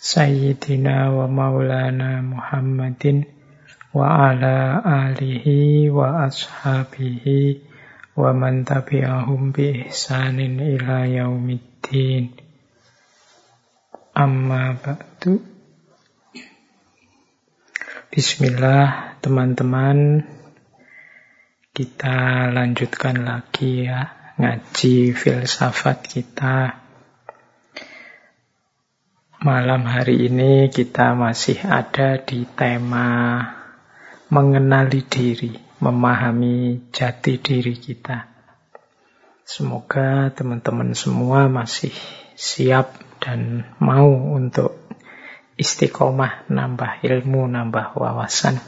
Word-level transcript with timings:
Sayyidina 0.00 1.12
wa 1.12 1.28
maulana 1.28 2.24
Muhammadin 2.24 3.28
wa 3.92 4.32
ala 4.32 4.80
alihi 4.80 5.92
wa 5.92 6.24
ashabihi 6.24 7.60
wa 8.16 8.32
man 8.32 8.64
tabi'ahum 8.64 9.52
bi 9.52 9.84
ihsanin 9.84 10.56
ila 10.56 11.04
yaumiddin. 11.04 12.32
Amma 14.16 14.72
ba'du. 14.80 15.36
Bismillah 18.08 19.20
teman-teman. 19.20 20.24
Kita 21.76 22.48
lanjutkan 22.48 23.28
lagi 23.28 23.84
ya 23.84 24.32
ngaji 24.40 25.12
filsafat 25.12 26.08
kita 26.08 26.79
Malam 29.40 29.88
hari 29.88 30.28
ini 30.28 30.68
kita 30.68 31.16
masih 31.16 31.64
ada 31.64 32.20
di 32.20 32.44
tema 32.44 33.40
mengenali 34.28 35.00
diri, 35.00 35.56
memahami 35.80 36.92
jati 36.92 37.40
diri 37.40 37.72
kita. 37.72 38.28
Semoga 39.48 40.28
teman-teman 40.36 40.92
semua 40.92 41.48
masih 41.48 41.88
siap 42.36 43.00
dan 43.16 43.64
mau 43.80 44.12
untuk 44.12 44.76
istiqomah, 45.56 46.44
nambah 46.52 47.00
ilmu, 47.00 47.48
nambah 47.48 47.96
wawasan. 47.96 48.60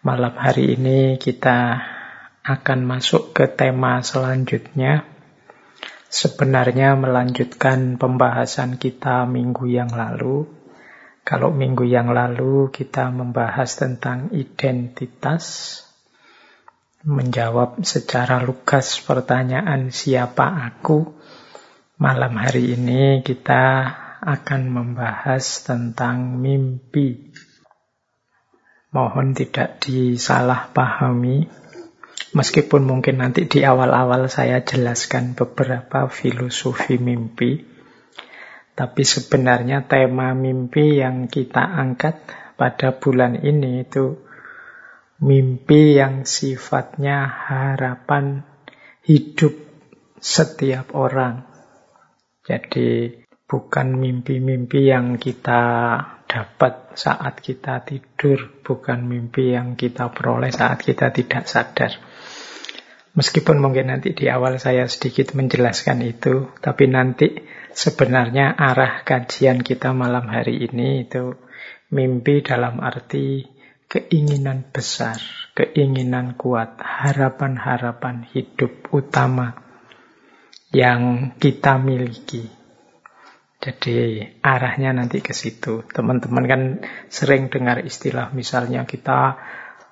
Malam 0.00 0.40
hari 0.40 0.80
ini 0.80 1.20
kita 1.20 1.84
akan 2.48 2.88
masuk 2.88 3.36
ke 3.36 3.44
tema 3.44 4.00
selanjutnya, 4.00 5.04
sebenarnya 6.10 6.98
melanjutkan 6.98 7.94
pembahasan 7.96 8.76
kita 8.76 9.24
minggu 9.30 9.70
yang 9.70 9.94
lalu. 9.94 10.50
Kalau 11.22 11.54
minggu 11.54 11.86
yang 11.86 12.10
lalu 12.10 12.74
kita 12.74 13.14
membahas 13.14 13.78
tentang 13.78 14.34
identitas, 14.34 15.78
menjawab 17.06 17.80
secara 17.86 18.42
lugas 18.42 18.98
pertanyaan 19.00 19.94
siapa 19.94 20.74
aku. 20.74 21.16
Malam 22.00 22.34
hari 22.34 22.74
ini 22.74 23.22
kita 23.22 23.94
akan 24.20 24.62
membahas 24.68 25.64
tentang 25.64 26.36
mimpi. 26.36 27.30
Mohon 28.90 29.38
tidak 29.38 29.78
disalahpahami 29.86 31.59
Meskipun 32.30 32.86
mungkin 32.86 33.18
nanti 33.18 33.50
di 33.50 33.66
awal-awal 33.66 34.30
saya 34.30 34.62
jelaskan 34.62 35.34
beberapa 35.34 36.06
filosofi 36.06 36.94
mimpi, 36.94 37.66
tapi 38.78 39.02
sebenarnya 39.02 39.90
tema 39.90 40.30
mimpi 40.38 41.02
yang 41.02 41.26
kita 41.26 41.58
angkat 41.58 42.22
pada 42.54 42.94
bulan 43.02 43.42
ini 43.42 43.82
itu 43.82 44.14
mimpi 45.20 45.98
yang 45.98 46.22
sifatnya 46.22 47.26
harapan 47.26 48.46
hidup 49.02 49.52
setiap 50.22 50.94
orang. 50.94 51.50
Jadi 52.46 53.10
bukan 53.50 53.98
mimpi-mimpi 53.98 54.86
yang 54.86 55.18
kita 55.18 55.62
dapat 56.30 56.94
saat 56.94 57.42
kita 57.42 57.82
tidur, 57.82 58.62
bukan 58.62 59.02
mimpi 59.02 59.50
yang 59.58 59.74
kita 59.74 60.14
peroleh 60.14 60.54
saat 60.54 60.78
kita 60.78 61.10
tidak 61.10 61.50
sadar. 61.50 62.09
Meskipun 63.10 63.58
mungkin 63.58 63.90
nanti 63.90 64.14
di 64.14 64.30
awal 64.30 64.62
saya 64.62 64.86
sedikit 64.86 65.34
menjelaskan 65.34 65.98
itu, 66.06 66.54
tapi 66.62 66.86
nanti 66.86 67.42
sebenarnya 67.74 68.54
arah 68.54 69.02
kajian 69.02 69.66
kita 69.66 69.90
malam 69.90 70.30
hari 70.30 70.62
ini 70.70 71.10
itu 71.10 71.34
mimpi 71.90 72.46
dalam 72.46 72.78
arti 72.78 73.42
keinginan 73.90 74.70
besar, 74.70 75.18
keinginan 75.58 76.38
kuat, 76.38 76.78
harapan-harapan 76.78 78.30
hidup 78.30 78.94
utama 78.94 79.58
yang 80.70 81.34
kita 81.34 81.82
miliki. 81.82 82.46
Jadi 83.60 84.24
arahnya 84.40 84.94
nanti 84.94 85.20
ke 85.20 85.34
situ. 85.34 85.84
Teman-teman 85.84 86.44
kan 86.48 86.62
sering 87.12 87.50
dengar 87.52 87.82
istilah 87.84 88.32
misalnya 88.32 88.86
kita 88.88 89.36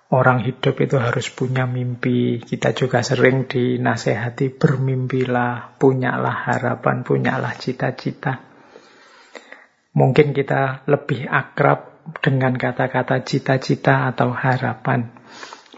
Orang 0.09 0.41
hidup 0.41 0.81
itu 0.81 0.97
harus 0.97 1.29
punya 1.29 1.69
mimpi. 1.69 2.41
Kita 2.41 2.73
juga 2.73 3.05
sering 3.05 3.45
dinasehati 3.45 4.57
bermimpilah, 4.57 5.77
punyalah 5.77 6.49
harapan, 6.49 7.05
punyalah 7.05 7.53
cita-cita. 7.61 8.41
Mungkin 9.93 10.33
kita 10.33 10.89
lebih 10.89 11.29
akrab 11.29 12.09
dengan 12.25 12.57
kata-kata 12.57 13.21
cita-cita 13.21 14.09
atau 14.09 14.33
harapan. 14.33 15.13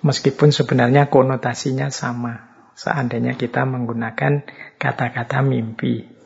Meskipun 0.06 0.54
sebenarnya 0.54 1.10
konotasinya 1.10 1.90
sama. 1.90 2.54
Seandainya 2.78 3.34
kita 3.34 3.66
menggunakan 3.66 4.46
kata-kata 4.78 5.42
mimpi. 5.42 6.19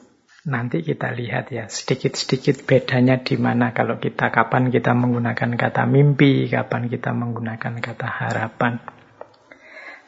Nanti 0.45 0.85
kita 0.85 1.09
lihat 1.09 1.49
ya, 1.57 1.73
sedikit-sedikit 1.73 2.69
bedanya 2.69 3.17
di 3.25 3.41
mana 3.41 3.73
kalau 3.73 3.97
kita 3.97 4.29
kapan 4.29 4.69
kita 4.69 4.93
menggunakan 4.93 5.57
kata 5.57 5.89
mimpi, 5.89 6.53
kapan 6.53 6.93
kita 6.93 7.17
menggunakan 7.17 7.81
kata 7.81 8.05
harapan. 8.05 8.77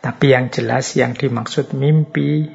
Tapi 0.05 0.27
yang 0.37 0.53
jelas 0.53 0.93
yang 0.93 1.17
dimaksud 1.17 1.73
mimpi 1.73 2.53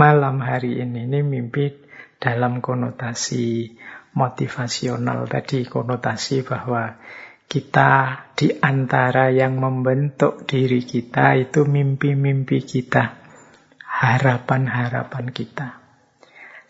malam 0.00 0.40
hari 0.40 0.80
ini 0.80 1.04
ini 1.04 1.20
mimpi 1.20 1.76
dalam 2.16 2.64
konotasi 2.64 3.76
motivasional 4.16 5.28
tadi, 5.28 5.68
konotasi 5.68 6.40
bahwa 6.40 6.96
kita 7.44 7.92
di 8.32 8.48
antara 8.64 9.28
yang 9.28 9.60
membentuk 9.60 10.48
diri 10.48 10.80
kita 10.80 11.36
itu 11.36 11.68
mimpi-mimpi 11.68 12.64
kita, 12.64 13.20
harapan-harapan 13.84 15.28
kita 15.28 15.83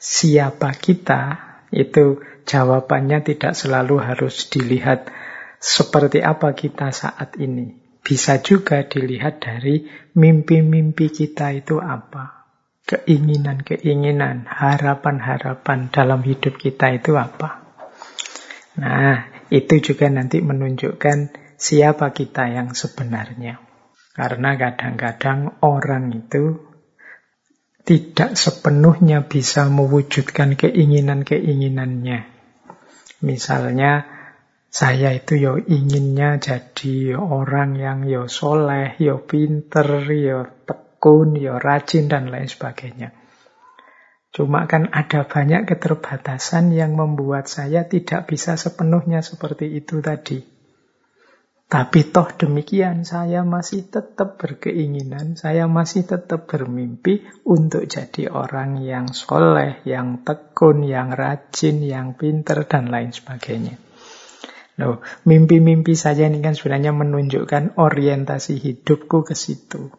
siapa 0.04 0.76
kita, 0.76 1.40
itu 1.72 2.20
jawabannya 2.44 3.24
tidak 3.24 3.56
selalu 3.56 4.04
harus 4.04 4.52
dilihat 4.52 5.08
seperti 5.56 6.20
apa 6.20 6.52
kita 6.52 6.92
saat 6.92 7.40
ini. 7.40 7.80
Bisa 8.04 8.44
juga 8.44 8.84
dilihat 8.84 9.40
dari 9.40 9.88
mimpi-mimpi 10.12 11.08
kita 11.08 11.56
itu 11.56 11.80
apa. 11.80 12.44
Keinginan-keinginan, 12.84 14.44
harapan-harapan 14.44 15.88
dalam 15.88 16.20
hidup 16.20 16.60
kita 16.60 16.92
itu 16.92 17.16
apa. 17.16 17.64
Nah, 18.76 19.48
itu 19.48 19.80
juga 19.80 20.12
nanti 20.12 20.44
menunjukkan 20.44 21.32
siapa 21.56 22.12
kita 22.12 22.52
yang 22.52 22.76
sebenarnya. 22.76 23.56
Karena 24.12 24.52
kadang-kadang 24.60 25.64
orang 25.64 26.12
itu 26.12 26.73
tidak 27.84 28.40
sepenuhnya 28.40 29.28
bisa 29.28 29.68
mewujudkan 29.68 30.56
keinginan-keinginannya. 30.56 32.32
Misalnya, 33.20 34.08
saya 34.72 35.12
itu 35.12 35.36
yo 35.36 35.60
inginnya 35.60 36.40
jadi 36.40 37.14
orang 37.20 37.76
yang 37.76 38.08
yo 38.08 38.26
soleh, 38.26 38.96
yo 38.96 39.22
pinter, 39.28 40.08
yo 40.08 40.48
tekun, 40.64 41.36
yo 41.36 41.60
rajin, 41.60 42.08
dan 42.08 42.32
lain 42.32 42.48
sebagainya. 42.48 43.12
Cuma 44.34 44.66
kan 44.66 44.90
ada 44.90 45.28
banyak 45.28 45.68
keterbatasan 45.68 46.74
yang 46.74 46.98
membuat 46.98 47.46
saya 47.46 47.86
tidak 47.86 48.26
bisa 48.26 48.58
sepenuhnya 48.58 49.22
seperti 49.22 49.70
itu 49.78 50.02
tadi. 50.02 50.53
Tapi 51.74 52.06
toh 52.06 52.30
demikian, 52.30 53.02
saya 53.02 53.42
masih 53.42 53.90
tetap 53.90 54.38
berkeinginan, 54.38 55.34
saya 55.34 55.66
masih 55.66 56.06
tetap 56.06 56.46
bermimpi 56.46 57.26
untuk 57.42 57.90
jadi 57.90 58.30
orang 58.30 58.78
yang 58.78 59.10
soleh, 59.10 59.82
yang 59.82 60.22
tekun, 60.22 60.86
yang 60.86 61.10
rajin, 61.10 61.82
yang 61.82 62.14
pinter, 62.14 62.62
dan 62.70 62.94
lain 62.94 63.10
sebagainya. 63.10 63.74
Loh, 64.78 65.02
mimpi-mimpi 65.26 65.98
saja 65.98 66.30
ini 66.30 66.38
kan 66.38 66.54
sebenarnya 66.54 66.94
menunjukkan 66.94 67.74
orientasi 67.74 68.54
hidupku 68.62 69.26
ke 69.26 69.34
situ. 69.34 69.90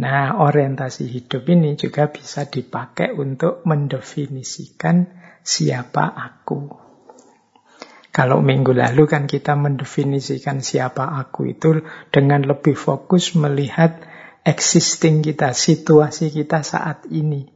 Nah, 0.00 0.40
orientasi 0.40 1.12
hidup 1.12 1.44
ini 1.52 1.76
juga 1.76 2.08
bisa 2.08 2.48
dipakai 2.48 3.12
untuk 3.12 3.68
mendefinisikan 3.68 5.12
siapa 5.44 6.08
aku. 6.08 6.89
Kalau 8.10 8.42
minggu 8.42 8.74
lalu 8.74 9.06
kan 9.06 9.30
kita 9.30 9.54
mendefinisikan 9.54 10.58
siapa 10.66 11.14
aku 11.14 11.54
itu 11.54 11.86
dengan 12.10 12.42
lebih 12.42 12.74
fokus 12.74 13.38
melihat 13.38 14.02
existing 14.42 15.22
kita, 15.22 15.54
situasi 15.54 16.34
kita 16.34 16.66
saat 16.66 17.06
ini. 17.06 17.46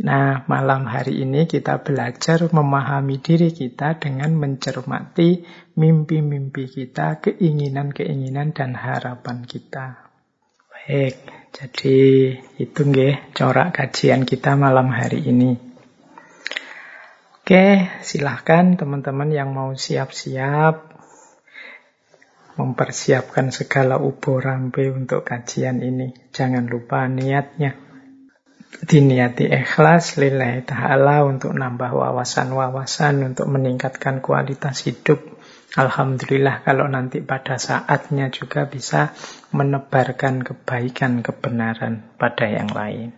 Nah, 0.00 0.48
malam 0.48 0.88
hari 0.88 1.20
ini 1.20 1.44
kita 1.44 1.84
belajar 1.84 2.48
memahami 2.48 3.20
diri 3.20 3.52
kita 3.52 4.00
dengan 4.00 4.32
mencermati 4.32 5.44
mimpi-mimpi 5.76 6.72
kita, 6.72 7.20
keinginan-keinginan 7.20 8.56
dan 8.56 8.72
harapan 8.72 9.44
kita. 9.44 10.08
Baik, 10.72 11.20
jadi 11.52 12.00
itu 12.56 12.80
nggih 12.80 13.36
corak 13.36 13.76
kajian 13.76 14.24
kita 14.24 14.56
malam 14.56 14.88
hari 14.88 15.20
ini. 15.20 15.69
Oke, 17.50 17.90
silahkan 18.06 18.78
teman-teman 18.78 19.26
yang 19.34 19.50
mau 19.50 19.74
siap-siap 19.74 20.86
mempersiapkan 22.54 23.50
segala 23.50 23.98
ubo 23.98 24.38
rampe 24.38 24.86
untuk 24.86 25.26
kajian 25.26 25.82
ini. 25.82 26.14
Jangan 26.30 26.70
lupa 26.70 27.10
niatnya. 27.10 27.74
Diniati 28.86 29.50
ikhlas 29.50 30.14
lillahi 30.22 30.62
ta'ala 30.62 31.26
untuk 31.26 31.50
nambah 31.50 31.90
wawasan-wawasan, 31.90 33.34
untuk 33.34 33.50
meningkatkan 33.50 34.22
kualitas 34.22 34.86
hidup. 34.86 35.18
Alhamdulillah 35.74 36.62
kalau 36.62 36.86
nanti 36.86 37.18
pada 37.18 37.58
saatnya 37.58 38.30
juga 38.30 38.70
bisa 38.70 39.10
menebarkan 39.50 40.46
kebaikan, 40.46 41.26
kebenaran 41.26 42.14
pada 42.14 42.46
yang 42.46 42.70
lain. 42.70 43.10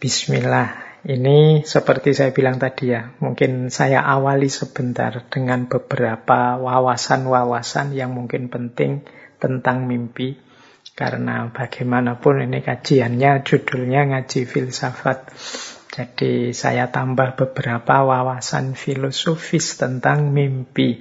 Bismillah. 0.00 0.89
Ini 1.00 1.64
seperti 1.64 2.12
saya 2.12 2.28
bilang 2.28 2.60
tadi 2.60 2.92
ya, 2.92 3.16
mungkin 3.24 3.72
saya 3.72 4.04
awali 4.04 4.52
sebentar 4.52 5.24
dengan 5.32 5.64
beberapa 5.64 6.60
wawasan-wawasan 6.60 7.96
yang 7.96 8.12
mungkin 8.12 8.52
penting 8.52 9.08
tentang 9.40 9.88
mimpi. 9.88 10.36
Karena 10.92 11.48
bagaimanapun 11.48 12.44
ini 12.44 12.60
kajiannya, 12.60 13.40
judulnya 13.48 14.12
ngaji 14.12 14.44
filsafat. 14.44 15.32
Jadi 15.88 16.52
saya 16.52 16.92
tambah 16.92 17.32
beberapa 17.32 18.04
wawasan 18.04 18.76
filosofis 18.76 19.80
tentang 19.80 20.28
mimpi. 20.36 21.00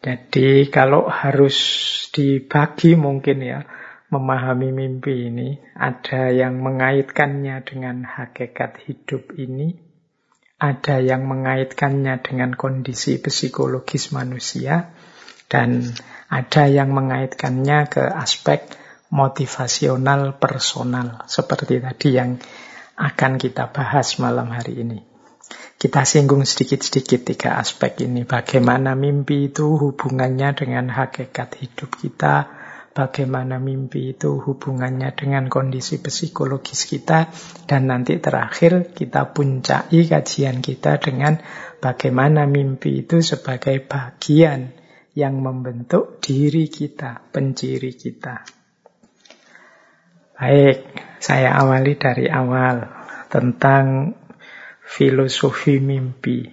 Jadi 0.00 0.72
kalau 0.72 1.04
harus 1.04 1.56
dibagi 2.16 2.96
mungkin 2.96 3.44
ya, 3.44 3.60
memahami 4.10 4.70
mimpi 4.70 5.30
ini, 5.30 5.58
ada 5.74 6.30
yang 6.30 6.62
mengaitkannya 6.62 7.62
dengan 7.66 8.06
hakikat 8.06 8.78
hidup 8.86 9.34
ini, 9.34 9.74
ada 10.56 11.02
yang 11.02 11.26
mengaitkannya 11.26 12.22
dengan 12.22 12.54
kondisi 12.54 13.18
psikologis 13.18 14.14
manusia, 14.14 14.94
dan 15.50 15.82
ada 16.30 16.64
yang 16.70 16.94
mengaitkannya 16.94 17.78
ke 17.90 18.02
aspek 18.02 18.66
motivasional 19.10 20.38
personal, 20.38 21.26
seperti 21.26 21.78
tadi 21.78 22.08
yang 22.14 22.38
akan 22.96 23.36
kita 23.36 23.70
bahas 23.70 24.16
malam 24.18 24.50
hari 24.50 24.82
ini. 24.82 24.98
Kita 25.76 26.08
singgung 26.08 26.40
sedikit-sedikit 26.42 27.28
tiga 27.28 27.60
aspek 27.60 28.08
ini. 28.08 28.24
Bagaimana 28.24 28.96
mimpi 28.96 29.52
itu 29.52 29.76
hubungannya 29.76 30.56
dengan 30.56 30.88
hakikat 30.88 31.60
hidup 31.60 32.00
kita, 32.00 32.55
bagaimana 32.96 33.60
mimpi 33.60 34.16
itu 34.16 34.40
hubungannya 34.40 35.12
dengan 35.12 35.52
kondisi 35.52 36.00
psikologis 36.00 36.88
kita, 36.88 37.28
dan 37.68 37.92
nanti 37.92 38.16
terakhir 38.16 38.96
kita 38.96 39.36
puncai 39.36 40.08
kajian 40.08 40.64
kita 40.64 40.96
dengan 40.96 41.36
bagaimana 41.76 42.48
mimpi 42.48 43.04
itu 43.04 43.20
sebagai 43.20 43.84
bagian 43.84 44.72
yang 45.12 45.36
membentuk 45.44 46.24
diri 46.24 46.72
kita, 46.72 47.20
penciri 47.28 47.92
kita. 47.92 48.48
Baik, 50.36 50.92
saya 51.20 51.56
awali 51.60 51.96
dari 51.96 52.28
awal 52.28 52.84
tentang 53.28 54.16
filosofi 54.84 55.80
mimpi. 55.80 56.44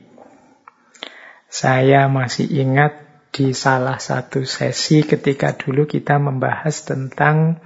Saya 1.52 2.08
masih 2.08 2.48
ingat 2.50 3.03
di 3.34 3.50
salah 3.50 3.98
satu 3.98 4.46
sesi 4.46 5.02
ketika 5.02 5.58
dulu 5.58 5.90
kita 5.90 6.22
membahas 6.22 6.86
tentang 6.86 7.58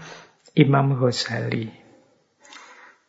Imam 0.56 0.96
Ghazali. 0.96 1.68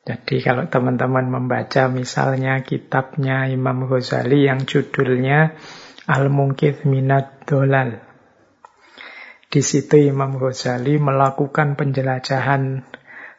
Jadi 0.03 0.43
kalau 0.43 0.67
teman-teman 0.67 1.31
membaca 1.31 1.87
misalnya 1.87 2.59
kitabnya 2.67 3.47
Imam 3.47 3.87
Ghazali 3.87 4.51
yang 4.51 4.67
judulnya 4.67 5.55
Al-Munkith 6.11 6.83
Minad 6.83 7.47
Dolal. 7.47 8.03
Di 9.47 9.63
situ 9.63 10.11
Imam 10.11 10.43
Ghazali 10.43 10.99
melakukan 10.99 11.79
penjelajahan 11.79 12.83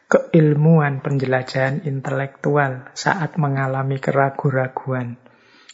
keilmuan, 0.08 1.04
penjelajahan 1.04 1.84
intelektual 1.84 2.88
saat 2.96 3.36
mengalami 3.36 4.00
keraguan-raguan 4.00 5.20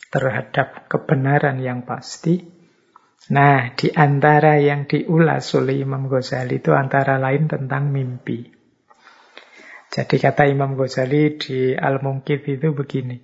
terhadap 0.10 0.90
kebenaran 0.90 1.62
yang 1.62 1.86
pasti 1.86 2.55
Nah, 3.26 3.74
di 3.74 3.90
antara 3.90 4.62
yang 4.62 4.86
diulas 4.86 5.50
oleh 5.58 5.82
Imam 5.82 6.06
Ghazali 6.06 6.62
itu 6.62 6.78
antara 6.78 7.18
lain 7.18 7.50
tentang 7.50 7.90
mimpi. 7.90 8.46
Jadi 9.90 10.16
kata 10.22 10.46
Imam 10.46 10.78
Ghazali 10.78 11.34
di 11.40 11.74
Al-Mungkit 11.74 12.46
itu 12.46 12.70
begini. 12.76 13.18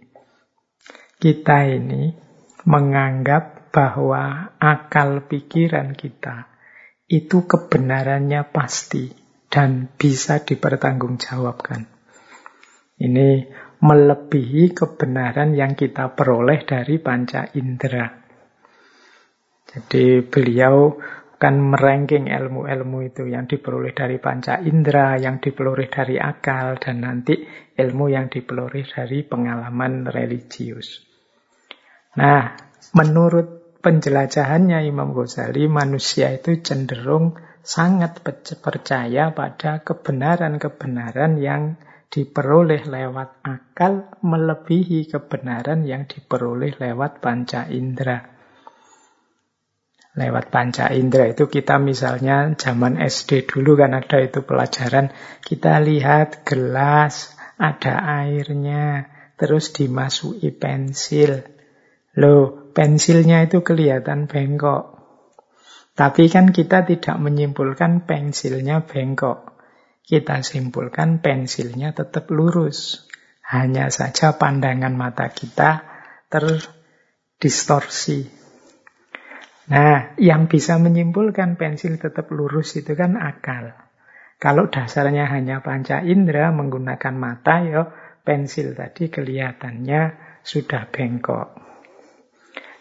Kita 1.21 1.69
ini 1.69 2.09
menganggap 2.65 3.69
bahwa 3.69 4.57
akal 4.57 5.29
pikiran 5.29 5.93
kita 5.93 6.49
itu 7.05 7.45
kebenarannya 7.45 8.49
pasti 8.49 9.11
dan 9.51 9.91
bisa 9.99 10.41
dipertanggungjawabkan. 10.41 11.85
Ini 12.97 13.29
melebihi 13.81 14.71
kebenaran 14.71 15.53
yang 15.57 15.77
kita 15.77 16.13
peroleh 16.13 16.63
dari 16.65 16.97
panca 16.97 17.49
indera. 17.53 18.20
Jadi 19.71 20.19
beliau 20.27 20.99
kan 21.39 21.57
meranking 21.57 22.27
ilmu-ilmu 22.27 23.07
itu 23.07 23.23
yang 23.25 23.47
diperoleh 23.47 23.95
dari 23.95 24.19
panca 24.19 24.59
indera, 24.59 25.15
yang 25.15 25.39
diperoleh 25.39 25.87
dari 25.87 26.19
akal, 26.19 26.77
dan 26.77 27.01
nanti 27.01 27.33
ilmu 27.79 28.11
yang 28.11 28.27
diperoleh 28.27 28.83
dari 28.85 29.23
pengalaman 29.23 30.05
religius. 30.11 31.01
Nah, 32.19 32.51
menurut 32.93 33.79
penjelajahannya 33.79 34.85
Imam 34.85 35.15
Ghazali, 35.15 35.65
manusia 35.71 36.29
itu 36.35 36.59
cenderung 36.61 37.39
sangat 37.63 38.21
percaya 38.61 39.31
pada 39.31 39.81
kebenaran-kebenaran 39.81 41.39
yang 41.39 41.79
diperoleh 42.11 42.85
lewat 42.85 43.39
akal 43.47 44.11
melebihi 44.19 45.07
kebenaran 45.07 45.87
yang 45.87 46.05
diperoleh 46.05 46.75
lewat 46.75 47.23
panca 47.23 47.71
indera 47.71 48.40
lewat 50.11 50.51
panca 50.51 50.91
indera 50.91 51.31
itu 51.31 51.47
kita 51.47 51.79
misalnya 51.79 52.51
zaman 52.59 52.99
SD 52.99 53.47
dulu 53.47 53.79
kan 53.79 53.95
ada 53.95 54.19
itu 54.19 54.43
pelajaran 54.43 55.15
kita 55.39 55.79
lihat 55.79 56.43
gelas 56.43 57.31
ada 57.55 58.25
airnya 58.25 59.07
terus 59.37 59.73
dimasuki 59.73 60.51
pensil. 60.53 61.41
Loh 62.17 62.73
pensilnya 62.77 63.41
itu 63.45 63.61
kelihatan 63.65 64.27
bengkok. 64.29 65.01
Tapi 65.93 66.29
kan 66.29 66.51
kita 66.53 66.85
tidak 66.85 67.17
menyimpulkan 67.21 68.05
pensilnya 68.09 68.85
bengkok. 68.85 69.51
Kita 70.01 70.41
simpulkan 70.41 71.21
pensilnya 71.21 71.93
tetap 71.93 72.25
lurus. 72.33 73.05
Hanya 73.45 73.89
saja 73.93 74.33
pandangan 74.37 74.97
mata 74.97 75.29
kita 75.29 75.83
terdistorsi 76.31 78.40
Nah, 79.71 80.19
yang 80.19 80.51
bisa 80.51 80.75
menyimpulkan 80.75 81.55
pensil 81.55 81.95
tetap 81.95 82.27
lurus 82.35 82.75
itu 82.75 82.91
kan 82.91 83.15
akal. 83.15 83.71
Kalau 84.35 84.67
dasarnya 84.67 85.31
hanya 85.31 85.63
panca 85.63 86.03
indera 86.03 86.51
menggunakan 86.51 87.15
mata, 87.15 87.63
ya 87.63 87.87
pensil 88.27 88.75
tadi 88.75 89.07
kelihatannya 89.07 90.01
sudah 90.43 90.91
bengkok. 90.91 91.55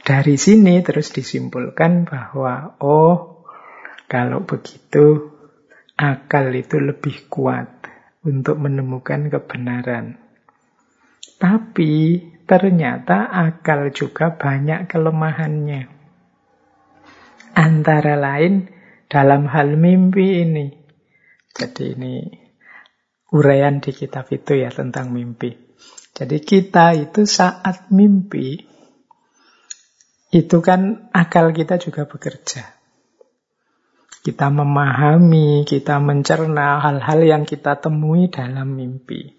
Dari 0.02 0.34
sini 0.34 0.82
terus 0.82 1.14
disimpulkan 1.14 2.10
bahwa, 2.10 2.74
oh, 2.82 3.46
kalau 4.10 4.42
begitu 4.42 5.30
akal 5.94 6.50
itu 6.50 6.82
lebih 6.82 7.30
kuat 7.30 7.86
untuk 8.26 8.58
menemukan 8.58 9.30
kebenaran. 9.30 10.18
Tapi 11.38 12.18
ternyata 12.50 13.30
akal 13.30 13.94
juga 13.94 14.34
banyak 14.34 14.90
kelemahannya. 14.90 15.99
Antara 17.54 18.14
lain 18.14 18.70
dalam 19.10 19.50
hal 19.50 19.74
mimpi 19.74 20.46
ini. 20.46 20.66
Jadi 21.50 21.98
ini 21.98 22.14
uraian 23.34 23.82
di 23.82 23.90
kitab 23.90 24.30
itu 24.30 24.58
ya 24.58 24.70
tentang 24.70 25.10
mimpi. 25.10 25.54
Jadi 26.14 26.38
kita 26.42 26.94
itu 26.94 27.26
saat 27.26 27.90
mimpi 27.90 28.70
itu 30.30 30.56
kan 30.62 31.10
akal 31.10 31.50
kita 31.50 31.78
juga 31.82 32.06
bekerja. 32.06 32.78
Kita 34.20 34.52
memahami, 34.52 35.64
kita 35.64 35.96
mencerna 35.96 36.78
hal-hal 36.84 37.20
yang 37.24 37.42
kita 37.48 37.80
temui 37.80 38.28
dalam 38.28 38.76
mimpi. 38.76 39.32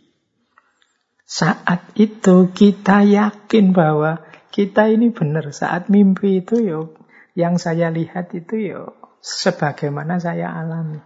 Saat 1.22 1.96
itu 1.96 2.52
kita 2.52 3.06
yakin 3.08 3.72
bahwa 3.72 4.26
kita 4.52 4.90
ini 4.92 5.14
benar. 5.14 5.54
Saat 5.54 5.88
mimpi 5.88 6.44
itu 6.44 6.60
yo, 6.60 6.98
yang 7.38 7.56
saya 7.56 7.88
lihat 7.92 8.32
itu 8.36 8.76
yo 8.76 8.84
sebagaimana 9.22 10.20
saya 10.20 10.52
alami. 10.52 11.00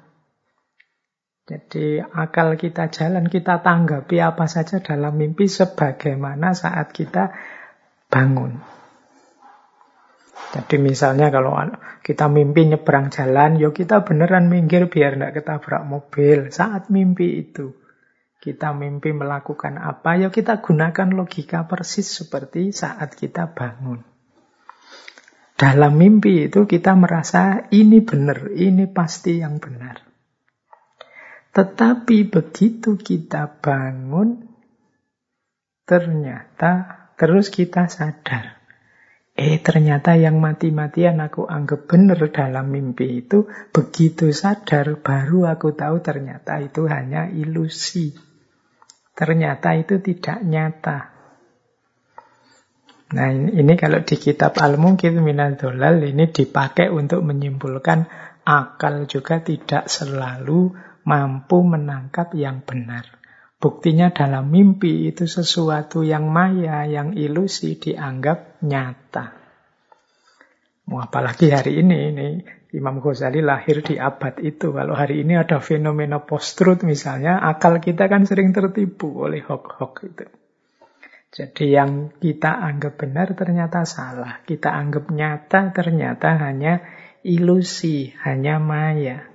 Jadi 1.45 2.01
akal 2.01 2.57
kita 2.57 2.89
jalan, 2.89 3.29
kita 3.29 3.61
tanggapi 3.61 4.17
apa 4.17 4.49
saja 4.49 4.81
dalam 4.81 5.13
mimpi 5.13 5.45
sebagaimana 5.45 6.57
saat 6.57 6.89
kita 6.89 7.29
bangun. 8.09 8.57
Jadi 10.55 10.81
misalnya 10.81 11.29
kalau 11.29 11.53
kita 12.01 12.25
mimpi 12.33 12.65
nyebrang 12.65 13.13
jalan, 13.13 13.61
yo 13.61 13.69
kita 13.75 14.01
beneran 14.01 14.49
minggir 14.49 14.89
biar 14.89 15.21
tidak 15.21 15.37
ketabrak 15.37 15.83
mobil. 15.85 16.49
Saat 16.49 16.89
mimpi 16.89 17.45
itu. 17.45 17.77
Kita 18.41 18.77
mimpi 18.77 19.09
melakukan 19.09 19.81
apa, 19.81 20.21
ya 20.21 20.29
kita 20.29 20.61
gunakan 20.61 21.17
logika 21.17 21.65
persis 21.65 22.05
seperti 22.05 22.69
saat 22.69 23.17
kita 23.17 23.53
bangun. 23.57 24.14
Dalam 25.55 25.95
mimpi 25.95 26.51
itu 26.51 26.67
kita 26.67 26.99
merasa 26.99 27.71
ini 27.71 28.03
benar, 28.03 28.51
ini 28.51 28.91
pasti 28.91 29.39
yang 29.39 29.55
benar. 29.63 30.03
Tetapi 31.55 32.27
begitu 32.27 32.99
kita 32.99 33.63
bangun, 33.63 34.51
ternyata 35.87 36.71
terus 37.15 37.47
kita 37.47 37.87
sadar. 37.87 38.59
Eh 39.35 39.63
ternyata 39.63 40.19
yang 40.19 40.43
mati-matian 40.43 41.23
aku 41.23 41.47
anggap 41.47 41.87
benar 41.87 42.19
dalam 42.35 42.71
mimpi 42.71 43.23
itu 43.23 43.47
begitu 43.71 44.35
sadar 44.35 44.99
baru 44.99 45.47
aku 45.55 45.71
tahu 45.71 46.03
ternyata 46.03 46.59
itu 46.59 46.83
hanya 46.91 47.31
ilusi. 47.31 48.11
Ternyata 49.15 49.79
itu 49.79 50.03
tidak 50.03 50.43
nyata. 50.43 51.14
Nah 53.05 53.29
ini, 53.29 53.77
kalau 53.77 54.01
di 54.01 54.17
kitab 54.17 54.57
Al-Mungkir 54.57 55.13
Minadolal 55.13 56.01
ini 56.01 56.25
dipakai 56.33 56.89
untuk 56.89 57.21
menyimpulkan 57.21 58.09
akal 58.41 59.05
juga 59.05 59.45
tidak 59.45 59.85
selalu 59.85 60.73
mampu 61.05 61.61
menangkap 61.61 62.33
yang 62.33 62.65
benar. 62.65 63.05
Buktinya 63.61 64.09
dalam 64.09 64.49
mimpi 64.49 65.09
itu 65.09 65.29
sesuatu 65.29 66.01
yang 66.01 66.29
maya, 66.33 66.85
yang 66.89 67.13
ilusi 67.13 67.77
dianggap 67.77 68.61
nyata. 68.65 69.37
Apalagi 70.85 71.49
hari 71.49 71.81
ini, 71.81 71.97
ini 72.13 72.27
Imam 72.77 73.01
Ghazali 73.01 73.41
lahir 73.41 73.81
di 73.81 73.97
abad 73.97 74.37
itu. 74.41 74.69
Kalau 74.69 74.93
hari 74.93 75.25
ini 75.25 75.33
ada 75.33 75.57
fenomena 75.61 76.21
post-truth 76.21 76.85
misalnya, 76.85 77.41
akal 77.41 77.81
kita 77.81 78.05
kan 78.05 78.25
sering 78.29 78.53
tertipu 78.53 79.25
oleh 79.25 79.41
hoax-hoax 79.41 79.95
itu. 80.05 80.25
Jadi 81.35 81.75
yang 81.75 82.15
kita 82.15 82.63
anggap 82.63 82.95
benar 82.95 83.35
ternyata 83.35 83.83
salah. 83.83 84.39
Kita 84.47 84.71
anggap 84.71 85.11
nyata 85.11 85.75
ternyata 85.75 86.39
hanya 86.39 86.79
ilusi, 87.27 88.15
hanya 88.23 88.55
maya. 88.63 89.27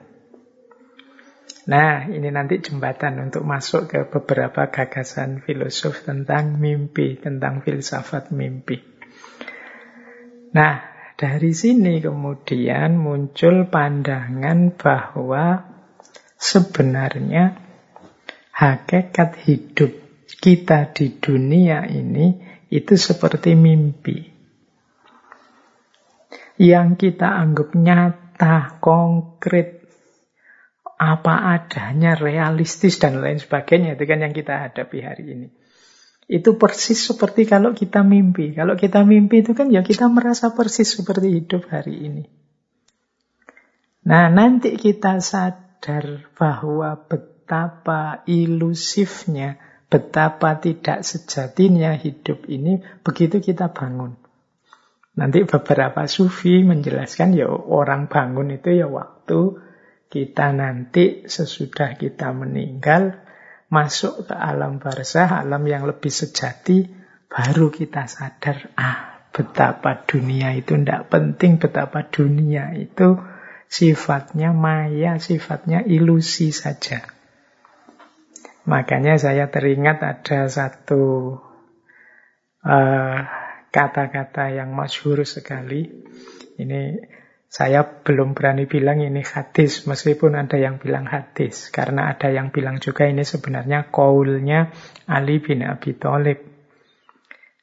Nah, 1.69 2.09
ini 2.09 2.33
nanti 2.33 2.57
jembatan 2.65 3.21
untuk 3.29 3.45
masuk 3.45 3.93
ke 3.93 4.09
beberapa 4.09 4.73
gagasan 4.73 5.45
filosof 5.45 6.09
tentang 6.09 6.57
mimpi, 6.57 7.21
tentang 7.21 7.61
filsafat 7.61 8.33
mimpi. 8.33 8.81
Nah, 10.57 10.81
dari 11.21 11.53
sini 11.53 12.01
kemudian 12.01 12.97
muncul 12.97 13.69
pandangan 13.69 14.73
bahwa 14.73 15.69
sebenarnya 16.41 17.61
hakikat 18.57 19.37
hidup 19.45 20.10
kita 20.41 20.97
di 20.97 21.21
dunia 21.21 21.85
ini 21.85 22.41
itu 22.73 22.97
seperti 22.97 23.53
mimpi. 23.53 24.19
Yang 26.61 26.89
kita 26.97 27.29
anggap 27.29 27.73
nyata, 27.77 28.81
konkret, 28.81 29.81
apa 31.01 31.57
adanya, 31.57 32.13
realistis, 32.13 33.01
dan 33.01 33.25
lain 33.25 33.41
sebagainya. 33.41 33.97
Itu 33.97 34.05
kan 34.05 34.21
yang 34.21 34.37
kita 34.37 34.69
hadapi 34.69 34.99
hari 35.01 35.25
ini. 35.33 35.49
Itu 36.31 36.61
persis 36.61 37.01
seperti 37.01 37.49
kalau 37.49 37.73
kita 37.73 38.05
mimpi. 38.05 38.53
Kalau 38.53 38.77
kita 38.77 39.03
mimpi 39.03 39.41
itu 39.41 39.57
kan 39.57 39.73
ya 39.73 39.81
kita 39.81 40.07
merasa 40.13 40.53
persis 40.53 40.93
seperti 40.93 41.43
hidup 41.43 41.67
hari 41.73 42.07
ini. 42.07 42.25
Nah, 44.07 44.33
nanti 44.33 44.77
kita 44.77 45.21
sadar 45.21 46.31
bahwa 46.37 46.97
betapa 47.09 48.25
ilusifnya, 48.25 49.61
betapa 49.91 50.63
tidak 50.63 51.03
sejatinya 51.03 51.99
hidup 51.99 52.47
ini 52.47 52.81
begitu 53.03 53.43
kita 53.43 53.75
bangun. 53.75 54.15
Nanti 55.19 55.43
beberapa 55.43 56.07
sufi 56.07 56.63
menjelaskan 56.63 57.35
ya 57.35 57.51
orang 57.51 58.07
bangun 58.07 58.55
itu 58.55 58.71
ya 58.73 58.87
waktu 58.87 59.59
kita 60.07 60.55
nanti 60.55 61.27
sesudah 61.27 61.99
kita 61.99 62.31
meninggal 62.31 63.19
masuk 63.71 64.27
ke 64.27 64.35
alam 64.35 64.83
barzah, 64.83 65.43
alam 65.43 65.63
yang 65.67 65.87
lebih 65.87 66.11
sejati, 66.11 66.91
baru 67.31 67.71
kita 67.71 68.11
sadar, 68.11 68.75
ah 68.75 69.31
betapa 69.31 70.03
dunia 70.03 70.51
itu 70.59 70.75
tidak 70.75 71.07
penting, 71.07 71.63
betapa 71.63 72.03
dunia 72.11 72.75
itu 72.75 73.19
sifatnya 73.71 74.51
maya, 74.51 75.23
sifatnya 75.23 75.87
ilusi 75.87 76.51
saja. 76.51 77.20
Makanya 78.69 79.17
saya 79.17 79.49
teringat 79.49 80.05
ada 80.05 80.45
satu 80.51 81.37
eh, 82.61 83.19
kata-kata 83.73 84.45
uh, 84.51 84.53
yang 84.53 84.77
masyhur 84.77 85.25
sekali. 85.25 85.89
Ini 86.61 87.01
saya 87.51 87.83
belum 87.83 88.37
berani 88.37 88.69
bilang 88.69 89.03
ini 89.03 89.25
hadis, 89.25 89.89
meskipun 89.89 90.37
ada 90.37 90.61
yang 90.61 90.77
bilang 90.77 91.09
hadis. 91.09 91.73
Karena 91.73 92.13
ada 92.13 92.29
yang 92.29 92.53
bilang 92.53 92.79
juga 92.79 93.09
ini 93.09 93.25
sebenarnya 93.25 93.89
kaulnya 93.89 94.71
Ali 95.09 95.41
bin 95.41 95.65
Abi 95.65 95.97
Thalib. 95.97 96.39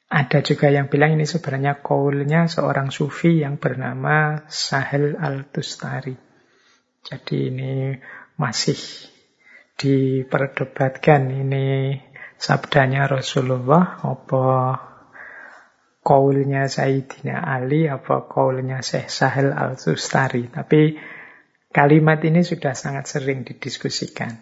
Ada 0.08 0.40
juga 0.40 0.72
yang 0.72 0.88
bilang 0.88 1.20
ini 1.20 1.28
sebenarnya 1.28 1.84
kaulnya 1.84 2.48
seorang 2.48 2.88
sufi 2.88 3.44
yang 3.44 3.60
bernama 3.60 4.44
Sahel 4.48 5.20
Al-Tustari. 5.20 6.16
Jadi 7.04 7.36
ini 7.52 7.92
masih 8.40 8.76
diperdebatkan 9.78 11.30
ini 11.30 11.94
sabdanya 12.34 13.06
Rasulullah 13.06 14.02
apa 14.02 14.46
kaulnya 16.02 16.66
Sayyidina 16.66 17.38
Ali 17.44 17.84
apa 17.84 18.26
kaulnya 18.26 18.80
Syekh 18.80 19.12
Sahel 19.12 19.52
Al-Sustari. 19.52 20.48
Tapi 20.48 20.96
kalimat 21.70 22.18
ini 22.24 22.40
sudah 22.40 22.72
sangat 22.72 23.06
sering 23.06 23.44
didiskusikan. 23.44 24.40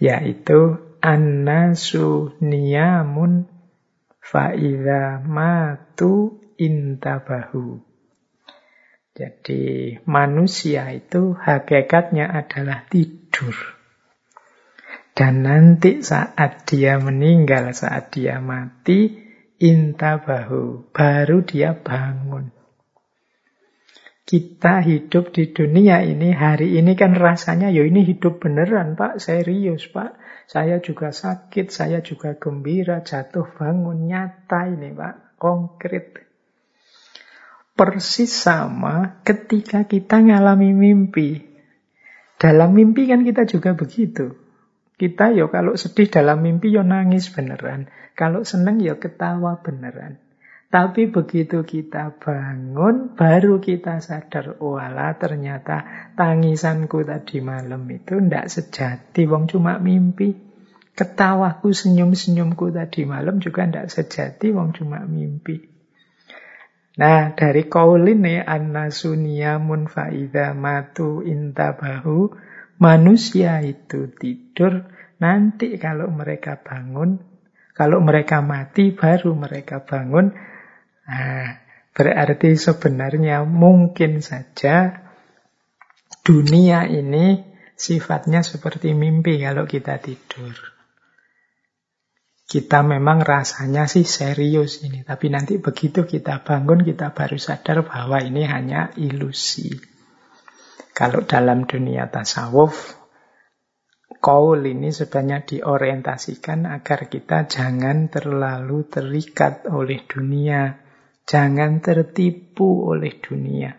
Yaitu 0.00 0.80
annasu 1.04 2.32
niyamun 2.40 3.44
fa'idha 4.24 5.20
matu 5.20 6.40
intabahu. 6.56 7.84
Jadi 9.16 9.96
manusia 10.04 10.92
itu 10.92 11.32
hakikatnya 11.36 12.28
adalah 12.28 12.84
tidur. 12.88 13.75
Dan 15.16 15.48
nanti 15.48 16.04
saat 16.04 16.68
dia 16.68 17.00
meninggal, 17.00 17.72
saat 17.72 18.12
dia 18.12 18.36
mati, 18.36 19.16
intabahu, 19.56 20.92
baru 20.92 21.40
dia 21.40 21.72
bangun. 21.72 22.52
Kita 24.28 24.84
hidup 24.84 25.32
di 25.32 25.56
dunia 25.56 26.04
ini, 26.04 26.36
hari 26.36 26.76
ini 26.76 26.92
kan 26.98 27.16
rasanya, 27.16 27.72
ya 27.72 27.86
ini 27.86 28.04
hidup 28.04 28.44
beneran 28.44 28.92
pak, 28.92 29.16
serius 29.16 29.88
pak. 29.88 30.20
Saya 30.44 30.84
juga 30.84 31.16
sakit, 31.16 31.72
saya 31.72 32.04
juga 32.04 32.36
gembira, 32.36 33.00
jatuh 33.00 33.48
bangun, 33.56 34.10
nyata 34.12 34.68
ini 34.68 34.92
pak, 34.92 35.40
konkret. 35.40 36.28
Persis 37.72 38.36
sama 38.36 39.24
ketika 39.24 39.88
kita 39.88 40.20
ngalami 40.20 40.76
mimpi. 40.76 41.40
Dalam 42.36 42.76
mimpi 42.76 43.08
kan 43.08 43.24
kita 43.24 43.48
juga 43.48 43.72
begitu. 43.72 44.45
Kita 44.96 45.28
ya 45.36 45.52
kalau 45.52 45.76
sedih 45.76 46.08
dalam 46.08 46.40
mimpi 46.40 46.72
ya 46.72 46.80
nangis 46.80 47.28
beneran. 47.28 47.92
Kalau 48.16 48.48
seneng 48.48 48.80
ya 48.80 48.96
ketawa 48.96 49.60
beneran. 49.60 50.16
Tapi 50.66 51.06
begitu 51.08 51.62
kita 51.62 52.18
bangun, 52.18 53.14
baru 53.14 53.62
kita 53.62 54.02
sadar, 54.02 54.58
wala 54.58 55.14
ternyata 55.14 56.10
tangisanku 56.18 57.06
tadi 57.06 57.38
malam 57.38 57.86
itu 57.86 58.18
ndak 58.18 58.50
sejati, 58.50 59.30
wong 59.30 59.46
cuma 59.46 59.78
mimpi. 59.78 60.34
Ketawaku, 60.96 61.70
senyum-senyumku 61.70 62.74
tadi 62.74 63.06
malam 63.06 63.38
juga 63.38 63.62
ndak 63.62 63.92
sejati, 63.92 64.50
wong 64.50 64.74
cuma 64.74 65.06
mimpi. 65.06 65.76
Nah, 66.96 67.36
dari 67.36 67.68
kaul 67.68 68.08
ini 68.08 68.40
annasuniyamun 68.40 69.86
faida 69.86 70.56
matu 70.56 71.20
intabahu 71.20 72.32
manusia 72.82 73.60
itu 73.64 74.12
tidur 74.16 74.88
nanti 75.22 75.80
kalau 75.80 76.12
mereka 76.12 76.60
bangun 76.60 77.20
kalau 77.76 78.00
mereka 78.00 78.40
mati 78.44 78.92
baru 78.92 79.32
mereka 79.36 79.84
bangun 79.84 80.32
nah, 81.08 81.48
berarti 81.96 82.56
sebenarnya 82.56 83.48
mungkin 83.48 84.20
saja 84.20 85.06
dunia 86.26 86.90
ini 86.90 87.56
sifatnya 87.76 88.40
seperti 88.40 88.96
mimpi 88.96 89.38
kalau 89.38 89.68
kita 89.68 90.00
tidur. 90.00 90.56
Kita 92.46 92.82
memang 92.86 93.26
rasanya 93.26 93.90
sih 93.90 94.06
serius 94.06 94.82
ini, 94.86 95.02
tapi 95.02 95.30
nanti 95.30 95.58
begitu 95.58 96.06
kita 96.06 96.46
bangun 96.46 96.86
kita 96.86 97.10
baru 97.10 97.38
sadar 97.38 97.82
bahwa 97.82 98.22
ini 98.22 98.46
hanya 98.46 98.94
ilusi. 98.94 99.95
Kalau 100.96 101.28
dalam 101.28 101.68
dunia 101.68 102.08
tasawuf, 102.08 102.96
kaul 104.24 104.64
ini 104.64 104.88
sebenarnya 104.88 105.44
diorientasikan 105.44 106.64
agar 106.64 107.12
kita 107.12 107.44
jangan 107.44 108.08
terlalu 108.08 108.88
terikat 108.88 109.68
oleh 109.68 110.08
dunia, 110.08 110.80
jangan 111.28 111.84
tertipu 111.84 112.88
oleh 112.96 113.12
dunia. 113.20 113.76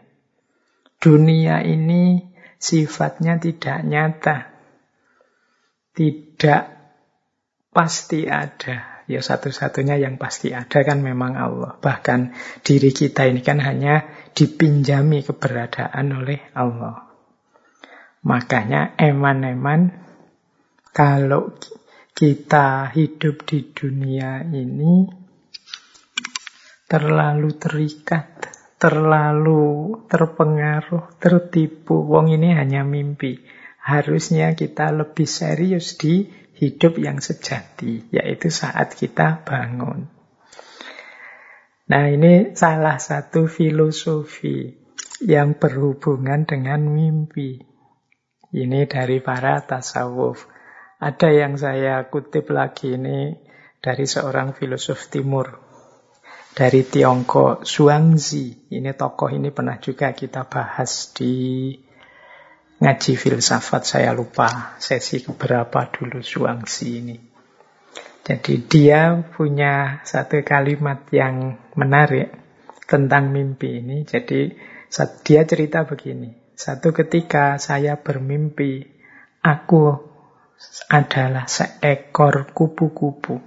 Dunia 1.02 1.66
ini 1.66 2.22
sifatnya 2.62 3.42
tidak 3.42 3.82
nyata. 3.82 4.38
Tidak 5.98 6.64
pasti 7.74 8.30
ada. 8.30 9.02
Ya 9.10 9.26
satu-satunya 9.26 9.98
yang 9.98 10.22
pasti 10.22 10.54
ada 10.54 10.86
kan 10.86 11.02
memang 11.02 11.34
Allah. 11.34 11.82
Bahkan 11.82 12.38
diri 12.62 12.94
kita 12.94 13.26
ini 13.26 13.42
kan 13.42 13.58
hanya 13.58 14.06
dipinjami 14.38 15.26
keberadaan 15.26 16.14
oleh 16.14 16.46
Allah. 16.54 17.07
Makanya 18.26 18.98
eman-eman 18.98 19.94
kalau 20.96 21.54
kita 22.18 22.90
hidup 22.96 23.46
di 23.46 23.70
dunia 23.74 24.42
ini 24.42 25.06
terlalu 26.90 27.54
terikat 27.60 28.38
terlalu 28.78 30.06
terpengaruh, 30.06 31.18
tertipu. 31.18 32.06
Wong 32.06 32.30
ini 32.34 32.54
hanya 32.54 32.86
mimpi. 32.86 33.42
Harusnya 33.82 34.54
kita 34.54 34.94
lebih 34.94 35.26
serius 35.26 35.98
di 35.98 36.30
hidup 36.58 36.98
yang 37.02 37.18
sejati, 37.22 38.10
yaitu 38.14 38.50
saat 38.54 38.94
kita 38.94 39.42
bangun. 39.46 40.10
Nah, 41.88 42.06
ini 42.12 42.52
salah 42.52 43.00
satu 43.00 43.48
filosofi 43.48 44.76
yang 45.24 45.56
berhubungan 45.56 46.44
dengan 46.44 46.84
mimpi. 46.84 47.64
Ini 48.54 48.88
dari 48.88 49.20
para 49.20 49.60
tasawuf. 49.60 50.48
Ada 50.98 51.30
yang 51.30 51.60
saya 51.60 52.08
kutip 52.08 52.50
lagi 52.50 52.96
ini 52.96 53.36
dari 53.84 54.06
seorang 54.08 54.56
filosof 54.56 55.12
timur 55.12 55.68
dari 56.58 56.82
Tiongkok, 56.82 57.62
Zhuangzi. 57.62 58.74
Ini 58.74 58.98
tokoh 58.98 59.30
ini 59.30 59.54
pernah 59.54 59.78
juga 59.78 60.10
kita 60.10 60.50
bahas 60.50 61.14
di 61.14 61.70
ngaji 62.82 63.14
filsafat, 63.14 63.86
saya 63.86 64.10
lupa 64.14 64.74
sesi 64.82 65.22
keberapa 65.22 65.86
dulu 65.94 66.22
Zhuangzi 66.26 66.90
ini. 66.98 67.18
Jadi 68.26 68.54
dia 68.66 69.22
punya 69.22 70.02
satu 70.02 70.42
kalimat 70.42 71.06
yang 71.14 71.62
menarik 71.78 72.34
tentang 72.90 73.30
mimpi 73.30 73.80
ini. 73.82 74.04
Jadi 74.04 74.52
dia 75.24 75.42
cerita 75.46 75.86
begini, 75.86 76.37
satu 76.58 76.90
ketika 76.90 77.62
saya 77.62 78.02
bermimpi, 78.02 78.82
aku 79.46 79.94
adalah 80.90 81.46
seekor 81.46 82.50
kupu-kupu 82.50 83.38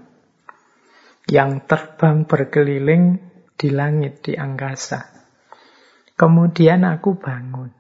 yang 1.26 1.66
terbang 1.66 2.22
berkeliling 2.22 3.18
di 3.58 3.68
langit, 3.74 4.22
di 4.22 4.38
angkasa. 4.38 5.10
Kemudian 6.14 6.86
aku 6.86 7.18
bangun. 7.18 7.74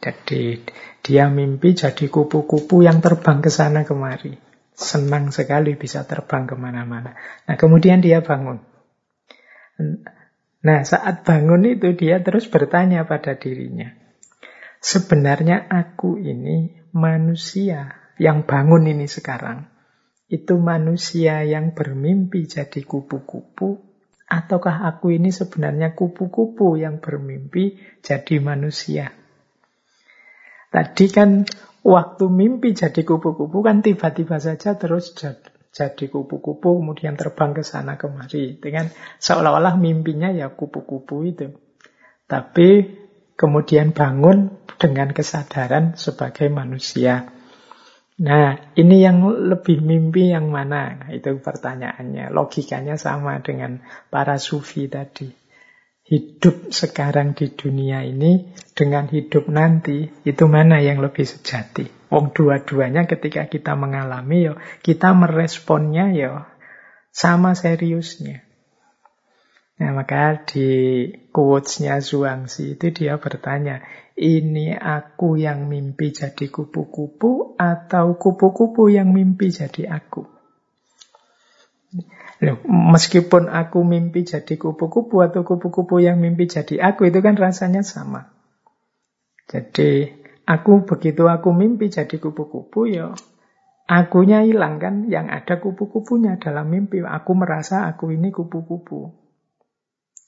Jadi 0.00 0.64
dia 1.04 1.28
mimpi 1.28 1.76
jadi 1.76 2.08
kupu-kupu 2.08 2.80
yang 2.80 3.04
terbang 3.04 3.44
ke 3.44 3.52
sana 3.52 3.84
kemari. 3.84 4.32
Senang 4.72 5.28
sekali 5.28 5.76
bisa 5.76 6.08
terbang 6.08 6.48
ke 6.48 6.56
mana-mana. 6.56 7.12
Nah 7.44 7.56
kemudian 7.60 8.00
dia 8.00 8.24
bangun. 8.24 8.64
Nah 10.68 10.84
saat 10.84 11.24
bangun 11.24 11.64
itu 11.64 11.96
dia 11.96 12.20
terus 12.20 12.44
bertanya 12.44 13.08
pada 13.08 13.40
dirinya. 13.40 13.88
Sebenarnya 14.84 15.64
aku 15.64 16.20
ini 16.20 16.84
manusia 16.92 18.12
yang 18.20 18.44
bangun 18.44 18.84
ini 18.84 19.08
sekarang 19.08 19.64
itu 20.28 20.60
manusia 20.60 21.40
yang 21.40 21.72
bermimpi 21.72 22.44
jadi 22.44 22.84
kupu-kupu, 22.84 23.80
ataukah 24.28 24.84
aku 24.84 25.16
ini 25.16 25.32
sebenarnya 25.32 25.96
kupu-kupu 25.96 26.76
yang 26.76 27.00
bermimpi 27.00 27.80
jadi 28.04 28.36
manusia? 28.36 29.08
Tadi 30.68 31.08
kan 31.08 31.48
waktu 31.80 32.28
mimpi 32.28 32.76
jadi 32.76 33.08
kupu-kupu 33.08 33.64
kan 33.64 33.80
tiba-tiba 33.80 34.36
saja 34.36 34.76
terus 34.76 35.16
jadi 35.68 36.08
kupu-kupu 36.08 36.80
kemudian 36.80 37.14
terbang 37.14 37.52
ke 37.52 37.62
sana 37.62 38.00
kemari 38.00 38.56
dengan 38.56 38.88
seolah-olah 39.20 39.76
mimpinya 39.76 40.32
ya 40.32 40.48
kupu-kupu 40.50 41.28
itu. 41.28 41.54
Tapi 42.28 42.68
kemudian 43.38 43.94
bangun 43.94 44.58
dengan 44.80 45.14
kesadaran 45.14 45.94
sebagai 45.94 46.50
manusia. 46.50 47.30
Nah, 48.18 48.74
ini 48.74 48.98
yang 48.98 49.22
lebih 49.22 49.78
mimpi 49.78 50.34
yang 50.34 50.50
mana? 50.50 50.98
Nah, 50.98 51.10
itu 51.14 51.38
pertanyaannya. 51.38 52.34
Logikanya 52.34 52.98
sama 52.98 53.38
dengan 53.38 53.78
para 54.10 54.42
sufi 54.42 54.90
tadi. 54.90 55.30
Hidup 56.02 56.74
sekarang 56.74 57.38
di 57.38 57.52
dunia 57.52 58.02
ini 58.02 58.50
dengan 58.74 59.06
hidup 59.06 59.46
nanti, 59.46 60.08
itu 60.24 60.44
mana 60.50 60.80
yang 60.82 60.98
lebih 60.98 61.22
sejati? 61.22 61.97
Wong 62.08 62.32
dua-duanya 62.32 63.04
ketika 63.04 63.44
kita 63.48 63.76
mengalami, 63.76 64.48
yo, 64.48 64.54
kita 64.80 65.12
meresponnya 65.12 66.12
yo 66.16 66.44
sama 67.12 67.52
seriusnya. 67.52 68.48
Nah, 69.78 69.94
maka 69.94 70.42
di 70.42 71.06
quotes-nya 71.30 72.02
Zhuangzi 72.02 72.74
itu 72.74 72.90
dia 72.90 73.14
bertanya, 73.22 73.86
ini 74.18 74.74
aku 74.74 75.38
yang 75.38 75.70
mimpi 75.70 76.10
jadi 76.10 76.50
kupu-kupu 76.50 77.54
atau 77.54 78.18
kupu-kupu 78.18 78.90
yang 78.90 79.14
mimpi 79.14 79.54
jadi 79.54 79.86
aku? 79.86 80.26
Loh, 82.42 82.58
meskipun 82.66 83.46
aku 83.46 83.86
mimpi 83.86 84.26
jadi 84.26 84.58
kupu-kupu 84.58 85.22
atau 85.22 85.46
kupu-kupu 85.46 86.02
yang 86.02 86.18
mimpi 86.18 86.50
jadi 86.50 86.82
aku, 86.82 87.06
itu 87.06 87.22
kan 87.22 87.38
rasanya 87.38 87.86
sama. 87.86 88.34
Jadi, 89.46 90.17
aku 90.48 90.88
begitu 90.88 91.28
aku 91.28 91.52
mimpi 91.52 91.92
jadi 91.92 92.16
kupu-kupu, 92.16 92.88
ya 92.88 93.12
akunya 93.84 94.44
hilang 94.48 94.80
kan, 94.80 95.04
yang 95.12 95.28
ada 95.28 95.60
kupu-kupunya 95.60 96.40
dalam 96.40 96.72
mimpi. 96.72 97.04
Aku 97.04 97.36
merasa 97.36 97.84
aku 97.84 98.08
ini 98.16 98.32
kupu-kupu. 98.32 99.12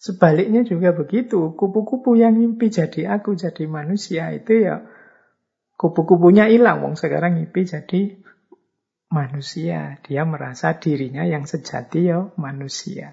Sebaliknya 0.00 0.64
juga 0.64 0.96
begitu. 0.96 1.52
Kupu-kupu 1.56 2.16
yang 2.16 2.36
mimpi 2.36 2.72
jadi 2.72 3.20
aku, 3.20 3.36
jadi 3.36 3.68
manusia 3.68 4.32
itu 4.32 4.64
ya 4.64 4.84
kupu-kupunya 5.76 6.48
hilang. 6.48 6.80
Wong 6.80 6.96
sekarang 6.96 7.36
mimpi 7.36 7.68
jadi 7.68 8.16
manusia. 9.12 10.00
Dia 10.04 10.24
merasa 10.24 10.80
dirinya 10.80 11.28
yang 11.28 11.44
sejati 11.44 12.00
ya 12.08 12.32
manusia. 12.40 13.12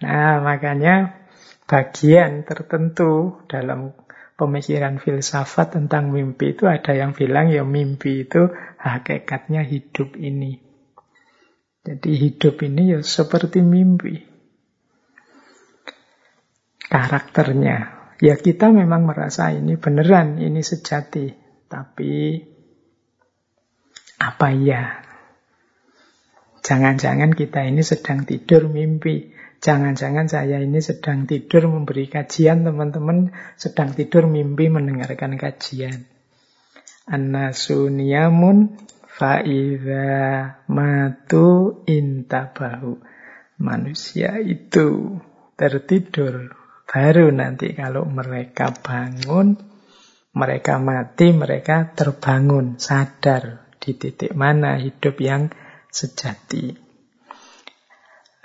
Nah 0.00 0.40
makanya 0.40 1.28
bagian 1.68 2.48
tertentu 2.48 3.44
dalam 3.44 3.92
pemikiran 4.40 4.96
filsafat 4.96 5.76
tentang 5.76 6.08
mimpi 6.08 6.56
itu 6.56 6.64
ada 6.64 6.96
yang 6.96 7.12
bilang 7.12 7.52
ya 7.52 7.60
mimpi 7.60 8.24
itu 8.24 8.48
hakikatnya 8.80 9.60
hidup 9.68 10.16
ini. 10.16 10.64
Jadi 11.84 12.12
hidup 12.16 12.64
ini 12.64 12.96
ya 12.96 13.00
seperti 13.04 13.60
mimpi 13.60 14.30
karakternya. 16.90 17.76
Ya 18.20 18.36
kita 18.36 18.68
memang 18.68 19.08
merasa 19.08 19.48
ini 19.54 19.80
beneran, 19.80 20.36
ini 20.42 20.60
sejati. 20.60 21.32
Tapi 21.70 22.42
apa 24.20 24.48
ya? 24.52 25.00
Jangan-jangan 26.60 27.32
kita 27.32 27.64
ini 27.64 27.80
sedang 27.80 28.28
tidur 28.28 28.68
mimpi. 28.68 29.32
Jangan-jangan 29.60 30.24
saya 30.24 30.56
ini 30.56 30.80
sedang 30.80 31.28
tidur 31.28 31.68
memberi 31.68 32.08
kajian, 32.08 32.64
teman-teman 32.64 33.28
sedang 33.60 33.92
tidur 33.92 34.24
mimpi 34.24 34.72
mendengarkan 34.72 35.36
kajian. 35.36 36.08
Anasuniyamun 37.04 38.80
fa'idha 39.04 40.08
matu 40.72 41.84
intabahu. 41.84 43.04
Manusia 43.60 44.40
itu 44.40 45.20
tertidur. 45.60 46.56
Baru 46.88 47.28
nanti 47.28 47.76
kalau 47.76 48.08
mereka 48.08 48.72
bangun, 48.72 49.60
mereka 50.32 50.80
mati, 50.80 51.36
mereka 51.36 51.92
terbangun, 51.92 52.80
sadar 52.80 53.68
di 53.76 53.92
titik 53.92 54.32
mana 54.32 54.80
hidup 54.80 55.20
yang 55.20 55.52
sejati. 55.92 56.89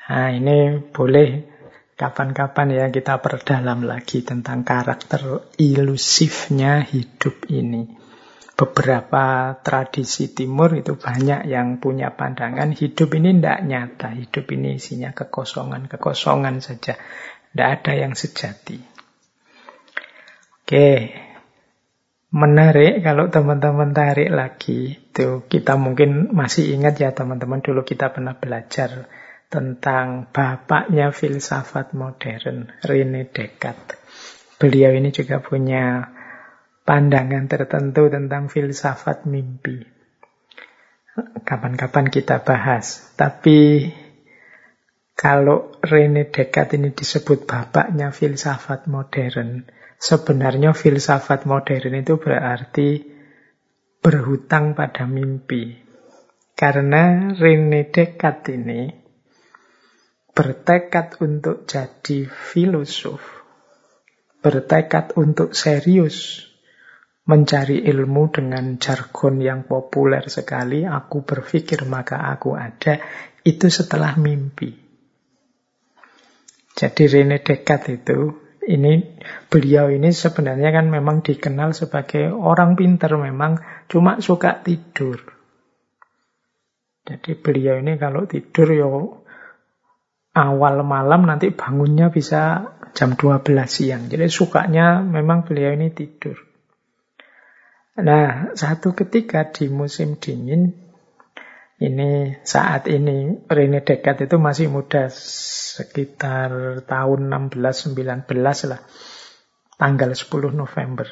Nah 0.05 0.29
ini 0.29 0.77
boleh 0.93 1.55
kapan-kapan 1.95 2.67
ya 2.75 2.85
kita 2.93 3.23
perdalam 3.23 3.87
lagi 3.87 4.21
tentang 4.21 4.61
karakter 4.61 5.49
ilusifnya 5.57 6.85
hidup 6.85 7.49
ini. 7.49 7.89
Beberapa 8.55 9.51
tradisi 9.59 10.31
timur 10.31 10.79
itu 10.79 10.95
banyak 10.95 11.43
yang 11.51 11.83
punya 11.83 12.15
pandangan 12.15 12.71
hidup 12.71 13.11
ini 13.19 13.35
tidak 13.35 13.59
nyata, 13.67 14.15
hidup 14.15 14.47
ini 14.55 14.79
isinya 14.79 15.11
kekosongan-kekosongan 15.11 16.63
saja. 16.63 16.95
Tidak 17.51 17.67
ada 17.67 17.91
yang 17.91 18.15
sejati. 18.15 18.79
Oke, 20.63 21.11
menarik 22.31 23.03
kalau 23.03 23.27
teman-teman 23.27 23.91
tarik 23.91 24.31
lagi. 24.31 25.03
Itu 25.11 25.43
kita 25.51 25.75
mungkin 25.75 26.31
masih 26.31 26.79
ingat 26.79 26.95
ya 26.95 27.11
teman-teman 27.11 27.59
dulu 27.59 27.83
kita 27.83 28.15
pernah 28.15 28.39
belajar 28.39 29.11
tentang 29.55 30.27
bapaknya 30.35 31.15
filsafat 31.15 31.95
modern, 31.95 32.75
Rene 32.83 33.31
Descartes. 33.31 33.95
Beliau 34.59 34.91
ini 34.91 35.15
juga 35.15 35.39
punya 35.39 36.11
pandangan 36.83 37.47
tertentu 37.47 38.11
tentang 38.11 38.51
filsafat 38.51 39.23
mimpi. 39.23 39.87
Kapan-kapan 41.47 42.11
kita 42.11 42.43
bahas. 42.43 43.15
Tapi 43.15 43.87
kalau 45.15 45.71
Rene 45.79 46.27
Descartes 46.27 46.75
ini 46.75 46.91
disebut 46.91 47.47
bapaknya 47.47 48.11
filsafat 48.11 48.91
modern, 48.91 49.63
Sebenarnya 49.95 50.75
filsafat 50.75 51.47
modern 51.47 51.95
itu 51.95 52.19
berarti 52.19 52.89
berhutang 54.03 54.75
pada 54.75 55.07
mimpi. 55.07 55.81
Karena 56.55 57.31
Rene 57.35 57.87
Descartes 57.89 58.53
ini 58.53 59.04
bertekad 60.35 61.23
untuk 61.23 61.63
jadi 61.63 62.27
filosof, 62.27 63.23
bertekad 64.43 65.15
untuk 65.15 65.55
serius 65.55 66.43
mencari 67.25 67.81
ilmu 67.87 68.29
dengan 68.29 68.77
jargon 68.77 69.41
yang 69.41 69.65
populer 69.65 70.27
sekali, 70.29 70.85
aku 70.85 71.25
berpikir 71.25 71.87
maka 71.89 72.29
aku 72.29 72.53
ada, 72.53 73.01
itu 73.41 73.65
setelah 73.71 74.13
mimpi. 74.19 74.75
Jadi 76.75 77.03
Rene 77.07 77.39
Descartes 77.39 78.03
itu 78.03 78.35
ini 78.67 79.17
beliau 79.47 79.87
ini 79.87 80.11
sebenarnya 80.11 80.75
kan 80.75 80.91
memang 80.91 81.23
dikenal 81.23 81.71
sebagai 81.71 82.35
orang 82.35 82.75
pinter 82.75 83.15
memang 83.15 83.63
cuma 83.87 84.19
suka 84.19 84.59
tidur. 84.59 85.23
Jadi 87.05 87.37
beliau 87.37 87.79
ini 87.79 87.95
kalau 87.95 88.27
tidur 88.27 88.67
ya 88.75 88.89
awal 90.35 90.83
malam 90.83 91.23
nanti 91.23 91.55
bangunnya 91.55 92.11
bisa 92.11 92.75
jam 92.91 93.15
12 93.15 93.39
siang. 93.65 94.11
Jadi 94.11 94.27
sukanya 94.27 94.99
memang 94.99 95.47
beliau 95.47 95.71
ini 95.71 95.95
tidur. 95.95 96.35
Nah, 97.95 98.51
satu 98.59 98.91
ketika 98.91 99.47
di 99.55 99.71
musim 99.71 100.19
dingin 100.19 100.75
ini 101.79 102.35
saat 102.43 102.91
ini 102.91 103.47
Rene 103.47 103.79
Descartes 103.83 104.27
itu 104.27 104.35
masih 104.35 104.67
muda 104.67 105.07
sekitar 105.07 106.83
tahun 106.83 107.31
16-19 107.55 108.27
lah. 108.67 108.83
Tanggal 109.75 110.11
10 110.11 110.51
November. 110.51 111.07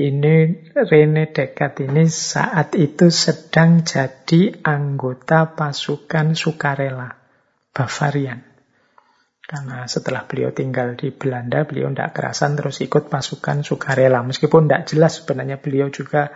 Ini 0.00 0.36
Rene 0.72 1.28
Descartes 1.28 1.84
ini 1.84 2.08
saat 2.08 2.72
itu 2.80 3.12
sedang 3.12 3.84
jadi 3.84 4.64
anggota 4.64 5.52
pasukan 5.52 6.32
sukarela 6.32 7.19
Bavarian. 7.70 8.50
Karena 9.50 9.82
setelah 9.90 10.30
beliau 10.30 10.54
tinggal 10.54 10.94
di 10.94 11.10
Belanda, 11.10 11.66
beliau 11.66 11.90
tidak 11.90 12.14
kerasan 12.14 12.54
terus 12.54 12.78
ikut 12.86 13.10
pasukan 13.10 13.66
sukarela. 13.66 14.22
Meskipun 14.22 14.70
tidak 14.70 14.86
jelas 14.86 15.18
sebenarnya 15.18 15.58
beliau 15.58 15.90
juga 15.90 16.30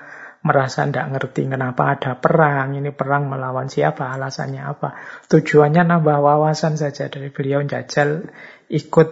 merasa 0.45 0.83
tidak 0.85 1.15
ngerti 1.15 1.47
kenapa 1.47 1.95
ada 1.95 2.19
perang, 2.19 2.75
ini 2.75 2.91
perang 2.91 3.31
melawan 3.31 3.71
siapa, 3.71 4.11
alasannya 4.11 4.67
apa. 4.67 4.99
Tujuannya 5.31 5.87
nambah 5.87 6.19
wawasan 6.21 6.75
saja 6.75 7.07
dari 7.07 7.31
beliau 7.31 7.63
jajal 7.63 8.29
ikut 8.67 9.09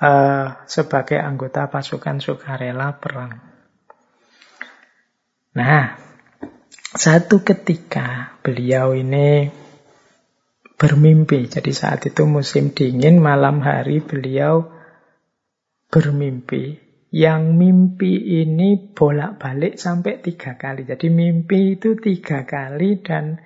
uh, 0.00 0.46
sebagai 0.64 1.20
anggota 1.20 1.68
pasukan 1.68 2.18
sukarela 2.18 2.96
perang. 2.96 3.36
Nah, 5.60 5.96
satu 6.96 7.44
ketika 7.44 8.36
beliau 8.40 8.96
ini 8.96 9.48
bermimpi. 10.76 11.48
Jadi 11.48 11.72
saat 11.72 12.04
itu 12.04 12.28
musim 12.28 12.72
dingin, 12.76 13.18
malam 13.18 13.64
hari 13.64 14.04
beliau 14.04 14.68
bermimpi 15.88 16.86
yang 17.16 17.56
mimpi 17.56 18.44
ini 18.44 18.92
bolak-balik 18.92 19.80
sampai 19.80 20.20
tiga 20.20 20.60
kali. 20.60 20.84
Jadi 20.84 21.08
mimpi 21.08 21.80
itu 21.80 21.96
tiga 21.96 22.44
kali 22.44 23.00
dan 23.00 23.40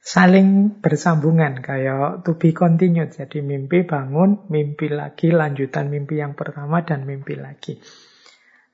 saling 0.00 0.80
bersambungan 0.80 1.60
kayak 1.60 2.24
to 2.24 2.40
be 2.40 2.56
continued. 2.56 3.12
Jadi 3.12 3.44
mimpi 3.44 3.84
bangun, 3.84 4.48
mimpi 4.48 4.88
lagi, 4.88 5.28
lanjutan 5.28 5.92
mimpi 5.92 6.24
yang 6.24 6.32
pertama 6.32 6.80
dan 6.88 7.04
mimpi 7.04 7.36
lagi. 7.36 7.76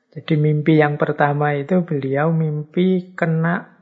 Jadi 0.09 0.35
mimpi 0.41 0.81
yang 0.81 0.97
pertama 0.97 1.53
itu 1.59 1.85
beliau 1.85 2.33
mimpi 2.33 3.13
kena 3.13 3.77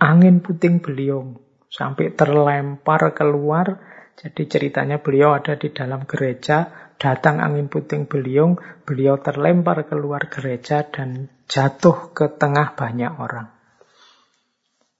angin 0.00 0.42
puting 0.42 0.82
beliung 0.82 1.47
sampai 1.68 2.16
terlempar 2.16 3.12
keluar. 3.12 3.78
Jadi 4.18 4.50
ceritanya 4.50 4.98
beliau 4.98 5.38
ada 5.38 5.54
di 5.54 5.70
dalam 5.70 6.02
gereja, 6.02 6.90
datang 6.98 7.38
angin 7.38 7.70
puting 7.70 8.10
beliung, 8.10 8.58
beliau 8.82 9.22
terlempar 9.22 9.86
keluar 9.86 10.26
gereja 10.26 10.82
dan 10.82 11.30
jatuh 11.46 12.10
ke 12.10 12.26
tengah 12.34 12.74
banyak 12.74 13.14
orang. 13.14 13.48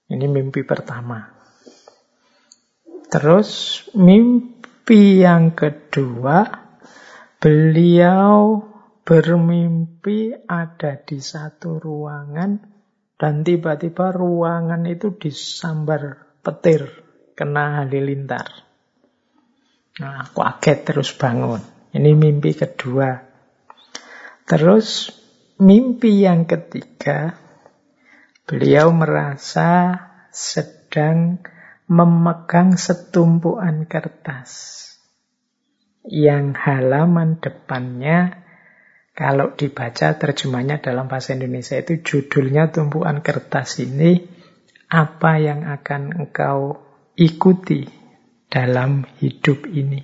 Ini 0.07 0.25
mimpi 0.25 0.63
pertama. 0.63 1.35
Terus 3.11 3.83
mimpi 3.97 5.19
yang 5.19 5.51
kedua, 5.51 6.47
beliau 7.43 8.63
bermimpi 9.03 10.45
ada 10.47 11.01
di 11.01 11.17
satu 11.17 11.81
ruangan 11.81 12.61
dan 13.19 13.41
tiba-tiba 13.43 14.13
ruangan 14.13 14.85
itu 14.85 15.17
disambar 15.17 16.28
petir, 16.43 17.03
kena 17.35 17.83
halilintar. 17.83 18.47
Nah, 19.99 20.31
kaget 20.31 20.79
terus 20.87 21.11
bangun. 21.15 21.59
Ini 21.91 22.15
mimpi 22.15 22.55
kedua. 22.55 23.19
Terus 24.47 25.11
mimpi 25.59 26.23
yang 26.23 26.47
ketiga, 26.47 27.35
beliau 28.47 28.95
merasa 28.95 29.99
sedang 30.31 31.43
memegang 31.89 32.77
setumpuan 32.77 33.89
kertas 33.89 34.77
yang 36.05 36.55
halaman 36.55 37.41
depannya 37.41 38.45
kalau 39.13 39.51
dibaca 39.51 40.15
terjemahnya 40.15 40.79
dalam 40.79 41.11
bahasa 41.11 41.35
Indonesia 41.35 41.75
itu 41.75 41.99
judulnya 41.99 42.71
tumpuan 42.71 43.19
kertas 43.19 43.83
ini 43.83 44.38
apa 44.89 45.37
yang 45.37 45.69
akan 45.69 46.25
engkau 46.25 46.81
ikuti 47.13 47.85
dalam 48.49 49.05
hidup 49.21 49.69
ini. 49.69 50.01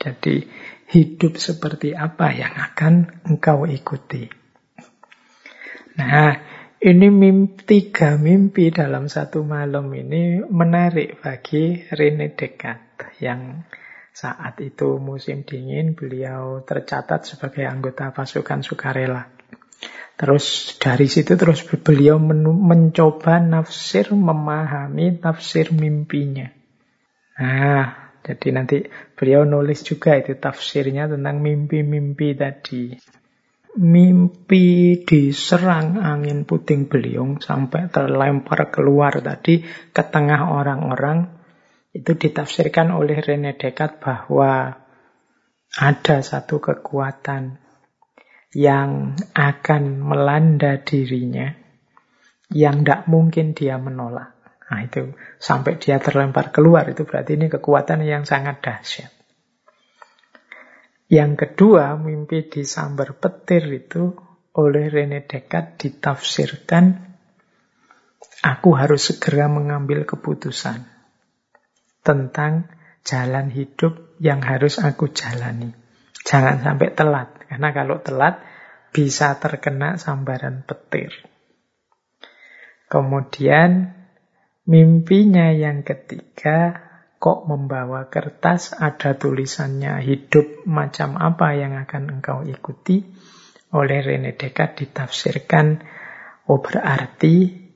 Jadi 0.00 0.48
hidup 0.88 1.36
seperti 1.36 1.92
apa 1.92 2.32
yang 2.32 2.56
akan 2.56 3.24
engkau 3.28 3.68
ikuti. 3.68 4.24
Nah, 5.98 6.32
ini 6.78 7.10
mimpi, 7.10 7.66
tiga 7.66 8.14
mimpi 8.14 8.70
dalam 8.70 9.10
satu 9.10 9.42
malam 9.42 9.90
ini 9.92 10.40
menarik 10.46 11.18
bagi 11.20 11.82
Rene 11.90 12.32
Descartes 12.32 13.18
yang 13.18 13.66
saat 14.14 14.58
itu 14.62 14.98
musim 15.02 15.42
dingin 15.42 15.98
beliau 15.98 16.62
tercatat 16.62 17.26
sebagai 17.26 17.66
anggota 17.66 18.14
pasukan 18.14 18.62
sukarela. 18.62 19.37
Terus 20.18 20.74
dari 20.82 21.06
situ 21.06 21.38
terus 21.38 21.62
beliau 21.62 22.18
mencoba 22.18 23.38
nafsir 23.38 24.10
memahami 24.10 25.22
tafsir 25.22 25.70
mimpinya. 25.70 26.50
Nah, 27.38 28.18
jadi 28.26 28.48
nanti 28.50 28.82
beliau 29.14 29.46
nulis 29.46 29.86
juga 29.86 30.18
itu 30.18 30.34
tafsirnya 30.34 31.06
tentang 31.06 31.38
mimpi-mimpi 31.38 32.34
tadi. 32.34 32.98
Mimpi 33.78 35.06
diserang 35.06 36.02
angin 36.02 36.42
puting 36.42 36.90
beliung 36.90 37.38
sampai 37.38 37.86
terlempar 37.86 38.74
keluar 38.74 39.22
tadi 39.22 39.62
ke 39.94 40.02
tengah 40.02 40.50
orang-orang 40.50 41.30
itu 41.94 42.18
ditafsirkan 42.18 42.90
oleh 42.90 43.22
Rene 43.22 43.54
Descartes 43.54 44.02
bahwa 44.02 44.82
ada 45.78 46.16
satu 46.26 46.58
kekuatan 46.58 47.67
yang 48.56 49.16
akan 49.36 50.00
melanda 50.00 50.80
dirinya 50.80 51.52
yang 52.48 52.80
tidak 52.80 53.04
mungkin 53.04 53.52
dia 53.52 53.76
menolak. 53.76 54.32
Nah 54.68 54.80
itu 54.84 55.12
sampai 55.36 55.76
dia 55.76 56.00
terlempar 56.00 56.52
keluar 56.52 56.88
itu 56.88 57.04
berarti 57.04 57.36
ini 57.36 57.52
kekuatan 57.52 58.04
yang 58.04 58.24
sangat 58.24 58.60
dahsyat. 58.64 59.12
Yang 61.08 61.32
kedua, 61.40 61.96
mimpi 61.96 62.52
disambar 62.52 63.16
petir 63.16 63.64
itu 63.72 64.12
oleh 64.52 64.92
Rene 64.92 65.24
Descartes 65.24 65.80
ditafsirkan 65.80 67.08
aku 68.44 68.76
harus 68.76 69.08
segera 69.08 69.48
mengambil 69.48 70.04
keputusan 70.04 70.84
tentang 72.04 72.68
jalan 73.08 73.48
hidup 73.48 74.18
yang 74.20 74.44
harus 74.44 74.76
aku 74.82 75.08
jalani. 75.08 75.72
Jangan 76.28 76.60
sampai 76.60 76.92
telat, 76.92 77.37
karena 77.48 77.72
kalau 77.72 78.04
telat 78.04 78.44
bisa 78.92 79.36
terkena 79.40 79.96
sambaran 79.96 80.64
petir. 80.64 81.12
Kemudian 82.88 83.96
mimpinya 84.64 85.52
yang 85.52 85.84
ketiga 85.84 86.88
kok 87.18 87.50
membawa 87.50 88.06
kertas 88.08 88.72
ada 88.78 89.18
tulisannya 89.18 90.00
hidup 90.00 90.64
macam 90.64 91.18
apa 91.18 91.58
yang 91.58 91.74
akan 91.74 92.20
engkau 92.20 92.46
ikuti 92.46 93.02
oleh 93.74 94.00
Rene 94.00 94.32
Descartes 94.32 94.86
ditafsirkan 94.86 95.82
oh 96.48 96.62
berarti 96.64 97.68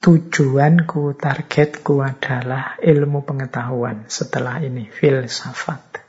tujuanku, 0.00 1.14
targetku 1.20 2.00
adalah 2.00 2.80
ilmu 2.80 3.20
pengetahuan 3.22 4.08
setelah 4.08 4.64
ini, 4.64 4.88
filsafat. 4.88 5.99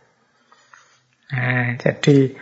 Nah, 1.31 1.79
jadi 1.79 2.35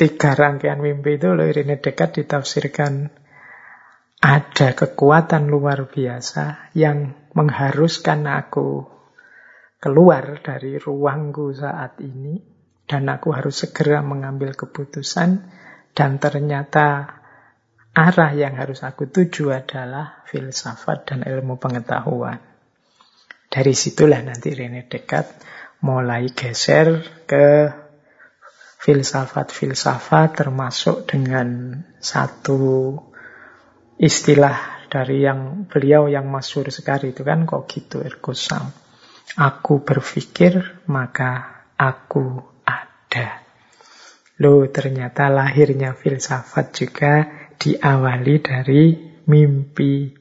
tiga 0.00 0.32
rangkaian 0.32 0.80
mimpi 0.80 1.20
itu 1.20 1.28
oleh 1.28 1.52
Rene 1.52 1.76
Descartes 1.76 2.24
ditafsirkan 2.24 3.12
ada 4.20 4.68
kekuatan 4.76 5.48
luar 5.48 5.88
biasa 5.88 6.72
yang 6.76 7.16
mengharuskan 7.36 8.24
aku 8.24 8.84
keluar 9.80 10.40
dari 10.44 10.76
ruangku 10.76 11.52
saat 11.52 12.00
ini 12.00 12.36
dan 12.84 13.08
aku 13.08 13.32
harus 13.32 13.64
segera 13.64 14.00
mengambil 14.04 14.52
keputusan 14.56 15.40
dan 15.96 16.10
ternyata 16.20 17.20
arah 17.92 18.32
yang 18.32 18.56
harus 18.56 18.84
aku 18.84 19.08
tuju 19.08 19.52
adalah 19.52 20.24
filsafat 20.28 21.12
dan 21.12 21.20
ilmu 21.28 21.60
pengetahuan. 21.60 22.40
Dari 23.50 23.74
situlah 23.74 24.24
nanti 24.24 24.52
Rene 24.56 24.88
Descartes 24.88 25.42
mulai 25.80 26.28
geser 26.32 27.02
ke 27.24 27.72
filsafat-filsafat 28.80 30.40
termasuk 30.40 31.04
dengan 31.04 31.76
satu 32.00 32.96
istilah 34.00 34.88
dari 34.88 35.20
yang 35.22 35.68
beliau 35.68 36.08
yang 36.08 36.26
masyur 36.32 36.72
sekali 36.72 37.12
itu 37.12 37.20
kan 37.20 37.44
kok 37.44 37.68
gitu 37.68 38.00
ergo 38.00 38.32
sum. 38.32 38.72
Aku 39.36 39.84
berpikir 39.84 40.82
maka 40.90 41.62
aku 41.76 42.40
ada. 42.64 43.44
Loh 44.40 44.64
ternyata 44.72 45.28
lahirnya 45.28 45.92
filsafat 45.92 46.72
juga 46.74 47.28
diawali 47.60 48.34
dari 48.40 48.82
mimpi. 49.28 50.16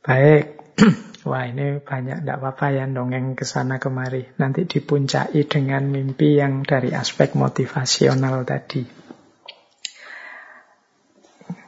Baik, 0.00 0.44
wah 1.24 1.44
ini 1.44 1.80
banyak, 1.80 2.24
tidak 2.24 2.36
apa-apa 2.40 2.66
ya 2.74 2.84
dongeng 2.88 3.38
ke 3.38 3.44
sana 3.44 3.76
kemari. 3.76 4.26
Nanti 4.40 4.64
dipuncai 4.66 5.44
dengan 5.46 5.88
mimpi 5.88 6.40
yang 6.40 6.64
dari 6.64 6.90
aspek 6.92 7.36
motivasional 7.36 8.42
tadi. 8.44 8.82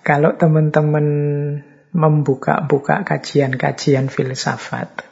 Kalau 0.03 0.35
teman-teman 0.35 1.07
membuka-buka 1.95 3.07
kajian-kajian 3.07 4.11
filsafat, 4.11 5.07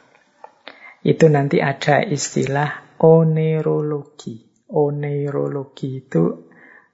itu 1.07 1.25
nanti 1.31 1.63
ada 1.63 2.03
istilah 2.03 2.99
onerologi. 2.99 4.51
Onerologi 4.67 6.03
itu 6.03 6.51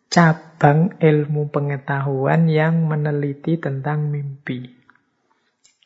cabang 0.08 0.96
ilmu 1.02 1.52
pengetahuan 1.52 2.48
yang 2.48 2.86
meneliti 2.86 3.60
tentang 3.60 4.14
mimpi. 4.14 4.77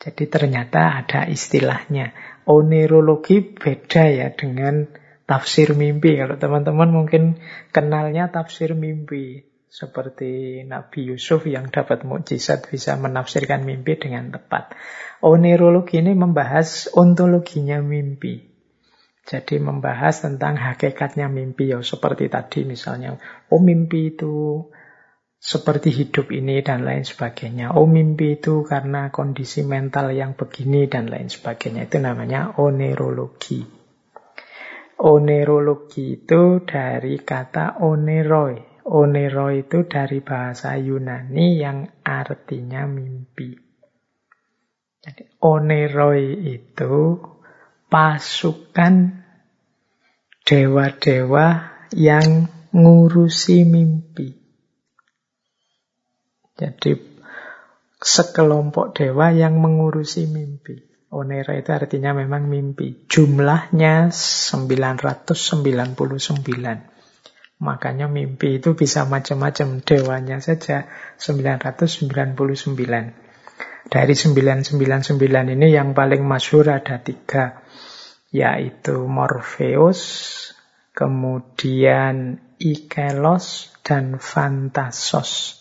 Jadi 0.01 0.25
ternyata 0.25 0.97
ada 0.97 1.29
istilahnya. 1.29 2.17
Onerologi 2.49 3.53
beda 3.53 4.09
ya 4.09 4.33
dengan 4.33 4.89
tafsir 5.29 5.77
mimpi. 5.77 6.17
Kalau 6.17 6.41
teman-teman 6.41 6.89
mungkin 6.89 7.37
kenalnya 7.69 8.33
tafsir 8.33 8.73
mimpi. 8.73 9.45
Seperti 9.71 10.65
Nabi 10.67 11.15
Yusuf 11.15 11.47
yang 11.47 11.71
dapat 11.71 12.03
mukjizat 12.03 12.67
bisa 12.67 12.97
menafsirkan 12.99 13.63
mimpi 13.63 13.95
dengan 13.95 14.33
tepat. 14.33 14.75
Onerologi 15.23 16.01
ini 16.01 16.11
membahas 16.11 16.91
ontologinya 16.91 17.79
mimpi. 17.79 18.51
Jadi 19.21 19.61
membahas 19.61 20.25
tentang 20.25 20.57
hakikatnya 20.57 21.29
mimpi 21.29 21.71
ya 21.71 21.79
seperti 21.85 22.27
tadi 22.27 22.65
misalnya, 22.65 23.15
oh 23.53 23.61
mimpi 23.61 24.17
itu 24.17 24.65
seperti 25.41 25.89
hidup 25.89 26.29
ini 26.29 26.61
dan 26.61 26.85
lain 26.85 27.01
sebagainya. 27.01 27.73
Oh 27.73 27.89
mimpi 27.89 28.37
itu 28.37 28.61
karena 28.61 29.09
kondisi 29.09 29.65
mental 29.65 30.13
yang 30.13 30.37
begini 30.37 30.85
dan 30.85 31.09
lain 31.09 31.33
sebagainya. 31.33 31.89
Itu 31.89 31.97
namanya 31.97 32.61
onerologi. 32.61 33.65
Onerologi 35.01 36.21
itu 36.21 36.61
dari 36.61 37.17
kata 37.17 37.81
oneroi. 37.81 38.85
Oneroi 38.85 39.65
itu 39.65 39.89
dari 39.89 40.21
bahasa 40.21 40.77
Yunani 40.77 41.57
yang 41.57 41.89
artinya 42.05 42.85
mimpi. 42.85 43.57
Jadi 45.01 45.41
oneroi 45.41 46.53
itu 46.53 47.17
pasukan 47.89 49.25
dewa-dewa 50.45 51.47
yang 51.97 52.45
ngurusi 52.69 53.65
mimpi. 53.65 54.40
Jadi 56.61 56.93
sekelompok 57.97 58.93
dewa 58.93 59.33
yang 59.33 59.57
mengurusi 59.57 60.29
mimpi. 60.29 60.77
Onera 61.11 61.57
itu 61.57 61.73
artinya 61.73 62.13
memang 62.13 62.45
mimpi. 62.45 63.09
Jumlahnya 63.09 64.13
999. 64.13 65.25
Makanya 67.61 68.05
mimpi 68.07 68.61
itu 68.61 68.77
bisa 68.77 69.09
macam-macam. 69.09 69.81
Dewanya 69.81 70.37
saja 70.37 70.85
999. 71.17 72.37
Dari 73.91 74.13
999 74.13 75.57
ini 75.57 75.67
yang 75.73 75.97
paling 75.97 76.21
masyur 76.21 76.69
ada 76.69 77.01
tiga 77.01 77.65
yaitu 78.31 78.95
Morpheus, 79.11 79.99
kemudian 80.95 82.39
Ikelos, 82.57 83.75
dan 83.83 84.17
Fantasos. 84.23 85.60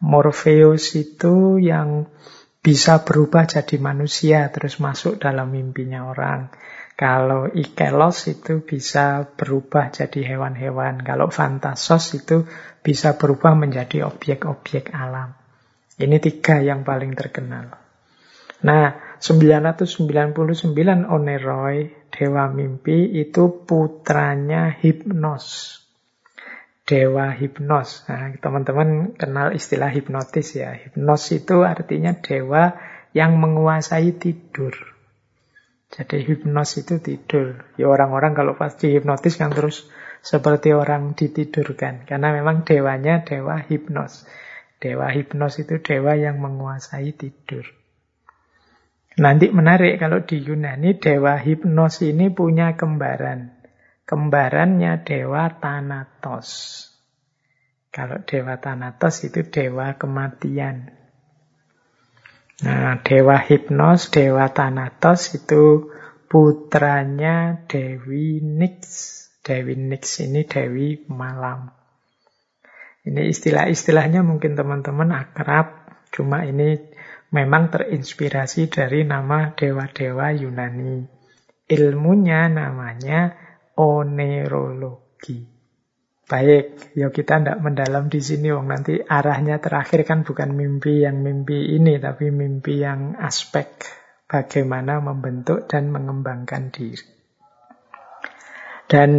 Morpheus 0.00 0.96
itu 0.96 1.60
yang 1.60 2.08
bisa 2.60 3.04
berubah 3.04 3.48
jadi 3.48 3.76
manusia 3.80 4.48
terus 4.52 4.80
masuk 4.80 5.20
dalam 5.20 5.52
mimpinya 5.52 6.08
orang. 6.08 6.52
Kalau 6.96 7.48
Ikelos 7.48 8.28
itu 8.28 8.60
bisa 8.60 9.24
berubah 9.32 9.88
jadi 9.88 10.36
hewan-hewan. 10.36 11.00
Kalau 11.00 11.32
Fantasos 11.32 12.12
itu 12.12 12.44
bisa 12.84 13.16
berubah 13.16 13.56
menjadi 13.56 14.04
objek-objek 14.04 14.92
alam. 14.92 15.32
Ini 15.96 16.16
tiga 16.20 16.60
yang 16.60 16.84
paling 16.84 17.16
terkenal. 17.16 17.72
Nah, 18.60 19.16
999 19.20 20.76
Oneroi, 21.08 22.08
Dewa 22.12 22.44
Mimpi, 22.52 23.16
itu 23.16 23.64
putranya 23.64 24.68
Hipnos. 24.68 25.79
Dewa 26.90 27.30
Hipnos. 27.30 28.02
Nah, 28.10 28.34
teman-teman 28.42 29.14
kenal 29.14 29.54
istilah 29.54 29.94
hipnotis 29.94 30.58
ya. 30.58 30.74
Hipnos 30.74 31.30
itu 31.30 31.62
artinya 31.62 32.18
dewa 32.18 32.74
yang 33.14 33.38
menguasai 33.38 34.18
tidur. 34.18 34.74
Jadi 35.94 36.26
hipnos 36.26 36.82
itu 36.82 36.98
tidur. 36.98 37.62
Ya 37.78 37.86
orang-orang 37.86 38.34
kalau 38.34 38.58
pasti 38.58 38.90
hipnotis 38.90 39.38
kan 39.38 39.54
terus 39.54 39.86
seperti 40.18 40.74
orang 40.74 41.14
ditidurkan. 41.14 42.10
Karena 42.10 42.34
memang 42.34 42.66
dewanya 42.66 43.22
dewa 43.22 43.62
hipnos. 43.62 44.26
Dewa 44.82 45.14
hipnos 45.14 45.62
itu 45.62 45.78
dewa 45.78 46.18
yang 46.18 46.42
menguasai 46.42 47.14
tidur. 47.14 47.62
Nanti 49.20 49.52
menarik 49.52 50.00
kalau 50.00 50.24
di 50.24 50.40
Yunani 50.40 50.96
Dewa 50.96 51.36
Hipnos 51.36 52.00
ini 52.00 52.32
punya 52.32 52.72
kembaran. 52.72 53.59
Kembarannya 54.10 55.06
Dewa 55.06 55.46
Thanatos. 55.62 56.82
Kalau 57.94 58.26
Dewa 58.26 58.58
Thanatos 58.58 59.22
itu 59.22 59.46
Dewa 59.46 59.94
Kematian. 59.94 60.90
Nah, 62.66 62.98
Dewa 63.06 63.38
Hipnos, 63.38 64.10
Dewa 64.10 64.50
Thanatos 64.50 65.30
itu 65.38 65.94
putranya 66.26 67.62
Dewi 67.70 68.42
Nix. 68.42 68.82
Dewi 69.46 69.78
Nix 69.78 70.26
ini 70.26 70.42
Dewi 70.42 71.06
Malam. 71.06 71.70
Ini 73.06 73.30
istilah-istilahnya 73.30 74.26
mungkin 74.26 74.58
teman-teman 74.58 75.14
akrab, 75.14 75.86
cuma 76.10 76.42
ini 76.42 76.76
memang 77.30 77.70
terinspirasi 77.70 78.68
dari 78.68 79.06
nama 79.06 79.54
dewa-dewa 79.54 80.34
Yunani. 80.34 81.06
Ilmunya 81.70 82.50
namanya 82.50 83.49
onerologi. 83.80 85.40
Baik, 86.30 86.94
ya 86.94 87.10
kita 87.10 87.42
tidak 87.42 87.58
mendalam 87.58 88.06
di 88.06 88.22
sini, 88.22 88.54
wong 88.54 88.70
nanti 88.70 89.02
arahnya 89.02 89.58
terakhir 89.58 90.06
kan 90.06 90.22
bukan 90.22 90.54
mimpi 90.54 91.02
yang 91.02 91.26
mimpi 91.26 91.74
ini, 91.74 91.98
tapi 91.98 92.30
mimpi 92.30 92.78
yang 92.78 93.18
aspek 93.18 93.66
bagaimana 94.30 95.02
membentuk 95.02 95.66
dan 95.66 95.90
mengembangkan 95.90 96.70
diri. 96.70 97.02
Dan 98.86 99.10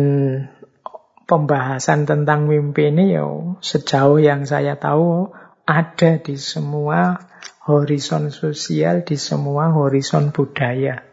pembahasan 1.28 2.08
tentang 2.08 2.48
mimpi 2.48 2.96
ini 2.96 3.16
ya 3.16 3.28
sejauh 3.60 4.24
yang 4.24 4.48
saya 4.48 4.80
tahu 4.80 5.36
ada 5.68 6.20
di 6.20 6.40
semua 6.40 7.28
horizon 7.68 8.32
sosial, 8.32 9.04
di 9.04 9.20
semua 9.20 9.76
horizon 9.76 10.32
budaya. 10.32 11.04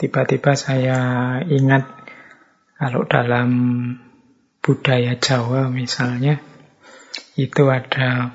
Tiba-tiba 0.00 0.56
saya 0.56 0.98
ingat 1.44 1.99
kalau 2.80 3.04
dalam 3.04 3.50
budaya 4.64 5.20
Jawa 5.20 5.68
misalnya, 5.68 6.40
itu 7.36 7.68
ada 7.68 8.32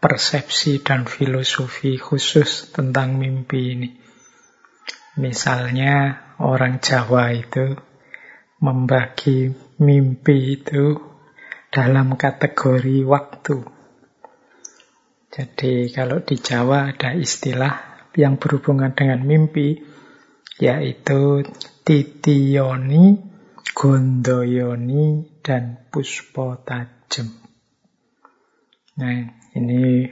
persepsi 0.00 0.80
dan 0.80 1.04
filosofi 1.04 2.00
khusus 2.00 2.72
tentang 2.72 3.20
mimpi 3.20 3.76
ini. 3.76 3.90
Misalnya 5.20 6.16
orang 6.40 6.80
Jawa 6.80 7.36
itu 7.36 7.76
membagi 8.64 9.52
mimpi 9.76 10.64
itu 10.64 10.96
dalam 11.68 12.16
kategori 12.16 13.04
waktu. 13.04 13.56
Jadi 15.28 15.92
kalau 15.92 16.24
di 16.24 16.40
Jawa 16.40 16.88
ada 16.96 17.12
istilah 17.12 18.08
yang 18.16 18.40
berhubungan 18.40 18.96
dengan 18.96 19.20
mimpi, 19.28 19.76
yaitu 20.56 21.44
titiyoni, 21.84 23.33
Gondoyoni 23.74 25.26
dan 25.42 25.90
Puspo 25.90 26.62
Tajem. 26.62 27.26
Nah, 28.94 29.18
ini 29.58 30.06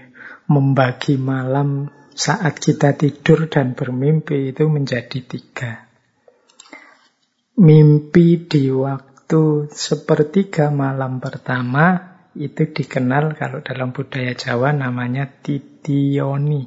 membagi 0.51 1.15
malam 1.15 1.87
saat 2.11 2.59
kita 2.59 2.99
tidur 2.99 3.47
dan 3.47 3.79
bermimpi 3.79 4.51
itu 4.51 4.67
menjadi 4.67 5.23
tiga. 5.23 5.87
Mimpi 7.63 8.51
di 8.51 8.67
waktu 8.75 9.71
sepertiga 9.71 10.75
malam 10.75 11.23
pertama 11.23 12.19
itu 12.35 12.67
dikenal 12.67 13.39
kalau 13.39 13.63
dalam 13.63 13.95
budaya 13.95 14.35
Jawa 14.35 14.75
namanya 14.75 15.31
titioni. 15.31 16.67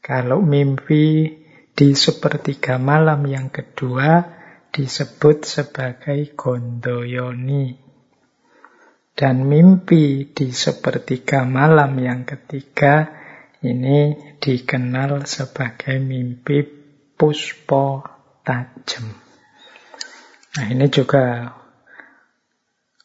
Kalau 0.00 0.40
mimpi 0.40 1.28
di 1.76 1.88
sepertiga 1.92 2.80
malam 2.80 3.22
yang 3.28 3.52
kedua 3.52 4.41
disebut 4.72 5.44
sebagai 5.44 6.32
gondoyoni. 6.32 7.76
Dan 9.12 9.44
mimpi 9.44 10.32
di 10.32 10.48
sepertiga 10.48 11.44
malam 11.44 12.00
yang 12.00 12.24
ketiga 12.24 13.12
ini 13.60 14.16
dikenal 14.40 15.28
sebagai 15.28 16.00
mimpi 16.00 16.64
puspo 17.12 18.00
tajem. 18.40 19.12
Nah 20.56 20.66
ini 20.72 20.88
juga 20.88 21.52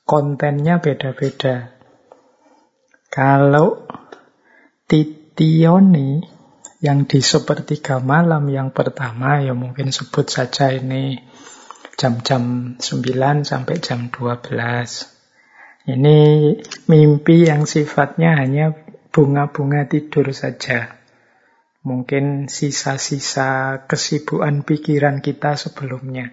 kontennya 0.07 0.79
beda-beda. 0.79 1.75
Kalau 3.11 3.83
titioni 4.87 6.23
yang 6.79 7.03
di 7.03 7.19
sepertiga 7.19 7.99
malam 7.99 8.47
yang 8.47 8.71
pertama 8.71 9.43
ya 9.43 9.51
mungkin 9.51 9.91
sebut 9.91 10.31
saja 10.31 10.71
ini 10.71 11.19
jam-jam 11.97 12.77
9 12.77 13.41
sampai 13.41 13.75
jam 13.81 14.13
12. 14.13 14.53
Ini 15.89 16.19
mimpi 16.85 17.49
yang 17.49 17.65
sifatnya 17.65 18.37
hanya 18.37 18.77
bunga-bunga 19.09 19.89
tidur 19.89 20.29
saja. 20.29 20.93
Mungkin 21.81 22.53
sisa-sisa 22.53 23.81
kesibukan 23.89 24.61
pikiran 24.61 25.25
kita 25.25 25.57
sebelumnya. 25.57 26.29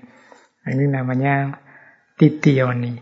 Ini 0.68 0.84
namanya 0.84 1.56
titioni. 2.20 3.00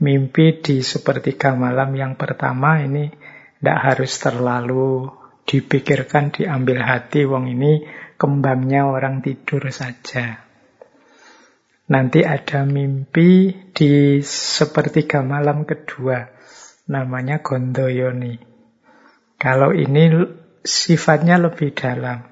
Mimpi 0.00 0.64
di 0.64 0.80
sepertiga 0.80 1.52
malam 1.52 1.92
yang 2.00 2.16
pertama 2.16 2.80
ini 2.80 3.12
tidak 3.60 3.78
harus 3.84 4.12
terlalu 4.16 5.12
dipikirkan, 5.44 6.32
diambil 6.32 6.80
hati. 6.80 7.28
Wong 7.28 7.44
ini 7.52 7.84
kembangnya 8.16 8.88
orang 8.88 9.20
tidur 9.20 9.68
saja. 9.68 10.43
Nanti 11.84 12.24
ada 12.24 12.64
mimpi 12.64 13.52
di 13.72 14.24
sepertiga 14.24 15.20
malam 15.20 15.68
kedua. 15.68 16.24
Namanya 16.88 17.44
Gondoyoni. 17.44 18.40
Kalau 19.36 19.76
ini 19.76 20.08
sifatnya 20.64 21.36
lebih 21.36 21.76
dalam. 21.76 22.24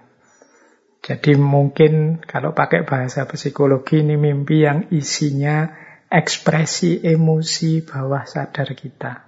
Jadi 1.03 1.35
mungkin 1.35 2.23
kalau 2.25 2.55
pakai 2.57 2.87
bahasa 2.87 3.27
psikologi 3.27 4.01
ini 4.01 4.17
mimpi 4.17 4.65
yang 4.65 4.88
isinya 4.95 5.69
ekspresi 6.09 7.03
emosi 7.03 7.83
bawah 7.83 8.23
sadar 8.25 8.73
kita. 8.73 9.27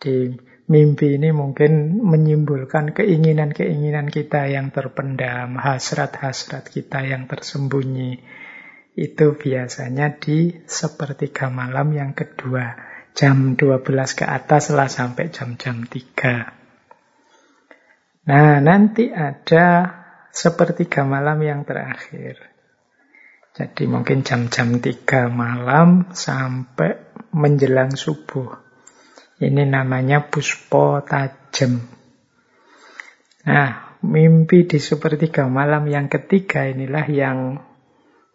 Jadi 0.00 0.38
mimpi 0.70 1.18
ini 1.18 1.34
mungkin 1.34 1.98
menyimpulkan 2.00 2.94
keinginan-keinginan 2.94 4.08
kita 4.08 4.46
yang 4.48 4.70
terpendam, 4.70 5.58
hasrat-hasrat 5.58 6.70
kita 6.70 7.04
yang 7.04 7.26
tersembunyi, 7.26 8.22
itu 8.98 9.38
biasanya 9.38 10.18
di 10.18 10.50
sepertiga 10.66 11.46
malam 11.52 11.94
yang 11.94 12.16
kedua. 12.16 12.90
Jam 13.14 13.58
12 13.58 14.14
ke 14.14 14.24
atas 14.26 14.70
lah 14.70 14.86
sampai 14.86 15.34
jam-jam 15.34 15.82
3. 15.86 18.30
Nah, 18.30 18.62
nanti 18.62 19.10
ada 19.10 19.66
sepertiga 20.30 21.02
malam 21.02 21.42
yang 21.42 21.66
terakhir. 21.66 22.38
Jadi 23.50 23.90
mungkin 23.90 24.22
jam-jam 24.22 24.78
3 24.78 25.26
malam 25.26 26.06
sampai 26.14 27.18
menjelang 27.34 27.98
subuh. 27.98 28.62
Ini 29.40 29.66
namanya 29.66 30.30
puspo 30.30 31.02
tajem. 31.02 31.80
Nah, 33.48 33.98
mimpi 34.04 34.68
di 34.68 34.78
sepertiga 34.78 35.48
malam 35.48 35.88
yang 35.88 36.12
ketiga 36.12 36.68
inilah 36.68 37.08
yang 37.08 37.38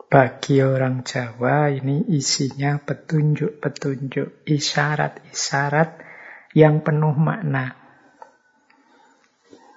bagi 0.05 0.61
orang 0.61 1.03
Jawa 1.03 1.67
ini 1.73 2.07
isinya 2.13 2.79
petunjuk-petunjuk, 2.79 4.47
isyarat-isyarat 4.47 5.89
yang 6.55 6.85
penuh 6.85 7.17
makna. 7.17 7.75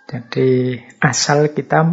Jadi 0.08 0.80
asal 1.02 1.52
kita 1.52 1.84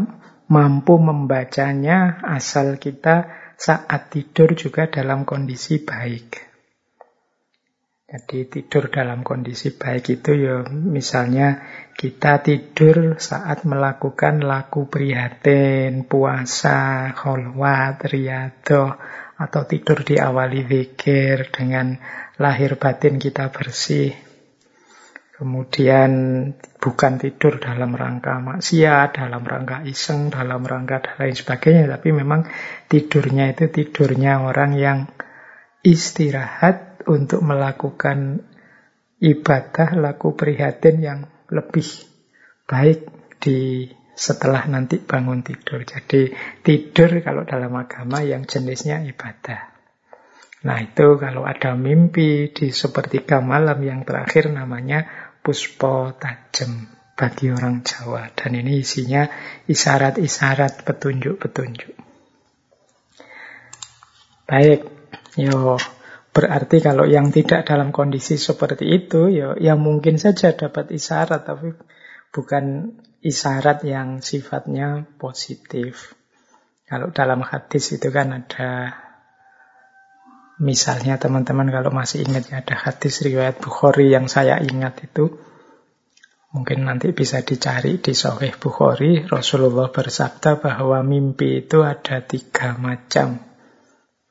mampu 0.48 0.96
membacanya, 1.02 2.22
asal 2.24 2.78
kita 2.78 3.28
saat 3.58 4.14
tidur 4.14 4.54
juga 4.54 4.88
dalam 4.88 5.26
kondisi 5.26 5.82
baik. 5.82 6.45
Jadi 8.06 8.46
tidur 8.46 8.94
dalam 8.94 9.26
kondisi 9.26 9.74
baik 9.74 10.22
itu 10.22 10.38
ya 10.38 10.62
misalnya 10.70 11.66
kita 11.98 12.46
tidur 12.46 13.18
saat 13.18 13.66
melakukan 13.66 14.46
laku 14.46 14.86
prihatin, 14.86 16.06
puasa, 16.06 17.10
kholwat, 17.18 18.06
riyado, 18.06 18.94
atau 19.42 19.62
tidur 19.66 20.06
diawali 20.06 20.70
zikir 20.70 21.50
dengan 21.50 21.98
lahir 22.38 22.78
batin 22.78 23.18
kita 23.18 23.50
bersih. 23.50 24.14
Kemudian 25.42 26.12
bukan 26.78 27.14
tidur 27.18 27.58
dalam 27.58 27.90
rangka 27.98 28.38
maksiat, 28.38 29.18
dalam 29.18 29.42
rangka 29.42 29.82
iseng, 29.82 30.30
dalam 30.30 30.62
rangka 30.62 31.02
dan 31.02 31.26
lain 31.26 31.34
sebagainya, 31.34 31.90
tapi 31.90 32.14
memang 32.14 32.46
tidurnya 32.86 33.50
itu 33.50 33.66
tidurnya 33.66 34.46
orang 34.46 34.78
yang 34.78 35.00
istirahat 35.82 36.85
untuk 37.08 37.42
melakukan 37.42 38.46
ibadah, 39.22 39.96
laku 39.98 40.36
prihatin 40.36 41.02
yang 41.02 41.20
lebih 41.50 41.86
baik 42.66 43.06
di 43.40 43.90
setelah 44.16 44.64
nanti 44.66 44.98
bangun 44.98 45.44
tidur. 45.44 45.84
Jadi 45.84 46.32
tidur 46.64 47.20
kalau 47.22 47.44
dalam 47.44 47.76
agama 47.76 48.24
yang 48.24 48.48
jenisnya 48.48 49.04
ibadah. 49.04 49.76
Nah 50.66 50.78
itu 50.82 51.20
kalau 51.22 51.46
ada 51.46 51.78
mimpi 51.78 52.50
di 52.50 52.74
sepertiga 52.74 53.44
malam 53.44 53.78
yang 53.86 54.02
terakhir 54.02 54.50
namanya 54.50 55.06
puspo 55.44 56.16
tajem. 56.18 56.96
bagi 57.16 57.48
orang 57.48 57.80
Jawa. 57.80 58.28
Dan 58.36 58.60
ini 58.60 58.84
isinya 58.84 59.24
isyarat-isyarat 59.72 60.84
petunjuk-petunjuk. 60.84 61.96
Baik, 64.46 64.84
yo 65.40 65.80
berarti 66.36 66.84
kalau 66.84 67.08
yang 67.08 67.32
tidak 67.32 67.64
dalam 67.64 67.96
kondisi 67.96 68.36
seperti 68.36 68.92
itu, 68.92 69.32
yo 69.32 69.56
ya 69.56 69.80
mungkin 69.80 70.20
saja 70.20 70.52
dapat 70.52 70.92
isyarat, 70.92 71.48
tapi 71.48 71.72
bukan 72.36 72.92
isyarat 73.24 73.88
yang 73.88 74.20
sifatnya 74.20 75.08
positif. 75.16 76.12
Kalau 76.86 77.16
dalam 77.16 77.40
hadis 77.42 77.96
itu 77.96 78.12
kan 78.12 78.36
ada 78.36 78.94
misalnya 80.62 81.20
teman-teman 81.20 81.68
kalau 81.68 81.92
masih 81.92 82.24
ingat 82.24 82.52
ya 82.52 82.64
ada 82.64 82.76
hadis 82.80 83.24
riwayat 83.24 83.60
Bukhari 83.60 84.12
yang 84.12 84.32
saya 84.32 84.60
ingat 84.64 85.04
itu 85.04 85.36
mungkin 86.56 86.88
nanti 86.88 87.12
bisa 87.12 87.44
dicari 87.44 88.00
di 88.00 88.16
Sahih 88.16 88.56
Bukhari 88.56 89.28
Rasulullah 89.28 89.92
bersabda 89.92 90.64
bahwa 90.64 91.04
mimpi 91.04 91.68
itu 91.68 91.84
ada 91.84 92.24
tiga 92.24 92.80
macam 92.80 93.55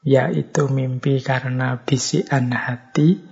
yaitu 0.05 0.69
mimpi 0.69 1.25
karena 1.25 1.81
bisian 1.81 2.53
hati 2.53 3.25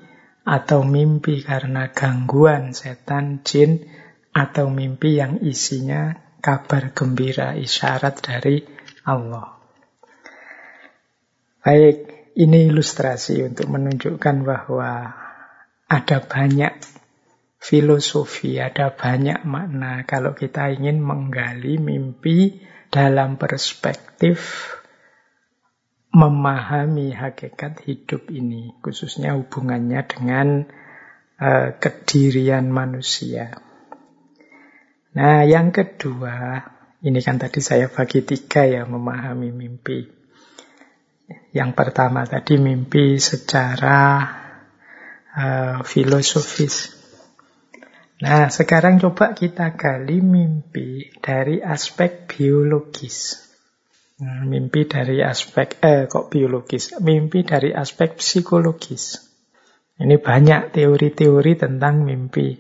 atau 0.43 0.83
mimpi 0.83 1.45
karena 1.45 1.93
gangguan 1.93 2.73
setan 2.73 3.45
jin 3.45 3.87
atau 4.33 4.73
mimpi 4.73 5.21
yang 5.21 5.39
isinya 5.45 6.17
kabar 6.43 6.91
gembira 6.97 7.55
isyarat 7.55 8.25
dari 8.25 8.65
Allah. 9.07 9.61
Baik, 11.63 12.11
ini 12.35 12.67
ilustrasi 12.73 13.45
untuk 13.47 13.71
menunjukkan 13.71 14.37
bahwa 14.43 15.15
ada 15.87 16.19
banyak 16.19 16.75
filosofi, 17.63 18.59
ada 18.59 18.91
banyak 18.91 19.47
makna 19.47 20.03
kalau 20.09 20.35
kita 20.35 20.75
ingin 20.75 20.99
menggali 20.99 21.79
mimpi 21.79 22.59
dalam 22.91 23.39
perspektif 23.39 24.43
memahami 26.13 27.17
hakikat 27.17 27.81
hidup 27.89 28.29
ini, 28.29 28.77
khususnya 28.85 29.33
hubungannya 29.33 30.05
dengan 30.05 30.69
uh, 31.41 31.73
kedirian 31.81 32.69
manusia. 32.69 33.57
Nah, 35.17 35.45
yang 35.49 35.73
kedua, 35.73 36.65
ini 37.01 37.21
kan 37.25 37.41
tadi 37.41 37.65
saya 37.65 37.89
bagi 37.89 38.21
tiga 38.25 38.69
ya 38.69 38.85
memahami 38.85 39.53
mimpi. 39.53 40.09
Yang 41.53 41.71
pertama 41.73 42.29
tadi 42.29 42.61
mimpi 42.61 43.17
secara 43.17 44.29
uh, 45.33 45.79
filosofis. 45.81 46.93
Nah, 48.23 48.53
sekarang 48.53 49.01
coba 49.01 49.33
kita 49.33 49.75
gali 49.75 50.21
mimpi 50.21 51.09
dari 51.19 51.59
aspek 51.59 52.29
biologis. 52.29 53.52
Nah, 54.23 54.47
mimpi 54.47 54.87
dari 54.87 55.19
aspek, 55.19 55.83
eh 55.83 56.07
kok 56.07 56.31
biologis? 56.31 56.95
Mimpi 57.03 57.43
dari 57.43 57.75
aspek 57.75 58.15
psikologis. 58.15 59.19
Ini 59.99 60.15
banyak 60.23 60.71
teori-teori 60.71 61.59
tentang 61.59 62.07
mimpi. 62.07 62.55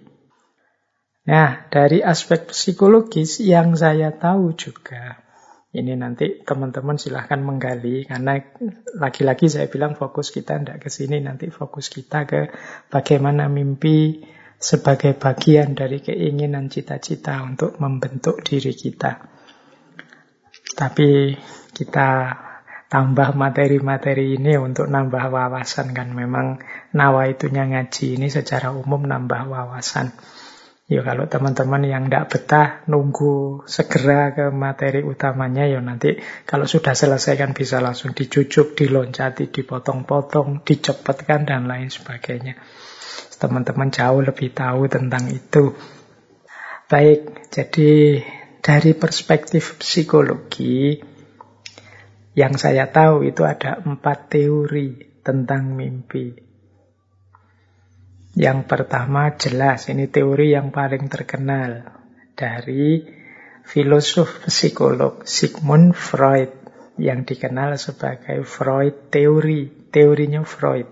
Nah, 1.30 1.70
dari 1.70 2.02
aspek 2.02 2.50
psikologis 2.50 3.38
yang 3.46 3.78
saya 3.78 4.10
tahu 4.10 4.58
juga, 4.58 5.22
ini 5.70 5.94
nanti 5.94 6.42
teman-teman 6.42 6.98
silahkan 6.98 7.38
menggali, 7.38 8.10
karena 8.10 8.42
lagi-lagi 8.98 9.46
saya 9.46 9.70
bilang 9.70 9.94
fokus 9.94 10.34
kita 10.34 10.58
tidak 10.58 10.82
ke 10.82 10.90
sini, 10.90 11.22
nanti 11.22 11.46
fokus 11.46 11.94
kita 11.94 12.26
ke 12.26 12.50
bagaimana 12.90 13.46
mimpi 13.46 14.18
sebagai 14.58 15.14
bagian 15.14 15.78
dari 15.78 16.02
keinginan 16.02 16.66
cita-cita 16.66 17.38
untuk 17.46 17.78
membentuk 17.78 18.42
diri 18.42 18.74
kita. 18.74 19.31
Tapi 20.72 21.36
kita 21.72 22.08
tambah 22.92 23.32
materi-materi 23.32 24.36
ini 24.36 24.60
untuk 24.60 24.84
nambah 24.84 25.32
wawasan 25.32 25.96
kan 25.96 26.12
memang 26.12 26.60
nawa 26.92 27.32
itunya 27.32 27.64
ngaji 27.64 28.20
ini 28.20 28.28
secara 28.28 28.68
umum 28.68 29.08
nambah 29.08 29.48
wawasan. 29.48 30.12
Ya 30.92 31.00
kalau 31.00 31.24
teman-teman 31.24 31.88
yang 31.88 32.12
tidak 32.12 32.28
betah 32.28 32.68
nunggu 32.84 33.64
segera 33.64 34.36
ke 34.36 34.52
materi 34.52 35.00
utamanya 35.00 35.64
ya 35.64 35.80
nanti 35.80 36.20
kalau 36.44 36.68
sudah 36.68 36.92
selesai 36.92 37.40
kan 37.40 37.56
bisa 37.56 37.80
langsung 37.80 38.12
dicucuk, 38.12 38.76
diloncati, 38.76 39.48
dipotong-potong, 39.48 40.60
dicepatkan 40.60 41.48
dan 41.48 41.64
lain 41.64 41.88
sebagainya. 41.88 42.60
Teman-teman 43.40 43.88
jauh 43.88 44.20
lebih 44.20 44.52
tahu 44.52 44.84
tentang 44.92 45.32
itu. 45.32 45.72
Baik, 46.92 47.48
jadi 47.48 48.20
dari 48.62 48.94
perspektif 48.94 49.82
psikologi 49.82 50.94
yang 52.38 52.54
saya 52.54 52.88
tahu 52.88 53.26
itu 53.26 53.42
ada 53.42 53.82
empat 53.82 54.30
teori 54.30 55.20
tentang 55.20 55.74
mimpi. 55.74 56.32
Yang 58.32 58.64
pertama 58.64 59.34
jelas, 59.36 59.92
ini 59.92 60.08
teori 60.08 60.56
yang 60.56 60.72
paling 60.72 61.10
terkenal 61.12 61.84
dari 62.32 63.04
filosof 63.66 64.48
psikolog 64.48 65.26
Sigmund 65.28 65.92
Freud 65.92 66.48
yang 66.96 67.28
dikenal 67.28 67.76
sebagai 67.76 68.46
Freud 68.46 69.12
teori, 69.12 69.90
teorinya 69.92 70.46
Freud. 70.46 70.88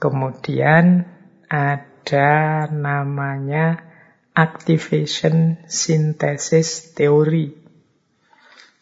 Kemudian 0.00 1.04
ada 1.50 2.64
namanya 2.72 3.91
activation 4.32 5.60
synthesis 5.68 6.96
theory. 6.96 7.52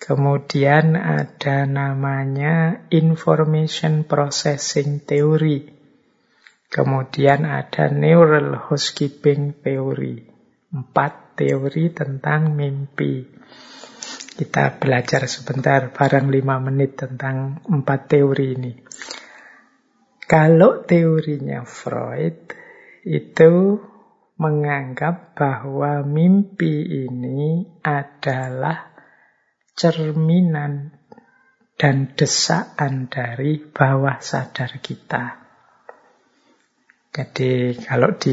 Kemudian 0.00 0.96
ada 0.96 1.68
namanya 1.68 2.88
information 2.88 4.08
processing 4.08 5.04
theory. 5.04 5.68
Kemudian 6.70 7.44
ada 7.44 7.90
neural 7.90 8.56
housekeeping 8.70 9.58
theory. 9.60 10.24
Empat 10.70 11.34
teori 11.36 11.90
tentang 11.90 12.54
mimpi. 12.54 13.26
Kita 14.40 14.80
belajar 14.80 15.28
sebentar, 15.28 15.92
barang 15.92 16.32
lima 16.32 16.56
menit 16.62 16.96
tentang 16.96 17.60
empat 17.66 18.00
teori 18.08 18.46
ini. 18.56 18.72
Kalau 20.24 20.86
teorinya 20.86 21.66
Freud, 21.66 22.54
itu 23.04 23.82
menganggap 24.40 25.36
bahwa 25.36 26.00
mimpi 26.00 27.04
ini 27.04 27.68
adalah 27.84 28.88
cerminan 29.76 30.96
dan 31.76 32.16
desaan 32.16 33.12
dari 33.12 33.60
bawah 33.60 34.16
sadar 34.24 34.80
kita. 34.80 35.40
Jadi 37.10 37.76
kalau 37.84 38.16
di 38.16 38.32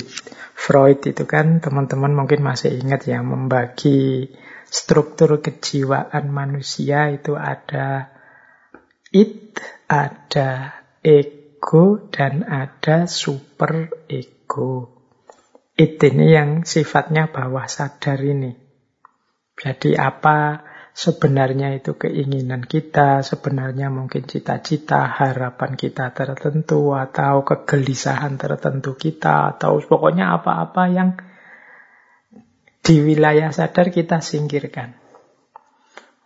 Freud 0.55 1.03
itu 1.03 1.23
kan 1.27 1.59
teman-teman 1.59 2.13
mungkin 2.13 2.39
masih 2.39 2.77
ingat 2.77 3.03
ya 3.09 3.19
membagi 3.19 4.31
struktur 4.67 5.43
kejiwaan 5.43 6.31
manusia 6.31 7.11
itu 7.11 7.35
ada 7.35 8.15
it, 9.11 9.59
ada 9.91 10.83
ego 11.01 12.11
dan 12.11 12.43
ada 12.47 13.07
super 13.07 13.91
ego. 14.11 14.96
It 15.77 16.01
ini 16.01 16.33
yang 16.33 16.65
sifatnya 16.65 17.29
bawah 17.29 17.69
sadar 17.69 18.17
ini. 18.25 18.49
Jadi 19.53 19.93
apa 19.93 20.65
sebenarnya 20.97 21.77
itu 21.77 21.93
keinginan 21.93 22.65
kita, 22.65 23.21
sebenarnya 23.21 23.93
mungkin 23.93 24.25
cita-cita, 24.25 25.05
harapan 25.05 25.77
kita 25.77 26.17
tertentu, 26.17 26.97
atau 26.97 27.45
kegelisahan 27.45 28.41
tertentu 28.41 28.97
kita, 28.97 29.53
atau 29.53 29.77
pokoknya 29.77 30.41
apa-apa 30.41 30.83
yang 30.89 31.13
di 32.81 32.97
wilayah 32.97 33.53
sadar 33.53 33.93
kita 33.93 34.17
singkirkan. 34.17 35.06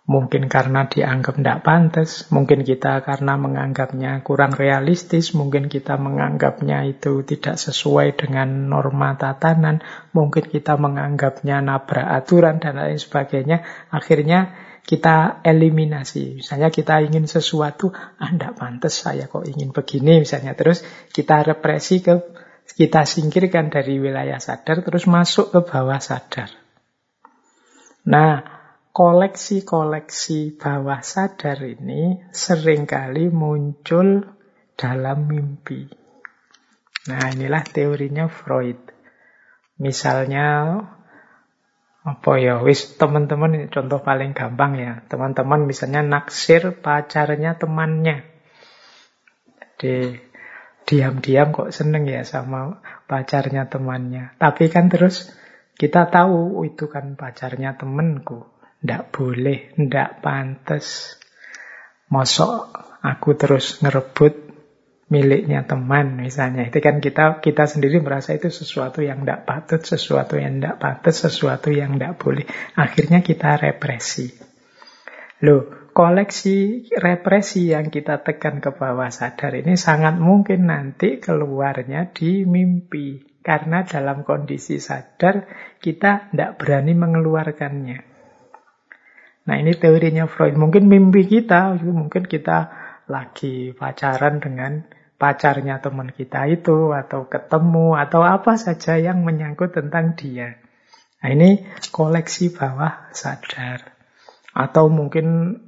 Mungkin 0.01 0.49
karena 0.49 0.89
dianggap 0.89 1.37
tidak 1.37 1.61
pantas, 1.61 2.25
mungkin 2.33 2.65
kita 2.65 3.05
karena 3.05 3.37
menganggapnya 3.37 4.25
kurang 4.25 4.57
realistis, 4.57 5.37
mungkin 5.37 5.69
kita 5.69 5.93
menganggapnya 5.95 6.89
itu 6.89 7.21
tidak 7.21 7.61
sesuai 7.61 8.17
dengan 8.17 8.65
norma 8.65 9.13
tatanan, 9.13 9.85
mungkin 10.09 10.49
kita 10.49 10.73
menganggapnya 10.75 11.61
nabrak 11.61 12.07
aturan 12.17 12.57
dan 12.57 12.81
lain 12.81 12.97
sebagainya. 12.97 13.61
Akhirnya 13.93 14.57
kita 14.81 15.45
eliminasi. 15.45 16.41
Misalnya 16.41 16.73
kita 16.73 17.05
ingin 17.05 17.29
sesuatu, 17.29 17.93
ah 17.93 18.29
tidak 18.33 18.57
pantas 18.57 19.05
saya 19.05 19.29
kok 19.29 19.45
ingin 19.45 19.69
begini 19.69 20.25
misalnya. 20.25 20.57
Terus 20.57 20.81
kita 21.13 21.45
represi 21.45 22.01
ke 22.01 22.17
kita 22.73 23.05
singkirkan 23.05 23.69
dari 23.69 24.01
wilayah 24.01 24.41
sadar 24.41 24.81
terus 24.81 25.05
masuk 25.05 25.53
ke 25.53 25.59
bawah 25.61 26.01
sadar. 26.01 26.49
Nah, 28.07 28.60
koleksi-koleksi 28.91 30.59
bawah 30.59 30.99
sadar 30.99 31.63
ini 31.63 32.19
sering 32.35 32.83
kali 32.83 33.31
muncul 33.31 34.27
dalam 34.75 35.31
mimpi. 35.31 35.87
Nah, 37.07 37.31
inilah 37.31 37.63
teorinya 37.65 38.27
Freud. 38.27 38.77
Misalnya, 39.81 40.77
Apa 42.01 42.41
ya, 42.41 42.57
wis 42.65 42.97
teman-teman 42.97 43.69
contoh 43.69 44.01
paling 44.01 44.33
gampang 44.33 44.73
ya. 44.73 44.93
Teman-teman 45.05 45.69
misalnya 45.69 46.01
naksir 46.01 46.81
pacarnya 46.81 47.61
temannya. 47.61 48.25
Jadi 49.77 50.17
diam-diam 50.89 51.53
kok 51.53 51.69
seneng 51.69 52.09
ya 52.09 52.25
sama 52.25 52.81
pacarnya 53.05 53.69
temannya. 53.69 54.33
Tapi 54.41 54.73
kan 54.73 54.89
terus 54.89 55.29
kita 55.77 56.09
tahu 56.09 56.57
oh, 56.57 56.65
itu 56.65 56.89
kan 56.89 57.13
pacarnya 57.13 57.77
temenku. 57.77 58.50
Ndak 58.81 59.13
boleh, 59.13 59.77
ndak 59.77 60.25
pantas. 60.25 61.17
Mosok 62.09 62.73
aku 63.05 63.29
terus 63.37 63.79
ngerebut 63.79 64.51
miliknya 65.11 65.67
teman 65.67 66.15
misalnya. 66.15 66.65
Itu 66.65 66.79
kan 66.79 67.03
kita 67.03 67.43
kita 67.43 67.67
sendiri 67.67 67.99
merasa 67.99 68.33
itu 68.33 68.47
sesuatu 68.47 69.03
yang 69.03 69.27
tidak 69.27 69.43
patut, 69.43 69.83
sesuatu 69.83 70.39
yang 70.39 70.57
tidak 70.57 70.79
patut, 70.79 71.13
sesuatu 71.13 71.69
yang 71.69 71.99
tidak 71.99 72.15
boleh. 72.17 72.47
Akhirnya 72.79 73.19
kita 73.19 73.59
represi. 73.59 74.31
Loh, 75.43 75.91
koleksi 75.91 76.87
represi 76.95 77.75
yang 77.75 77.91
kita 77.91 78.23
tekan 78.23 78.63
ke 78.63 78.71
bawah 78.71 79.11
sadar 79.11 79.57
ini 79.59 79.75
sangat 79.75 80.15
mungkin 80.15 80.71
nanti 80.71 81.19
keluarnya 81.19 82.09
di 82.15 82.47
mimpi. 82.47 83.29
Karena 83.41 83.81
dalam 83.81 84.21
kondisi 84.21 84.77
sadar 84.77 85.49
kita 85.81 86.29
tidak 86.29 86.61
berani 86.61 86.93
mengeluarkannya. 86.93 88.10
Nah 89.51 89.59
ini 89.59 89.75
teorinya 89.75 90.31
Freud. 90.31 90.55
Mungkin 90.55 90.87
mimpi 90.87 91.27
kita, 91.27 91.75
mungkin 91.83 92.23
kita 92.23 92.71
lagi 93.11 93.75
pacaran 93.75 94.39
dengan 94.39 94.87
pacarnya 95.19 95.83
teman 95.83 96.07
kita 96.15 96.47
itu, 96.47 96.95
atau 96.95 97.27
ketemu, 97.27 97.99
atau 97.99 98.23
apa 98.23 98.55
saja 98.55 98.95
yang 98.95 99.27
menyangkut 99.27 99.75
tentang 99.75 100.15
dia. 100.15 100.55
Nah 101.19 101.35
ini 101.35 101.67
koleksi 101.91 102.55
bawah 102.55 103.11
sadar. 103.11 103.91
Atau 104.55 104.87
mungkin 104.87 105.59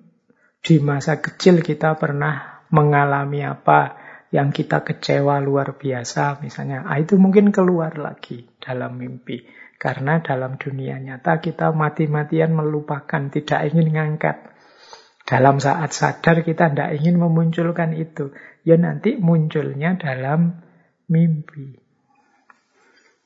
di 0.63 0.79
masa 0.79 1.19
kecil 1.19 1.59
kita 1.59 1.99
pernah 1.99 2.63
mengalami 2.71 3.43
apa 3.43 3.99
yang 4.31 4.55
kita 4.55 4.79
kecewa 4.87 5.43
luar 5.43 5.75
biasa 5.75 6.39
misalnya. 6.39 6.87
Ah, 6.87 7.03
itu 7.03 7.19
mungkin 7.19 7.51
keluar 7.51 7.99
lagi 7.99 8.47
dalam 8.63 8.95
mimpi. 8.95 9.43
Karena 9.83 10.23
dalam 10.23 10.55
dunia 10.55 10.95
nyata 10.95 11.43
kita 11.43 11.75
mati-matian 11.75 12.55
melupakan, 12.55 13.27
tidak 13.27 13.67
ingin 13.67 13.91
ngangkat. 13.91 14.55
Dalam 15.27 15.59
saat 15.59 15.91
sadar 15.91 16.39
kita 16.47 16.71
tidak 16.71 17.03
ingin 17.03 17.19
memunculkan 17.19 17.91
itu 17.91 18.31
ya 18.63 18.79
nanti 18.79 19.19
munculnya 19.19 19.99
dalam 19.99 20.63
mimpi. 21.11 21.75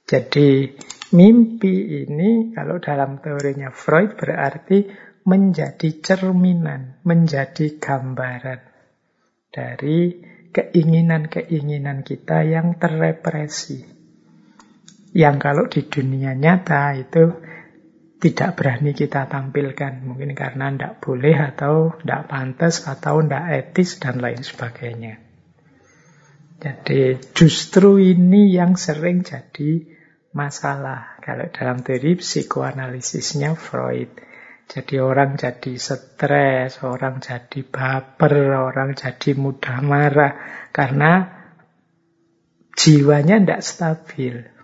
Jadi 0.08 0.78
mimpi 1.14 2.06
ini 2.06 2.54
kalau 2.58 2.82
dalam 2.82 3.22
teorinya 3.22 3.70
Freud 3.70 4.18
berarti 4.18 4.90
menjadi 5.30 5.90
cerminan, 6.02 7.02
menjadi 7.06 7.78
gambaran 7.78 8.62
dari 9.52 10.22
keinginan-keinginan 10.54 12.02
kita 12.02 12.48
yang 12.48 12.80
terrepresi. 12.80 13.97
Yang 15.16 15.36
kalau 15.40 15.64
di 15.72 15.82
dunia 15.88 16.36
nyata 16.36 16.96
itu 17.00 17.24
tidak 18.18 18.58
berani 18.58 18.92
kita 18.98 19.30
tampilkan. 19.30 20.04
Mungkin 20.04 20.34
karena 20.34 20.74
tidak 20.74 20.94
boleh 21.00 21.38
atau 21.38 21.94
tidak 22.02 22.22
pantas 22.28 22.84
atau 22.90 23.22
tidak 23.22 23.46
etis 23.54 24.02
dan 24.02 24.18
lain 24.18 24.42
sebagainya. 24.42 25.22
Jadi 26.58 27.22
justru 27.38 28.02
ini 28.02 28.50
yang 28.50 28.74
sering 28.74 29.22
jadi 29.22 29.86
masalah 30.34 31.22
kalau 31.22 31.46
dalam 31.54 31.86
teori 31.86 32.18
psikoanalisisnya 32.18 33.54
Freud. 33.54 34.10
Jadi 34.68 35.00
orang 35.00 35.40
jadi 35.40 35.80
stres, 35.80 36.84
orang 36.84 37.24
jadi 37.24 37.62
baper, 37.64 38.36
orang 38.52 39.00
jadi 39.00 39.32
mudah 39.38 39.80
marah 39.80 40.34
karena 40.76 41.32
jiwanya 42.76 43.40
tidak 43.40 43.62
stabil. 43.64 44.57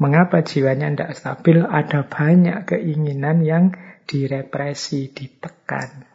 Mengapa 0.00 0.40
jiwanya 0.44 0.92
tidak 0.92 1.12
stabil? 1.16 1.62
Ada 1.64 2.06
banyak 2.08 2.68
keinginan 2.68 3.44
yang 3.44 3.76
direpresi, 4.06 5.12
ditekan 5.12 6.12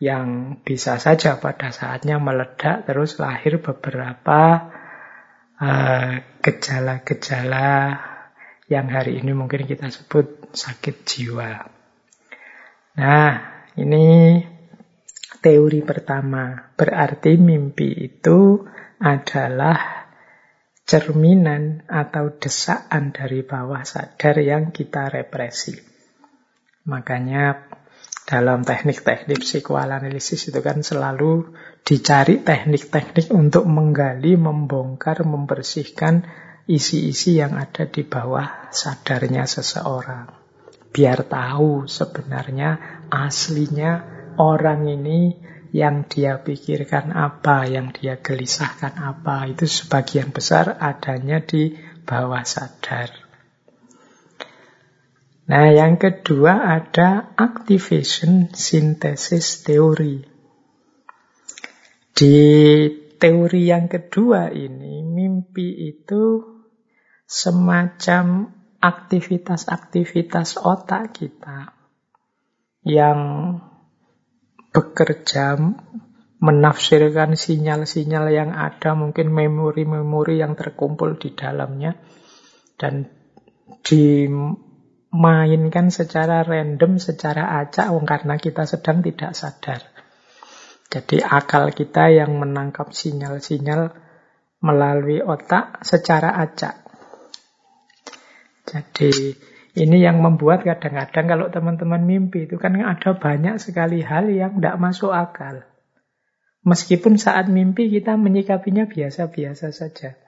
yang 0.00 0.56
bisa 0.64 0.96
saja 0.96 1.36
pada 1.36 1.68
saatnya 1.76 2.16
meledak 2.16 2.88
terus 2.88 3.20
lahir 3.20 3.60
beberapa 3.60 4.72
eh, 5.60 6.24
gejala-gejala 6.40 7.68
uh, 7.68 7.92
yang 8.72 8.88
hari 8.88 9.20
ini 9.20 9.36
mungkin 9.36 9.68
kita 9.68 9.92
sebut 9.92 10.56
sakit 10.56 11.04
jiwa. 11.04 11.52
Nah, 12.96 13.32
ini 13.76 14.40
teori 15.42 15.80
pertama. 15.84 16.70
Berarti 16.78 17.34
mimpi 17.34 17.92
itu 18.08 18.62
adalah 19.02 19.99
cerminan 20.90 21.86
atau 21.86 22.34
desaan 22.34 23.14
dari 23.14 23.46
bawah 23.46 23.86
sadar 23.86 24.42
yang 24.42 24.74
kita 24.74 25.06
represi. 25.06 25.78
Makanya 26.90 27.70
dalam 28.26 28.66
teknik-teknik 28.66 29.38
psikoanalisis 29.38 30.50
itu 30.50 30.58
kan 30.58 30.82
selalu 30.82 31.54
dicari 31.86 32.42
teknik-teknik 32.42 33.30
untuk 33.30 33.70
menggali, 33.70 34.34
membongkar, 34.34 35.22
membersihkan 35.22 36.26
isi-isi 36.66 37.38
yang 37.38 37.54
ada 37.54 37.86
di 37.86 38.02
bawah 38.02 38.74
sadarnya 38.74 39.46
seseorang. 39.46 40.26
Biar 40.90 41.22
tahu 41.22 41.86
sebenarnya 41.86 43.06
aslinya 43.14 44.02
orang 44.42 44.90
ini 44.90 45.38
yang 45.70 46.06
dia 46.10 46.42
pikirkan 46.42 47.14
apa, 47.14 47.66
yang 47.66 47.94
dia 47.94 48.18
gelisahkan 48.18 48.98
apa, 48.98 49.46
itu 49.46 49.70
sebagian 49.70 50.34
besar 50.34 50.78
adanya 50.82 51.38
di 51.38 51.78
bawah 52.02 52.42
sadar. 52.42 53.10
Nah, 55.50 55.66
yang 55.74 55.98
kedua 55.98 56.78
ada 56.78 57.34
activation 57.34 58.54
synthesis 58.54 59.66
teori. 59.66 60.22
Di 62.14 62.38
teori 63.18 63.62
yang 63.66 63.90
kedua 63.90 64.54
ini, 64.54 65.02
mimpi 65.02 65.90
itu 65.90 66.42
semacam 67.26 68.54
aktivitas-aktivitas 68.78 70.58
otak 70.62 71.18
kita 71.18 71.74
yang 72.86 73.18
bekerja 74.70 75.58
menafsirkan 76.40 77.36
sinyal-sinyal 77.36 78.26
yang 78.32 78.50
ada, 78.56 78.96
mungkin 78.96 79.28
memori-memori 79.28 80.40
yang 80.40 80.56
terkumpul 80.56 81.20
di 81.20 81.36
dalamnya, 81.36 82.00
dan 82.80 83.12
di 83.84 84.24
mainkan 85.12 85.92
secara 85.92 86.40
random, 86.46 86.96
secara 86.96 87.60
acak, 87.60 87.92
karena 88.08 88.40
kita 88.40 88.64
sedang 88.64 89.04
tidak 89.04 89.36
sadar. 89.36 89.80
Jadi 90.90 91.22
akal 91.22 91.70
kita 91.70 92.10
yang 92.10 92.34
menangkap 92.40 92.90
sinyal-sinyal 92.90 93.94
melalui 94.64 95.22
otak 95.22 95.84
secara 95.86 96.34
acak. 96.40 96.82
Jadi 98.66 99.34
ini 99.78 100.02
yang 100.02 100.18
membuat 100.18 100.66
kadang-kadang 100.66 101.26
kalau 101.30 101.46
teman-teman 101.46 102.02
mimpi 102.02 102.50
itu 102.50 102.58
kan 102.58 102.74
ada 102.74 103.14
banyak 103.14 103.62
sekali 103.62 104.02
hal 104.02 104.26
yang 104.26 104.58
tidak 104.58 104.76
masuk 104.82 105.14
akal. 105.14 105.62
Meskipun 106.66 107.16
saat 107.16 107.46
mimpi 107.46 107.88
kita 107.88 108.18
menyikapinya 108.18 108.90
biasa-biasa 108.90 109.70
saja. 109.70 110.18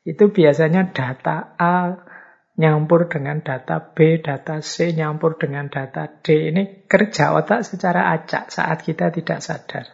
Itu 0.00 0.32
biasanya 0.32 0.90
data 0.96 1.54
A 1.60 2.08
nyampur 2.56 3.06
dengan 3.06 3.44
data 3.44 3.78
B, 3.92 4.18
data 4.24 4.64
C, 4.64 4.96
nyampur 4.96 5.36
dengan 5.36 5.68
data 5.68 6.08
D. 6.08 6.50
Ini 6.50 6.88
kerja 6.88 7.36
otak 7.36 7.68
secara 7.68 8.16
acak 8.16 8.48
saat 8.48 8.80
kita 8.80 9.12
tidak 9.12 9.44
sadar. 9.44 9.86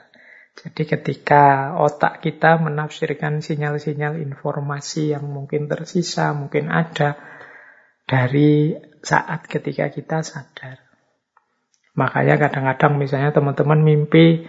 Jadi 0.56 0.82
ketika 0.88 1.76
otak 1.76 2.24
kita 2.24 2.56
menafsirkan 2.56 3.44
sinyal-sinyal 3.44 4.16
informasi 4.16 5.12
yang 5.12 5.28
mungkin 5.28 5.68
tersisa, 5.68 6.32
mungkin 6.32 6.72
ada 6.72 7.35
dari 8.06 8.78
saat 9.02 9.44
ketika 9.50 9.90
kita 9.90 10.22
sadar. 10.22 10.82
Makanya 11.98 12.38
kadang-kadang 12.38 12.96
misalnya 12.96 13.34
teman-teman 13.34 13.82
mimpi 13.82 14.46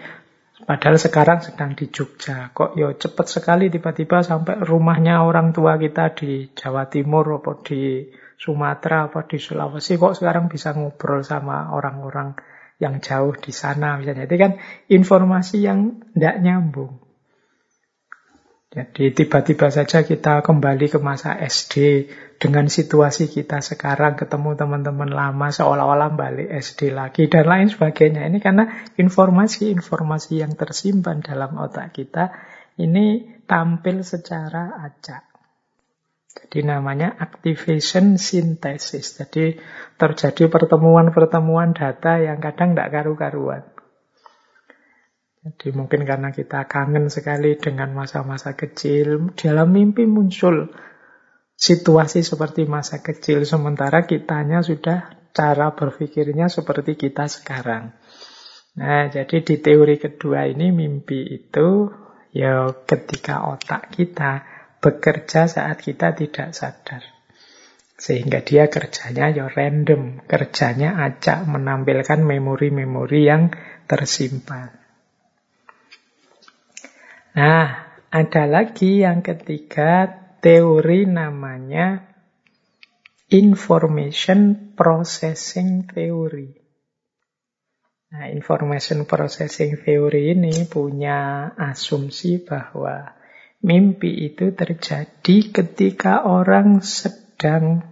Padahal 0.67 0.99
sekarang 0.99 1.39
sedang 1.39 1.79
di 1.79 1.87
Jogja. 1.87 2.51
Kok 2.51 2.75
yo 2.75 2.91
ya 2.91 2.99
cepet 2.99 3.27
sekali 3.31 3.71
tiba-tiba 3.71 4.19
sampai 4.19 4.59
rumahnya 4.67 5.23
orang 5.23 5.55
tua 5.55 5.79
kita 5.79 6.11
di 6.11 6.51
Jawa 6.51 6.91
Timur 6.91 7.39
apa 7.39 7.63
di 7.63 8.09
Sumatera 8.35 9.07
apa 9.07 9.23
di 9.23 9.39
Sulawesi 9.39 9.95
kok 9.95 10.19
sekarang 10.19 10.51
bisa 10.51 10.75
ngobrol 10.75 11.23
sama 11.23 11.71
orang-orang 11.71 12.35
yang 12.83 12.99
jauh 12.99 13.31
di 13.39 13.55
sana 13.55 13.95
misalnya. 13.95 14.27
Itu 14.27 14.35
kan 14.35 14.59
informasi 14.91 15.63
yang 15.63 16.03
tidak 16.11 16.35
nyambung. 16.43 16.99
Jadi 18.67 19.15
tiba-tiba 19.15 19.71
saja 19.71 20.03
kita 20.03 20.43
kembali 20.43 20.91
ke 20.91 20.99
masa 20.99 21.39
SD 21.39 22.09
dengan 22.37 22.69
situasi 22.69 23.33
kita 23.33 23.65
sekarang 23.65 24.13
ketemu 24.13 24.53
teman-teman 24.53 25.09
lama 25.09 25.49
seolah-olah 25.49 26.13
balik 26.13 26.49
SD 26.53 26.93
lagi 26.93 27.25
dan 27.25 27.49
lain 27.49 27.67
sebagainya. 27.69 28.29
Ini 28.29 28.37
karena 28.37 28.93
informasi-informasi 28.93 30.45
yang 30.45 30.53
tersimpan 30.53 31.25
dalam 31.25 31.57
otak 31.57 31.97
kita 31.97 32.29
ini 32.77 33.41
tampil 33.49 34.05
secara 34.05 34.77
acak. 34.85 35.25
Jadi 36.37 36.69
namanya 36.69 37.17
activation 37.17 38.21
synthesis. 38.21 39.17
Jadi 39.17 39.57
terjadi 39.97 40.45
pertemuan-pertemuan 40.45 41.73
data 41.73 42.21
yang 42.21 42.37
kadang 42.37 42.77
tidak 42.77 42.93
karu-karuan. 42.93 43.65
Jadi 45.41 45.73
mungkin 45.73 46.05
karena 46.05 46.29
kita 46.29 46.69
kangen 46.69 47.09
sekali 47.09 47.57
dengan 47.57 47.97
masa-masa 47.97 48.53
kecil, 48.53 49.33
dalam 49.33 49.73
mimpi 49.73 50.05
muncul 50.05 50.69
situasi 51.57 52.21
seperti 52.21 52.69
masa 52.69 53.01
kecil, 53.01 53.41
sementara 53.43 54.05
kitanya 54.05 54.61
sudah 54.61 55.17
cara 55.33 55.73
berpikirnya 55.73 56.47
seperti 56.47 56.93
kita 56.93 57.25
sekarang. 57.25 57.97
Nah, 58.77 59.09
jadi 59.09 59.41
di 59.41 59.57
teori 59.57 59.97
kedua 59.97 60.45
ini 60.45 60.69
mimpi 60.69 61.25
itu 61.33 61.89
ya 62.29 62.69
ketika 62.85 63.49
otak 63.49 63.89
kita 63.89 64.45
bekerja 64.77 65.49
saat 65.49 65.81
kita 65.81 66.13
tidak 66.13 66.53
sadar. 66.53 67.01
Sehingga 67.97 68.45
dia 68.45 68.69
kerjanya 68.69 69.33
ya 69.33 69.49
random, 69.49 70.21
kerjanya 70.29 71.01
acak 71.01 71.49
menampilkan 71.49 72.21
memori-memori 72.21 73.25
yang 73.25 73.49
tersimpan. 73.89 74.69
Nah, 77.33 77.65
ada 78.13 78.43
lagi 78.45 79.01
yang 79.01 79.25
ketiga, 79.25 80.26
teori 80.39 81.09
namanya 81.09 82.07
information 83.27 84.71
processing 84.77 85.83
theory. 85.91 86.55
Nah, 88.07 88.31
information 88.31 89.03
processing 89.03 89.75
theory 89.83 90.31
ini 90.31 90.63
punya 90.63 91.51
asumsi 91.59 92.39
bahwa 92.39 93.11
mimpi 93.59 94.31
itu 94.31 94.55
terjadi 94.55 95.37
ketika 95.51 96.23
orang 96.23 96.79
sedang, 96.79 97.83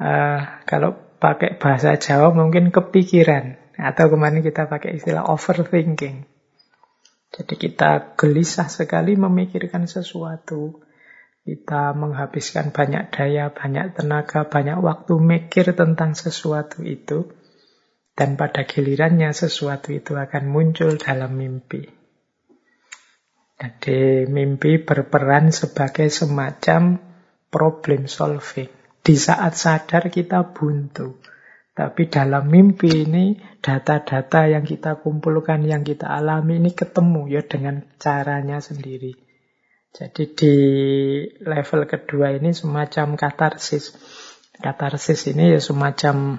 uh, 0.00 0.40
kalau 0.64 0.96
pakai 1.20 1.60
bahasa 1.60 2.00
Jawa 2.00 2.32
mungkin 2.32 2.72
kepikiran, 2.72 3.60
atau 3.76 4.08
kemarin 4.08 4.40
kita 4.40 4.72
pakai 4.72 4.96
istilah 4.96 5.28
overthinking. 5.28 6.24
Jadi 7.30 7.54
kita 7.60 8.16
gelisah 8.16 8.72
sekali 8.72 9.14
memikirkan 9.20 9.84
sesuatu. 9.84 10.80
Kita 11.50 11.98
menghabiskan 11.98 12.70
banyak 12.70 13.10
daya, 13.10 13.50
banyak 13.50 13.98
tenaga, 13.98 14.46
banyak 14.46 14.78
waktu 14.78 15.18
mikir 15.18 15.74
tentang 15.74 16.14
sesuatu 16.14 16.86
itu. 16.86 17.26
Dan 18.14 18.38
pada 18.38 18.62
gilirannya 18.70 19.34
sesuatu 19.34 19.90
itu 19.90 20.14
akan 20.14 20.46
muncul 20.46 20.94
dalam 20.94 21.34
mimpi. 21.34 21.90
Jadi 23.58 24.30
mimpi 24.30 24.78
berperan 24.78 25.50
sebagai 25.50 26.06
semacam 26.06 27.02
problem 27.50 28.06
solving. 28.06 28.70
Di 29.02 29.18
saat 29.18 29.58
sadar 29.58 30.06
kita 30.06 30.54
buntu. 30.54 31.18
Tapi 31.74 32.06
dalam 32.06 32.46
mimpi 32.46 33.10
ini 33.10 33.34
data-data 33.58 34.46
yang 34.46 34.62
kita 34.62 35.02
kumpulkan, 35.02 35.66
yang 35.66 35.82
kita 35.82 36.06
alami 36.06 36.62
ini 36.62 36.70
ketemu 36.78 37.26
ya 37.26 37.42
dengan 37.42 37.82
caranya 37.98 38.62
sendiri. 38.62 39.29
Jadi 39.90 40.22
di 40.38 40.56
level 41.42 41.82
kedua 41.90 42.30
ini 42.30 42.54
semacam 42.54 43.18
katarsis. 43.18 43.90
Katarsis 44.54 45.26
ini 45.34 45.56
ya 45.56 45.60
semacam 45.60 46.38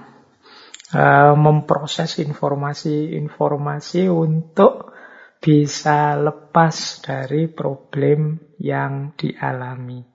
uh, 0.95 1.35
memproses 1.35 2.15
informasi-informasi 2.23 4.07
untuk 4.07 4.95
bisa 5.41 6.15
lepas 6.15 7.01
dari 7.03 7.51
problem 7.51 8.39
yang 8.61 9.17
dialami. 9.17 10.05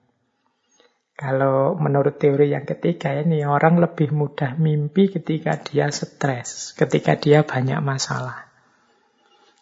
Kalau 1.17 1.73
menurut 1.73 2.21
teori 2.21 2.53
yang 2.53 2.63
ketiga 2.63 3.09
ini, 3.17 3.41
orang 3.41 3.81
lebih 3.81 4.13
mudah 4.13 4.53
mimpi 4.53 5.09
ketika 5.09 5.57
dia 5.57 5.89
stres, 5.89 6.77
ketika 6.77 7.17
dia 7.17 7.41
banyak 7.41 7.81
masalah. 7.81 8.47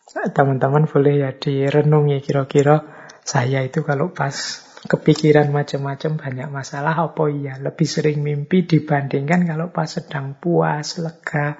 Teman-teman 0.06 0.84
boleh 0.88 1.28
ya 1.28 1.32
direnungi 1.32 2.20
kira-kira 2.24 2.95
saya 3.26 3.66
itu 3.66 3.82
kalau 3.82 4.14
pas 4.14 4.62
kepikiran 4.86 5.50
macam-macam 5.50 6.22
banyak 6.22 6.48
masalah 6.54 6.94
apa 6.94 7.26
iya 7.34 7.58
lebih 7.58 7.90
sering 7.90 8.22
mimpi 8.22 8.70
dibandingkan 8.70 9.50
kalau 9.50 9.74
pas 9.74 9.90
sedang 9.90 10.38
puas, 10.38 11.02
lega, 11.02 11.58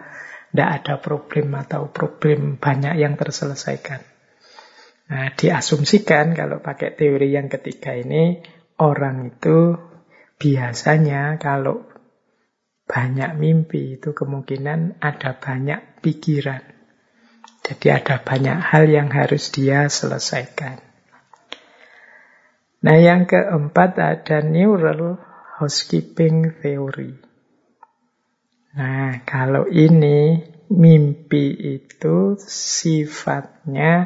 tidak 0.54 0.70
ada 0.70 0.96
problem 1.02 1.58
atau 1.58 1.90
problem 1.90 2.62
banyak 2.62 3.02
yang 3.02 3.18
terselesaikan. 3.18 4.06
Nah, 5.06 5.34
diasumsikan 5.34 6.38
kalau 6.38 6.62
pakai 6.62 6.94
teori 6.94 7.34
yang 7.34 7.50
ketiga 7.50 7.98
ini 7.98 8.46
orang 8.78 9.34
itu 9.34 9.74
biasanya 10.38 11.42
kalau 11.42 11.86
banyak 12.86 13.42
mimpi 13.42 13.98
itu 13.98 14.14
kemungkinan 14.14 15.02
ada 15.02 15.34
banyak 15.34 16.06
pikiran. 16.06 16.62
Jadi 17.66 17.90
ada 17.90 18.22
banyak 18.22 18.58
hal 18.62 18.86
yang 18.86 19.10
harus 19.10 19.50
dia 19.50 19.90
selesaikan. 19.90 20.95
Nah 22.86 22.98
yang 23.02 23.26
keempat 23.26 23.98
ada 23.98 24.46
neural 24.46 25.18
housekeeping 25.58 26.54
theory. 26.62 27.18
Nah 28.78 29.26
kalau 29.26 29.66
ini 29.66 30.46
mimpi 30.70 31.50
itu 31.82 32.38
sifatnya 32.38 34.06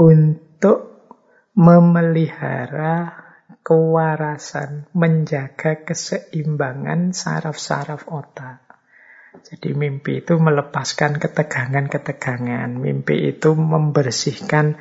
untuk 0.00 1.12
memelihara 1.52 3.20
kewarasan, 3.60 4.88
menjaga 4.96 5.84
keseimbangan 5.84 7.12
saraf-saraf 7.12 8.08
otak. 8.08 8.64
Jadi 9.30 9.76
mimpi 9.78 10.24
itu 10.26 10.40
melepaskan 10.40 11.22
ketegangan-ketegangan. 11.22 12.66
Mimpi 12.74 13.30
itu 13.30 13.54
membersihkan 13.54 14.74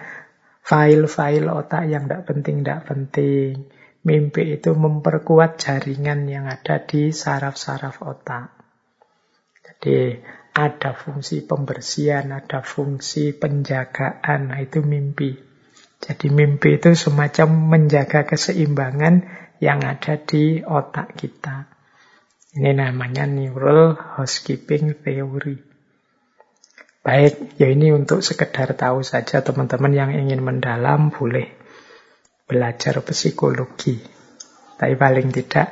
file-file 0.69 1.49
otak 1.49 1.89
yang 1.89 2.05
tidak 2.05 2.29
penting, 2.29 2.61
tidak 2.61 2.85
penting. 2.85 3.53
Mimpi 4.05 4.53
itu 4.53 4.77
memperkuat 4.77 5.57
jaringan 5.57 6.29
yang 6.29 6.45
ada 6.45 6.85
di 6.85 7.09
saraf-saraf 7.09 8.05
otak. 8.05 8.53
Jadi 9.65 10.13
ada 10.53 10.93
fungsi 10.93 11.41
pembersihan, 11.41 12.29
ada 12.29 12.61
fungsi 12.61 13.33
penjagaan, 13.33 14.53
nah 14.53 14.61
itu 14.61 14.85
mimpi. 14.85 15.33
Jadi 15.99 16.31
mimpi 16.31 16.77
itu 16.77 16.93
semacam 16.93 17.75
menjaga 17.75 18.29
keseimbangan 18.29 19.25
yang 19.59 19.83
ada 19.83 20.21
di 20.21 20.61
otak 20.63 21.17
kita. 21.17 21.67
Ini 22.55 22.71
namanya 22.77 23.27
neural 23.27 23.97
housekeeping 23.97 25.01
theory. 25.01 25.68
Baik, 26.99 27.55
ya 27.55 27.71
ini 27.71 27.95
untuk 27.95 28.19
sekedar 28.19 28.75
tahu 28.75 29.07
saja 29.07 29.39
teman-teman 29.39 29.95
yang 29.95 30.11
ingin 30.11 30.43
mendalam 30.43 31.15
boleh 31.15 31.47
belajar 32.43 32.99
psikologi. 33.07 34.03
Tapi 34.75 34.99
paling 34.99 35.31
tidak 35.31 35.71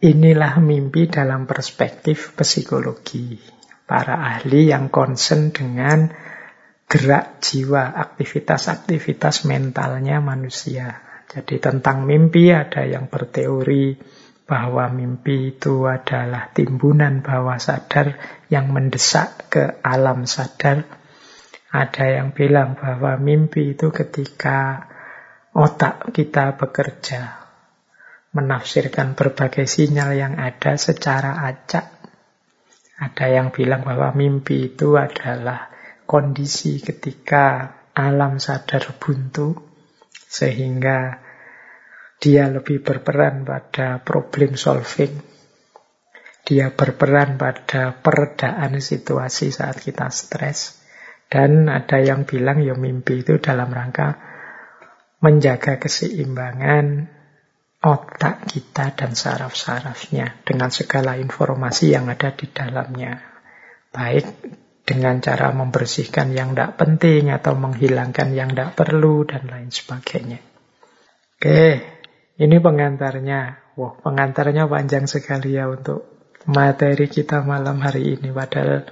inilah 0.00 0.56
mimpi 0.64 1.12
dalam 1.12 1.44
perspektif 1.44 2.32
psikologi. 2.32 3.36
Para 3.84 4.24
ahli 4.24 4.72
yang 4.72 4.88
concern 4.88 5.52
dengan 5.52 6.08
gerak 6.88 7.44
jiwa, 7.44 7.92
aktivitas-aktivitas 7.92 9.44
mentalnya 9.44 10.24
manusia. 10.24 11.04
Jadi 11.28 11.60
tentang 11.60 12.08
mimpi 12.08 12.48
ada 12.48 12.82
yang 12.88 13.12
berteori 13.12 13.94
bahwa 14.48 14.90
mimpi 14.90 15.54
itu 15.54 15.86
adalah 15.86 16.50
timbunan 16.50 17.22
bawah 17.22 17.60
sadar 17.60 18.39
yang 18.50 18.74
mendesak 18.74 19.48
ke 19.48 19.78
alam 19.80 20.26
sadar. 20.26 20.84
Ada 21.70 22.18
yang 22.18 22.34
bilang 22.34 22.74
bahwa 22.74 23.14
mimpi 23.14 23.78
itu 23.78 23.94
ketika 23.94 24.90
otak 25.54 26.10
kita 26.10 26.58
bekerja, 26.58 27.46
menafsirkan 28.34 29.14
berbagai 29.14 29.70
sinyal 29.70 30.18
yang 30.18 30.34
ada 30.42 30.74
secara 30.74 31.46
acak. 31.46 31.94
Ada 32.98 33.26
yang 33.30 33.54
bilang 33.54 33.86
bahwa 33.86 34.10
mimpi 34.12 34.74
itu 34.74 34.98
adalah 34.98 35.70
kondisi 36.10 36.82
ketika 36.82 37.78
alam 37.94 38.42
sadar 38.42 38.98
buntu 38.98 39.54
sehingga 40.10 41.22
dia 42.18 42.50
lebih 42.50 42.82
berperan 42.82 43.46
pada 43.46 44.02
problem 44.02 44.58
solving. 44.58 45.29
Dia 46.44 46.74
berperan 46.74 47.38
pada 47.38 47.94
peredaan 47.94 48.80
situasi 48.80 49.54
saat 49.54 49.78
kita 49.78 50.10
stres. 50.10 50.80
Dan 51.30 51.70
ada 51.70 52.02
yang 52.02 52.26
bilang 52.26 52.58
ya 52.58 52.74
mimpi 52.74 53.22
itu 53.22 53.38
dalam 53.38 53.70
rangka 53.70 54.18
menjaga 55.22 55.78
keseimbangan 55.78 57.06
otak 57.80 58.50
kita 58.50 58.92
dan 58.92 59.16
saraf-sarafnya 59.16 60.42
dengan 60.44 60.68
segala 60.68 61.16
informasi 61.16 61.94
yang 61.94 62.10
ada 62.10 62.34
di 62.34 62.50
dalamnya. 62.50 63.20
Baik 63.94 64.26
dengan 64.84 65.22
cara 65.22 65.54
membersihkan 65.54 66.34
yang 66.34 66.52
tidak 66.52 66.76
penting 66.76 67.30
atau 67.30 67.54
menghilangkan 67.54 68.34
yang 68.34 68.50
tidak 68.50 68.74
perlu 68.74 69.22
dan 69.22 69.46
lain 69.46 69.70
sebagainya. 69.70 70.42
Oke, 71.38 71.78
ini 72.36 72.56
pengantarnya. 72.58 73.72
Wah, 73.78 73.96
pengantarnya 74.02 74.66
panjang 74.66 75.06
sekali 75.06 75.56
ya 75.56 75.70
untuk 75.70 76.19
materi 76.48 77.10
kita 77.10 77.44
malam 77.44 77.82
hari 77.84 78.16
ini. 78.16 78.32
Padahal 78.32 78.88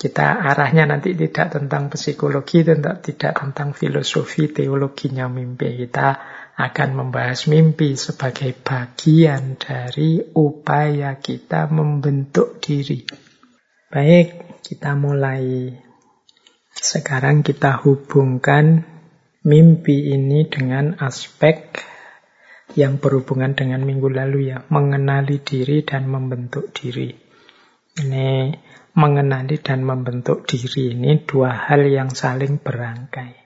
kita 0.00 0.40
arahnya 0.40 0.88
nanti 0.88 1.12
tidak 1.12 1.60
tentang 1.60 1.92
psikologi, 1.92 2.64
tidak, 2.64 3.04
tidak 3.04 3.36
tentang 3.36 3.76
filosofi, 3.76 4.48
teologinya 4.48 5.28
mimpi. 5.28 5.86
Kita 5.86 6.16
akan 6.56 6.90
membahas 6.96 7.46
mimpi 7.52 8.00
sebagai 8.00 8.56
bagian 8.56 9.60
dari 9.60 10.24
upaya 10.34 11.20
kita 11.20 11.68
membentuk 11.68 12.64
diri. 12.64 13.04
Baik, 13.92 14.60
kita 14.64 14.96
mulai. 14.96 15.74
Sekarang 16.72 17.44
kita 17.44 17.82
hubungkan 17.84 18.88
mimpi 19.44 20.16
ini 20.16 20.48
dengan 20.48 20.96
aspek 20.96 21.76
yang 22.78 23.02
berhubungan 23.02 23.58
dengan 23.58 23.82
minggu 23.82 24.06
lalu 24.10 24.54
ya, 24.54 24.62
mengenali 24.70 25.42
diri 25.42 25.82
dan 25.82 26.06
membentuk 26.06 26.70
diri. 26.70 27.10
Ini 27.98 28.54
mengenali 28.94 29.58
dan 29.58 29.86
membentuk 29.86 30.46
diri 30.46 30.94
ini 30.94 31.22
dua 31.22 31.54
hal 31.70 31.86
yang 31.86 32.10
saling 32.10 32.58
berangkai. 32.58 33.38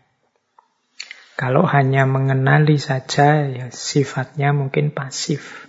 Kalau 1.34 1.66
hanya 1.66 2.06
mengenali 2.06 2.78
saja, 2.78 3.42
ya 3.50 3.66
sifatnya 3.74 4.54
mungkin 4.54 4.94
pasif. 4.94 5.66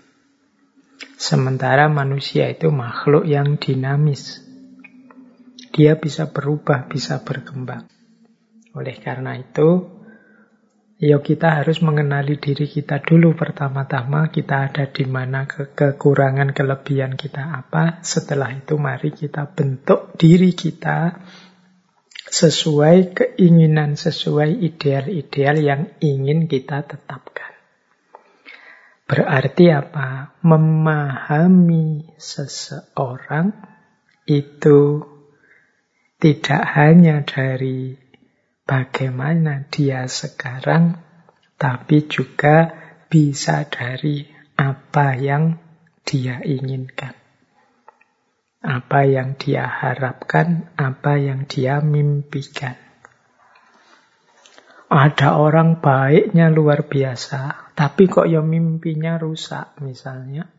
Sementara 1.18 1.90
manusia 1.90 2.52
itu 2.54 2.70
makhluk 2.70 3.26
yang 3.26 3.58
dinamis. 3.58 4.46
Dia 5.74 5.98
bisa 5.98 6.30
berubah, 6.30 6.86
bisa 6.86 7.26
berkembang. 7.26 7.90
Oleh 8.78 8.96
karena 9.02 9.40
itu, 9.40 9.95
Ya 10.96 11.20
kita 11.20 11.60
harus 11.60 11.84
mengenali 11.84 12.40
diri 12.40 12.72
kita 12.72 13.04
dulu 13.04 13.36
pertama-tama 13.36 14.32
kita 14.32 14.72
ada 14.72 14.88
di 14.88 15.04
mana 15.04 15.44
ke 15.44 15.76
kekurangan 15.76 16.56
kelebihan 16.56 17.20
kita 17.20 17.52
apa. 17.52 18.00
Setelah 18.00 18.56
itu 18.56 18.80
mari 18.80 19.12
kita 19.12 19.44
bentuk 19.52 20.16
diri 20.16 20.56
kita 20.56 21.20
sesuai 22.32 23.12
keinginan, 23.12 24.00
sesuai 24.00 24.56
ideal-ideal 24.64 25.56
yang 25.60 25.82
ingin 26.00 26.48
kita 26.48 26.88
tetapkan. 26.88 27.52
Berarti 29.04 29.76
apa? 29.76 30.40
Memahami 30.48 32.16
seseorang 32.16 33.52
itu 34.32 35.04
tidak 36.24 36.64
hanya 36.74 37.22
dari 37.28 37.94
bagaimana 38.66 39.70
dia 39.70 40.10
sekarang, 40.10 40.98
tapi 41.56 42.10
juga 42.10 42.74
bisa 43.08 43.64
dari 43.70 44.26
apa 44.58 45.16
yang 45.16 45.62
dia 46.04 46.42
inginkan. 46.42 47.14
Apa 48.66 49.06
yang 49.06 49.38
dia 49.38 49.70
harapkan, 49.70 50.74
apa 50.74 51.22
yang 51.22 51.46
dia 51.46 51.86
mimpikan. 51.86 52.74
Ada 54.90 55.38
orang 55.38 55.82
baiknya 55.82 56.50
luar 56.50 56.90
biasa, 56.90 57.74
tapi 57.78 58.10
kok 58.10 58.26
ya 58.26 58.42
mimpinya 58.42 59.22
rusak 59.22 59.78
misalnya. 59.86 60.50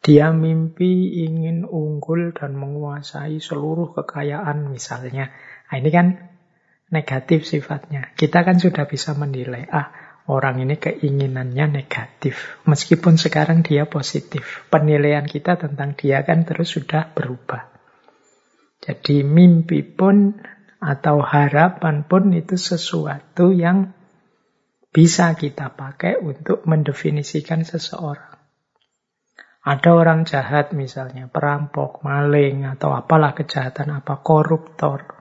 Dia 0.00 0.32
mimpi 0.32 1.20
ingin 1.26 1.68
unggul 1.68 2.32
dan 2.32 2.56
menguasai 2.56 3.36
seluruh 3.42 3.92
kekayaan 3.92 4.70
misalnya. 4.72 5.28
Nah, 5.68 5.76
ini 5.76 5.90
kan 5.92 6.29
negatif 6.90 7.46
sifatnya. 7.46 8.10
Kita 8.18 8.42
kan 8.42 8.58
sudah 8.58 8.84
bisa 8.84 9.14
menilai, 9.14 9.66
ah 9.70 9.90
orang 10.26 10.62
ini 10.62 10.76
keinginannya 10.76 11.70
negatif. 11.70 12.62
Meskipun 12.66 13.16
sekarang 13.16 13.62
dia 13.66 13.86
positif. 13.86 14.66
Penilaian 14.68 15.24
kita 15.24 15.56
tentang 15.56 15.94
dia 15.94 16.22
kan 16.26 16.46
terus 16.46 16.74
sudah 16.74 17.10
berubah. 17.14 17.70
Jadi 18.82 19.22
mimpi 19.22 19.82
pun 19.86 20.38
atau 20.80 21.20
harapan 21.20 22.06
pun 22.06 22.32
itu 22.32 22.56
sesuatu 22.56 23.52
yang 23.52 23.92
bisa 24.90 25.36
kita 25.38 25.70
pakai 25.78 26.18
untuk 26.18 26.66
mendefinisikan 26.66 27.62
seseorang. 27.62 28.40
Ada 29.60 29.92
orang 29.92 30.24
jahat 30.24 30.72
misalnya, 30.72 31.28
perampok, 31.28 32.00
maling, 32.00 32.64
atau 32.64 32.96
apalah 32.96 33.36
kejahatan 33.36 33.92
apa, 34.00 34.24
koruptor 34.24 35.19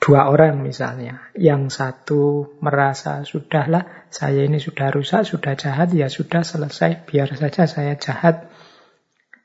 dua 0.00 0.32
orang 0.32 0.64
misalnya. 0.64 1.28
Yang 1.36 1.76
satu 1.76 2.22
merasa 2.64 3.22
sudahlah 3.22 4.08
saya 4.08 4.48
ini 4.48 4.58
sudah 4.58 4.88
rusak, 4.90 5.28
sudah 5.28 5.54
jahat, 5.54 5.92
ya 5.92 6.08
sudah 6.08 6.42
selesai, 6.42 7.04
biar 7.06 7.30
saja 7.36 7.68
saya 7.68 7.94
jahat. 8.00 8.48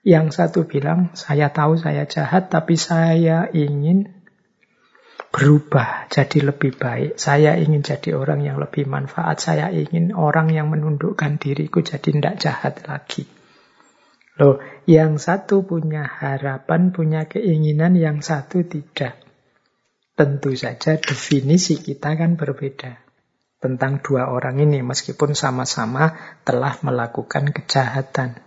Yang 0.02 0.38
satu 0.38 0.66
bilang, 0.66 1.12
saya 1.18 1.52
tahu 1.52 1.76
saya 1.76 2.08
jahat, 2.08 2.50
tapi 2.50 2.80
saya 2.80 3.52
ingin 3.52 4.16
berubah 5.36 6.08
jadi 6.08 6.48
lebih 6.48 6.80
baik. 6.80 7.20
Saya 7.20 7.60
ingin 7.60 7.84
jadi 7.84 8.16
orang 8.16 8.46
yang 8.46 8.56
lebih 8.56 8.88
manfaat. 8.88 9.44
Saya 9.44 9.68
ingin 9.74 10.16
orang 10.16 10.54
yang 10.54 10.72
menundukkan 10.72 11.36
diriku 11.42 11.84
jadi 11.84 12.06
tidak 12.06 12.36
jahat 12.40 12.86
lagi. 12.88 13.28
Loh, 14.40 14.64
yang 14.88 15.20
satu 15.20 15.66
punya 15.68 16.06
harapan, 16.06 16.96
punya 16.96 17.28
keinginan, 17.28 18.00
yang 18.00 18.24
satu 18.24 18.64
tidak. 18.64 19.25
Tentu 20.16 20.56
saja 20.56 20.96
definisi 20.96 21.76
kita 21.76 22.16
kan 22.16 22.40
berbeda 22.40 23.04
tentang 23.60 24.00
dua 24.00 24.32
orang 24.32 24.64
ini 24.64 24.80
meskipun 24.80 25.36
sama-sama 25.36 26.16
telah 26.48 26.80
melakukan 26.88 27.52
kejahatan. 27.52 28.40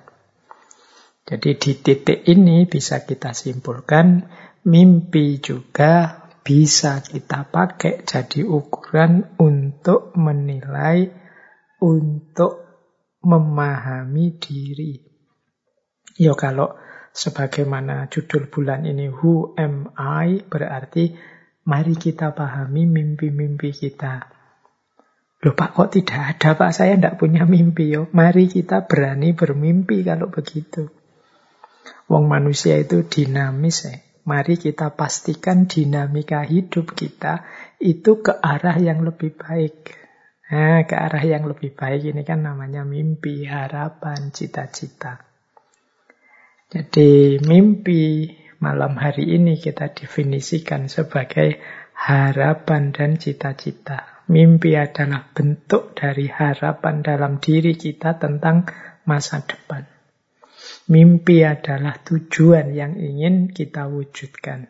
Jadi 1.29 1.61
di 1.61 1.73
titik 1.77 2.25
ini 2.25 2.65
bisa 2.65 3.05
kita 3.05 3.37
simpulkan 3.37 4.25
mimpi 4.65 5.45
juga 5.45 6.25
bisa 6.41 7.05
kita 7.05 7.53
pakai 7.53 8.01
jadi 8.09 8.49
ukuran 8.49 9.37
untuk 9.37 10.17
menilai, 10.17 11.05
untuk 11.85 12.65
memahami 13.21 14.41
diri. 14.41 15.05
Ya 16.17 16.33
kalau 16.33 16.81
sebagaimana 17.13 18.09
judul 18.09 18.49
bulan 18.49 18.89
ini 18.89 19.13
Who 19.13 19.53
am 19.61 19.93
I 20.01 20.41
berarti 20.49 21.37
Mari 21.69 22.01
kita 22.01 22.33
pahami 22.33 22.89
mimpi-mimpi 22.89 23.77
kita. 23.77 24.25
Loh 25.45 25.53
Pak, 25.53 25.77
kok 25.77 25.93
tidak 25.93 26.19
ada 26.35 26.57
Pak? 26.57 26.73
Saya 26.73 26.97
tidak 26.97 27.21
punya 27.21 27.45
mimpi 27.45 27.93
yo. 27.93 28.09
Mari 28.17 28.49
kita 28.49 28.89
berani 28.89 29.37
bermimpi 29.37 30.01
kalau 30.01 30.33
begitu. 30.33 30.89
Wong 32.09 32.25
manusia 32.25 32.81
itu 32.81 33.05
dinamis 33.05 33.85
ya. 33.85 34.01
Mari 34.25 34.57
kita 34.57 34.97
pastikan 34.97 35.69
dinamika 35.69 36.45
hidup 36.45 36.93
kita 36.93 37.45
itu 37.81 38.21
ke 38.21 38.33
arah 38.33 38.77
yang 38.77 39.05
lebih 39.05 39.37
baik. 39.37 39.93
Nah, 40.49 40.85
ke 40.89 40.97
arah 40.97 41.25
yang 41.25 41.45
lebih 41.45 41.77
baik 41.77 42.13
ini 42.13 42.25
kan 42.25 42.45
namanya 42.45 42.85
mimpi, 42.85 43.45
harapan, 43.45 44.33
cita-cita. 44.33 45.21
Jadi 46.69 47.41
mimpi, 47.41 48.29
malam 48.59 48.99
hari 48.99 49.39
ini 49.39 49.59
kita 49.59 49.95
definisikan 49.95 50.91
sebagai 50.91 51.63
harapan 51.95 52.91
dan 52.91 53.19
cita-cita. 53.19 54.27
Mimpi 54.29 54.77
adalah 54.77 55.25
bentuk 55.33 55.97
dari 55.97 56.29
harapan 56.29 57.01
dalam 57.01 57.41
diri 57.41 57.79
kita 57.79 58.21
tentang 58.21 58.69
masa 59.09 59.41
depan. 59.41 59.89
Mimpi 60.93 61.47
adalah 61.47 61.97
tujuan 62.05 62.77
yang 62.77 62.99
ingin 62.99 63.49
kita 63.49 63.89
wujudkan. 63.89 64.69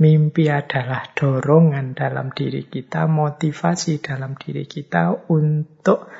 Mimpi 0.00 0.50
adalah 0.50 1.06
dorongan 1.14 1.94
dalam 1.94 2.34
diri 2.34 2.66
kita, 2.66 3.06
motivasi 3.06 4.02
dalam 4.02 4.34
diri 4.34 4.66
kita 4.66 5.30
untuk 5.30 6.10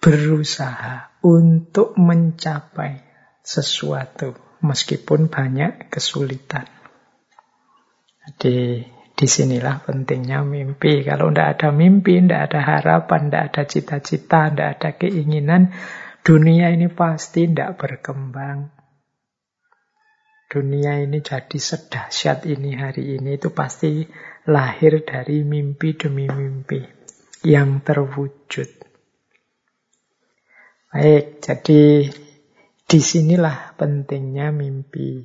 berusaha, 0.00 1.20
untuk 1.20 1.98
mencapai 2.00 3.04
sesuatu 3.44 4.53
meskipun 4.64 5.28
banyak 5.28 5.92
kesulitan. 5.92 6.64
Jadi 8.24 8.80
di 9.14 9.26
sinilah 9.30 9.86
pentingnya 9.86 10.42
mimpi. 10.42 11.06
Kalau 11.06 11.30
tidak 11.30 11.48
ada 11.58 11.68
mimpi, 11.70 12.18
tidak 12.18 12.50
ada 12.50 12.60
harapan, 12.64 13.30
tidak 13.30 13.44
ada 13.52 13.62
cita-cita, 13.68 14.40
tidak 14.50 14.68
ada 14.80 14.90
keinginan, 14.98 15.70
dunia 16.26 16.74
ini 16.74 16.90
pasti 16.90 17.46
tidak 17.46 17.78
berkembang. 17.78 18.74
Dunia 20.50 21.02
ini 21.02 21.18
jadi 21.18 21.58
sedahsyat 21.58 22.46
ini 22.46 22.78
hari 22.78 23.18
ini 23.18 23.38
itu 23.38 23.50
pasti 23.50 24.06
lahir 24.46 25.02
dari 25.02 25.42
mimpi 25.42 25.98
demi 25.98 26.30
mimpi 26.30 26.78
yang 27.42 27.82
terwujud. 27.82 28.70
Baik, 30.94 31.42
jadi 31.42 32.06
di 32.84 33.00
sinilah 33.00 33.74
pentingnya 33.80 34.52
mimpi. 34.52 35.24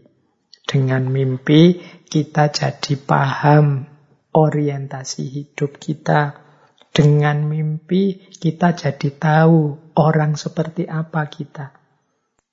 Dengan 0.70 1.10
mimpi 1.10 1.82
kita 2.06 2.54
jadi 2.54 2.94
paham 2.98 3.90
orientasi 4.34 5.24
hidup 5.28 5.82
kita. 5.82 6.46
Dengan 6.90 7.46
mimpi 7.46 8.30
kita 8.34 8.74
jadi 8.74 9.10
tahu 9.14 9.94
orang 9.98 10.38
seperti 10.40 10.90
apa 10.90 11.26
kita. 11.30 11.80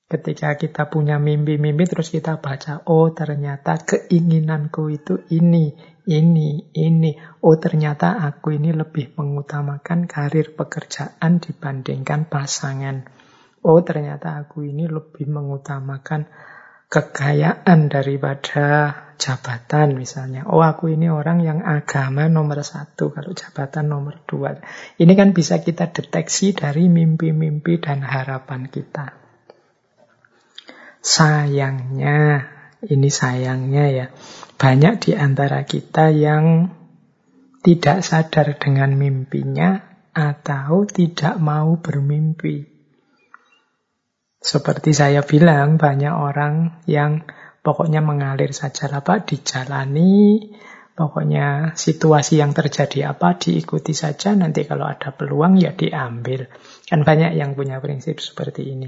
Ketika 0.06 0.54
kita 0.54 0.86
punya 0.86 1.18
mimpi-mimpi 1.18 1.82
terus 1.82 2.14
kita 2.14 2.38
baca, 2.38 2.86
oh 2.86 3.10
ternyata 3.10 3.74
keinginanku 3.82 4.86
itu 4.94 5.26
ini, 5.34 5.74
ini, 6.06 6.70
ini. 6.78 7.18
Oh 7.42 7.58
ternyata 7.58 8.22
aku 8.22 8.54
ini 8.54 8.70
lebih 8.70 9.18
mengutamakan 9.18 10.06
karir 10.06 10.54
pekerjaan 10.54 11.42
dibandingkan 11.42 12.30
pasangan. 12.30 13.02
Oh 13.62 13.80
ternyata 13.84 14.42
aku 14.42 14.66
ini 14.66 14.88
lebih 14.90 15.28
mengutamakan 15.28 16.28
kekayaan 16.86 17.90
daripada 17.90 18.94
jabatan 19.16 19.96
misalnya. 19.96 20.46
Oh 20.46 20.62
aku 20.62 20.92
ini 20.92 21.08
orang 21.10 21.42
yang 21.42 21.60
agama 21.64 22.28
nomor 22.28 22.62
satu, 22.62 23.10
kalau 23.10 23.32
jabatan 23.32 23.90
nomor 23.90 24.22
dua. 24.28 24.60
Ini 25.00 25.12
kan 25.16 25.32
bisa 25.32 25.60
kita 25.64 25.90
deteksi 25.90 26.52
dari 26.54 26.86
mimpi-mimpi 26.86 27.80
dan 27.80 28.04
harapan 28.04 28.68
kita. 28.68 29.16
Sayangnya, 31.00 32.50
ini 32.86 33.08
sayangnya 33.08 33.84
ya, 33.90 34.06
banyak 34.58 34.94
di 35.00 35.12
antara 35.14 35.62
kita 35.64 36.10
yang 36.10 36.74
tidak 37.62 38.02
sadar 38.06 38.58
dengan 38.58 38.94
mimpinya 38.94 39.82
atau 40.14 40.86
tidak 40.86 41.38
mau 41.42 41.78
bermimpi. 41.78 42.75
Seperti 44.46 44.94
saya 44.94 45.26
bilang, 45.26 45.74
banyak 45.74 46.14
orang 46.14 46.86
yang 46.86 47.26
pokoknya 47.66 47.98
mengalir 47.98 48.54
saja 48.54 48.86
lah 48.86 49.02
Pak, 49.02 49.26
dijalani, 49.26 50.54
pokoknya 50.94 51.74
situasi 51.74 52.38
yang 52.38 52.54
terjadi 52.54 53.10
apa 53.10 53.34
diikuti 53.42 53.90
saja, 53.90 54.38
nanti 54.38 54.62
kalau 54.62 54.86
ada 54.86 55.10
peluang 55.10 55.58
ya 55.58 55.74
diambil. 55.74 56.46
Kan 56.86 57.02
banyak 57.02 57.34
yang 57.34 57.58
punya 57.58 57.82
prinsip 57.82 58.22
seperti 58.22 58.70
ini. 58.70 58.86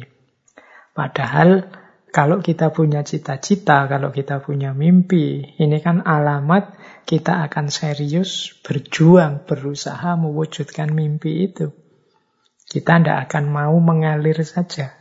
Padahal 0.95 1.67
kalau 2.15 2.39
kita 2.39 2.71
punya 2.71 3.03
cita-cita, 3.03 3.91
kalau 3.91 4.15
kita 4.15 4.39
punya 4.39 4.71
mimpi, 4.71 5.59
ini 5.59 5.79
kan 5.83 6.07
alamat 6.07 6.79
kita 7.03 7.51
akan 7.51 7.67
serius 7.67 8.55
berjuang, 8.63 9.43
berusaha 9.43 10.15
mewujudkan 10.15 10.95
mimpi 10.95 11.51
itu. 11.51 11.75
Kita 12.69 13.01
tidak 13.03 13.27
akan 13.27 13.45
mau 13.51 13.75
mengalir 13.83 14.39
saja. 14.47 14.98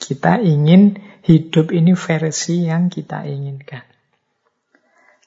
Kita 0.00 0.40
ingin 0.40 0.96
hidup 1.20 1.76
ini 1.76 1.92
versi 1.92 2.64
yang 2.64 2.88
kita 2.88 3.28
inginkan. 3.28 3.84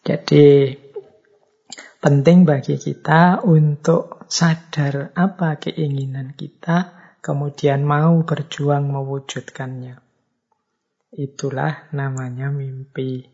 Jadi 0.03 0.73
penting 2.01 2.43
bagi 2.43 2.75
kita 2.75 3.45
untuk 3.45 4.25
sadar 4.27 5.13
apa 5.13 5.61
keinginan 5.61 6.33
kita, 6.33 6.97
kemudian 7.21 7.85
mau 7.85 8.17
berjuang 8.25 8.89
mewujudkannya. 8.89 10.01
Itulah 11.13 11.93
namanya 11.93 12.49
mimpi. 12.49 13.29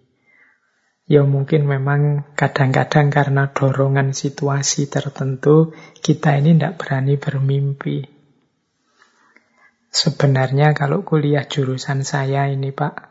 Ya 1.10 1.26
mungkin 1.26 1.66
memang 1.66 2.36
kadang-kadang 2.38 3.10
karena 3.10 3.50
dorongan 3.50 4.14
situasi 4.14 4.92
tertentu, 4.92 5.74
kita 6.06 6.38
ini 6.38 6.54
tidak 6.54 6.78
berani 6.78 7.18
bermimpi. 7.18 8.19
Sebenarnya 9.90 10.78
kalau 10.78 11.02
kuliah 11.02 11.50
jurusan 11.50 12.06
saya 12.06 12.46
ini 12.46 12.70
Pak, 12.70 13.10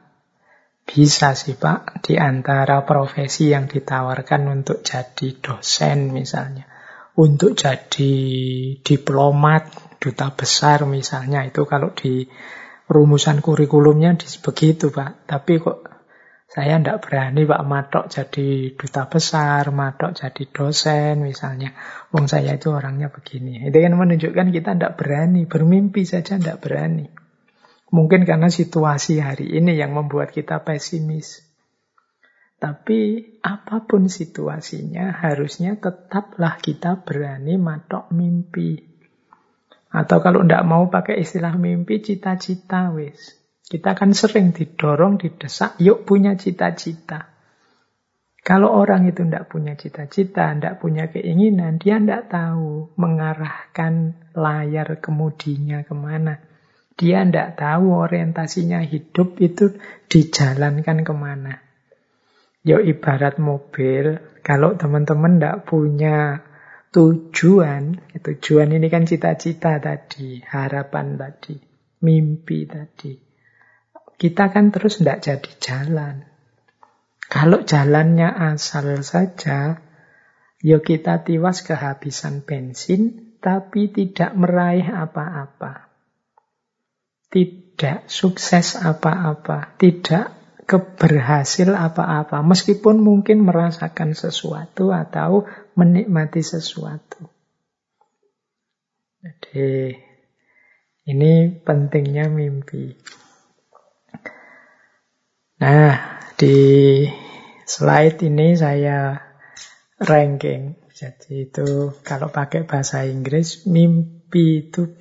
bisa 0.87 1.35
sih 1.35 1.59
Pak, 1.59 2.07
di 2.07 2.15
antara 2.17 2.87
profesi 2.87 3.51
yang 3.51 3.67
ditawarkan 3.67 4.47
untuk 4.47 4.87
jadi 4.87 5.37
dosen 5.43 6.15
misalnya. 6.15 6.65
Untuk 7.19 7.59
jadi 7.59 8.15
diplomat, 8.79 9.99
duta 9.99 10.31
besar 10.31 10.87
misalnya, 10.87 11.43
itu 11.43 11.67
kalau 11.67 11.91
di 11.91 12.25
rumusan 12.87 13.43
kurikulumnya 13.43 14.15
begitu 14.41 14.95
Pak. 14.95 15.27
Tapi 15.27 15.53
kok 15.59 15.98
saya 16.49 16.81
tidak 16.81 17.05
berani 17.05 17.45
Pak 17.45 17.63
Matok 17.69 18.05
jadi 18.09 18.73
duta 18.73 19.05
besar, 19.05 19.69
Matok 19.69 20.17
jadi 20.17 20.49
dosen 20.49 21.21
misalnya. 21.21 21.77
Wong 22.09 22.25
saya 22.25 22.57
itu 22.57 22.73
orangnya 22.73 23.13
begini. 23.13 23.69
Itu 23.69 23.77
kan 23.77 23.93
menunjukkan 23.93 24.49
kita 24.49 24.81
tidak 24.81 24.97
berani, 24.97 25.45
bermimpi 25.45 26.09
saja 26.09 26.41
tidak 26.41 26.65
berani. 26.65 27.13
Mungkin 27.93 28.25
karena 28.25 28.49
situasi 28.49 29.21
hari 29.21 29.61
ini 29.61 29.77
yang 29.77 29.93
membuat 29.93 30.33
kita 30.33 30.65
pesimis. 30.65 31.45
Tapi 32.57 33.23
apa 33.45 33.85
pun 33.85 34.09
situasinya, 34.09 35.21
harusnya 35.21 35.77
tetaplah 35.77 36.57
kita 36.65 37.05
berani 37.05 37.61
matok 37.61 38.09
mimpi. 38.11 38.89
Atau 39.93 40.25
kalau 40.25 40.49
tidak 40.49 40.65
mau 40.65 40.89
pakai 40.89 41.21
istilah 41.21 41.55
mimpi, 41.61 42.01
cita-cita 42.01 42.89
wis. 42.93 43.38
Kita 43.69 43.93
kan 43.93 44.17
sering 44.17 44.57
didorong, 44.57 45.21
didesak, 45.21 45.77
yuk 45.77 46.09
punya 46.09 46.41
cita-cita. 46.41 47.37
Kalau 48.41 48.73
orang 48.73 49.05
itu 49.05 49.29
tidak 49.29 49.53
punya 49.53 49.77
cita-cita, 49.77 50.57
tidak 50.57 50.81
punya 50.81 51.13
keinginan, 51.13 51.77
dia 51.77 52.01
tidak 52.01 52.33
tahu 52.33 52.97
mengarahkan 52.97 54.17
layar 54.33 55.05
kemudinya 55.05 55.85
ke 55.85 55.93
mana. 55.93 56.41
Dia 56.97 57.29
tidak 57.29 57.61
tahu 57.61 57.93
orientasinya 57.93 58.81
hidup 58.89 59.37
itu 59.37 59.77
dijalankan 60.09 61.05
ke 61.05 61.13
mana. 61.13 61.61
Yuk 62.65 62.89
ibarat 62.89 63.37
mobil, 63.37 64.17
kalau 64.41 64.81
teman-teman 64.81 65.37
tidak 65.37 65.69
punya 65.69 66.41
tujuan, 66.97 68.01
tujuan 68.17 68.69
ini 68.73 68.89
kan 68.89 69.05
cita-cita 69.05 69.77
tadi, 69.77 70.41
harapan 70.41 71.21
tadi, 71.21 71.61
mimpi 72.01 72.65
tadi 72.65 73.28
kita 74.19 74.51
kan 74.51 74.75
terus 74.75 74.99
tidak 74.99 75.23
jadi 75.23 75.51
jalan. 75.63 76.27
Kalau 77.31 77.63
jalannya 77.63 78.27
asal 78.51 78.99
saja, 79.07 79.79
ya 80.59 80.79
kita 80.83 81.23
tiwas 81.23 81.63
kehabisan 81.63 82.43
bensin, 82.43 83.37
tapi 83.39 83.95
tidak 83.95 84.35
meraih 84.35 84.91
apa-apa. 84.91 85.87
Tidak 87.31 88.09
sukses 88.11 88.75
apa-apa, 88.75 89.79
tidak 89.79 90.35
keberhasil 90.67 91.73
apa-apa, 91.73 92.43
meskipun 92.43 92.99
mungkin 92.99 93.47
merasakan 93.47 94.19
sesuatu 94.19 94.91
atau 94.91 95.47
menikmati 95.79 96.43
sesuatu. 96.43 97.29
Jadi, 99.23 99.95
ini 101.09 101.33
pentingnya 101.61 102.33
mimpi. 102.33 102.97
Nah, 105.59 106.23
di 106.39 107.03
slide 107.67 108.23
ini 108.23 108.55
saya 108.55 109.19
ranking. 109.99 110.79
Jadi 110.95 111.51
itu 111.51 111.99
kalau 112.07 112.31
pakai 112.31 112.63
bahasa 112.63 113.03
Inggris, 113.03 113.67
mimpi 113.67 114.71
itu 114.71 114.95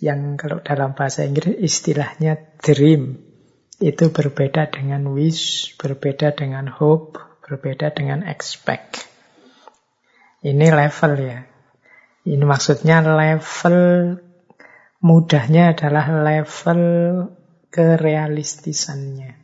yang 0.00 0.40
kalau 0.40 0.64
dalam 0.64 0.96
bahasa 0.96 1.28
Inggris 1.28 1.52
istilahnya 1.60 2.40
dream. 2.64 3.20
Itu 3.80 4.12
berbeda 4.12 4.68
dengan 4.72 5.08
wish, 5.12 5.76
berbeda 5.80 6.36
dengan 6.36 6.68
hope, 6.68 7.20
berbeda 7.44 7.92
dengan 7.92 8.24
expect. 8.24 9.08
Ini 10.40 10.68
level 10.72 11.12
ya. 11.20 11.40
Ini 12.24 12.44
maksudnya 12.44 13.00
level 13.04 13.76
mudahnya 15.00 15.72
adalah 15.72 16.12
level 16.12 16.80
kerealistisannya. 17.72 19.39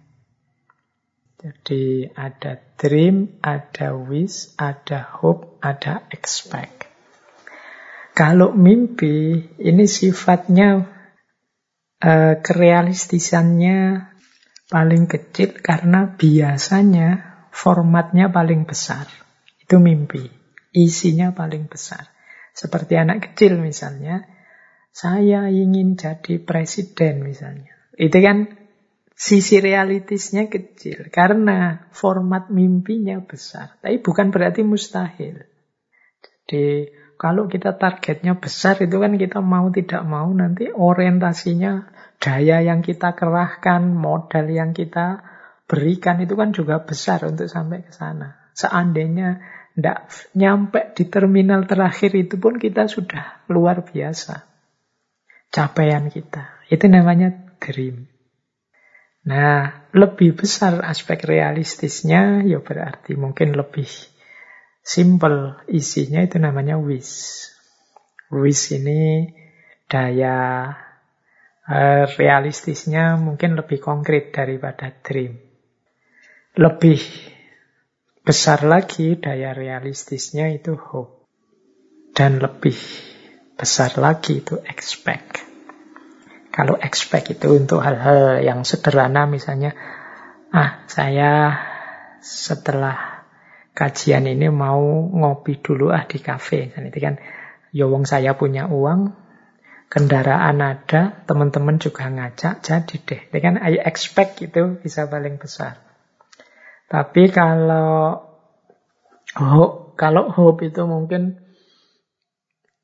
Jadi 1.36 2.08
ada 2.16 2.56
dream, 2.80 3.36
ada 3.44 3.92
wish, 3.92 4.56
ada 4.56 5.04
hope, 5.20 5.60
ada 5.60 6.08
expect. 6.08 6.88
Kalau 8.16 8.56
mimpi, 8.56 9.44
ini 9.60 9.84
sifatnya 9.84 10.88
uh, 12.00 12.34
kerealistisannya 12.40 14.08
paling 14.72 15.04
kecil 15.04 15.60
karena 15.60 16.16
biasanya 16.16 17.08
formatnya 17.52 18.32
paling 18.32 18.64
besar. 18.64 19.04
Itu 19.60 19.76
mimpi. 19.76 20.24
Isinya 20.72 21.36
paling 21.36 21.68
besar. 21.68 22.08
Seperti 22.56 22.96
anak 22.96 23.32
kecil 23.32 23.60
misalnya, 23.60 24.24
saya 24.88 25.52
ingin 25.52 26.00
jadi 26.00 26.40
presiden 26.40 27.20
misalnya. 27.20 27.76
Itu 28.00 28.16
kan 28.24 28.65
Sisi 29.16 29.64
realistisnya 29.64 30.52
kecil 30.52 31.08
karena 31.08 31.88
format 31.88 32.52
mimpinya 32.52 33.16
besar. 33.24 33.80
Tapi 33.80 34.04
bukan 34.04 34.28
berarti 34.28 34.60
mustahil. 34.60 35.40
Jadi 36.44 36.92
kalau 37.16 37.48
kita 37.48 37.80
targetnya 37.80 38.36
besar 38.36 38.76
itu 38.84 39.00
kan 39.00 39.16
kita 39.16 39.40
mau 39.40 39.72
tidak 39.72 40.04
mau 40.04 40.28
nanti 40.36 40.68
orientasinya 40.68 41.88
daya 42.20 42.60
yang 42.60 42.84
kita 42.84 43.16
kerahkan, 43.16 43.88
modal 43.88 44.52
yang 44.52 44.76
kita 44.76 45.24
berikan 45.64 46.20
itu 46.20 46.36
kan 46.36 46.52
juga 46.52 46.84
besar 46.84 47.24
untuk 47.24 47.48
sampai 47.48 47.88
ke 47.88 47.96
sana. 47.96 48.52
Seandainya 48.52 49.40
tidak 49.72 50.12
nyampe 50.36 50.92
di 50.92 51.08
terminal 51.08 51.64
terakhir 51.64 52.12
itu 52.12 52.36
pun 52.36 52.60
kita 52.60 52.84
sudah 52.84 53.48
luar 53.48 53.80
biasa. 53.80 54.44
Capaian 55.48 56.12
kita. 56.12 56.68
Itu 56.68 56.84
namanya 56.92 57.32
dream. 57.56 58.12
Nah, 59.26 59.90
lebih 59.90 60.38
besar 60.38 60.78
aspek 60.86 61.26
realistisnya, 61.26 62.46
ya 62.46 62.62
berarti 62.62 63.18
mungkin 63.18 63.58
lebih 63.58 63.90
simple 64.86 65.58
isinya 65.66 66.22
itu 66.22 66.38
namanya 66.38 66.78
wish. 66.78 67.50
Wish 68.30 68.78
ini 68.78 69.34
daya 69.90 70.70
uh, 71.66 72.04
realistisnya 72.06 73.18
mungkin 73.18 73.58
lebih 73.58 73.82
konkret 73.82 74.30
daripada 74.30 74.94
dream. 75.02 75.42
Lebih 76.54 77.02
besar 78.22 78.62
lagi 78.62 79.18
daya 79.18 79.58
realistisnya 79.58 80.54
itu 80.54 80.78
hope. 80.78 81.26
Dan 82.14 82.38
lebih 82.38 82.78
besar 83.58 83.98
lagi 83.98 84.38
itu 84.38 84.62
expect. 84.70 85.55
Kalau 86.56 86.80
expect 86.80 87.36
itu 87.36 87.52
untuk 87.52 87.84
hal-hal 87.84 88.40
yang 88.40 88.64
sederhana 88.64 89.28
misalnya, 89.28 89.76
ah 90.56 90.80
saya 90.88 91.52
setelah 92.24 93.28
kajian 93.76 94.24
ini 94.24 94.48
mau 94.48 94.80
ngopi 95.12 95.60
dulu 95.60 95.92
ah 95.92 96.08
di 96.08 96.16
kafe. 96.16 96.72
Nanti 96.72 96.96
kan, 96.96 97.20
yowong 97.76 98.08
ya 98.08 98.16
saya 98.16 98.30
punya 98.40 98.72
uang, 98.72 99.12
kendaraan 99.92 100.64
ada, 100.64 101.20
teman-teman 101.28 101.76
juga 101.76 102.08
ngajak, 102.08 102.64
jadi 102.64 102.96
deh. 103.04 103.20
Ini 103.28 103.38
kan 103.44 103.54
I 103.60 103.76
expect 103.84 104.40
itu 104.40 104.80
bisa 104.80 105.04
paling 105.12 105.36
besar. 105.36 105.84
Tapi 106.88 107.28
kalau 107.36 108.16
hope, 109.36 109.92
kalau 110.00 110.32
hope 110.32 110.64
itu 110.64 110.88
mungkin 110.88 111.36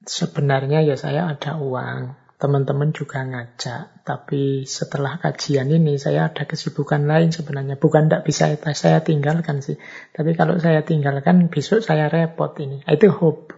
sebenarnya 0.05 0.85
ya 0.85 0.99
saya 0.99 1.33
ada 1.33 1.57
uang, 1.57 2.22
teman-teman 2.43 2.91
juga 2.91 3.23
ngajak. 3.23 4.03
Tapi 4.03 4.67
setelah 4.67 5.23
kajian 5.23 5.71
ini 5.71 5.95
saya 5.95 6.27
ada 6.27 6.43
kesibukan 6.43 7.07
lain 7.07 7.31
sebenarnya. 7.31 7.79
Bukan 7.79 8.11
tidak 8.11 8.27
bisa 8.27 8.51
saya 8.75 8.99
tinggalkan 9.07 9.63
sih. 9.63 9.79
Tapi 10.11 10.35
kalau 10.35 10.59
saya 10.59 10.83
tinggalkan 10.83 11.47
besok 11.47 11.87
saya 11.87 12.11
repot 12.11 12.51
ini. 12.59 12.83
Itu 12.91 13.15
hope. 13.15 13.55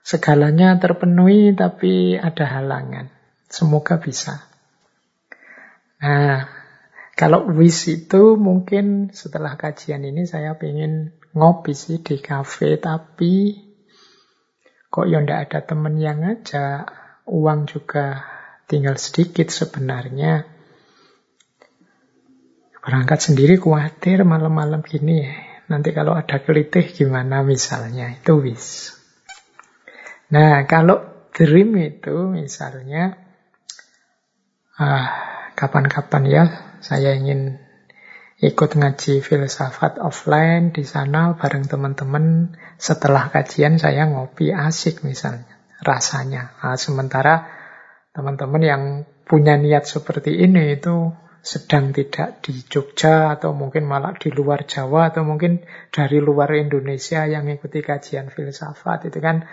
Segalanya 0.00 0.80
terpenuhi 0.80 1.52
tapi 1.52 2.16
ada 2.16 2.48
halangan. 2.48 3.12
Semoga 3.52 4.00
bisa. 4.00 4.48
Nah, 6.00 6.48
kalau 7.12 7.44
wish 7.52 7.92
itu 7.92 8.40
mungkin 8.40 9.12
setelah 9.12 9.60
kajian 9.60 10.00
ini 10.00 10.24
saya 10.24 10.56
pengen 10.56 11.12
ngopi 11.36 11.76
sih 11.76 12.00
di 12.00 12.24
cafe 12.24 12.80
tapi 12.80 13.52
kok 14.88 15.06
ya 15.10 15.18
ndak 15.20 15.50
ada 15.50 15.60
temen 15.66 15.98
yang 15.98 16.22
ngajak 16.22 17.03
uang 17.24 17.64
juga 17.68 18.24
tinggal 18.68 19.00
sedikit 19.00 19.48
sebenarnya. 19.48 20.44
Berangkat 22.84 23.32
sendiri 23.32 23.56
khawatir 23.56 24.28
malam-malam 24.28 24.84
gini. 24.84 25.24
Nanti 25.64 25.96
kalau 25.96 26.12
ada 26.12 26.44
kelitih 26.44 26.84
gimana 26.92 27.40
misalnya, 27.40 28.12
itu 28.12 28.36
wis. 28.44 28.92
Nah, 30.28 30.68
kalau 30.68 31.00
dream 31.32 31.72
itu 31.80 32.28
misalnya, 32.28 33.16
ah, 34.76 35.08
kapan-kapan 35.56 36.24
ya 36.28 36.44
saya 36.84 37.16
ingin 37.16 37.56
ikut 38.44 38.76
ngaji 38.76 39.24
filsafat 39.24 39.96
offline 39.96 40.76
di 40.76 40.84
sana 40.84 41.32
bareng 41.40 41.64
teman-teman. 41.64 42.52
Setelah 42.76 43.32
kajian 43.32 43.80
saya 43.80 44.04
ngopi 44.04 44.52
asik 44.52 45.00
misalnya 45.00 45.53
rasanya. 45.84 46.56
Nah, 46.64 46.80
sementara 46.80 47.44
teman-teman 48.16 48.62
yang 48.64 48.82
punya 49.28 49.60
niat 49.60 49.84
seperti 49.84 50.32
ini 50.40 50.80
itu 50.80 51.12
sedang 51.44 51.92
tidak 51.92 52.40
di 52.40 52.56
Jogja 52.64 53.36
atau 53.36 53.52
mungkin 53.52 53.84
malah 53.84 54.16
di 54.16 54.32
luar 54.32 54.64
Jawa 54.64 55.12
atau 55.12 55.28
mungkin 55.28 55.60
dari 55.92 56.16
luar 56.16 56.56
Indonesia 56.56 57.28
yang 57.28 57.44
mengikuti 57.44 57.84
kajian 57.84 58.32
filsafat 58.32 59.12
itu 59.12 59.20
kan 59.20 59.44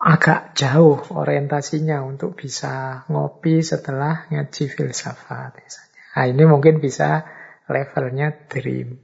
agak 0.00 0.58
jauh 0.58 0.98
orientasinya 1.14 2.02
untuk 2.02 2.34
bisa 2.34 3.06
ngopi 3.06 3.62
setelah 3.62 4.26
ngaji 4.32 4.64
filsafat 4.66 5.54
misalnya. 5.54 6.02
Nah, 6.18 6.24
ini 6.26 6.42
mungkin 6.50 6.82
bisa 6.82 7.22
levelnya 7.70 8.34
dream. 8.50 8.98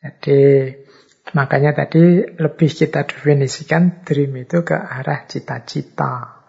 Jadi 0.00 0.40
Makanya 1.30 1.70
tadi 1.76 2.26
lebih 2.26 2.70
kita 2.70 3.06
definisikan 3.06 4.02
dream 4.02 4.34
itu 4.34 4.66
ke 4.66 4.74
arah 4.74 5.30
cita-cita. 5.30 6.42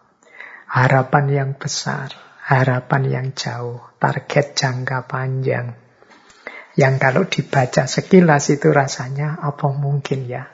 Harapan 0.71 1.25
yang 1.29 1.49
besar, 1.53 2.09
harapan 2.47 3.03
yang 3.05 3.27
jauh, 3.37 3.77
target 4.01 4.57
jangka 4.57 5.05
panjang. 5.05 5.77
Yang 6.73 6.95
kalau 6.97 7.23
dibaca 7.27 7.83
sekilas 7.85 8.49
itu 8.49 8.71
rasanya 8.71 9.37
apa 9.43 9.69
mungkin 9.69 10.25
ya. 10.25 10.49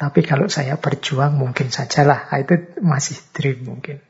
Tapi 0.00 0.24
kalau 0.24 0.48
saya 0.48 0.80
berjuang 0.80 1.36
mungkin 1.36 1.68
sajalah. 1.68 2.32
Nah, 2.32 2.38
itu 2.40 2.78
masih 2.80 3.18
dream 3.36 3.68
mungkin. 3.68 4.00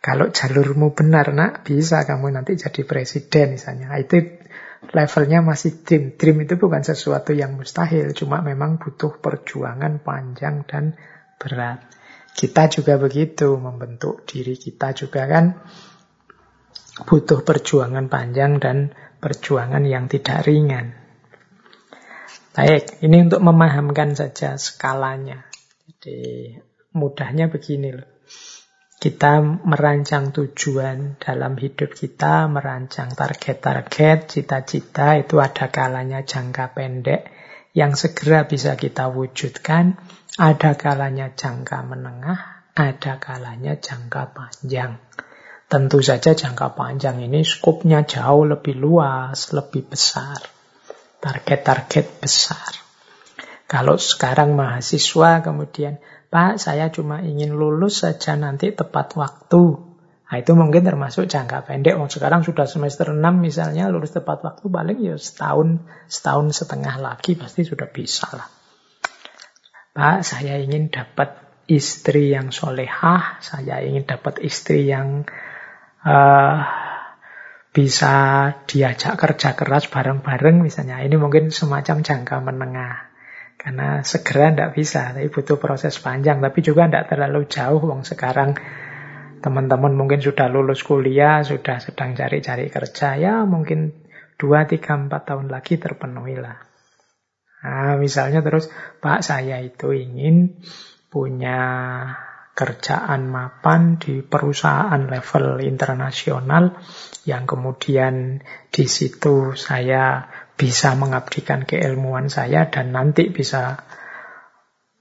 Kalau 0.00 0.32
jalurmu 0.32 0.96
benar 0.96 1.36
nak, 1.36 1.60
bisa 1.60 2.08
kamu 2.08 2.32
nanti 2.32 2.56
jadi 2.56 2.88
presiden 2.88 3.60
misalnya. 3.60 3.92
Nah, 3.92 4.00
itu 4.00 4.39
levelnya 4.88 5.44
masih 5.44 5.84
dream. 5.84 6.16
Dream 6.16 6.48
itu 6.48 6.56
bukan 6.56 6.80
sesuatu 6.80 7.36
yang 7.36 7.54
mustahil, 7.60 8.16
cuma 8.16 8.40
memang 8.40 8.80
butuh 8.80 9.20
perjuangan 9.20 10.00
panjang 10.00 10.64
dan 10.64 10.96
berat. 11.36 11.84
Kita 12.32 12.72
juga 12.72 12.96
begitu, 12.96 13.60
membentuk 13.60 14.24
diri 14.24 14.56
kita 14.56 14.96
juga 14.96 15.28
kan 15.28 15.60
butuh 17.04 17.44
perjuangan 17.44 18.08
panjang 18.12 18.60
dan 18.60 18.92
perjuangan 19.20 19.84
yang 19.84 20.08
tidak 20.08 20.48
ringan. 20.48 20.96
Baik, 22.50 23.00
ini 23.06 23.30
untuk 23.30 23.40
memahamkan 23.46 24.18
saja 24.18 24.58
skalanya. 24.58 25.46
Jadi 25.86 26.58
mudahnya 26.98 27.46
begini 27.46 27.94
loh. 27.94 28.09
Kita 29.00 29.40
merancang 29.40 30.28
tujuan 30.28 31.16
dalam 31.16 31.56
hidup 31.56 31.96
kita, 31.96 32.44
merancang 32.52 33.08
target-target, 33.16 34.28
cita-cita 34.28 35.16
itu 35.16 35.40
ada 35.40 35.72
kalanya 35.72 36.20
jangka 36.20 36.76
pendek 36.76 37.32
yang 37.72 37.96
segera 37.96 38.44
bisa 38.44 38.76
kita 38.76 39.08
wujudkan, 39.08 39.96
ada 40.36 40.76
kalanya 40.76 41.32
jangka 41.32 41.80
menengah, 41.80 42.68
ada 42.76 43.16
kalanya 43.16 43.80
jangka 43.80 44.36
panjang. 44.36 45.00
Tentu 45.64 46.04
saja 46.04 46.36
jangka 46.36 46.76
panjang 46.76 47.24
ini 47.24 47.40
skopnya 47.40 48.04
jauh 48.04 48.44
lebih 48.44 48.76
luas, 48.76 49.56
lebih 49.56 49.88
besar. 49.88 50.44
Target-target 51.24 52.20
besar. 52.20 52.68
Kalau 53.64 53.96
sekarang 53.96 54.58
mahasiswa 54.58 55.40
kemudian 55.40 56.02
Pak, 56.30 56.62
saya 56.62 56.94
cuma 56.94 57.26
ingin 57.26 57.58
lulus 57.58 58.06
saja 58.06 58.38
nanti 58.38 58.70
tepat 58.70 59.18
waktu. 59.18 59.90
Nah, 60.30 60.38
itu 60.38 60.54
mungkin 60.54 60.86
termasuk 60.86 61.26
jangka 61.26 61.66
pendek. 61.66 61.98
Oh, 61.98 62.06
sekarang 62.06 62.46
sudah 62.46 62.70
semester 62.70 63.10
6 63.10 63.18
misalnya, 63.42 63.90
lulus 63.90 64.14
tepat 64.14 64.46
waktu 64.46 64.62
paling 64.70 65.02
ya 65.02 65.18
setahun, 65.18 65.82
setahun 66.06 66.54
setengah 66.54 67.02
lagi 67.02 67.34
pasti 67.34 67.66
sudah 67.66 67.90
bisa 67.90 68.30
lah. 68.30 68.46
Pak, 69.90 70.22
saya 70.22 70.62
ingin 70.62 70.94
dapat 70.94 71.34
istri 71.66 72.30
yang 72.30 72.54
solehah, 72.54 73.42
saya 73.42 73.82
ingin 73.82 74.06
dapat 74.06 74.38
istri 74.38 74.86
yang 74.86 75.26
uh, 76.06 76.62
bisa 77.74 78.14
diajak 78.70 79.18
kerja 79.18 79.58
keras 79.58 79.90
bareng-bareng 79.90 80.62
misalnya. 80.62 81.02
Ini 81.02 81.18
mungkin 81.18 81.50
semacam 81.50 82.06
jangka 82.06 82.38
menengah. 82.38 83.09
Karena 83.60 84.00
segera 84.00 84.48
tidak 84.48 84.72
bisa, 84.72 85.12
tapi 85.12 85.28
butuh 85.28 85.60
proses 85.60 86.00
panjang. 86.00 86.40
Tapi 86.40 86.64
juga 86.64 86.88
tidak 86.88 87.12
terlalu 87.12 87.44
jauh, 87.44 87.92
wong 87.92 88.08
sekarang 88.08 88.56
teman-teman 89.44 89.92
mungkin 89.92 90.24
sudah 90.24 90.48
lulus 90.48 90.80
kuliah, 90.80 91.44
sudah 91.44 91.76
sedang 91.76 92.16
cari-cari 92.16 92.72
kerja, 92.72 93.20
ya 93.20 93.44
mungkin 93.44 93.92
2, 94.40 94.48
3, 94.64 95.12
4 95.12 95.28
tahun 95.28 95.52
lagi 95.52 95.76
terpenuhi 95.76 96.40
lah. 96.40 96.56
Nah, 97.60 98.00
misalnya 98.00 98.40
terus, 98.40 98.72
Pak 99.04 99.20
saya 99.20 99.60
itu 99.60 99.92
ingin 99.92 100.64
punya 101.12 101.60
kerjaan 102.56 103.28
mapan 103.28 103.96
di 103.96 104.20
perusahaan 104.20 105.00
level 105.08 105.64
internasional 105.64 106.76
yang 107.24 107.48
kemudian 107.48 108.44
di 108.68 108.84
situ 108.84 109.56
saya 109.56 110.28
bisa 110.60 110.92
mengabdikan 110.92 111.64
keilmuan 111.64 112.28
saya 112.28 112.68
dan 112.68 112.92
nanti 112.92 113.32
bisa 113.32 113.80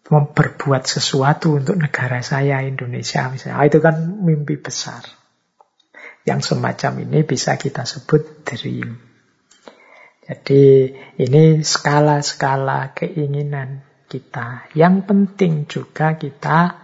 berbuat 0.07 0.87
sesuatu 0.87 1.59
untuk 1.59 1.75
negara 1.75 2.23
saya 2.23 2.63
Indonesia 2.63 3.27
misalnya. 3.27 3.59
Ah, 3.59 3.67
itu 3.67 3.83
kan 3.83 4.23
mimpi 4.23 4.55
besar. 4.55 5.03
Yang 6.23 6.55
semacam 6.55 7.03
ini 7.03 7.27
bisa 7.27 7.59
kita 7.59 7.83
sebut 7.83 8.47
dream. 8.47 9.03
Jadi 10.23 10.95
ini 11.19 11.59
skala-skala 11.59 12.95
keinginan 12.95 13.83
kita. 14.07 14.71
Yang 14.79 14.95
penting 15.11 15.53
juga 15.67 16.15
kita 16.15 16.79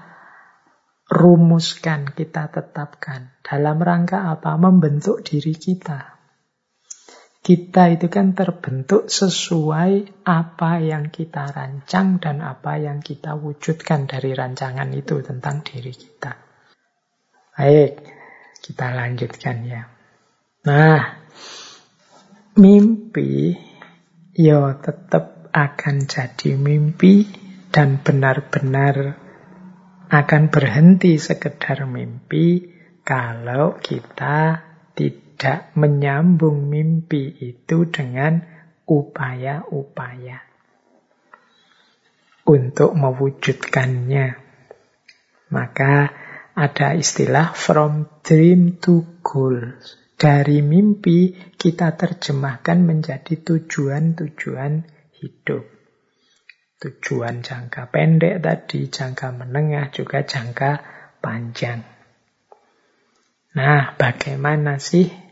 rumuskan, 1.07 2.11
kita 2.11 2.51
tetapkan. 2.51 3.38
Dalam 3.39 3.80
rangka 3.80 4.36
apa? 4.36 4.57
Membentuk 4.57 5.23
diri 5.23 5.53
kita. 5.53 6.14
Kita 7.46 7.93
itu 7.93 8.10
kan 8.10 8.34
terbentuk 8.34 9.06
sesuai 9.06 10.26
apa 10.26 10.82
yang 10.82 11.14
kita 11.14 11.46
rancang 11.54 12.18
dan 12.18 12.41
apa 12.41 12.82
yang 12.82 13.06
kita 13.06 13.38
wujudkan 13.38 14.10
dari 14.10 14.34
rancangan 14.34 14.89
itu 14.89 15.22
tentang 15.22 15.62
diri 15.62 15.93
kita. 15.93 16.41
Baik, 17.54 18.02
kita 18.66 18.89
lanjutkan 18.98 19.62
ya. 19.62 19.86
Nah, 20.66 21.22
mimpi 22.58 23.54
ya 24.34 24.82
tetap 24.82 25.54
akan 25.54 26.10
jadi 26.10 26.58
mimpi 26.58 27.30
dan 27.70 28.02
benar-benar 28.02 29.22
akan 30.10 30.50
berhenti 30.50 31.22
sekedar 31.22 31.86
mimpi 31.86 32.74
kalau 33.06 33.78
kita 33.78 34.66
tidak 34.98 35.24
menyambung 35.76 36.72
mimpi 36.72 37.36
itu 37.44 37.88
dengan 37.92 38.44
upaya-upaya 38.88 40.46
untuk 42.46 42.94
mewujudkannya. 42.94 44.28
Maka 45.50 45.94
ada 46.56 46.96
istilah 46.96 47.52
from 47.52 48.08
dream 48.24 48.80
to 48.80 49.20
goals. 49.26 50.00
Dari 50.16 50.64
mimpi 50.64 51.36
kita 51.60 52.00
terjemahkan 52.00 52.80
menjadi 52.80 53.36
tujuan-tujuan 53.36 54.88
hidup. 55.20 55.68
Tujuan 56.80 57.44
jangka 57.44 57.92
pendek 57.92 58.40
tadi, 58.40 58.88
jangka 58.88 59.36
menengah, 59.36 59.92
juga 59.92 60.24
jangka 60.24 60.72
panjang. 61.20 61.84
Nah, 63.56 63.96
bagaimana 64.00 64.80
sih 64.80 65.24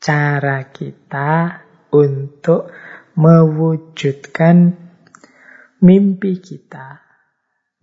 cara 0.00 0.72
kita 0.72 1.60
untuk 1.92 2.72
mewujudkan 3.20 4.72
mimpi 5.84 6.40
kita 6.40 7.04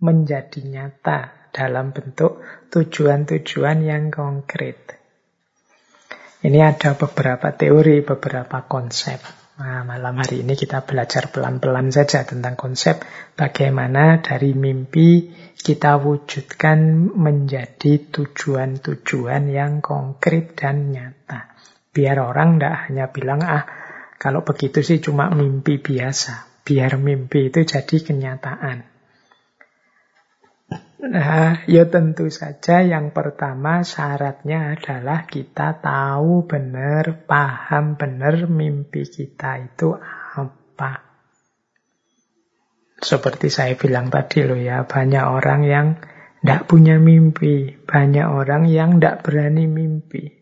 menjadi 0.02 0.60
nyata 0.66 1.50
dalam 1.54 1.94
bentuk 1.94 2.42
tujuan-tujuan 2.74 3.86
yang 3.86 4.10
konkret. 4.10 4.98
Ini 6.38 6.58
ada 6.62 6.94
beberapa 6.94 7.54
teori, 7.54 8.02
beberapa 8.02 8.66
konsep. 8.66 9.18
Nah, 9.58 9.82
malam 9.82 10.22
hari 10.22 10.46
ini 10.46 10.54
kita 10.54 10.86
belajar 10.86 11.34
pelan-pelan 11.34 11.90
saja 11.90 12.22
tentang 12.22 12.54
konsep 12.54 13.02
bagaimana 13.34 14.22
dari 14.22 14.54
mimpi 14.54 15.34
kita 15.58 15.98
wujudkan 15.98 17.10
menjadi 17.10 18.06
tujuan-tujuan 18.06 19.50
yang 19.50 19.82
konkret 19.82 20.54
dan 20.54 20.94
nyata. 20.94 21.57
Biar 21.92 22.20
orang 22.20 22.58
tidak 22.58 22.74
hanya 22.88 23.06
bilang, 23.10 23.40
ah 23.42 23.64
kalau 24.18 24.42
begitu 24.42 24.82
sih 24.82 24.98
cuma 24.98 25.30
mimpi 25.30 25.78
biasa. 25.78 26.62
Biar 26.66 27.00
mimpi 27.00 27.48
itu 27.48 27.64
jadi 27.64 27.96
kenyataan. 28.02 28.98
Nah, 30.98 31.64
ya 31.70 31.86
tentu 31.86 32.26
saja 32.26 32.82
yang 32.82 33.14
pertama 33.14 33.86
syaratnya 33.86 34.74
adalah 34.74 35.30
kita 35.30 35.78
tahu 35.78 36.44
benar, 36.44 37.24
paham 37.24 37.94
benar 37.94 38.50
mimpi 38.50 39.06
kita 39.06 39.62
itu 39.62 39.94
apa. 40.34 41.06
Seperti 42.98 43.46
saya 43.46 43.78
bilang 43.78 44.10
tadi 44.10 44.42
loh 44.42 44.58
ya, 44.58 44.82
banyak 44.84 45.22
orang 45.22 45.62
yang 45.62 45.86
tidak 46.42 46.66
punya 46.66 46.98
mimpi, 46.98 47.78
banyak 47.86 48.26
orang 48.26 48.66
yang 48.66 48.98
tidak 48.98 49.22
berani 49.22 49.70
mimpi. 49.70 50.37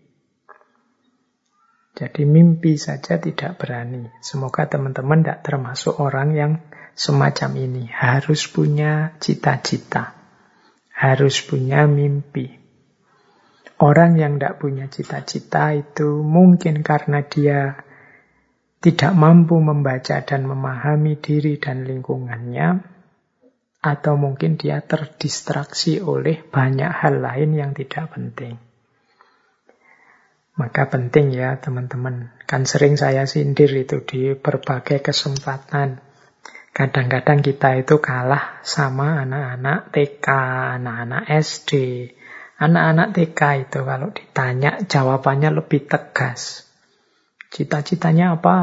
Jadi 1.97 2.28
mimpi 2.28 2.76
saja 2.76 3.16
tidak 3.16 3.57
berani. 3.57 4.12
Semoga 4.20 4.68
teman-teman 4.68 5.24
tidak 5.24 5.40
termasuk 5.49 5.97
orang 5.97 6.36
yang 6.36 6.53
semacam 6.92 7.57
ini. 7.57 7.88
Harus 7.88 8.44
punya 8.53 9.16
cita-cita 9.16 10.16
harus 10.97 11.44
punya 11.44 11.84
mimpi. 11.84 12.57
Orang 13.76 14.16
yang 14.16 14.40
tidak 14.40 14.57
punya 14.57 14.88
cita-cita 14.88 15.76
itu 15.76 16.24
mungkin 16.24 16.80
karena 16.80 17.20
dia 17.20 17.84
tidak 18.80 19.12
mampu 19.12 19.61
membaca 19.61 20.24
dan 20.24 20.49
memahami 20.49 21.20
diri 21.20 21.61
dan 21.61 21.84
lingkungannya, 21.84 22.97
atau 23.84 24.14
mungkin 24.16 24.57
dia 24.57 24.80
terdistraksi 24.80 26.01
oleh 26.01 26.40
banyak 26.40 26.88
hal 26.88 27.20
lain 27.20 27.53
yang 27.53 27.70
tidak 27.76 28.16
penting. 28.16 28.57
Maka 30.57 30.88
penting 30.88 31.36
ya 31.36 31.61
teman-teman, 31.61 32.32
kan 32.48 32.64
sering 32.64 32.96
saya 32.96 33.28
sindir 33.28 33.68
itu 33.76 34.00
di 34.00 34.32
berbagai 34.32 35.04
kesempatan. 35.04 36.00
Kadang-kadang 36.72 37.44
kita 37.44 37.76
itu 37.76 38.00
kalah 38.00 38.64
sama 38.64 39.20
anak-anak 39.20 39.92
TK, 39.92 40.28
anak-anak 40.80 41.28
SD. 41.28 41.72
Anak-anak 42.57 43.12
TK 43.12 43.40
itu 43.68 43.80
kalau 43.84 44.09
ditanya 44.16 44.80
jawabannya 44.84 45.61
lebih 45.61 45.84
tegas. 45.88 46.64
Cita-citanya 47.52 48.40
apa? 48.40 48.57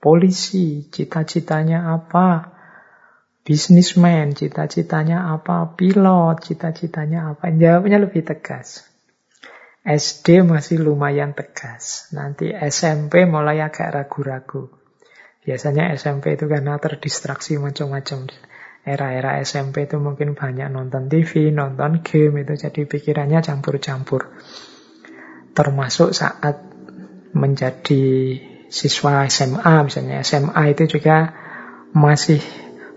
Polisi. 0.00 0.92
Cita-citanya 0.92 1.88
apa? 1.88 2.52
Bisnismen. 3.48 4.36
Cita-citanya 4.36 5.32
apa? 5.32 5.72
Pilot. 5.72 6.36
Cita-citanya 6.44 7.32
apa? 7.32 7.48
Jawabnya 7.48 7.96
lebih 8.04 8.24
tegas. 8.28 8.88
SD 9.86 10.42
masih 10.42 10.82
lumayan 10.82 11.32
tegas. 11.32 12.10
Nanti 12.10 12.50
SMP 12.50 13.24
mulai 13.24 13.62
agak 13.62 13.94
ragu-ragu. 13.94 14.68
Biasanya 15.46 15.94
SMP 15.96 16.36
itu 16.36 16.44
karena 16.44 16.76
terdistraksi 16.76 17.56
macam-macam. 17.56 18.28
Era-era 18.84 19.40
SMP 19.40 19.88
itu 19.88 19.96
mungkin 20.00 20.36
banyak 20.36 20.68
nonton 20.72 21.08
TV, 21.12 21.52
nonton 21.52 22.00
game, 22.04 22.44
itu 22.44 22.56
jadi 22.56 22.84
pikirannya 22.84 23.40
campur-campur. 23.40 24.32
Termasuk 25.52 26.12
saat 26.12 26.64
menjadi 27.32 28.04
siswa 28.68 29.24
SMA, 29.28 29.74
misalnya 29.88 30.20
SMA 30.24 30.62
itu 30.72 30.98
juga 30.98 31.32
masih 31.96 32.40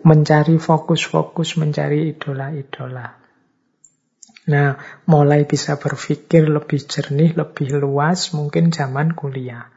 mencari 0.03 0.57
fokus-fokus, 0.57 1.55
mencari 1.55 2.15
idola-idola. 2.15 3.20
Nah, 4.49 4.81
mulai 5.05 5.45
bisa 5.45 5.77
berpikir 5.77 6.49
lebih 6.49 6.81
jernih, 6.81 7.37
lebih 7.37 7.77
luas 7.77 8.33
mungkin 8.33 8.73
zaman 8.73 9.13
kuliah. 9.13 9.69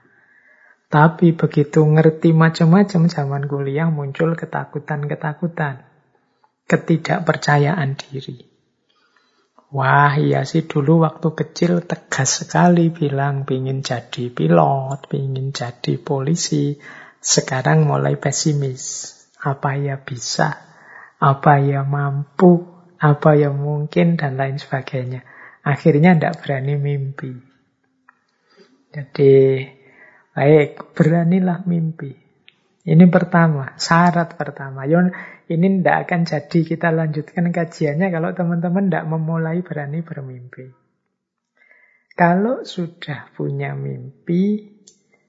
Tapi 0.89 1.37
begitu 1.37 1.85
ngerti 1.85 2.33
macam-macam 2.33 3.11
zaman 3.11 3.45
kuliah 3.45 3.93
muncul 3.93 4.33
ketakutan-ketakutan. 4.39 5.85
Ketidakpercayaan 6.65 7.93
diri. 7.99 8.55
Wah 9.75 10.15
iya 10.15 10.47
sih 10.47 10.71
dulu 10.71 11.03
waktu 11.03 11.35
kecil 11.35 11.83
tegas 11.83 12.47
sekali 12.47 12.95
bilang 12.95 13.43
pingin 13.43 13.83
jadi 13.83 14.31
pilot, 14.31 15.11
pingin 15.11 15.51
jadi 15.51 15.99
polisi. 15.99 16.79
Sekarang 17.19 17.83
mulai 17.83 18.15
pesimis. 18.15 19.13
Apa 19.43 19.75
ya 19.75 19.99
bisa? 19.99 20.57
Apa 21.19 21.59
ya 21.59 21.83
mampu? 21.83 22.74
Apa 23.05 23.37
yang 23.37 23.61
mungkin? 23.61 24.17
Dan 24.17 24.41
lain 24.41 24.57
sebagainya. 24.57 25.21
Akhirnya 25.61 26.17
tidak 26.17 26.41
berani 26.41 26.81
mimpi. 26.81 27.37
Jadi 28.95 29.35
Baik, 30.35 30.99
beranilah 30.99 31.63
mimpi. 31.63 32.11
Ini 32.85 33.07
pertama, 33.07 33.79
syarat 33.79 34.35
pertama. 34.35 34.83
Yon, 34.83 35.15
ini 35.47 35.79
tidak 35.79 36.11
akan 36.11 36.21
jadi 36.27 36.59
kita 36.75 36.91
lanjutkan 36.91 37.55
kajiannya 37.55 38.11
kalau 38.11 38.35
teman-teman 38.35 38.91
tidak 38.91 39.07
memulai 39.07 39.63
berani 39.63 40.03
bermimpi. 40.03 40.75
Kalau 42.19 42.67
sudah 42.67 43.31
punya 43.39 43.79
mimpi, 43.79 44.75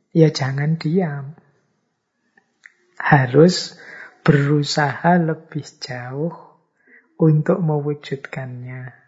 ya 0.10 0.34
jangan 0.34 0.82
diam. 0.82 1.38
Harus 2.98 3.78
berusaha 4.26 5.22
lebih 5.22 5.70
jauh 5.86 6.34
untuk 7.20 7.60
mewujudkannya. 7.64 9.06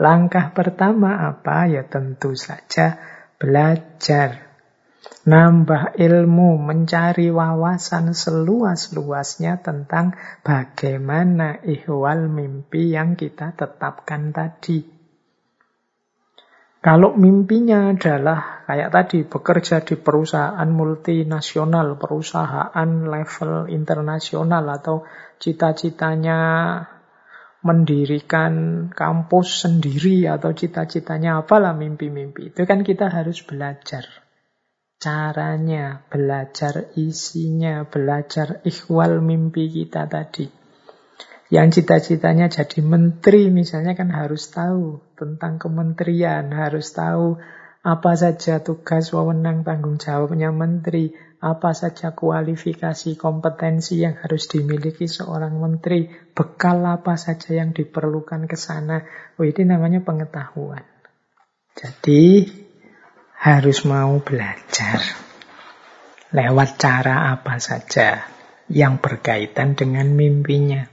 Langkah 0.00 0.56
pertama 0.56 1.28
apa? 1.28 1.68
Ya 1.68 1.84
tentu 1.84 2.32
saja 2.32 2.96
belajar. 3.36 4.50
Nambah 5.20 5.96
ilmu, 5.96 6.60
mencari 6.60 7.32
wawasan 7.32 8.12
seluas-luasnya 8.12 9.60
tentang 9.60 10.16
bagaimana 10.44 11.60
ihwal 11.64 12.28
mimpi 12.28 12.96
yang 12.96 13.16
kita 13.16 13.52
tetapkan 13.56 14.32
tadi. 14.32 15.00
Kalau 16.80 17.12
mimpinya 17.12 17.92
adalah 17.92 18.64
kayak 18.64 18.88
tadi 18.88 19.18
bekerja 19.28 19.84
di 19.84 20.00
perusahaan 20.00 20.68
multinasional, 20.72 22.00
perusahaan 22.00 22.90
level 23.04 23.68
internasional 23.68 24.64
atau 24.64 25.04
cita-citanya 25.36 26.40
mendirikan 27.60 28.88
kampus 28.88 29.68
sendiri 29.68 30.24
atau 30.28 30.56
cita-citanya 30.56 31.44
apalah 31.44 31.76
mimpi-mimpi. 31.76 32.56
Itu 32.56 32.64
kan 32.64 32.80
kita 32.80 33.12
harus 33.12 33.44
belajar 33.44 34.08
caranya, 35.00 36.04
belajar 36.12 36.92
isinya, 36.96 37.88
belajar 37.88 38.60
ikhwal 38.68 39.24
mimpi 39.24 39.72
kita 39.72 40.04
tadi. 40.04 40.48
Yang 41.50 41.82
cita-citanya 41.82 42.46
jadi 42.46 42.78
menteri 42.84 43.50
misalnya 43.50 43.98
kan 43.98 44.12
harus 44.12 44.52
tahu 44.54 45.02
tentang 45.18 45.58
kementerian, 45.58 46.52
harus 46.54 46.94
tahu 46.94 47.40
apa 47.80 48.12
saja 48.12 48.60
tugas, 48.60 49.10
wewenang, 49.10 49.64
tanggung 49.64 49.96
jawabnya 49.96 50.52
menteri, 50.52 51.16
apa 51.40 51.72
saja 51.72 52.12
kualifikasi, 52.12 53.16
kompetensi 53.16 54.04
yang 54.04 54.20
harus 54.20 54.44
dimiliki 54.44 55.08
seorang 55.08 55.56
menteri, 55.56 56.04
bekal 56.36 56.84
apa 56.84 57.16
saja 57.16 57.56
yang 57.56 57.72
diperlukan 57.72 58.44
ke 58.44 58.60
sana. 58.60 59.00
Oh, 59.40 59.48
ini 59.48 59.64
namanya 59.64 60.04
pengetahuan. 60.04 60.84
Jadi 61.72 62.44
harus 63.40 63.88
mau 63.88 64.20
belajar 64.20 65.00
lewat 66.30 66.76
cara 66.76 67.32
apa 67.32 67.56
saja 67.56 68.28
yang 68.68 69.00
berkaitan 69.00 69.74
dengan 69.74 70.12
mimpinya. 70.12 70.84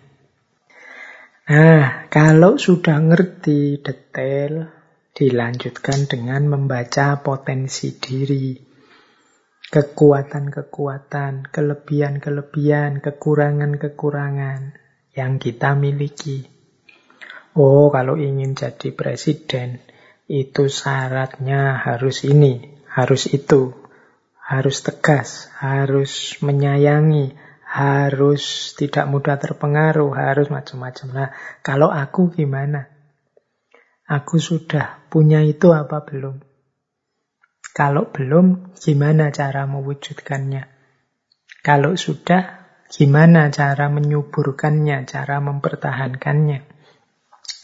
Nah, 1.47 2.07
kalau 2.11 2.59
sudah 2.59 2.99
ngerti 2.99 3.79
detail, 3.79 4.67
dilanjutkan 5.15 6.05
dengan 6.05 6.45
membaca 6.45 7.19
potensi 7.23 7.95
diri. 7.95 8.66
Kekuatan-kekuatan, 9.67 11.51
kelebihan-kelebihan, 11.51 13.03
kekurangan-kekurangan 13.03 14.79
yang 15.11 15.43
kita 15.43 15.75
miliki. 15.75 16.47
Oh, 17.51 17.91
kalau 17.91 18.15
ingin 18.15 18.55
jadi 18.55 18.95
presiden, 18.95 19.83
itu 20.31 20.71
syaratnya 20.71 21.83
harus 21.83 22.23
ini, 22.23 22.79
harus 22.87 23.27
itu, 23.27 23.75
harus 24.39 24.79
tegas, 24.87 25.51
harus 25.59 26.39
menyayangi, 26.39 27.35
harus 27.67 28.71
tidak 28.79 29.11
mudah 29.11 29.35
terpengaruh, 29.35 30.15
harus 30.15 30.47
macam-macam. 30.47 31.07
Nah, 31.11 31.29
kalau 31.59 31.91
aku 31.91 32.31
gimana? 32.31 32.87
Aku 34.07 34.39
sudah 34.39 35.03
punya 35.11 35.43
itu 35.43 35.75
apa 35.75 35.99
belum? 36.07 36.46
Kalau 37.77 38.09
belum, 38.09 38.73
gimana 38.73 39.29
cara 39.29 39.69
mewujudkannya? 39.69 40.65
Kalau 41.61 41.93
sudah, 41.93 42.65
gimana 42.89 43.53
cara 43.53 43.85
menyuburkannya, 43.93 45.05
cara 45.05 45.37
mempertahankannya? 45.37 46.59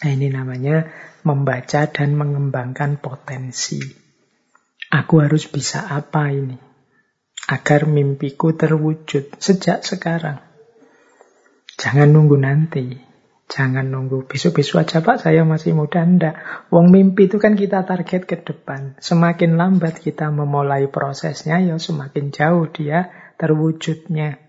Nah, 0.05 0.11
ini 0.13 0.29
namanya 0.29 0.85
membaca 1.25 1.89
dan 1.89 2.13
mengembangkan 2.13 3.01
potensi. 3.01 3.81
Aku 4.93 5.25
harus 5.25 5.49
bisa 5.49 5.89
apa 5.89 6.29
ini? 6.29 6.73
agar 7.47 7.83
mimpiku 7.89 8.55
terwujud 8.55 9.35
sejak 9.39 9.83
sekarang. 9.83 10.39
Jangan 11.75 12.07
nunggu 12.07 12.39
nanti. 12.39 13.12
Jangan 13.53 13.85
nunggu 13.85 14.25
besok-besok 14.25 14.81
aja 14.81 15.05
Pak, 15.05 15.29
saya 15.29 15.45
masih 15.45 15.77
muda. 15.77 16.01
Enggak. 16.01 16.41
Wong 16.73 16.89
mimpi 16.89 17.29
itu 17.29 17.37
kan 17.37 17.53
kita 17.53 17.85
target 17.85 18.25
ke 18.25 18.41
depan. 18.41 18.97
Semakin 18.97 19.61
lambat 19.61 20.01
kita 20.01 20.33
memulai 20.33 20.89
prosesnya, 20.89 21.61
ya 21.61 21.77
semakin 21.77 22.33
jauh 22.33 22.65
dia 22.73 23.13
terwujudnya. 23.37 24.41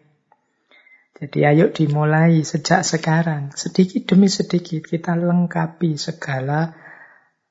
Jadi 1.21 1.39
ayo 1.45 1.69
dimulai 1.69 2.49
sejak 2.49 2.81
sekarang. 2.81 3.53
Sedikit 3.53 4.09
demi 4.09 4.33
sedikit 4.33 4.81
kita 4.81 5.13
lengkapi 5.21 6.01
segala 6.01 6.73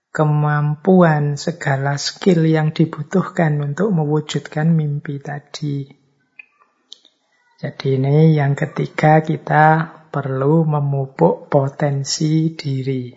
kemampuan, 0.09 1.37
segala 1.37 2.01
skill 2.01 2.49
yang 2.49 2.73
dibutuhkan 2.73 3.61
untuk 3.61 3.93
mewujudkan 3.93 4.73
mimpi 4.73 5.21
tadi. 5.21 5.85
Jadi 7.61 8.01
ini 8.01 8.33
yang 8.33 8.57
ketiga 8.57 9.21
kita 9.21 10.01
perlu 10.13 10.61
memupuk 10.61 11.49
potensi 11.49 12.53
diri. 12.53 13.09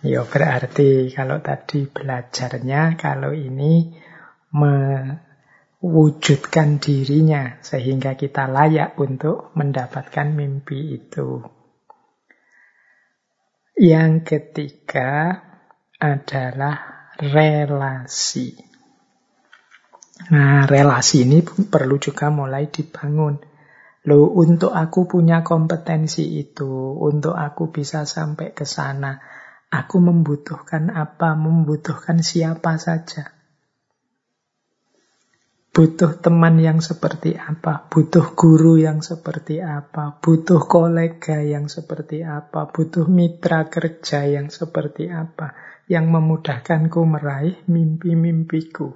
Ya 0.00 0.24
berarti 0.24 1.12
kalau 1.12 1.44
tadi 1.44 1.84
belajarnya, 1.84 2.96
kalau 2.96 3.36
ini 3.36 3.92
mewujudkan 4.56 6.80
dirinya 6.80 7.60
sehingga 7.60 8.16
kita 8.16 8.48
layak 8.48 8.96
untuk 8.96 9.52
mendapatkan 9.52 10.32
mimpi 10.32 10.96
itu. 10.96 11.44
Yang 13.76 14.24
ketiga 14.24 15.36
adalah 16.00 17.12
relasi. 17.20 18.56
Nah, 20.34 20.66
relasi 20.66 21.22
ini 21.26 21.42
perlu 21.44 21.98
juga 22.02 22.30
mulai 22.30 22.66
dibangun. 22.66 23.51
Loh, 24.02 24.34
untuk 24.34 24.74
aku 24.74 25.06
punya 25.06 25.46
kompetensi 25.46 26.42
itu, 26.42 26.98
untuk 26.98 27.38
aku 27.38 27.70
bisa 27.70 28.02
sampai 28.02 28.50
ke 28.50 28.66
sana, 28.66 29.22
aku 29.70 30.02
membutuhkan 30.02 30.90
apa, 30.90 31.38
membutuhkan 31.38 32.18
siapa 32.18 32.82
saja. 32.82 33.30
Butuh 35.72 36.20
teman 36.20 36.60
yang 36.60 36.84
seperti 36.84 37.32
apa, 37.32 37.88
butuh 37.88 38.36
guru 38.36 38.76
yang 38.76 39.00
seperti 39.00 39.64
apa, 39.64 40.20
butuh 40.20 40.60
kolega 40.68 41.40
yang 41.40 41.72
seperti 41.72 42.20
apa, 42.20 42.68
butuh 42.68 43.08
mitra 43.08 43.72
kerja 43.72 44.28
yang 44.28 44.52
seperti 44.52 45.08
apa, 45.08 45.56
yang 45.88 46.12
memudahkanku 46.12 47.00
meraih 47.08 47.56
mimpi-mimpiku. 47.72 48.92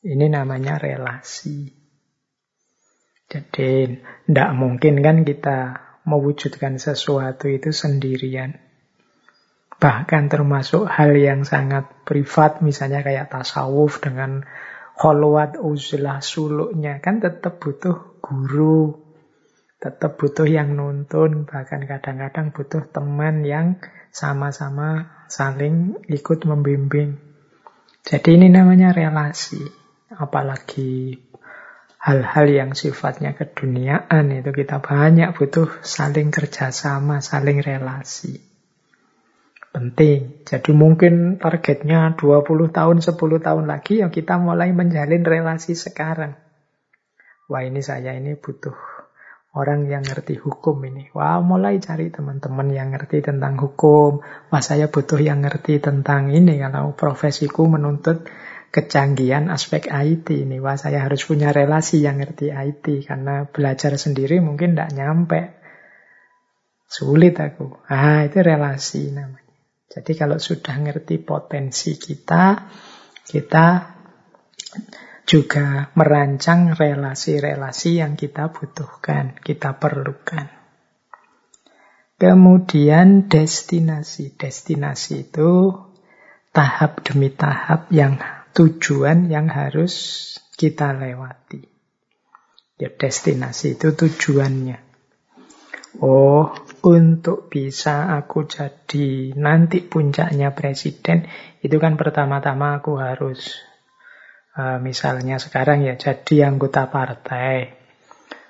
Ini 0.00 0.32
namanya 0.32 0.80
relasi. 0.80 1.75
Jadi, 3.26 3.98
tidak 4.26 4.50
mungkin 4.54 5.02
kan 5.02 5.26
kita 5.26 5.58
mewujudkan 6.06 6.78
sesuatu 6.78 7.50
itu 7.50 7.74
sendirian. 7.74 8.62
Bahkan 9.76 10.32
termasuk 10.32 10.88
hal 10.88 11.12
yang 11.18 11.44
sangat 11.44 12.06
privat, 12.06 12.64
misalnya 12.64 13.04
kayak 13.04 13.28
tasawuf 13.28 14.00
dengan 14.00 14.46
Holwat 14.96 15.60
uzlah 15.60 16.24
suluknya 16.24 17.04
kan 17.04 17.20
tetap 17.20 17.60
butuh 17.60 18.16
guru, 18.24 18.96
tetap 19.76 20.16
butuh 20.16 20.48
yang 20.48 20.72
nuntun, 20.72 21.44
bahkan 21.44 21.84
kadang-kadang 21.84 22.48
butuh 22.56 22.88
teman 22.88 23.44
yang 23.44 23.76
sama-sama 24.08 25.12
saling 25.28 26.00
ikut 26.08 26.48
membimbing. 26.48 27.20
Jadi 28.08 28.40
ini 28.40 28.48
namanya 28.48 28.96
relasi, 28.96 29.60
apalagi 30.16 31.25
hal-hal 32.06 32.46
yang 32.46 32.70
sifatnya 32.78 33.34
keduniaan 33.34 34.30
itu 34.30 34.54
kita 34.54 34.78
banyak 34.78 35.34
butuh 35.34 35.82
saling 35.82 36.30
kerjasama, 36.30 37.18
saling 37.18 37.58
relasi 37.58 38.38
penting. 39.76 40.40
Jadi 40.48 40.72
mungkin 40.72 41.36
targetnya 41.36 42.16
20 42.16 42.72
tahun, 42.72 43.04
10 43.04 43.12
tahun 43.44 43.64
lagi 43.68 44.00
ya 44.00 44.08
kita 44.08 44.40
mulai 44.40 44.72
menjalin 44.72 45.20
relasi 45.20 45.76
sekarang. 45.76 46.32
Wah 47.52 47.60
ini 47.60 47.84
saya 47.84 48.16
ini 48.16 48.40
butuh 48.40 48.72
orang 49.52 49.84
yang 49.92 50.00
ngerti 50.00 50.40
hukum 50.40 50.80
ini. 50.88 51.12
Wah 51.12 51.44
mulai 51.44 51.76
cari 51.76 52.08
teman-teman 52.08 52.72
yang 52.72 52.96
ngerti 52.96 53.20
tentang 53.20 53.60
hukum. 53.60 54.24
Wah 54.48 54.62
saya 54.64 54.88
butuh 54.88 55.20
yang 55.20 55.44
ngerti 55.44 55.76
tentang 55.84 56.32
ini. 56.32 56.56
Kalau 56.56 56.96
profesiku 56.96 57.68
menuntut 57.68 58.24
kecanggihan 58.76 59.48
aspek 59.48 59.88
IT 59.88 60.28
ini. 60.28 60.60
Wah 60.60 60.76
saya 60.76 61.08
harus 61.08 61.24
punya 61.24 61.48
relasi 61.56 62.04
yang 62.04 62.20
ngerti 62.20 62.52
IT. 62.52 63.08
Karena 63.08 63.48
belajar 63.48 63.96
sendiri 63.96 64.44
mungkin 64.44 64.76
tidak 64.76 64.92
nyampe. 64.92 65.40
Sulit 66.84 67.40
aku. 67.40 67.80
Ah 67.88 68.28
itu 68.28 68.44
relasi 68.44 69.16
namanya. 69.16 69.56
Jadi 69.88 70.12
kalau 70.12 70.36
sudah 70.36 70.76
ngerti 70.76 71.16
potensi 71.24 71.96
kita, 71.96 72.68
kita 73.24 73.66
juga 75.24 75.88
merancang 75.96 76.76
relasi-relasi 76.76 78.04
yang 78.04 78.12
kita 78.14 78.52
butuhkan, 78.52 79.40
kita 79.40 79.80
perlukan. 79.80 80.52
Kemudian 82.20 83.32
destinasi. 83.32 84.36
Destinasi 84.36 85.32
itu 85.32 85.72
tahap 86.52 87.04
demi 87.04 87.32
tahap 87.32 87.88
yang 87.88 88.20
tujuan 88.56 89.28
yang 89.28 89.52
harus 89.52 90.24
kita 90.56 90.96
lewati. 90.96 91.68
Ya 92.80 92.88
destinasi 92.88 93.76
itu 93.76 93.92
tujuannya. 93.92 94.80
Oh, 96.00 96.52
untuk 96.84 97.48
bisa 97.48 98.12
aku 98.16 98.44
jadi 98.44 99.32
nanti 99.32 99.80
puncaknya 99.80 100.52
presiden, 100.52 101.24
itu 101.64 101.76
kan 101.80 101.96
pertama-tama 101.96 102.80
aku 102.80 103.00
harus, 103.00 103.60
uh, 104.60 104.76
misalnya 104.76 105.40
sekarang 105.40 105.84
ya 105.88 105.96
jadi 105.96 106.52
anggota 106.52 106.92
partai 106.92 107.86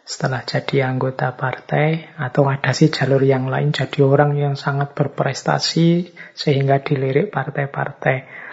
setelah 0.06 0.46
jadi 0.46 0.86
anggota 0.86 1.34
partai 1.34 2.14
atau 2.14 2.46
ada 2.46 2.70
sih 2.70 2.94
jalur 2.94 3.18
yang 3.26 3.50
lain 3.50 3.74
jadi 3.74 4.06
orang 4.06 4.38
yang 4.38 4.54
sangat 4.54 4.94
berprestasi 4.94 6.14
sehingga 6.30 6.78
dilirik 6.78 7.34
partai-partai. 7.34 8.45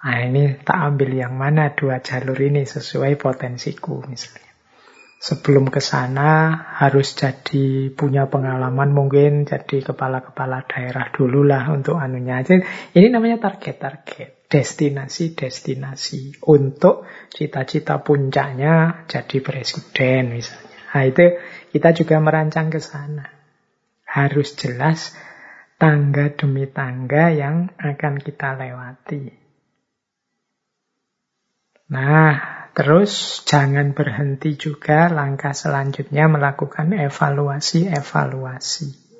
Nah 0.00 0.18
ini 0.24 0.56
tak 0.64 0.78
ambil 0.80 1.12
yang 1.12 1.36
mana 1.36 1.76
dua 1.76 2.00
jalur 2.00 2.36
ini 2.40 2.64
sesuai 2.64 3.20
potensiku 3.20 4.00
misalnya. 4.08 4.48
Sebelum 5.20 5.68
ke 5.68 5.84
sana 5.84 6.56
harus 6.80 7.12
jadi 7.12 7.92
punya 7.92 8.32
pengalaman 8.32 8.96
mungkin 8.96 9.44
jadi 9.44 9.84
kepala-kepala 9.84 10.64
daerah 10.64 11.12
dulu 11.12 11.44
lah 11.44 11.68
untuk 11.68 12.00
anunya 12.00 12.40
aja. 12.40 12.56
Ini 12.96 13.12
namanya 13.12 13.52
target-target, 13.52 14.48
destinasi-destinasi 14.48 16.40
untuk 16.48 17.04
cita-cita 17.28 18.00
puncaknya 18.00 19.04
jadi 19.04 19.36
presiden 19.44 20.40
misalnya. 20.40 20.80
Nah 20.96 21.04
itu 21.04 21.36
kita 21.76 21.92
juga 21.92 22.16
merancang 22.24 22.72
ke 22.72 22.80
sana. 22.80 23.28
Harus 24.08 24.56
jelas 24.56 25.12
tangga 25.76 26.32
demi 26.32 26.64
tangga 26.64 27.28
yang 27.28 27.68
akan 27.76 28.16
kita 28.16 28.56
lewati. 28.56 29.39
Nah, 31.90 32.70
terus 32.70 33.42
jangan 33.42 33.98
berhenti 33.98 34.54
juga 34.54 35.10
langkah 35.10 35.50
selanjutnya 35.50 36.30
melakukan 36.30 36.94
evaluasi-evaluasi. 36.94 39.10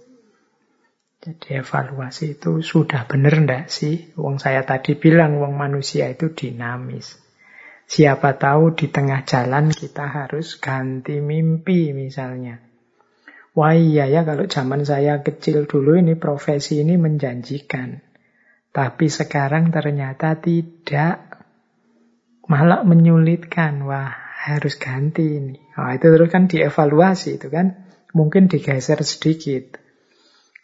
Jadi 1.21 1.61
evaluasi 1.61 2.41
itu 2.41 2.63
sudah 2.63 3.05
benar 3.11 3.43
ndak 3.43 3.69
sih? 3.69 4.15
Wong 4.17 4.41
saya 4.41 4.65
tadi 4.65 4.97
bilang 4.97 5.37
wong 5.43 5.53
manusia 5.53 6.09
itu 6.09 6.33
dinamis. 6.33 7.21
Siapa 7.91 8.39
tahu 8.39 8.79
di 8.79 8.87
tengah 8.87 9.27
jalan 9.27 9.75
kita 9.75 10.07
harus 10.07 10.63
ganti 10.63 11.19
mimpi 11.19 11.91
misalnya. 11.91 12.63
Wah 13.53 13.75
iya 13.75 14.07
ya 14.07 14.23
kalau 14.23 14.47
zaman 14.47 14.87
saya 14.87 15.27
kecil 15.27 15.67
dulu 15.67 15.99
ini 15.99 16.15
profesi 16.15 16.87
ini 16.87 16.95
menjanjikan. 16.95 17.99
Tapi 18.71 19.11
sekarang 19.11 19.75
ternyata 19.75 20.39
tidak. 20.39 21.30
Malah 22.51 22.83
menyulitkan. 22.83 23.87
Wah 23.87 24.11
harus 24.41 24.75
ganti 24.75 25.39
ini. 25.39 25.55
Nah, 25.79 25.95
itu 25.95 26.11
terus 26.11 26.29
kan 26.33 26.51
dievaluasi 26.51 27.39
itu 27.39 27.47
kan. 27.47 27.87
Mungkin 28.11 28.51
digeser 28.51 28.99
sedikit. 29.07 29.79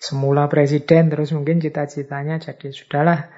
Semula 0.02 0.50
presiden 0.50 1.08
terus 1.08 1.30
mungkin 1.30 1.62
cita-citanya 1.62 2.42
jadi 2.42 2.68
sudahlah 2.74 3.30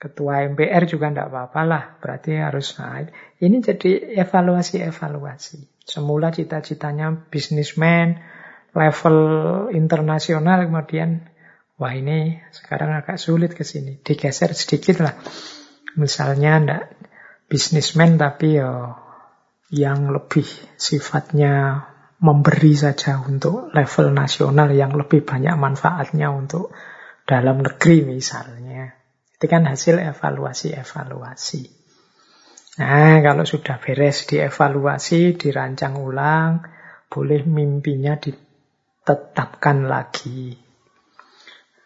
ketua 0.00 0.44
MPR 0.48 0.88
juga 0.88 1.12
tidak 1.12 1.28
apa-apa 1.28 1.60
lah. 1.62 1.82
Berarti 2.00 2.40
harus 2.40 2.72
naik. 2.80 3.12
Ini 3.38 3.56
jadi 3.60 3.90
evaluasi-evaluasi. 4.24 5.84
Semula 5.84 6.32
cita-citanya 6.32 7.28
bisnismen, 7.28 8.16
level 8.72 9.18
internasional, 9.76 10.66
kemudian 10.66 11.28
wah 11.76 11.92
ini 11.92 12.40
sekarang 12.50 12.96
agak 12.96 13.20
sulit 13.20 13.52
ke 13.52 13.62
sini. 13.62 14.00
Digeser 14.00 14.56
sedikit 14.56 15.04
lah. 15.04 15.14
Misalnya 15.94 16.52
ndak 16.58 16.82
bisnismen 17.54 18.18
tapi 18.18 18.58
ya 18.58 18.98
yang 19.70 20.10
lebih 20.10 20.42
sifatnya 20.74 21.86
memberi 22.18 22.74
saja 22.74 23.22
untuk 23.22 23.70
level 23.70 24.10
nasional 24.10 24.74
yang 24.74 24.90
lebih 24.98 25.22
banyak 25.22 25.54
manfaatnya 25.54 26.34
untuk 26.34 26.74
dalam 27.22 27.62
negeri 27.62 28.02
misalnya. 28.02 28.90
Itu 29.38 29.46
kan 29.46 29.70
hasil 29.70 30.02
evaluasi-evaluasi. 30.02 31.62
Nah, 32.82 33.22
kalau 33.22 33.46
sudah 33.46 33.78
beres 33.78 34.26
dievaluasi, 34.26 35.38
dirancang 35.38 35.94
ulang, 35.94 36.66
boleh 37.06 37.46
mimpinya 37.46 38.18
ditetapkan 38.18 39.86
lagi. 39.86 40.58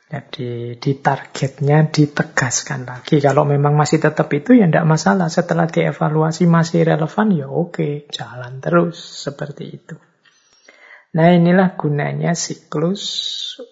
Jadi 0.09 0.81
di 0.81 0.93
targetnya 1.05 1.93
ditegaskan 1.93 2.89
lagi. 2.89 3.21
Kalau 3.21 3.45
memang 3.45 3.77
masih 3.77 4.01
tetap 4.01 4.33
itu 4.33 4.57
ya 4.57 4.65
tidak 4.65 4.89
masalah. 4.89 5.29
Setelah 5.29 5.69
dievaluasi 5.69 6.49
masih 6.49 6.89
relevan 6.89 7.29
ya 7.37 7.45
oke, 7.53 8.09
jalan 8.09 8.57
terus 8.65 8.97
seperti 8.97 9.65
itu. 9.69 10.01
Nah 11.13 11.29
inilah 11.29 11.77
gunanya 11.77 12.33
siklus 12.33 13.05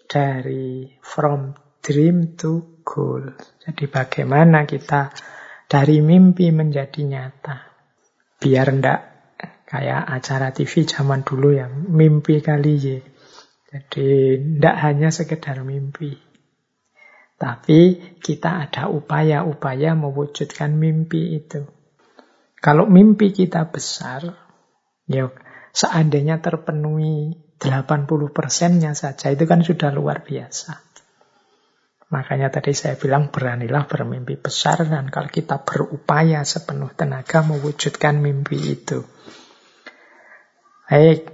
dari 0.05 0.93
from 1.01 1.57
dream 1.81 2.37
to 2.37 2.85
goal. 2.85 3.25
Jadi 3.65 3.89
bagaimana 3.89 4.69
kita 4.69 5.17
dari 5.65 6.05
mimpi 6.05 6.53
menjadi 6.53 7.01
nyata. 7.01 7.57
Biar 8.37 8.77
ndak 8.77 9.01
kayak 9.65 10.05
acara 10.05 10.53
TV 10.53 10.85
zaman 10.85 11.25
dulu 11.25 11.57
yang 11.57 11.73
mimpi 11.97 12.45
kali 12.45 12.75
ya. 12.77 13.01
Jadi 13.73 14.37
ndak 14.61 14.77
hanya 14.85 15.09
sekedar 15.09 15.65
mimpi. 15.65 16.26
Tapi 17.37 18.01
kita 18.17 18.65
ada 18.65 18.89
upaya-upaya 18.89 19.93
mewujudkan 19.93 20.73
mimpi 20.73 21.37
itu. 21.37 21.69
Kalau 22.65 22.89
mimpi 22.89 23.37
kita 23.37 23.69
besar, 23.69 24.25
ya 25.05 25.29
seandainya 25.77 26.41
terpenuhi 26.41 27.37
80 27.61 28.33
persennya 28.33 28.97
saja, 28.97 29.29
itu 29.29 29.45
kan 29.45 29.61
sudah 29.61 29.93
luar 29.93 30.25
biasa. 30.25 30.81
Makanya 32.07 32.55
tadi 32.55 32.71
saya 32.73 32.95
bilang 32.97 33.35
beranilah 33.35 33.85
bermimpi 33.85 34.39
besar 34.39 34.87
dan 34.87 35.11
kalau 35.11 35.27
kita 35.27 35.61
berupaya 35.67 36.47
sepenuh 36.47 36.95
tenaga 36.95 37.43
mewujudkan 37.43 38.23
mimpi 38.23 38.81
itu. 38.81 39.03
Baik, 40.87 41.29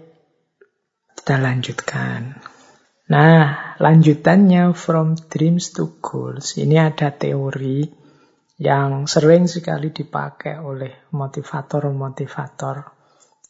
kita 1.20 1.36
lanjutkan. 1.38 2.51
Nah, 3.12 3.76
lanjutannya 3.76 4.72
from 4.72 5.20
dreams 5.28 5.76
to 5.76 6.00
goals. 6.00 6.56
Ini 6.56 6.80
ada 6.80 7.12
teori 7.12 7.84
yang 8.56 9.04
sering 9.04 9.44
sekali 9.44 9.92
dipakai 9.92 10.56
oleh 10.56 11.12
motivator-motivator. 11.12 12.76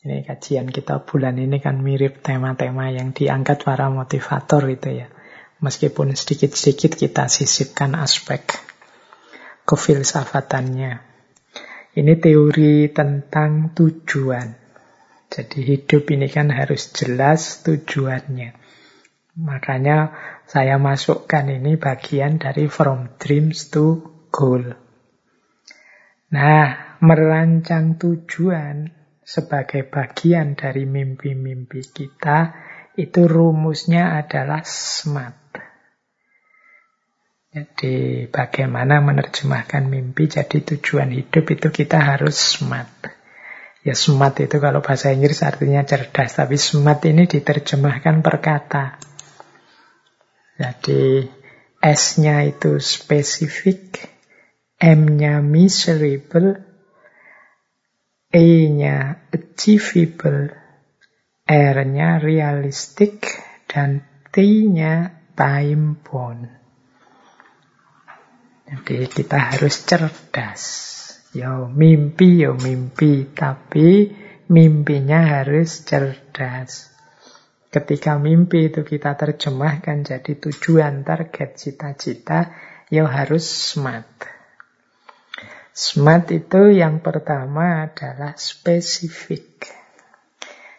Ini 0.03 0.27
kajian 0.27 0.67
kita 0.67 1.07
bulan 1.07 1.39
ini 1.39 1.63
kan 1.63 1.79
mirip 1.79 2.27
tema-tema 2.27 2.91
yang 2.91 3.15
diangkat 3.15 3.63
para 3.63 3.87
motivator 3.87 4.67
itu 4.67 5.07
ya. 5.07 5.09
Meskipun 5.63 6.11
sedikit-sedikit 6.11 6.99
kita 6.99 7.31
sisipkan 7.31 7.95
aspek 7.95 8.43
kefilsafatannya. 9.63 10.93
Ini 11.95 12.13
teori 12.19 12.91
tentang 12.91 13.71
tujuan. 13.79 14.59
Jadi 15.31 15.59
hidup 15.63 16.11
ini 16.11 16.27
kan 16.27 16.51
harus 16.51 16.91
jelas 16.91 17.63
tujuannya. 17.63 18.62
Makanya 19.33 20.13
saya 20.45 20.77
masukkan 20.77 21.49
ini 21.49 21.81
bagian 21.81 22.37
dari 22.37 22.69
from 22.69 23.17
dreams 23.17 23.73
to 23.73 24.05
goal. 24.29 24.61
Nah, 26.33 26.97
merancang 27.01 27.97
tujuan 27.97 28.93
sebagai 29.25 29.89
bagian 29.89 30.57
dari 30.57 30.85
mimpi-mimpi 30.85 31.81
kita 31.93 32.53
itu 32.97 33.25
rumusnya 33.25 34.21
adalah 34.21 34.61
SMART. 34.65 35.43
Jadi 37.53 38.25
bagaimana 38.33 39.05
menerjemahkan 39.05 39.85
mimpi 39.85 40.25
jadi 40.25 40.65
tujuan 40.65 41.13
hidup 41.13 41.53
itu 41.53 41.69
kita 41.69 42.01
harus 42.01 42.33
smart. 42.57 43.13
Ya 43.85 43.93
smart 43.93 44.41
itu 44.41 44.57
kalau 44.57 44.81
bahasa 44.81 45.13
Inggris 45.13 45.45
artinya 45.45 45.85
cerdas, 45.85 46.41
tapi 46.41 46.57
smart 46.57 47.05
ini 47.05 47.29
diterjemahkan 47.29 48.25
per 48.25 48.41
kata. 48.41 49.12
Jadi 50.57 51.27
S-nya 51.83 52.47
itu 52.47 52.79
spesifik, 52.79 54.07
M-nya 54.79 55.43
miserable, 55.43 56.63
E-nya 58.33 59.29
achievable, 59.29 60.55
R-nya 61.45 62.23
realistic, 62.23 63.29
dan 63.69 64.05
T-nya 64.33 65.25
time 65.37 66.01
bound. 66.01 66.63
Jadi 68.73 69.05
kita 69.05 69.53
harus 69.53 69.85
cerdas. 69.85 70.63
Yo 71.37 71.69
mimpi, 71.69 72.41
yo 72.41 72.57
mimpi. 72.57 73.29
Tapi 73.29 74.09
mimpinya 74.49 75.41
harus 75.41 75.85
cerdas. 75.85 76.92
Ketika 77.73 78.21
mimpi 78.21 78.69
itu 78.69 78.85
kita 78.85 79.17
terjemahkan 79.17 80.05
jadi 80.05 80.37
tujuan, 80.37 81.09
target, 81.09 81.57
cita-cita, 81.57 82.53
ya 82.93 83.09
harus 83.09 83.49
smart. 83.49 84.29
Smart 85.73 86.29
itu 86.29 86.69
yang 86.69 87.01
pertama 87.01 87.89
adalah 87.89 88.37
spesifik. 88.37 89.73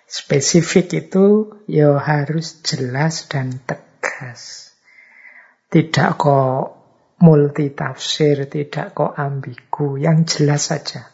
Spesifik 0.05 1.09
itu 1.09 1.57
ya 1.65 1.97
harus 1.97 2.61
jelas 2.61 3.25
dan 3.25 3.57
tegas. 3.65 4.69
Tidak 5.73 6.09
kok 6.13 6.61
multi 7.25 7.73
tafsir, 7.73 8.45
tidak 8.45 8.93
kok 8.93 9.17
ambigu, 9.17 9.97
yang 9.97 10.29
jelas 10.29 10.69
saja. 10.69 11.09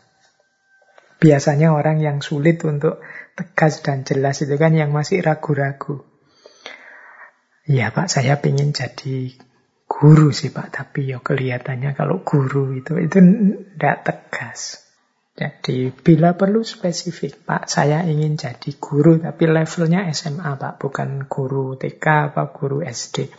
Biasanya 1.23 1.72
orang 1.72 2.03
yang 2.03 2.19
sulit 2.19 2.60
untuk 2.68 2.99
tegas 3.40 3.80
dan 3.80 4.03
jelas 4.03 4.44
itu 4.44 4.60
kan 4.60 4.76
yang 4.76 4.91
masih 4.91 5.24
ragu-ragu. 5.24 6.03
Ya 7.64 7.95
Pak, 7.95 8.11
saya 8.11 8.36
ingin 8.36 8.76
jadi 8.76 9.32
guru 9.88 10.36
sih 10.36 10.52
Pak, 10.52 10.76
tapi 10.76 11.07
ya 11.07 11.24
kelihatannya 11.24 11.95
kalau 11.95 12.20
guru 12.28 12.76
itu 12.76 12.99
itu 12.99 13.18
tidak 13.80 13.98
tegas. 14.03 14.90
Jadi 15.40 15.95
bila 15.95 16.36
perlu 16.36 16.68
spesifik, 16.68 17.48
Pak, 17.48 17.72
saya 17.72 18.03
ingin 18.03 18.36
jadi 18.36 18.76
guru, 18.76 19.24
tapi 19.24 19.48
levelnya 19.48 20.03
SMA, 20.11 20.60
Pak, 20.60 20.84
bukan 20.84 21.32
guru 21.32 21.80
TK 21.80 22.36
apa 22.36 22.52
guru 22.52 22.84
SD. 22.84 23.32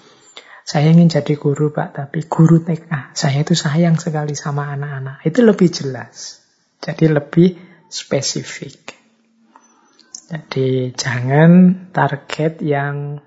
Saya 0.65 0.89
ingin 0.97 1.13
jadi 1.13 1.37
guru, 1.37 1.69
Pak, 1.77 2.01
tapi 2.01 2.25
guru 2.25 2.65
TK. 2.65 3.13
Saya 3.13 3.45
itu 3.45 3.53
sayang 3.53 4.01
sekali 4.01 4.33
sama 4.33 4.73
anak-anak. 4.73 5.21
Itu 5.29 5.45
lebih 5.45 5.69
jelas. 5.69 6.41
Jadi 6.81 7.13
lebih 7.13 7.61
spesifik. 7.93 8.90
Jadi 10.31 10.94
jangan 10.94 11.51
target 11.90 12.62
yang 12.62 13.19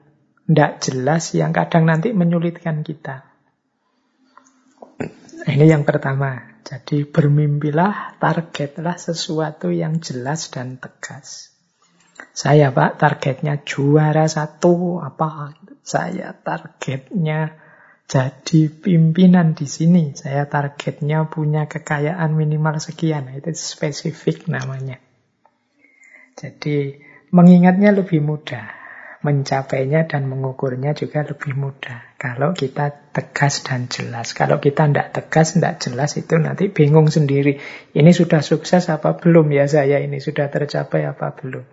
tidak 0.48 0.80
jelas, 0.80 1.36
yang 1.36 1.52
kadang 1.52 1.84
nanti 1.84 2.16
menyulitkan 2.16 2.80
kita. 2.80 3.28
Ini 5.44 5.68
yang 5.68 5.84
pertama. 5.84 6.56
Jadi 6.64 7.04
bermimpilah, 7.04 8.16
targetlah 8.24 8.96
sesuatu 8.96 9.68
yang 9.68 10.00
jelas 10.00 10.48
dan 10.48 10.80
tegas. 10.80 11.52
Saya 12.32 12.72
pak 12.72 13.04
targetnya 13.04 13.60
juara 13.68 14.24
satu 14.32 15.04
apa? 15.04 15.60
Saya 15.84 16.32
targetnya 16.32 17.60
jadi 18.08 18.72
pimpinan 18.72 19.60
di 19.60 19.68
sini. 19.68 20.16
Saya 20.16 20.48
targetnya 20.48 21.28
punya 21.28 21.68
kekayaan 21.68 22.32
minimal 22.32 22.80
sekian. 22.80 23.28
Itu 23.36 23.52
spesifik 23.52 24.48
namanya. 24.48 25.04
Jadi 26.44 27.00
mengingatnya 27.32 27.96
lebih 27.96 28.20
mudah, 28.20 28.68
mencapainya 29.24 30.04
dan 30.12 30.28
mengukurnya 30.28 30.92
juga 30.92 31.24
lebih 31.24 31.56
mudah. 31.56 32.20
Kalau 32.20 32.52
kita 32.52 32.92
tegas 33.16 33.64
dan 33.64 33.88
jelas. 33.88 34.36
Kalau 34.36 34.60
kita 34.60 34.92
tidak 34.92 35.16
tegas, 35.16 35.56
tidak 35.56 35.80
jelas, 35.80 36.20
itu 36.20 36.36
nanti 36.36 36.68
bingung 36.68 37.08
sendiri. 37.08 37.64
Ini 37.96 38.12
sudah 38.12 38.44
sukses 38.44 38.92
apa 38.92 39.16
belum 39.16 39.48
ya 39.56 39.72
saya 39.72 40.04
ini? 40.04 40.20
Sudah 40.20 40.52
tercapai 40.52 41.08
apa 41.08 41.32
belum? 41.32 41.64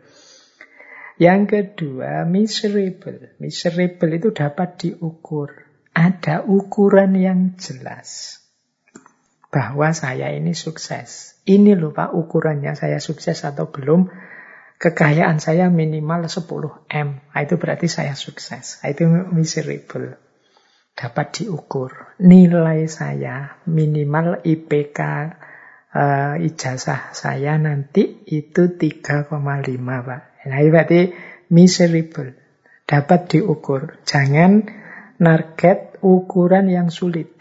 Yang 1.19 1.43
kedua, 1.51 2.25
miserable. 2.25 3.35
Miserable 3.43 4.13
itu 4.15 4.31
dapat 4.31 4.79
diukur. 4.79 5.67
Ada 5.91 6.47
ukuran 6.47 7.19
yang 7.19 7.59
jelas. 7.59 8.39
Bahwa 9.51 9.91
saya 9.91 10.31
ini 10.31 10.55
sukses. 10.55 11.35
Ini 11.43 11.75
loh 11.75 11.91
Pak 11.91 12.15
ukurannya 12.15 12.79
saya 12.79 13.03
sukses 13.03 13.43
atau 13.43 13.69
belum 13.75 14.07
kekayaan 14.81 15.45
saya 15.45 15.69
minimal 15.69 16.25
10 16.25 16.89
M. 16.89 17.09
Nah, 17.21 17.41
itu 17.45 17.61
berarti 17.61 17.87
saya 17.87 18.17
sukses. 18.17 18.81
Nah, 18.81 18.89
itu 18.89 19.05
miserable. 19.29 20.17
Dapat 20.97 21.45
diukur. 21.45 22.17
Nilai 22.25 22.89
saya 22.89 23.61
minimal 23.69 24.41
IPK 24.41 25.01
uh, 25.05 25.21
eh, 25.93 26.49
ijazah 26.49 27.13
saya 27.13 27.61
nanti 27.61 28.25
itu 28.25 28.75
3,5 28.81 29.29
Pak. 29.29 30.23
Nah, 30.49 30.59
itu 30.65 30.71
berarti 30.73 31.01
miserable. 31.53 32.41
Dapat 32.89 33.21
diukur. 33.37 34.01
Jangan 34.09 34.65
target 35.21 36.01
ukuran 36.01 36.73
yang 36.73 36.89
sulit. 36.89 37.37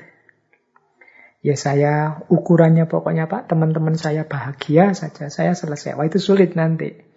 Ya 1.39 1.55
saya 1.55 2.19
ukurannya 2.27 2.91
pokoknya 2.91 3.31
Pak, 3.31 3.47
teman-teman 3.47 3.95
saya 3.95 4.27
bahagia 4.27 4.91
saja, 4.91 5.31
saya 5.31 5.55
selesai. 5.55 5.95
Wah 5.95 6.03
itu 6.03 6.19
sulit 6.19 6.59
nanti 6.59 7.08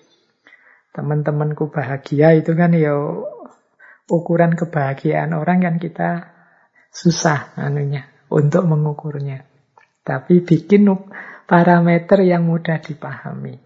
teman-temanku 0.92 1.72
bahagia 1.72 2.36
itu 2.36 2.52
kan 2.52 2.76
ya 2.76 2.92
ukuran 4.12 4.52
kebahagiaan 4.52 5.32
orang 5.32 5.64
kan 5.64 5.76
kita 5.80 6.32
susah 6.92 7.56
anunya 7.56 8.08
untuk 8.28 8.68
mengukurnya. 8.68 9.48
Tapi 10.02 10.44
bikin 10.44 10.88
parameter 11.48 12.26
yang 12.26 12.44
mudah 12.44 12.82
dipahami. 12.82 13.56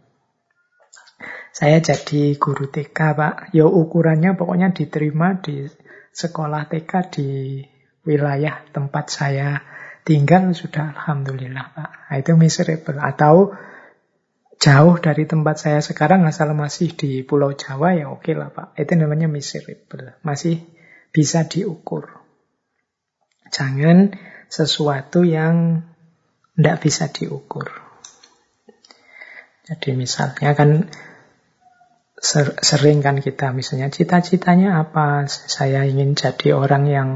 Saya 1.57 1.81
jadi 1.81 2.37
guru 2.37 2.69
TK, 2.69 2.99
Pak. 3.17 3.35
Ya 3.57 3.65
ukurannya 3.65 4.37
pokoknya 4.37 4.77
diterima 4.77 5.41
di 5.41 5.65
sekolah 6.13 6.69
TK 6.69 6.93
di 7.09 7.29
wilayah 8.05 8.61
tempat 8.69 9.09
saya 9.09 9.65
tinggal 10.05 10.53
sudah 10.53 10.93
alhamdulillah, 10.93 11.67
Pak. 11.73 11.91
Itu 12.21 12.37
miserable. 12.37 13.01
Atau 13.01 13.57
jauh 14.57 14.97
dari 14.99 15.29
tempat 15.29 15.57
saya 15.61 15.81
sekarang 15.85 16.25
asal 16.25 16.53
masih 16.57 16.97
di 16.97 17.21
Pulau 17.23 17.53
Jawa 17.53 17.97
ya 17.97 18.09
oke 18.09 18.33
lah 18.33 18.51
Pak. 18.51 18.77
Itu 18.81 18.97
namanya 18.97 19.29
miserable. 19.29 20.17
Masih 20.25 20.65
bisa 21.13 21.45
diukur. 21.49 22.09
Jangan 23.53 24.17
sesuatu 24.51 25.23
yang 25.23 25.87
tidak 26.57 26.77
bisa 26.83 27.09
diukur. 27.13 27.69
Jadi 29.67 29.99
misalnya 29.99 30.55
kan 30.55 30.87
sering 32.63 33.05
kan 33.05 33.19
kita 33.21 33.53
misalnya 33.53 33.93
cita-citanya 33.93 34.81
apa? 34.83 35.27
Saya 35.29 35.85
ingin 35.85 36.17
jadi 36.17 36.55
orang 36.57 36.85
yang 36.89 37.11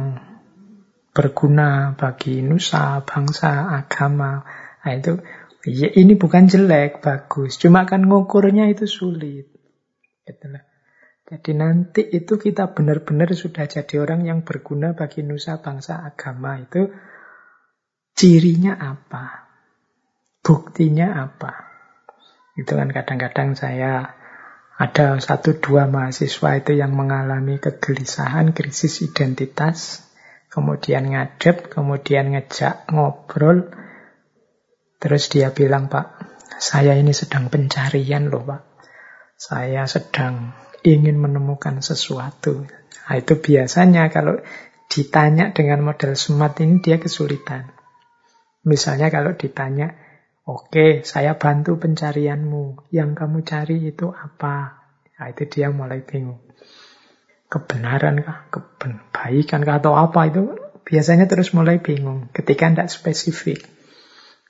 berguna 1.11 1.99
bagi 1.99 2.43
nusa, 2.43 3.03
bangsa, 3.03 3.71
agama. 3.75 4.47
Nah, 4.81 4.93
itu 4.95 5.19
Ya, 5.69 5.93
ini 5.93 6.17
bukan 6.17 6.49
jelek, 6.49 7.05
bagus. 7.05 7.61
Cuma 7.61 7.85
kan 7.85 8.09
ngukurnya 8.09 8.73
itu 8.73 8.89
sulit. 8.89 9.53
Gitu 10.25 10.47
Jadi 11.31 11.53
nanti 11.55 12.03
itu 12.03 12.41
kita 12.41 12.73
benar-benar 12.75 13.31
sudah 13.37 13.69
jadi 13.69 14.03
orang 14.03 14.27
yang 14.27 14.43
berguna 14.43 14.99
bagi 14.99 15.23
nusa 15.23 15.63
bangsa 15.63 16.03
agama 16.03 16.59
itu 16.59 16.91
cirinya 18.17 18.75
apa? 18.81 19.47
Buktinya 20.41 21.23
apa? 21.23 21.71
Itu 22.57 22.75
kan 22.75 22.91
kadang-kadang 22.91 23.55
saya 23.55 24.17
ada 24.81 25.21
satu 25.21 25.61
dua 25.61 25.85
mahasiswa 25.85 26.57
itu 26.57 26.73
yang 26.73 26.97
mengalami 26.97 27.61
kegelisahan, 27.61 28.57
krisis 28.57 29.05
identitas, 29.05 30.09
kemudian 30.49 31.13
ngadep, 31.13 31.69
kemudian 31.69 32.33
ngejak 32.33 32.89
ngobrol, 32.89 33.69
Terus 35.01 35.33
dia 35.33 35.49
bilang, 35.57 35.89
Pak, 35.89 36.07
saya 36.61 36.93
ini 36.93 37.17
sedang 37.17 37.49
pencarian 37.49 38.29
loh, 38.29 38.45
Pak. 38.45 38.63
Saya 39.41 39.89
sedang 39.89 40.53
ingin 40.85 41.17
menemukan 41.17 41.81
sesuatu. 41.81 42.69
Nah, 43.09 43.15
itu 43.17 43.41
biasanya 43.41 44.13
kalau 44.13 44.37
ditanya 44.93 45.57
dengan 45.57 45.81
model 45.81 46.13
smart 46.21 46.61
ini 46.61 46.85
dia 46.85 47.01
kesulitan. 47.01 47.73
Misalnya 48.69 49.09
kalau 49.09 49.33
ditanya, 49.41 49.97
oke 50.45 50.69
okay, 50.69 50.91
saya 51.01 51.41
bantu 51.41 51.81
pencarianmu, 51.81 52.93
yang 52.93 53.17
kamu 53.17 53.41
cari 53.41 53.81
itu 53.89 54.13
apa? 54.13 54.85
Nah, 55.17 55.27
itu 55.33 55.49
dia 55.49 55.73
mulai 55.73 56.05
bingung. 56.05 56.45
Kebenaran 57.49 58.21
kah? 58.21 58.53
Kebaikan 58.53 59.65
kah? 59.65 59.81
Atau 59.81 59.97
apa 59.97 60.29
itu? 60.29 60.55
Biasanya 60.85 61.25
terus 61.25 61.57
mulai 61.57 61.81
bingung 61.81 62.29
ketika 62.37 62.69
tidak 62.69 62.93
spesifik. 62.93 63.80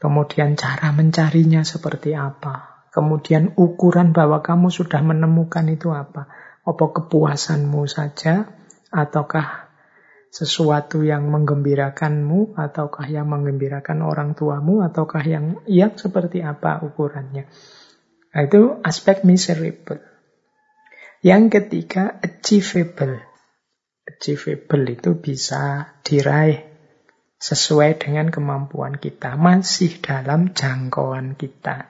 Kemudian 0.01 0.57
cara 0.57 0.97
mencarinya 0.97 1.61
seperti 1.61 2.17
apa. 2.17 2.89
Kemudian 2.89 3.53
ukuran 3.61 4.17
bahwa 4.17 4.41
kamu 4.41 4.73
sudah 4.73 5.05
menemukan 5.05 5.69
itu 5.69 5.93
apa. 5.93 6.25
Apa 6.65 6.85
kepuasanmu 6.97 7.85
saja 7.85 8.49
ataukah 8.89 9.71
sesuatu 10.33 11.03
yang 11.05 11.29
menggembirakanmu 11.29 12.57
ataukah 12.57 13.07
yang 13.13 13.29
menggembirakan 13.29 14.01
orang 14.01 14.33
tuamu 14.33 14.81
ataukah 14.81 15.21
yang 15.27 15.61
yang 15.69 15.93
seperti 16.01 16.41
apa 16.41 16.81
ukurannya. 16.81 17.51
Nah, 18.31 18.41
itu 18.47 18.81
aspek 18.81 19.27
miserable. 19.27 20.01
Yang 21.21 21.61
ketiga 21.61 22.17
achievable. 22.25 23.21
Achievable 24.07 24.87
itu 24.89 25.19
bisa 25.19 25.93
diraih 26.07 26.70
sesuai 27.41 27.97
dengan 27.97 28.29
kemampuan 28.29 29.01
kita, 29.01 29.35
masih 29.41 29.99
dalam 30.05 30.53
jangkauan 30.53 31.35
kita. 31.35 31.89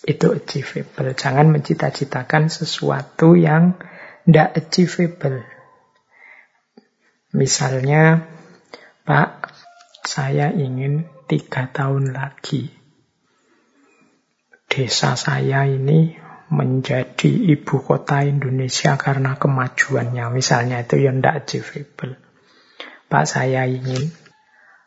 Itu 0.00 0.32
achievable. 0.32 1.12
Jangan 1.12 1.52
mencita-citakan 1.52 2.48
sesuatu 2.48 3.36
yang 3.36 3.76
tidak 4.24 4.56
achievable. 4.56 5.44
Misalnya, 7.36 8.24
Pak, 9.04 9.52
saya 10.08 10.48
ingin 10.50 11.04
tiga 11.28 11.68
tahun 11.68 12.16
lagi 12.16 12.80
desa 14.70 15.18
saya 15.18 15.66
ini 15.66 16.14
menjadi 16.50 17.26
ibu 17.26 17.82
kota 17.82 18.22
Indonesia 18.22 18.94
karena 18.94 19.34
kemajuannya. 19.34 20.30
Misalnya 20.30 20.86
itu 20.86 21.02
yang 21.02 21.18
tidak 21.18 21.44
achievable. 21.44 22.14
Pak 23.10 23.26
saya 23.26 23.66
ingin 23.66 24.14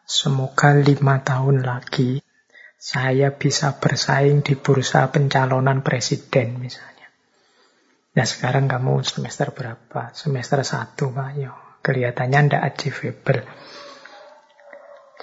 semoga 0.03 0.75
lima 0.75 1.23
tahun 1.23 1.63
lagi 1.63 2.23
saya 2.83 3.31
bisa 3.31 3.79
bersaing 3.79 4.43
di 4.43 4.59
bursa 4.59 5.07
pencalonan 5.07 5.79
presiden 5.87 6.59
misalnya. 6.59 7.07
Nah 8.13 8.25
sekarang 8.27 8.67
kamu 8.67 8.99
semester 9.07 9.55
berapa? 9.55 10.11
Semester 10.11 10.59
satu 10.67 11.15
Pak. 11.15 11.29
Yo, 11.39 11.55
kelihatannya 11.79 12.39
tidak 12.51 12.63
achievable. 12.75 13.41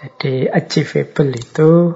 Jadi 0.00 0.48
achievable 0.48 1.32
itu 1.36 1.92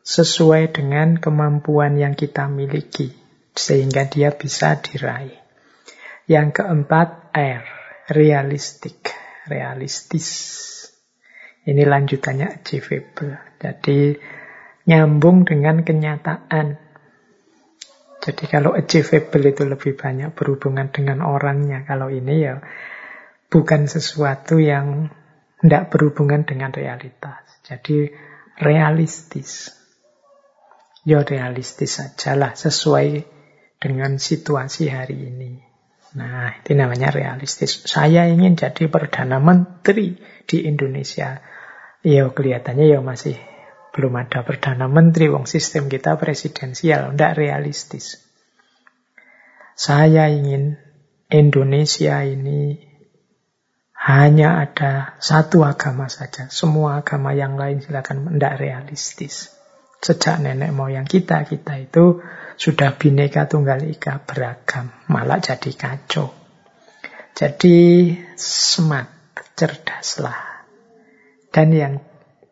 sesuai 0.00 0.72
dengan 0.72 1.20
kemampuan 1.20 2.00
yang 2.00 2.16
kita 2.16 2.48
miliki 2.48 3.12
sehingga 3.52 4.08
dia 4.08 4.32
bisa 4.32 4.80
diraih. 4.80 5.36
Yang 6.24 6.64
keempat, 6.64 7.28
R, 7.36 7.64
realistik, 8.08 9.12
realistis. 9.44 10.28
Ini 11.68 11.84
lanjutannya 11.84 12.48
achievable. 12.48 13.36
Jadi 13.60 14.16
nyambung 14.88 15.44
dengan 15.44 15.84
kenyataan. 15.84 16.80
Jadi 18.24 18.44
kalau 18.48 18.72
achievable 18.72 19.44
itu 19.52 19.68
lebih 19.68 19.92
banyak 20.00 20.32
berhubungan 20.32 20.88
dengan 20.88 21.20
orangnya. 21.20 21.84
Kalau 21.84 22.08
ini 22.08 22.34
ya 22.40 22.64
bukan 23.52 23.84
sesuatu 23.84 24.56
yang 24.56 25.12
tidak 25.60 25.92
berhubungan 25.92 26.48
dengan 26.48 26.72
realitas. 26.72 27.44
Jadi 27.68 28.08
realistis. 28.56 29.76
Ya 31.04 31.20
realistis 31.20 32.00
sajalah 32.00 32.56
sesuai 32.56 33.28
dengan 33.76 34.16
situasi 34.16 34.88
hari 34.88 35.28
ini. 35.28 35.52
Nah, 36.16 36.56
itu 36.64 36.72
namanya 36.72 37.12
realistis. 37.12 37.84
Saya 37.84 38.24
ingin 38.24 38.56
jadi 38.56 38.88
Perdana 38.88 39.36
Menteri 39.38 40.16
di 40.48 40.64
Indonesia. 40.64 41.57
Ya, 42.06 42.30
kelihatannya 42.30 42.86
ya 42.86 43.00
masih 43.02 43.34
belum 43.90 44.14
ada 44.14 44.46
Perdana 44.46 44.86
Menteri, 44.86 45.26
wong 45.26 45.50
sistem 45.50 45.90
kita 45.90 46.14
presidensial, 46.14 47.10
tidak 47.10 47.34
realistis. 47.34 48.22
Saya 49.74 50.30
ingin 50.30 50.78
Indonesia 51.30 52.22
ini 52.22 52.78
hanya 53.98 54.62
ada 54.62 55.18
satu 55.18 55.66
agama 55.66 56.06
saja. 56.06 56.46
Semua 56.48 57.02
agama 57.02 57.34
yang 57.34 57.58
lain 57.58 57.82
silakan 57.82 58.38
tidak 58.38 58.54
realistis. 58.62 59.50
Sejak 59.98 60.38
nenek 60.38 60.70
moyang 60.70 61.04
kita, 61.04 61.42
kita 61.42 61.82
itu 61.82 62.22
sudah 62.54 62.94
bineka 62.94 63.50
tunggal 63.50 63.82
ika 63.82 64.22
beragam. 64.22 64.94
Malah 65.10 65.42
jadi 65.42 65.74
kacau. 65.74 66.30
Jadi 67.34 68.14
smart, 68.38 69.10
cerdaslah. 69.58 70.47
Dan 71.48 71.72
yang 71.72 71.94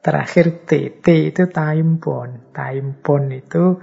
Terakhir 0.07 0.63
T, 0.71 1.03
T 1.03 1.35
itu 1.35 1.51
time 1.51 1.99
bond. 1.99 2.55
Time 2.55 2.95
bond 3.03 3.27
itu 3.35 3.83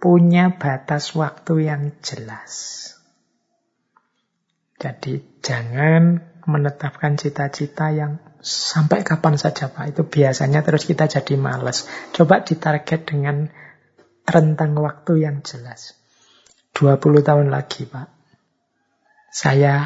punya 0.00 0.56
batas 0.56 1.12
waktu 1.12 1.68
yang 1.68 1.92
jelas. 2.00 2.52
Jadi 4.80 5.20
jangan 5.44 6.24
menetapkan 6.48 7.20
cita-cita 7.20 7.92
yang 7.92 8.16
sampai 8.40 9.04
kapan 9.04 9.36
saja 9.36 9.68
Pak. 9.68 9.92
Itu 9.92 10.08
biasanya 10.08 10.64
terus 10.64 10.88
kita 10.88 11.04
jadi 11.04 11.36
males. 11.36 11.84
Coba 12.16 12.40
ditarget 12.40 13.04
dengan 13.04 13.52
rentang 14.24 14.72
waktu 14.72 15.20
yang 15.20 15.44
jelas. 15.44 16.00
20 16.72 16.96
tahun 17.20 17.52
lagi 17.52 17.84
Pak. 17.84 18.08
Saya 19.28 19.84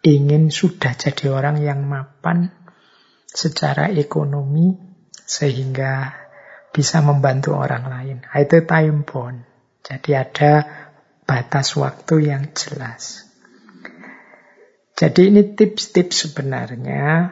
ingin 0.00 0.48
sudah 0.48 0.96
jadi 0.96 1.28
orang 1.28 1.60
yang 1.60 1.84
mapan 1.84 2.48
secara 3.28 3.92
ekonomi, 3.92 4.72
sehingga 5.28 6.16
bisa 6.72 7.04
membantu 7.04 7.52
orang 7.56 7.84
lain. 7.88 8.16
Nah, 8.24 8.36
itu 8.40 8.64
time 8.64 9.04
bond. 9.04 9.44
Jadi 9.84 10.10
ada 10.16 10.52
batas 11.28 11.76
waktu 11.76 12.32
yang 12.32 12.52
jelas. 12.56 13.28
Jadi 14.98 15.30
ini 15.30 15.54
tips-tips 15.54 16.26
sebenarnya 16.28 17.30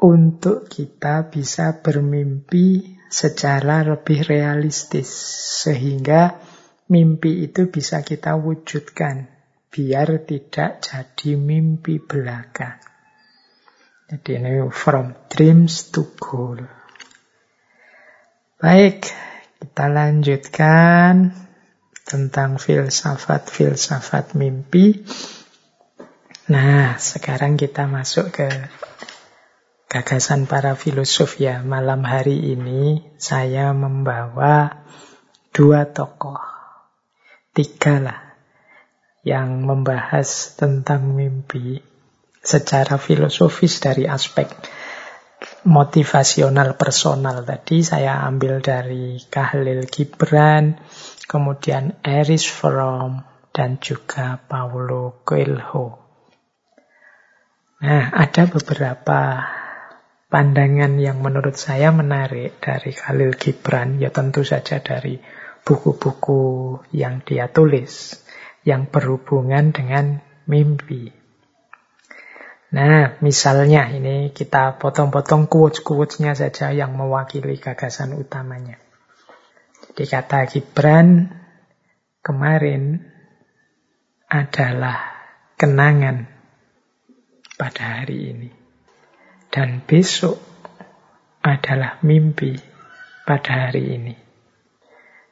untuk 0.00 0.70
kita 0.72 1.28
bisa 1.28 1.84
bermimpi 1.84 2.96
secara 3.12 3.84
lebih 3.84 4.24
realistis. 4.24 5.10
Sehingga 5.66 6.40
mimpi 6.88 7.44
itu 7.44 7.68
bisa 7.68 8.00
kita 8.00 8.38
wujudkan. 8.40 9.28
Biar 9.68 10.22
tidak 10.22 10.80
jadi 10.86 11.34
mimpi 11.34 11.98
belaka. 11.98 12.93
Jadi 14.04 14.36
ini 14.36 14.68
from 14.68 15.16
dreams 15.32 15.88
to 15.88 16.04
goal. 16.20 16.60
Baik, 18.60 19.08
kita 19.64 19.88
lanjutkan 19.88 21.32
tentang 22.04 22.60
filsafat-filsafat 22.60 24.36
mimpi. 24.36 25.08
Nah, 26.52 27.00
sekarang 27.00 27.56
kita 27.56 27.88
masuk 27.88 28.28
ke 28.28 28.48
gagasan 29.88 30.44
para 30.44 30.76
filosof 30.76 31.40
ya. 31.40 31.64
Malam 31.64 32.04
hari 32.04 32.52
ini 32.52 33.08
saya 33.16 33.72
membawa 33.72 34.84
dua 35.56 35.88
tokoh, 35.88 36.44
tiga 37.56 38.04
lah, 38.04 38.20
yang 39.24 39.64
membahas 39.64 40.60
tentang 40.60 41.08
mimpi 41.16 41.93
secara 42.44 43.00
filosofis 43.00 43.80
dari 43.80 44.04
aspek 44.04 44.46
motivasional 45.64 46.76
personal 46.76 47.44
tadi 47.44 47.80
saya 47.80 48.24
ambil 48.28 48.60
dari 48.60 49.16
Kahlil 49.20 49.88
Gibran, 49.88 50.76
kemudian 51.24 51.96
Erich 52.04 52.52
Fromm, 52.52 53.24
dan 53.54 53.80
juga 53.80 54.40
Paulo 54.44 55.24
Coelho. 55.24 56.04
Nah, 57.84 58.04
ada 58.12 58.48
beberapa 58.48 59.20
pandangan 60.32 60.96
yang 61.00 61.20
menurut 61.20 61.56
saya 61.56 61.92
menarik 61.92 62.60
dari 62.60 62.92
Khalil 62.92 63.36
Gibran, 63.36 64.00
ya 64.00 64.08
tentu 64.08 64.44
saja 64.44 64.80
dari 64.80 65.20
buku-buku 65.64 66.76
yang 66.92 67.24
dia 67.24 67.48
tulis, 67.48 68.20
yang 68.68 68.88
berhubungan 68.88 69.72
dengan 69.72 70.20
mimpi. 70.44 71.23
Nah, 72.74 73.22
misalnya 73.22 73.86
ini 73.86 74.34
kita 74.34 74.82
potong-potong 74.82 75.46
quotes-quotesnya 75.46 76.34
saja 76.34 76.74
yang 76.74 76.98
mewakili 76.98 77.54
gagasan 77.54 78.18
utamanya. 78.18 78.82
Jadi 79.86 80.04
kata 80.10 80.50
Gibran 80.50 81.30
kemarin 82.18 82.98
adalah 84.26 85.06
kenangan 85.54 86.26
pada 87.54 88.02
hari 88.02 88.34
ini. 88.34 88.50
Dan 89.54 89.86
besok 89.86 90.42
adalah 91.46 92.02
mimpi 92.02 92.58
pada 93.22 93.70
hari 93.70 94.02
ini. 94.02 94.14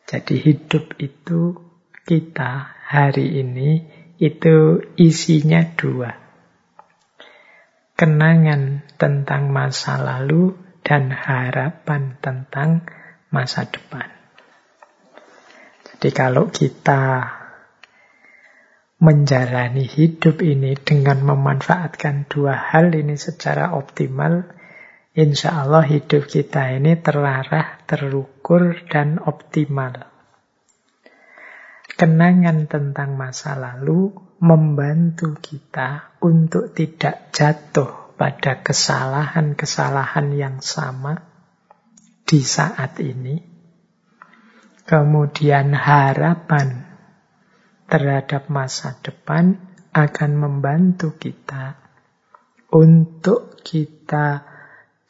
Jadi 0.06 0.39
hidup 0.39 0.94
itu 1.02 1.59
kita 2.06 2.70
hari 2.86 3.43
ini 3.43 3.82
itu 4.23 4.78
isinya 4.94 5.66
dua 5.74 6.22
kenangan 8.03 8.83
tentang 8.99 9.55
masa 9.55 9.95
lalu 9.95 10.59
dan 10.83 11.15
harapan 11.15 12.19
tentang 12.19 12.83
masa 13.31 13.70
depan. 13.70 14.11
Jadi 15.87 16.11
kalau 16.11 16.51
kita 16.51 17.31
menjalani 18.99 19.87
hidup 19.87 20.43
ini 20.43 20.74
dengan 20.74 21.23
memanfaatkan 21.23 22.27
dua 22.27 22.74
hal 22.74 22.91
ini 22.91 23.15
secara 23.15 23.70
optimal, 23.70 24.51
insya 25.15 25.62
Allah 25.62 25.87
hidup 25.87 26.27
kita 26.27 26.74
ini 26.74 26.99
terarah, 26.99 27.87
terukur, 27.87 28.83
dan 28.91 29.23
optimal. 29.23 30.12
Kenangan 32.03 32.66
tentang 32.66 33.15
masa 33.15 33.55
lalu 33.55 34.11
membantu 34.43 35.39
kita 35.39 36.19
untuk 36.19 36.74
tidak 36.74 37.31
jatuh 37.31 38.19
pada 38.19 38.59
kesalahan-kesalahan 38.59 40.35
yang 40.35 40.59
sama 40.59 41.23
di 42.27 42.43
saat 42.43 42.99
ini. 42.99 43.39
Kemudian 44.83 45.79
harapan 45.79 46.91
terhadap 47.87 48.51
masa 48.51 48.99
depan 48.99 49.62
akan 49.95 50.33
membantu 50.35 51.15
kita 51.15 51.79
untuk 52.74 53.62
kita 53.62 54.52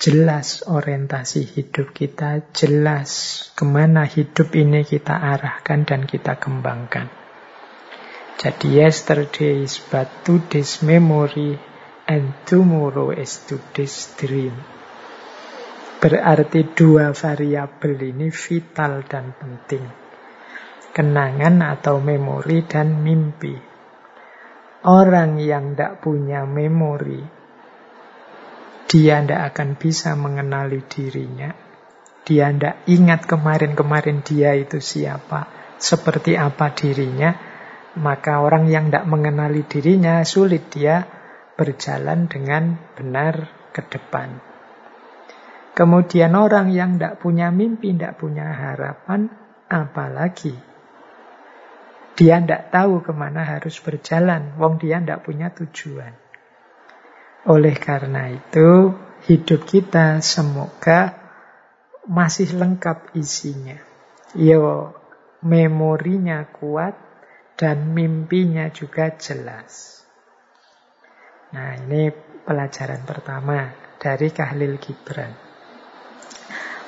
jelas 0.02 0.66
orientasi 0.66 1.46
hidup 1.46 1.94
kita, 1.94 2.42
jelas 2.50 3.10
ke 3.54 3.62
mana 3.62 4.02
hidup 4.02 4.50
ini 4.50 4.82
kita 4.82 5.14
arahkan 5.14 5.86
dan 5.86 6.10
kita 6.10 6.42
kembangkan. 6.42 7.06
Jadi 8.34 8.82
yesterday 8.82 9.62
is 9.62 9.78
but 9.78 10.10
today's 10.26 10.82
memory 10.82 11.54
and 12.10 12.34
tomorrow 12.50 13.14
is 13.14 13.46
today's 13.46 14.10
dream. 14.18 14.58
Berarti 16.02 16.74
dua 16.74 17.14
variabel 17.14 17.94
ini 18.02 18.34
vital 18.34 19.06
dan 19.06 19.38
penting. 19.38 19.86
Kenangan 20.90 21.78
atau 21.78 22.02
memori 22.02 22.66
dan 22.66 23.06
mimpi. 23.06 23.54
Orang 24.82 25.38
yang 25.38 25.78
tidak 25.78 26.02
punya 26.02 26.42
memori, 26.42 27.22
dia 28.92 29.24
tidak 29.24 29.56
akan 29.56 29.80
bisa 29.80 30.12
mengenali 30.12 30.84
dirinya. 30.84 31.48
Dia 32.28 32.52
tidak 32.52 32.84
ingat 32.84 33.24
kemarin-kemarin 33.24 34.20
dia 34.20 34.52
itu 34.52 34.84
siapa, 34.84 35.48
seperti 35.80 36.36
apa 36.36 36.76
dirinya. 36.76 37.32
Maka 37.96 38.44
orang 38.44 38.68
yang 38.68 38.92
tidak 38.92 39.08
mengenali 39.08 39.64
dirinya, 39.64 40.20
sulit 40.28 40.68
dia 40.68 41.08
berjalan 41.56 42.28
dengan 42.28 42.76
benar 42.92 43.48
ke 43.72 43.80
depan. 43.88 44.40
Kemudian 45.72 46.36
orang 46.36 46.68
yang 46.68 47.00
tidak 47.00 47.16
punya 47.24 47.48
mimpi, 47.48 47.96
tidak 47.96 48.20
punya 48.20 48.52
harapan, 48.52 49.32
apalagi 49.72 50.52
dia 52.12 52.38
tidak 52.44 52.68
tahu 52.68 53.00
ke 53.00 53.12
mana 53.16 53.42
harus 53.42 53.80
berjalan. 53.80 54.52
Wong 54.60 54.76
dia 54.76 55.00
tidak 55.00 55.24
punya 55.24 55.48
tujuan. 55.48 56.21
Oleh 57.42 57.74
karena 57.74 58.30
itu, 58.30 58.94
hidup 59.26 59.66
kita 59.66 60.22
semoga 60.22 61.18
masih 62.06 62.54
lengkap 62.54 63.14
isinya. 63.18 63.78
Yo, 64.38 64.94
memorinya 65.42 66.46
kuat 66.54 66.94
dan 67.58 67.90
mimpinya 67.90 68.70
juga 68.70 69.14
jelas. 69.18 70.02
Nah, 71.52 71.76
ini 71.82 72.08
pelajaran 72.46 73.04
pertama 73.04 73.74
dari 74.00 74.32
Kahlil 74.32 74.80
Gibran. 74.80 75.34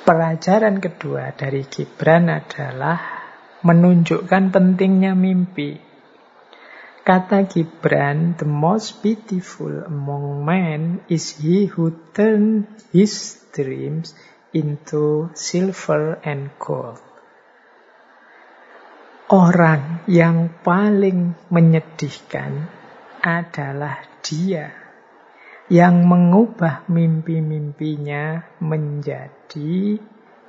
Pelajaran 0.05 0.81
kedua 0.81 1.35
dari 1.37 1.65
Gibran 1.69 2.33
adalah 2.33 2.97
menunjukkan 3.61 4.53
pentingnya 4.53 5.13
mimpi. 5.13 5.84
Kata 7.05 7.45
Gibran, 7.45 8.33
the 8.41 8.49
most 8.49 9.05
beautiful 9.05 9.85
among 9.85 10.41
men 10.41 11.05
is 11.05 11.37
he 11.37 11.69
who 11.69 11.93
turn 12.17 12.65
his 12.89 13.45
dreams 13.53 14.17
into 14.57 15.29
silver 15.37 16.17
and 16.25 16.49
gold. 16.57 16.97
Orang 19.29 20.01
yang 20.09 20.49
paling 20.65 21.37
menyedihkan 21.53 22.73
adalah 23.21 24.01
dia 24.25 24.73
yang 25.69 26.09
mengubah 26.09 26.89
mimpi-mimpinya 26.89 28.49
menjadi 28.65 30.01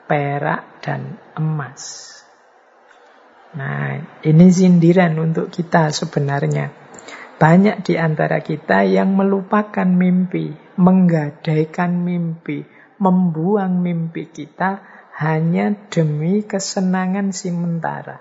perak 0.09 0.81
dan 0.81 1.20
emas. 1.37 2.16
Nah, 3.57 4.20
ini 4.20 4.53
sindiran 4.53 5.16
untuk 5.16 5.49
kita 5.49 5.89
sebenarnya. 5.89 6.77
Banyak 7.41 7.89
di 7.89 7.97
antara 7.97 8.45
kita 8.45 8.85
yang 8.85 9.16
melupakan 9.16 9.89
mimpi, 9.89 10.53
menggadaikan 10.77 12.05
mimpi, 12.05 12.69
membuang 13.01 13.81
mimpi 13.81 14.28
kita 14.28 14.85
hanya 15.16 15.73
demi 15.89 16.45
kesenangan 16.45 17.33
sementara. 17.33 18.20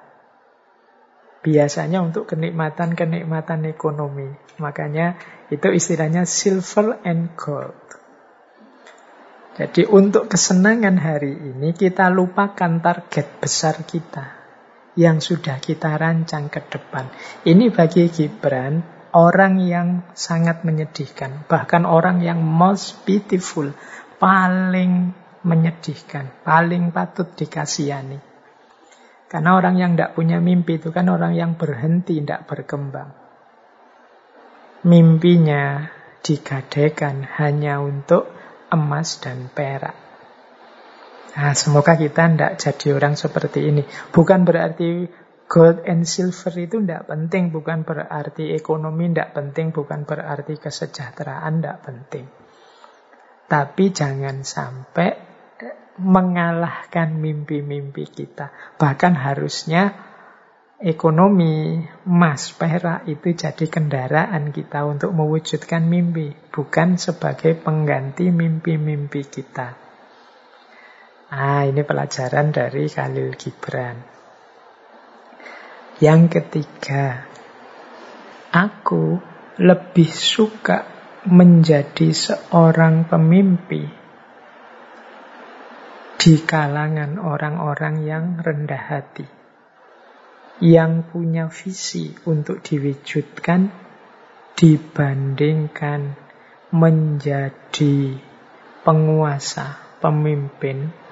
Biasanya 1.43 1.99
untuk 1.99 2.31
kenikmatan-kenikmatan 2.31 3.67
ekonomi. 3.67 4.31
Makanya 4.63 5.19
itu 5.51 5.67
istilahnya 5.67 6.23
silver 6.23 7.03
and 7.03 7.35
gold. 7.35 7.75
Jadi 9.59 9.83
untuk 9.87 10.31
kesenangan 10.31 10.95
hari 10.95 11.35
ini 11.35 11.75
kita 11.75 12.07
lupakan 12.11 12.79
target 12.79 13.39
besar 13.39 13.83
kita 13.87 14.44
yang 14.95 15.19
sudah 15.19 15.59
kita 15.59 15.95
rancang 15.99 16.47
ke 16.51 16.63
depan. 16.67 17.11
Ini 17.43 17.71
bagi 17.71 18.07
Gibran 18.11 18.83
orang 19.15 19.59
yang 19.63 19.87
sangat 20.15 20.63
menyedihkan, 20.67 21.47
bahkan 21.47 21.87
orang 21.87 22.19
yang 22.23 22.43
most 22.43 23.03
beautiful, 23.07 23.71
paling 24.19 25.11
menyedihkan, 25.45 26.31
paling 26.43 26.95
patut 26.95 27.31
dikasihani. 27.35 28.19
Karena 29.27 29.59
orang 29.59 29.75
yang 29.75 29.95
tidak 29.95 30.15
punya 30.15 30.39
mimpi 30.39 30.79
itu 30.79 30.95
kan 30.95 31.11
orang 31.11 31.35
yang 31.35 31.59
berhenti, 31.59 32.23
tidak 32.23 32.47
berkembang 32.47 33.25
mimpinya 34.85 35.89
digadaikan 36.21 37.25
hanya 37.25 37.81
untuk 37.81 38.29
emas 38.69 39.17
dan 39.17 39.49
perak. 39.49 39.97
Nah, 41.35 41.51
semoga 41.51 41.99
kita 41.99 42.31
tidak 42.31 42.53
jadi 42.55 42.87
orang 42.95 43.19
seperti 43.19 43.67
ini. 43.67 43.83
Bukan 44.15 44.47
berarti 44.47 45.03
gold 45.51 45.83
and 45.83 46.07
silver 46.07 46.55
itu 46.55 46.79
tidak 46.79 47.11
penting, 47.11 47.51
bukan 47.51 47.83
berarti 47.83 48.55
ekonomi 48.55 49.11
tidak 49.11 49.35
penting, 49.35 49.75
bukan 49.75 50.07
berarti 50.07 50.55
kesejahteraan 50.55 51.59
tidak 51.59 51.77
penting. 51.83 52.25
Tapi 53.45 53.85
jangan 53.91 54.41
sampai 54.41 55.09
mengalahkan 56.01 57.15
mimpi-mimpi 57.19 58.03
kita. 58.09 58.51
Bahkan 58.79 59.13
harusnya 59.15 59.95
ekonomi, 60.81 61.83
emas, 62.03 62.51
perak 62.51 63.07
itu 63.07 63.31
jadi 63.31 63.65
kendaraan 63.69 64.51
kita 64.51 64.83
untuk 64.83 65.15
mewujudkan 65.15 65.87
mimpi, 65.87 66.35
bukan 66.51 66.99
sebagai 66.99 67.55
pengganti 67.55 68.27
mimpi-mimpi 68.27 69.23
kita. 69.23 69.84
Ah, 71.35 71.67
ini 71.67 71.83
pelajaran 71.83 72.55
dari 72.55 72.87
Khalil 72.87 73.35
Gibran. 73.35 73.99
Yang 75.99 76.21
ketiga, 76.31 77.27
aku 78.55 79.19
lebih 79.59 80.07
suka 80.07 80.87
menjadi 81.27 82.15
seorang 82.15 83.11
pemimpi 83.11 83.83
di 86.15 86.35
kalangan 86.47 87.19
orang-orang 87.19 88.07
yang 88.07 88.39
rendah 88.39 88.83
hati 88.95 89.27
yang 90.63 91.03
punya 91.03 91.51
visi 91.51 92.15
untuk 92.23 92.63
diwujudkan 92.63 93.75
dibandingkan 94.55 96.15
menjadi 96.71 98.23
penguasa, 98.87 99.99
pemimpin 99.99 101.03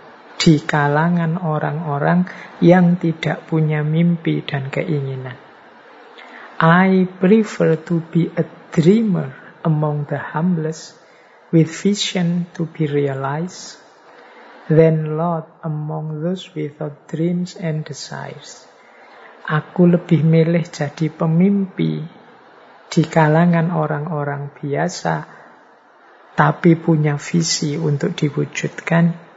di 0.44 0.60
kalangan 0.60 1.40
orang-orang 1.40 2.28
yang 2.60 3.00
tidak 3.00 3.48
punya 3.48 3.80
mimpi 3.80 4.44
dan 4.44 4.68
keinginan. 4.68 5.40
I 6.60 7.08
prefer 7.08 7.80
to 7.88 8.04
be 8.12 8.28
a 8.36 8.44
dreamer 8.76 9.32
among 9.64 10.12
the 10.12 10.20
humblest 10.20 11.00
with 11.56 11.72
vision 11.72 12.52
to 12.60 12.68
be 12.68 12.92
realized 12.92 13.80
than 14.68 15.16
Lord 15.16 15.48
among 15.64 16.20
those 16.20 16.52
without 16.52 17.08
dreams 17.08 17.56
and 17.56 17.88
desires. 17.88 18.68
Aku 19.48 19.88
lebih 19.88 20.28
milih 20.28 20.68
jadi 20.68 21.08
pemimpi 21.08 22.04
di 22.92 23.04
kalangan 23.08 23.72
orang-orang 23.72 24.52
biasa, 24.56 25.16
tapi 26.36 26.76
punya 26.76 27.16
visi 27.16 27.80
untuk 27.80 28.12
diwujudkan, 28.16 29.33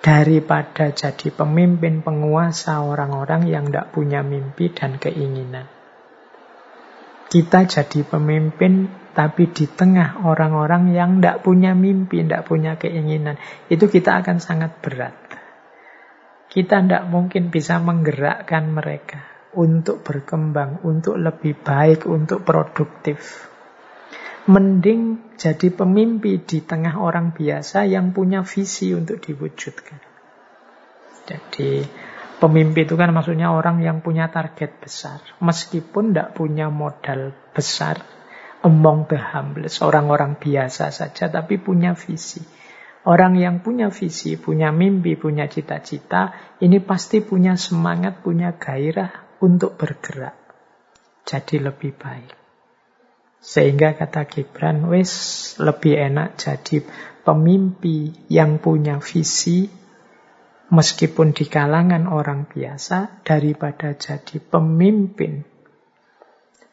daripada 0.00 0.92
jadi 0.92 1.28
pemimpin 1.34 2.04
penguasa 2.04 2.84
orang-orang 2.84 3.48
yang 3.50 3.68
tidak 3.68 3.90
punya 3.90 4.20
mimpi 4.22 4.70
dan 4.70 5.00
keinginan. 5.00 5.66
Kita 7.26 7.66
jadi 7.66 8.06
pemimpin, 8.06 8.86
tapi 9.10 9.50
di 9.50 9.66
tengah 9.66 10.22
orang-orang 10.22 10.94
yang 10.94 11.18
tidak 11.18 11.42
punya 11.42 11.74
mimpi, 11.74 12.22
tidak 12.22 12.46
punya 12.46 12.78
keinginan, 12.78 13.34
itu 13.66 13.90
kita 13.90 14.22
akan 14.22 14.38
sangat 14.38 14.78
berat. 14.78 15.16
Kita 16.46 16.80
tidak 16.86 17.04
mungkin 17.10 17.50
bisa 17.50 17.82
menggerakkan 17.82 18.70
mereka 18.70 19.26
untuk 19.58 20.06
berkembang, 20.06 20.86
untuk 20.86 21.18
lebih 21.18 21.58
baik, 21.58 22.06
untuk 22.06 22.46
produktif. 22.46 23.50
Mending 24.46 25.34
jadi 25.34 25.68
pemimpi 25.74 26.38
di 26.38 26.62
tengah 26.62 27.02
orang 27.02 27.34
biasa 27.34 27.82
yang 27.86 28.14
punya 28.14 28.46
visi 28.46 28.94
untuk 28.94 29.18
diwujudkan. 29.18 29.98
Jadi 31.26 31.82
Pemimpi 32.36 32.84
itu 32.84 33.00
kan 33.00 33.16
maksudnya 33.16 33.48
orang 33.48 33.80
yang 33.80 34.04
punya 34.04 34.28
target 34.28 34.76
besar. 34.76 35.24
Meskipun 35.40 36.12
tidak 36.12 36.36
punya 36.36 36.68
modal 36.68 37.32
besar, 37.56 38.04
among 38.60 39.08
the 39.08 39.16
humblest, 39.16 39.80
orang-orang 39.80 40.36
biasa 40.36 40.92
saja, 40.92 41.32
tapi 41.32 41.56
punya 41.56 41.96
visi. 41.96 42.44
Orang 43.08 43.40
yang 43.40 43.64
punya 43.64 43.88
visi, 43.88 44.36
punya 44.36 44.68
mimpi, 44.68 45.16
punya 45.16 45.48
cita-cita, 45.48 46.36
ini 46.60 46.76
pasti 46.84 47.24
punya 47.24 47.56
semangat, 47.56 48.20
punya 48.20 48.52
gairah 48.60 49.40
untuk 49.40 49.80
bergerak. 49.80 50.36
Jadi 51.24 51.56
lebih 51.56 51.96
baik. 51.96 52.45
Sehingga 53.46 53.94
kata 53.94 54.26
Gibran, 54.26 54.90
wes 54.90 55.54
lebih 55.62 55.94
enak 55.94 56.34
jadi 56.34 56.82
pemimpi 57.22 58.26
yang 58.26 58.58
punya 58.58 58.98
visi, 58.98 59.70
meskipun 60.66 61.30
di 61.30 61.46
kalangan 61.46 62.10
orang 62.10 62.50
biasa 62.50 63.22
daripada 63.22 63.94
jadi 63.94 64.42
pemimpin 64.42 65.46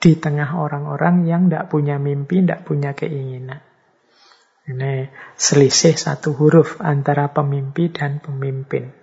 di 0.02 0.18
tengah 0.18 0.58
orang-orang 0.58 1.30
yang 1.30 1.46
tidak 1.48 1.70
punya 1.70 2.02
mimpi, 2.02 2.42
tidak 2.42 2.66
punya 2.66 2.98
keinginan. 2.98 3.62
Ini 4.66 5.14
selisih 5.38 5.94
satu 5.94 6.34
huruf 6.34 6.82
antara 6.82 7.30
pemimpi 7.30 7.94
dan 7.94 8.18
pemimpin. 8.18 9.03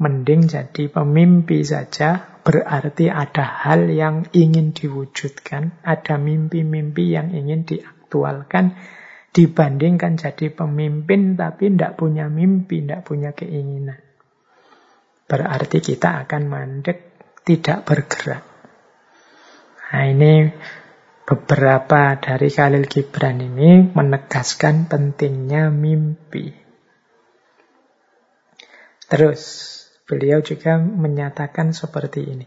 Mending 0.00 0.48
jadi 0.48 0.88
pemimpi 0.88 1.62
saja, 1.62 2.40
berarti 2.42 3.12
ada 3.12 3.44
hal 3.44 3.86
yang 3.92 4.26
ingin 4.32 4.72
diwujudkan, 4.72 5.84
ada 5.84 6.18
mimpi-mimpi 6.18 7.12
yang 7.12 7.30
ingin 7.30 7.68
diaktualkan, 7.68 8.74
dibandingkan 9.32 10.20
jadi 10.20 10.52
pemimpin 10.52 11.38
tapi 11.40 11.72
tidak 11.72 11.96
punya 11.96 12.28
mimpi, 12.28 12.84
tidak 12.84 13.02
punya 13.08 13.30
keinginan. 13.32 14.00
Berarti 15.24 15.80
kita 15.80 16.26
akan 16.26 16.42
mandek, 16.44 16.98
tidak 17.46 17.88
bergerak. 17.88 18.44
Nah 19.92 20.04
ini 20.08 20.48
beberapa 21.24 22.16
dari 22.20 22.48
Khalil 22.52 22.84
Gibran 22.84 23.40
ini 23.40 23.92
menegaskan 23.92 24.90
pentingnya 24.90 25.72
mimpi. 25.72 26.52
Terus 29.08 29.42
beliau 30.12 30.44
juga 30.44 30.76
menyatakan 30.76 31.72
seperti 31.72 32.20
ini. 32.28 32.46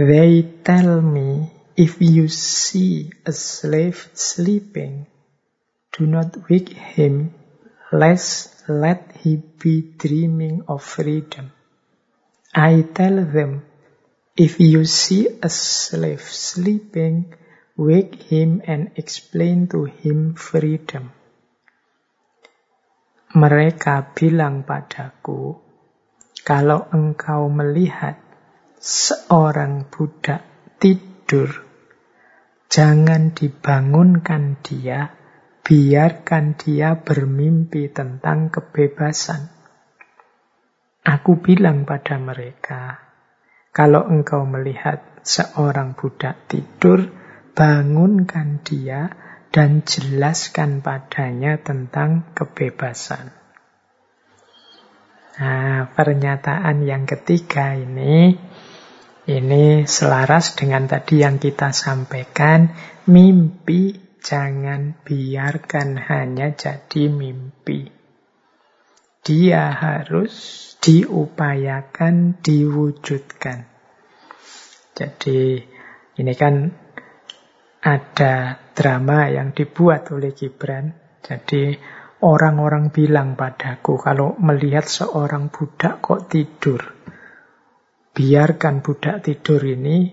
They 0.00 0.64
tell 0.64 1.04
me 1.04 1.60
If 1.80 2.02
you 2.02 2.28
see 2.28 3.10
a 3.24 3.32
slave 3.32 4.10
sleeping, 4.12 5.06
do 5.96 6.04
not 6.04 6.50
wake 6.50 6.68
him, 6.68 7.32
lest 7.90 8.68
let 8.68 9.16
he 9.22 9.36
be 9.36 9.96
dreaming 9.96 10.64
of 10.68 10.82
freedom. 10.82 11.52
I 12.52 12.82
tell 12.82 13.24
them, 13.24 13.62
if 14.36 14.60
you 14.60 14.84
see 14.84 15.28
a 15.40 15.48
slave 15.48 16.20
sleeping, 16.20 17.32
wake 17.78 18.28
him 18.28 18.60
and 18.66 18.90
explain 18.96 19.68
to 19.68 19.84
him 19.86 20.34
freedom. 20.34 21.16
Mereka 23.32 24.12
bilang 24.12 24.68
padaku, 24.68 25.56
kalau 26.50 26.90
engkau 26.90 27.46
melihat 27.46 28.18
seorang 28.82 29.86
budak 29.86 30.42
tidur 30.82 31.70
Jangan 32.70 33.34
dibangunkan 33.34 34.62
dia, 34.62 35.10
biarkan 35.66 36.54
dia 36.54 36.94
bermimpi 37.02 37.90
tentang 37.90 38.46
kebebasan. 38.46 39.50
Aku 41.02 41.42
bilang 41.42 41.82
pada 41.82 42.14
mereka, 42.22 43.10
kalau 43.74 44.06
engkau 44.06 44.46
melihat 44.46 45.02
seorang 45.26 45.98
budak 45.98 46.46
tidur, 46.46 47.10
bangunkan 47.58 48.62
dia 48.62 49.10
dan 49.50 49.82
jelaskan 49.82 50.78
padanya 50.78 51.58
tentang 51.58 52.30
kebebasan. 52.38 53.39
Nah, 55.40 55.88
pernyataan 55.96 56.84
yang 56.84 57.08
ketiga 57.08 57.72
ini 57.72 58.36
ini 59.24 59.88
selaras 59.88 60.52
dengan 60.52 60.84
tadi 60.84 61.24
yang 61.24 61.40
kita 61.40 61.72
sampaikan, 61.72 62.76
mimpi 63.08 63.96
jangan 64.20 65.00
biarkan 65.00 65.96
hanya 65.96 66.52
jadi 66.52 67.08
mimpi. 67.08 67.88
Dia 69.24 69.72
harus 69.72 70.32
diupayakan, 70.84 72.40
diwujudkan. 72.44 73.64
Jadi 74.92 75.60
ini 76.20 76.32
kan 76.36 76.68
ada 77.80 78.60
drama 78.76 79.32
yang 79.32 79.56
dibuat 79.56 80.12
oleh 80.12 80.36
Gibran. 80.36 80.92
Jadi 81.24 81.76
orang-orang 82.20 82.92
bilang 82.92 83.36
padaku 83.36 83.96
kalau 84.00 84.36
melihat 84.40 84.84
seorang 84.84 85.48
budak 85.48 86.04
kok 86.04 86.28
tidur 86.28 87.00
biarkan 88.10 88.82
budak 88.82 89.22
tidur 89.22 89.62
ini, 89.62 90.10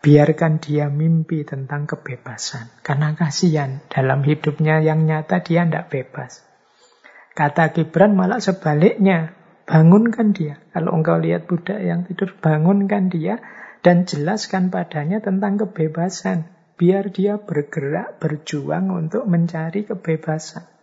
biarkan 0.00 0.62
dia 0.62 0.86
mimpi 0.86 1.42
tentang 1.42 1.84
kebebasan. 1.84 2.70
Karena 2.80 3.12
kasihan, 3.18 3.82
dalam 3.90 4.22
hidupnya 4.22 4.80
yang 4.80 5.04
nyata 5.04 5.42
dia 5.42 5.66
tidak 5.66 5.90
bebas. 5.90 6.46
Kata 7.36 7.74
Gibran 7.76 8.16
malah 8.16 8.40
sebaliknya, 8.40 9.36
bangunkan 9.68 10.32
dia. 10.32 10.62
Kalau 10.72 10.96
engkau 10.96 11.20
lihat 11.20 11.44
budak 11.50 11.82
yang 11.82 12.08
tidur, 12.08 12.32
bangunkan 12.40 13.12
dia 13.12 13.42
dan 13.84 14.08
jelaskan 14.08 14.72
padanya 14.72 15.20
tentang 15.20 15.60
kebebasan. 15.60 16.48
Biar 16.76 17.08
dia 17.08 17.40
bergerak, 17.40 18.20
berjuang 18.20 18.92
untuk 18.92 19.24
mencari 19.28 19.88
kebebasan. 19.88 20.75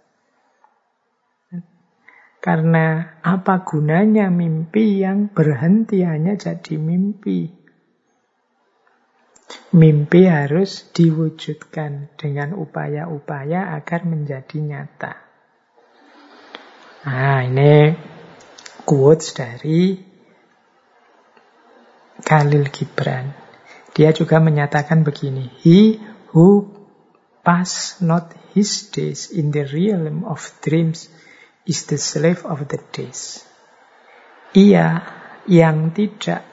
Karena 2.44 3.16
apa 3.24 3.64
gunanya 3.64 4.28
mimpi 4.28 5.00
yang 5.00 5.32
berhenti 5.32 6.04
hanya 6.04 6.36
jadi 6.36 6.76
mimpi? 6.76 7.48
Mimpi 9.72 10.28
harus 10.28 10.92
diwujudkan 10.92 12.12
dengan 12.20 12.52
upaya-upaya 12.60 13.72
agar 13.80 14.04
menjadi 14.04 14.60
nyata. 14.60 15.14
Nah, 17.08 17.48
ini 17.48 17.96
quotes 18.84 19.32
dari 19.32 20.04
Khalil 22.28 22.68
Gibran. 22.76 23.32
Dia 23.96 24.12
juga 24.12 24.44
menyatakan 24.44 25.08
begini, 25.08 25.48
He 25.64 25.96
who 26.36 26.68
pass 27.40 28.04
not 28.04 28.36
his 28.52 28.92
days 28.92 29.32
in 29.32 29.56
the 29.56 29.64
realm 29.64 30.28
of 30.28 30.44
dreams 30.60 31.08
is 31.64 31.88
the 31.88 31.98
slave 31.98 32.44
of 32.44 32.68
the 32.68 32.80
days. 32.92 33.44
Ia 34.54 35.02
yang 35.48 35.96
tidak 35.96 36.44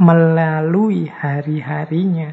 melalui 0.00 1.06
hari-harinya 1.06 2.32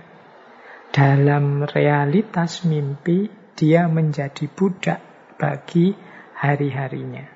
dalam 0.96 1.68
realitas 1.68 2.64
mimpi, 2.64 3.28
dia 3.54 3.92
menjadi 3.92 4.48
budak 4.48 5.00
bagi 5.36 5.92
hari-harinya. 6.40 7.28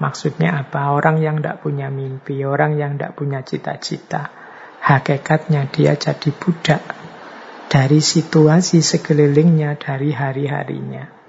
Maksudnya 0.00 0.64
apa? 0.64 0.92
Orang 0.92 1.20
yang 1.20 1.40
tidak 1.40 1.64
punya 1.64 1.88
mimpi, 1.88 2.44
orang 2.44 2.76
yang 2.76 2.96
tidak 2.96 3.16
punya 3.16 3.40
cita-cita, 3.40 4.28
hakikatnya 4.80 5.68
dia 5.72 5.96
jadi 5.96 6.30
budak 6.36 6.84
dari 7.72 8.00
situasi 8.00 8.84
sekelilingnya, 8.84 9.76
dari 9.80 10.12
hari-harinya 10.12 11.19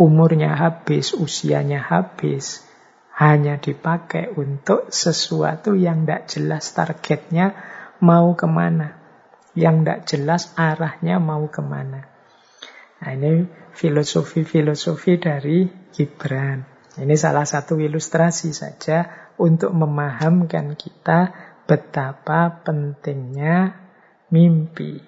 umurnya 0.00 0.56
habis, 0.56 1.12
usianya 1.12 1.84
habis, 1.84 2.64
hanya 3.20 3.60
dipakai 3.60 4.32
untuk 4.32 4.88
sesuatu 4.88 5.76
yang 5.76 6.08
tidak 6.08 6.22
jelas 6.32 6.72
targetnya 6.72 7.52
mau 8.00 8.32
ke 8.32 8.48
mana, 8.48 8.96
yang 9.52 9.84
tidak 9.84 10.08
jelas 10.08 10.56
arahnya 10.56 11.20
mau 11.20 11.44
ke 11.52 11.60
mana. 11.60 12.08
Nah, 13.00 13.12
ini 13.12 13.44
filosofi-filosofi 13.76 15.20
dari 15.20 15.68
Gibran. 15.92 16.64
Ini 16.96 17.14
salah 17.16 17.44
satu 17.44 17.76
ilustrasi 17.76 18.56
saja 18.56 19.28
untuk 19.36 19.72
memahamkan 19.72 20.76
kita 20.76 21.32
betapa 21.68 22.60
pentingnya 22.64 23.76
mimpi. 24.32 25.00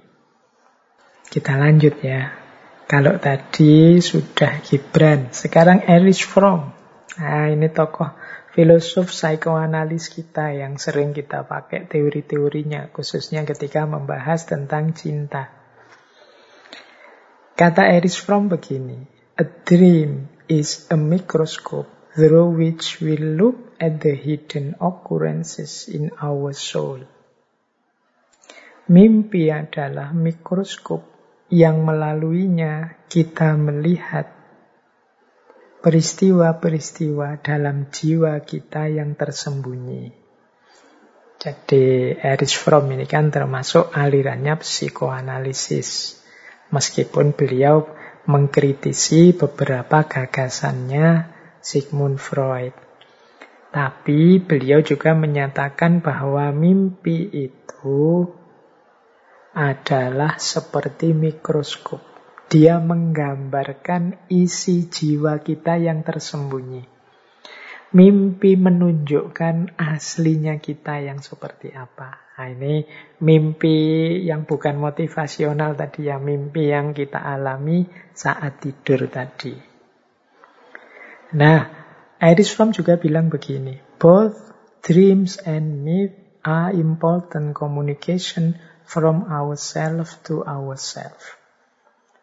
Kita 1.32 1.56
lanjut 1.56 1.97
ya. 2.01 2.41
Kalau 2.93 3.16
tadi 3.16 4.05
sudah 4.05 4.60
Gibran, 4.60 5.32
sekarang 5.32 5.81
Erich 5.89 6.28
Fromm. 6.28 6.77
Nah, 7.16 7.48
ini 7.48 7.73
tokoh 7.73 8.12
filosof 8.52 9.09
psikoanalis 9.09 10.12
kita 10.12 10.52
yang 10.52 10.77
sering 10.77 11.16
kita 11.16 11.48
pakai 11.48 11.89
teori-teorinya, 11.89 12.93
khususnya 12.93 13.48
ketika 13.48 13.89
membahas 13.89 14.44
tentang 14.44 14.93
cinta. 14.93 15.48
Kata 17.56 17.89
Erich 17.89 18.20
Fromm 18.20 18.52
begini, 18.52 19.09
A 19.40 19.48
dream 19.48 20.28
is 20.52 20.85
a 20.93 20.97
microscope 21.01 21.89
through 22.12 22.60
which 22.60 23.01
we 23.01 23.16
look 23.16 23.73
at 23.81 24.05
the 24.05 24.12
hidden 24.12 24.77
occurrences 24.77 25.89
in 25.89 26.12
our 26.20 26.52
soul. 26.52 27.01
Mimpi 28.93 29.48
adalah 29.48 30.12
mikroskop 30.12 31.11
yang 31.52 31.84
melaluinya 31.84 32.96
kita 33.12 33.60
melihat 33.60 34.24
peristiwa-peristiwa 35.84 37.44
dalam 37.44 37.92
jiwa 37.92 38.40
kita 38.40 38.88
yang 38.88 39.12
tersembunyi. 39.12 40.16
Jadi 41.36 42.16
Erich 42.16 42.56
Fromm 42.56 42.96
ini 42.96 43.04
kan 43.04 43.28
termasuk 43.28 43.92
alirannya 43.92 44.56
psikoanalisis. 44.56 46.22
Meskipun 46.72 47.36
beliau 47.36 47.84
mengkritisi 48.24 49.36
beberapa 49.36 50.08
gagasannya 50.08 51.28
Sigmund 51.60 52.16
Freud. 52.16 52.72
Tapi 53.68 54.40
beliau 54.40 54.80
juga 54.80 55.12
menyatakan 55.12 56.00
bahwa 56.00 56.48
mimpi 56.48 57.28
itu 57.28 58.30
adalah 59.52 60.40
seperti 60.40 61.12
mikroskop. 61.12 62.00
Dia 62.48 62.80
menggambarkan 62.80 64.28
isi 64.28 64.88
jiwa 64.88 65.40
kita 65.40 65.80
yang 65.80 66.04
tersembunyi. 66.04 66.84
Mimpi 67.92 68.56
menunjukkan 68.56 69.76
aslinya 69.76 70.56
kita 70.56 71.04
yang 71.04 71.20
seperti 71.20 71.76
apa. 71.76 72.32
Nah, 72.42 72.48
ini 72.48 72.82
mimpi 73.22 74.18
yang 74.26 74.48
bukan 74.48 74.80
motivasional 74.80 75.76
tadi 75.76 76.10
ya, 76.10 76.16
mimpi 76.16 76.72
yang 76.72 76.90
kita 76.90 77.20
alami 77.22 77.86
saat 78.16 78.58
tidur 78.58 79.06
tadi. 79.06 79.54
Nah, 81.36 81.60
Erich 82.18 82.50
Fromm 82.50 82.74
juga 82.74 82.98
bilang 82.98 83.30
begini, 83.30 83.78
both 84.00 84.34
dreams 84.82 85.38
and 85.44 85.86
myth 85.86 86.16
are 86.42 86.74
important 86.74 87.54
communication 87.54 88.58
from 88.93 89.24
ourselves 89.24 90.20
to 90.28 90.44
ourselves. 90.44 91.24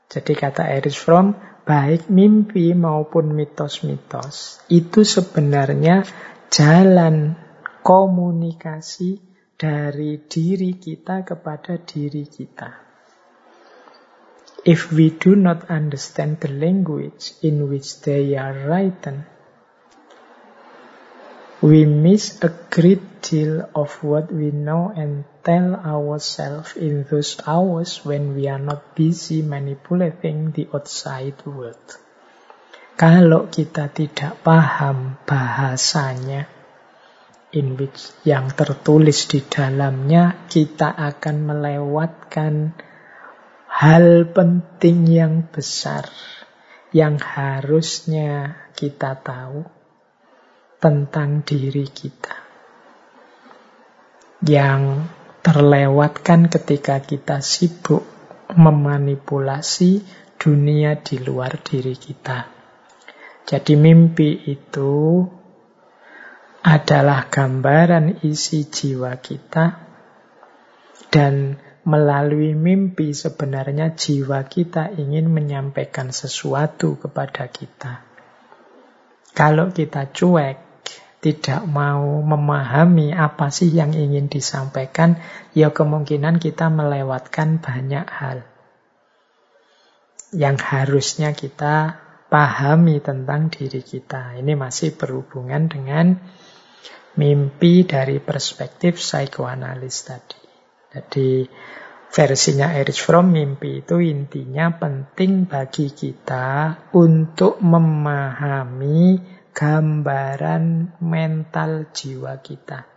Jadi 0.06 0.38
kata 0.38 0.70
Erich 0.70 1.02
Fromm, 1.02 1.34
baik 1.66 2.14
mimpi 2.14 2.78
maupun 2.78 3.34
mitos-mitos 3.34 4.62
itu 4.70 5.02
sebenarnya 5.02 6.06
jalan 6.54 7.34
komunikasi 7.82 9.18
dari 9.58 10.22
diri 10.30 10.78
kita 10.78 11.26
kepada 11.26 11.82
diri 11.82 12.26
kita. 12.30 12.86
If 14.66 14.94
we 14.94 15.14
do 15.14 15.34
not 15.34 15.74
understand 15.74 16.42
the 16.46 16.54
language 16.54 17.34
in 17.42 17.66
which 17.70 18.06
they 18.06 18.38
are 18.38 18.70
written, 18.70 19.26
we 21.60 21.84
miss 21.84 22.40
a 22.40 22.48
great 22.72 23.20
deal 23.20 23.68
of 23.76 23.92
what 24.00 24.32
we 24.32 24.48
know 24.48 24.96
and 24.96 25.28
tell 25.44 25.76
ourselves 25.76 26.80
in 26.80 27.04
those 27.12 27.36
hours 27.44 28.00
when 28.08 28.32
we 28.32 28.48
are 28.48 28.60
not 28.60 28.96
busy 28.96 29.44
manipulating 29.44 30.56
the 30.56 30.64
outside 30.72 31.36
world. 31.44 31.84
Kalau 32.96 33.52
kita 33.52 33.92
tidak 33.92 34.40
paham 34.40 35.20
bahasanya, 35.28 36.48
in 37.52 37.76
which 37.76 38.12
yang 38.24 38.52
tertulis 38.56 39.28
di 39.28 39.44
dalamnya, 39.44 40.48
kita 40.48 40.96
akan 40.96 41.44
melewatkan 41.44 42.72
hal 43.68 44.28
penting 44.32 45.08
yang 45.12 45.48
besar 45.48 46.08
yang 46.96 47.20
harusnya 47.20 48.60
kita 48.76 49.14
tahu 49.20 49.79
tentang 50.80 51.44
diri 51.44 51.86
kita. 51.86 52.36
Yang 54.40 55.12
terlewatkan 55.44 56.48
ketika 56.48 57.04
kita 57.04 57.44
sibuk 57.44 58.04
memanipulasi 58.56 60.02
dunia 60.40 61.04
di 61.04 61.20
luar 61.20 61.60
diri 61.60 61.96
kita. 62.00 62.48
Jadi 63.44 63.74
mimpi 63.76 64.48
itu 64.48 65.26
adalah 66.64 67.28
gambaran 67.28 68.24
isi 68.24 68.68
jiwa 68.68 69.16
kita 69.20 69.90
dan 71.10 71.58
melalui 71.88 72.54
mimpi 72.54 73.16
sebenarnya 73.16 73.98
jiwa 73.98 74.46
kita 74.46 74.94
ingin 74.94 75.32
menyampaikan 75.34 76.14
sesuatu 76.14 77.00
kepada 77.02 77.50
kita. 77.50 78.06
Kalau 79.34 79.74
kita 79.74 80.14
cuek, 80.14 80.69
tidak 81.20 81.68
mau 81.68 82.24
memahami 82.24 83.12
apa 83.12 83.52
sih 83.52 83.68
yang 83.68 83.92
ingin 83.92 84.32
disampaikan, 84.32 85.20
ya 85.52 85.76
kemungkinan 85.76 86.40
kita 86.40 86.72
melewatkan 86.72 87.60
banyak 87.60 88.08
hal 88.08 88.48
yang 90.30 90.62
harusnya 90.62 91.34
kita 91.34 91.98
pahami 92.30 93.02
tentang 93.02 93.50
diri 93.50 93.82
kita. 93.82 94.38
Ini 94.38 94.54
masih 94.54 94.94
berhubungan 94.94 95.66
dengan 95.68 96.16
mimpi 97.18 97.84
dari 97.84 98.22
perspektif 98.22 99.02
psikoanalis 99.02 99.98
tadi. 100.06 100.42
Jadi 100.94 101.50
versinya 102.10 102.74
Erich 102.74 103.02
Fromm 103.02 103.34
mimpi 103.34 103.82
itu 103.86 104.02
intinya 104.02 104.74
penting 104.78 105.50
bagi 105.50 105.90
kita 105.94 106.78
untuk 106.94 107.62
memahami 107.62 109.39
gambaran 109.60 110.96
mental 111.04 111.92
jiwa 111.92 112.40
kita. 112.40 112.88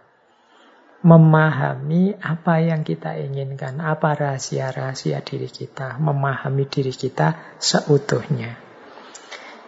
Memahami 1.02 2.14
apa 2.14 2.62
yang 2.62 2.86
kita 2.86 3.18
inginkan, 3.18 3.82
apa 3.82 4.14
rahasia-rahasia 4.14 5.18
diri 5.26 5.50
kita, 5.50 5.98
memahami 5.98 6.70
diri 6.70 6.94
kita 6.94 7.58
seutuhnya. 7.58 8.54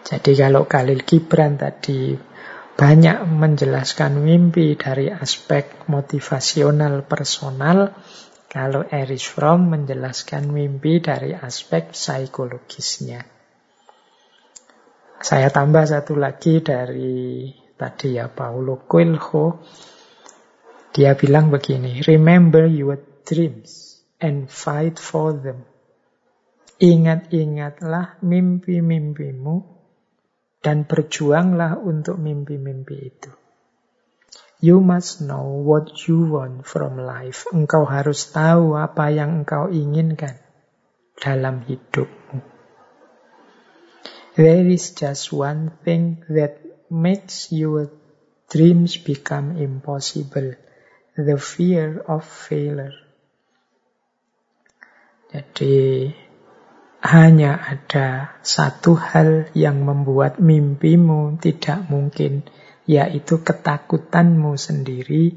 Jadi 0.07 0.31
kalau 0.39 0.63
Khalil 0.63 1.03
Gibran 1.03 1.59
tadi 1.59 2.15
banyak 2.79 3.27
menjelaskan 3.27 4.15
mimpi 4.23 4.79
dari 4.79 5.11
aspek 5.11 5.91
motivasional 5.91 7.03
personal, 7.03 7.91
kalau 8.47 8.87
Erich 8.87 9.27
Fromm 9.27 9.67
menjelaskan 9.67 10.47
mimpi 10.47 11.03
dari 11.03 11.35
aspek 11.35 11.91
psikologisnya. 11.91 13.34
Saya 15.25 15.49
tambah 15.49 15.89
satu 15.89 16.13
lagi 16.13 16.61
dari 16.61 17.49
tadi 17.73 18.13
ya 18.13 18.29
Paulo 18.29 18.85
Coelho. 18.85 19.57
Dia 20.93 21.17
bilang 21.17 21.49
begini, 21.49 22.05
remember 22.05 22.69
your 22.69 23.01
dreams 23.25 24.05
and 24.21 24.53
fight 24.53 25.01
for 25.01 25.33
them. 25.33 25.65
Ingat-ingatlah 26.77 28.21
mimpi-mimpimu 28.21 29.65
dan 30.61 30.85
berjuanglah 30.85 31.81
untuk 31.81 32.21
mimpi-mimpi 32.21 32.97
itu. 33.01 33.33
You 34.61 34.77
must 34.77 35.25
know 35.25 35.65
what 35.65 36.05
you 36.05 36.37
want 36.37 36.69
from 36.69 37.01
life. 37.01 37.49
Engkau 37.49 37.89
harus 37.89 38.29
tahu 38.29 38.77
apa 38.77 39.09
yang 39.09 39.41
engkau 39.41 39.73
inginkan 39.73 40.37
dalam 41.17 41.65
hidupmu. 41.65 42.54
There 44.35 44.67
is 44.67 44.91
just 44.91 45.31
one 45.31 45.71
thing 45.87 46.27
that 46.27 46.59
makes 46.91 47.55
your 47.55 47.87
dreams 48.51 48.99
become 48.99 49.55
impossible. 49.55 50.59
The 51.15 51.39
fear 51.39 52.03
of 52.03 52.27
failure. 52.27 52.91
Jadi 55.31 56.11
hanya 56.99 57.55
ada 57.63 58.35
satu 58.43 58.99
hal 58.99 59.47
yang 59.55 59.87
membuat 59.87 60.43
mimpimu 60.43 61.39
tidak 61.39 61.87
mungkin, 61.87 62.43
yaitu 62.83 63.39
ketakutanmu 63.39 64.59
sendiri 64.59 65.31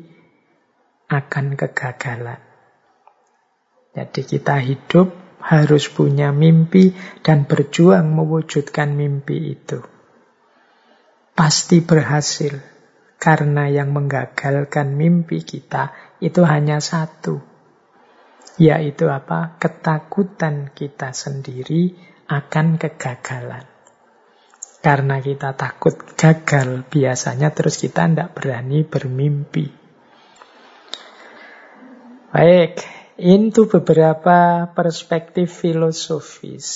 akan 1.06 1.54
kegagalan. 1.54 2.42
Jadi 3.94 4.20
kita 4.26 4.58
hidup 4.58 5.27
harus 5.38 5.88
punya 5.88 6.34
mimpi 6.34 6.92
dan 7.22 7.46
berjuang 7.46 8.10
mewujudkan 8.12 8.94
mimpi 8.94 9.54
itu. 9.54 9.80
Pasti 11.32 11.78
berhasil, 11.80 12.58
karena 13.18 13.70
yang 13.70 13.94
menggagalkan 13.94 14.98
mimpi 14.98 15.46
kita 15.46 15.94
itu 16.18 16.42
hanya 16.42 16.82
satu, 16.82 17.38
yaitu 18.58 19.06
apa? 19.06 19.54
Ketakutan 19.62 20.74
kita 20.74 21.14
sendiri 21.14 21.94
akan 22.26 22.76
kegagalan. 22.76 23.64
Karena 24.78 25.18
kita 25.18 25.58
takut 25.58 25.94
gagal, 26.14 26.86
biasanya 26.86 27.50
terus 27.50 27.82
kita 27.82 28.06
tidak 28.06 28.34
berani 28.34 28.86
bermimpi. 28.86 29.66
Baik, 32.30 32.97
itu 33.18 33.66
beberapa 33.66 34.70
perspektif 34.70 35.50
filosofis 35.50 36.66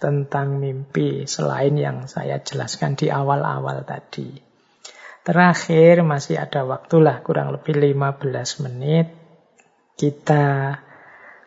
tentang 0.00 0.56
mimpi 0.56 1.28
selain 1.28 1.76
yang 1.76 2.08
saya 2.08 2.40
jelaskan 2.40 2.96
di 2.96 3.12
awal-awal 3.12 3.84
tadi. 3.84 4.40
Terakhir 5.20 6.00
masih 6.00 6.40
ada 6.40 6.64
waktulah 6.64 7.20
kurang 7.20 7.52
lebih 7.52 7.76
15 7.76 8.64
menit. 8.64 9.12
Kita 10.00 10.76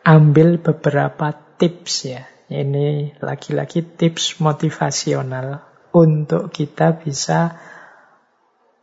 ambil 0.06 0.62
beberapa 0.62 1.34
tips 1.58 1.94
ya. 2.06 2.22
Ini 2.50 3.18
lagi-lagi 3.18 3.82
tips 3.82 4.38
motivasional 4.38 5.62
untuk 5.90 6.54
kita 6.54 6.98
bisa 7.02 7.54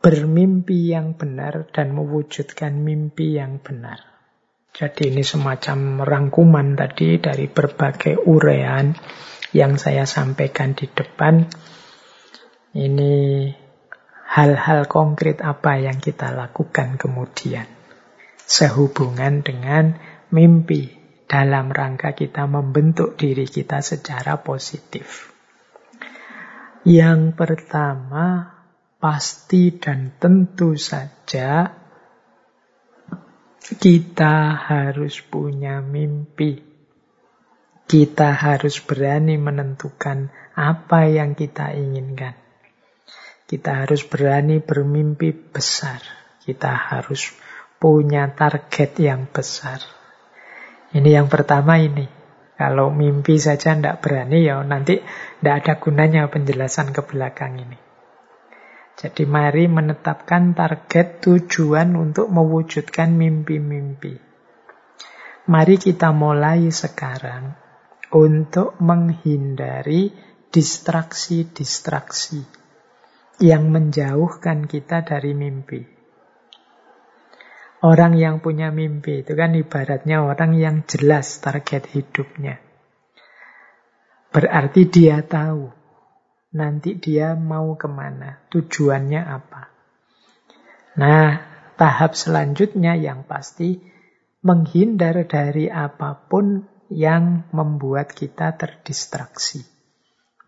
bermimpi 0.00 0.92
yang 0.92 1.16
benar 1.16 1.68
dan 1.72 1.92
mewujudkan 1.96 2.80
mimpi 2.80 3.36
yang 3.36 3.60
benar. 3.60 4.07
Jadi 4.78 5.10
ini 5.10 5.26
semacam 5.26 6.06
rangkuman 6.06 6.78
tadi 6.78 7.18
dari 7.18 7.50
berbagai 7.50 8.14
urean 8.30 8.94
yang 9.50 9.74
saya 9.74 10.06
sampaikan 10.06 10.78
di 10.78 10.86
depan. 10.86 11.50
Ini 12.78 13.14
hal-hal 14.38 14.86
konkret 14.86 15.42
apa 15.42 15.82
yang 15.82 15.98
kita 15.98 16.30
lakukan 16.30 16.94
kemudian. 16.94 17.66
Sehubungan 18.46 19.42
dengan 19.42 19.98
mimpi 20.30 20.94
dalam 21.26 21.74
rangka 21.74 22.14
kita 22.14 22.46
membentuk 22.46 23.18
diri 23.18 23.50
kita 23.50 23.82
secara 23.82 24.46
positif. 24.46 25.34
Yang 26.86 27.34
pertama, 27.34 28.54
pasti 29.02 29.74
dan 29.74 30.14
tentu 30.22 30.78
saja 30.78 31.77
kita 33.76 34.56
harus 34.56 35.20
punya 35.20 35.84
mimpi. 35.84 36.64
Kita 37.84 38.32
harus 38.32 38.80
berani 38.80 39.36
menentukan 39.36 40.32
apa 40.56 41.08
yang 41.08 41.36
kita 41.36 41.76
inginkan. 41.76 42.32
Kita 43.44 43.84
harus 43.84 44.08
berani 44.08 44.60
bermimpi 44.64 45.32
besar. 45.32 46.00
Kita 46.40 46.72
harus 46.72 47.28
punya 47.76 48.32
target 48.32 48.96
yang 49.00 49.28
besar. 49.28 49.84
Ini 50.96 51.20
yang 51.20 51.28
pertama 51.28 51.76
ini. 51.76 52.08
Kalau 52.56 52.88
mimpi 52.88 53.36
saja 53.36 53.76
tidak 53.76 54.00
berani 54.00 54.48
ya 54.48 54.64
nanti 54.64 54.98
tidak 55.00 55.54
ada 55.64 55.74
gunanya 55.76 56.22
penjelasan 56.32 56.90
ke 56.96 57.04
belakang 57.04 57.60
ini. 57.60 57.87
Jadi 58.98 59.30
mari 59.30 59.70
menetapkan 59.70 60.58
target 60.58 61.22
tujuan 61.22 61.94
untuk 61.94 62.34
mewujudkan 62.34 63.14
mimpi-mimpi. 63.14 64.18
Mari 65.46 65.78
kita 65.78 66.10
mulai 66.10 66.66
sekarang 66.74 67.54
untuk 68.10 68.74
menghindari 68.82 70.10
distraksi-distraksi 70.50 72.42
yang 73.38 73.70
menjauhkan 73.70 74.66
kita 74.66 75.06
dari 75.06 75.30
mimpi. 75.30 75.86
Orang 77.78 78.18
yang 78.18 78.42
punya 78.42 78.74
mimpi 78.74 79.22
itu 79.22 79.38
kan 79.38 79.54
ibaratnya 79.54 80.26
orang 80.26 80.58
yang 80.58 80.82
jelas 80.90 81.38
target 81.38 81.86
hidupnya. 81.94 82.58
Berarti 84.34 84.90
dia 84.90 85.22
tahu 85.22 85.77
nanti 86.58 86.98
dia 86.98 87.38
mau 87.38 87.78
ke 87.78 87.86
mana, 87.86 88.42
tujuannya 88.50 89.22
apa. 89.22 89.62
Nah, 90.98 91.38
tahap 91.78 92.18
selanjutnya 92.18 92.98
yang 92.98 93.22
pasti 93.22 93.78
menghindar 94.42 95.22
dari 95.30 95.70
apa 95.70 96.26
pun 96.26 96.66
yang 96.90 97.46
membuat 97.54 98.10
kita 98.10 98.58
terdistraksi, 98.58 99.62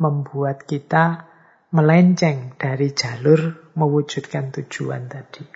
membuat 0.02 0.66
kita 0.66 1.30
melenceng 1.70 2.58
dari 2.58 2.90
jalur 2.90 3.70
mewujudkan 3.78 4.50
tujuan 4.50 5.06
tadi. 5.06 5.46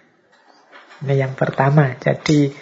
Ini 1.02 1.14
yang 1.26 1.34
pertama. 1.34 1.90
Jadi, 1.98 2.54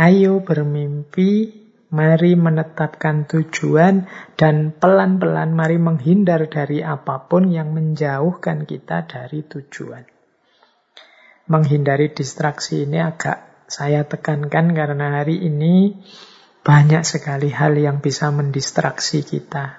ayo 0.00 0.40
bermimpi 0.40 1.65
Mari 1.86 2.34
menetapkan 2.34 3.30
tujuan 3.30 4.10
dan 4.34 4.74
pelan-pelan 4.74 5.54
mari 5.54 5.78
menghindar 5.78 6.50
dari 6.50 6.82
apa 6.82 7.30
pun 7.30 7.54
yang 7.54 7.70
menjauhkan 7.70 8.66
kita 8.66 9.06
dari 9.06 9.46
tujuan. 9.46 10.02
Menghindari 11.46 12.10
distraksi 12.10 12.82
ini 12.82 12.98
agak 12.98 13.70
saya 13.70 14.02
tekankan 14.02 14.74
karena 14.74 15.22
hari 15.22 15.46
ini 15.46 16.02
banyak 16.66 17.06
sekali 17.06 17.54
hal 17.54 17.78
yang 17.78 18.02
bisa 18.02 18.34
mendistraksi 18.34 19.22
kita. 19.22 19.78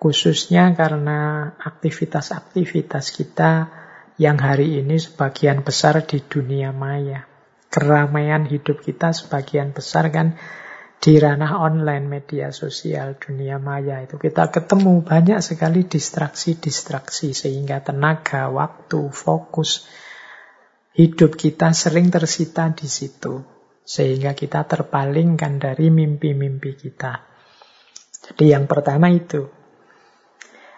Khususnya 0.00 0.72
karena 0.72 1.52
aktivitas-aktivitas 1.60 3.12
kita 3.12 3.68
yang 4.16 4.40
hari 4.40 4.80
ini 4.80 4.96
sebagian 4.96 5.60
besar 5.60 6.00
di 6.08 6.24
dunia 6.24 6.72
maya. 6.72 7.28
Keramaian 7.68 8.48
hidup 8.48 8.80
kita 8.80 9.12
sebagian 9.12 9.76
besar 9.76 10.08
kan 10.08 10.40
di 11.02 11.18
ranah 11.18 11.58
online 11.58 12.06
media 12.06 12.54
sosial 12.54 13.18
dunia 13.18 13.58
maya 13.58 14.06
itu 14.06 14.22
kita 14.22 14.54
ketemu 14.54 15.02
banyak 15.02 15.42
sekali 15.42 15.82
distraksi-distraksi 15.82 17.34
sehingga 17.34 17.82
tenaga, 17.82 18.46
waktu, 18.46 19.10
fokus 19.10 19.82
hidup 20.94 21.34
kita 21.34 21.74
sering 21.74 22.06
tersita 22.14 22.70
di 22.70 22.86
situ 22.86 23.42
sehingga 23.82 24.38
kita 24.38 24.62
terpalingkan 24.62 25.58
dari 25.58 25.90
mimpi-mimpi 25.90 26.70
kita. 26.78 27.18
Jadi 28.22 28.54
yang 28.54 28.70
pertama 28.70 29.10
itu. 29.10 29.50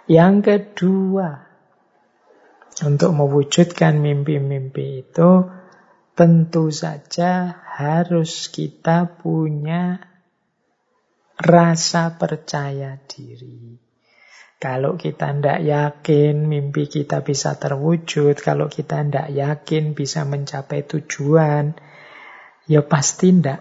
Yang 0.08 0.34
kedua, 0.40 1.28
untuk 2.88 3.12
mewujudkan 3.12 4.00
mimpi-mimpi 4.00 5.04
itu 5.04 5.52
tentu 6.16 6.72
saja 6.72 7.60
harus 7.76 8.48
kita 8.48 9.20
punya 9.20 10.13
rasa 11.38 12.14
percaya 12.14 12.98
diri. 13.04 13.78
Kalau 14.58 14.96
kita 14.96 15.34
tidak 15.34 15.60
yakin 15.60 16.48
mimpi 16.48 16.88
kita 16.88 17.20
bisa 17.20 17.58
terwujud, 17.60 18.38
kalau 18.40 18.70
kita 18.72 19.04
tidak 19.04 19.28
yakin 19.28 19.92
bisa 19.92 20.24
mencapai 20.24 20.88
tujuan, 20.88 21.76
ya 22.64 22.80
pasti 22.80 23.28
tidak 23.34 23.60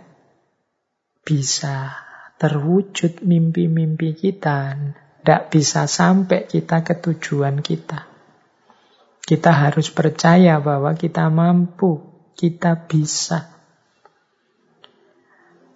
bisa 1.27 1.91
terwujud 2.39 3.19
mimpi-mimpi 3.23 4.15
kita. 4.15 4.79
Tidak 5.23 5.43
bisa 5.51 5.87
sampai 5.87 6.47
kita 6.47 6.83
ke 6.83 6.99
tujuan 6.99 7.63
kita. 7.63 8.11
Kita 9.23 9.51
harus 9.55 9.87
percaya 9.87 10.59
bahwa 10.59 10.91
kita 10.99 11.31
mampu, 11.31 12.03
kita 12.35 12.75
bisa. 12.91 13.52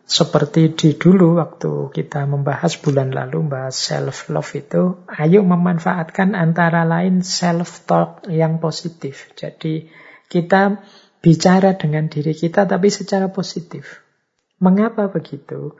Seperti 0.07 0.71
di 0.71 0.95
dulu 0.95 1.35
waktu 1.35 1.91
kita 1.91 2.23
membahas 2.31 2.79
bulan 2.79 3.11
lalu, 3.11 3.43
bahas 3.51 3.75
self-love 3.75 4.55
itu, 4.55 5.03
ayo 5.11 5.43
memanfaatkan 5.43 6.31
antara 6.31 6.87
lain 6.87 7.27
self-talk 7.27 8.23
yang 8.31 8.63
positif. 8.63 9.27
Jadi 9.35 9.91
kita 10.31 10.79
bicara 11.19 11.75
dengan 11.75 12.07
diri 12.07 12.31
kita 12.31 12.63
tapi 12.63 12.87
secara 12.87 13.27
positif. 13.27 13.99
Mengapa 14.63 15.11
begitu? 15.11 15.75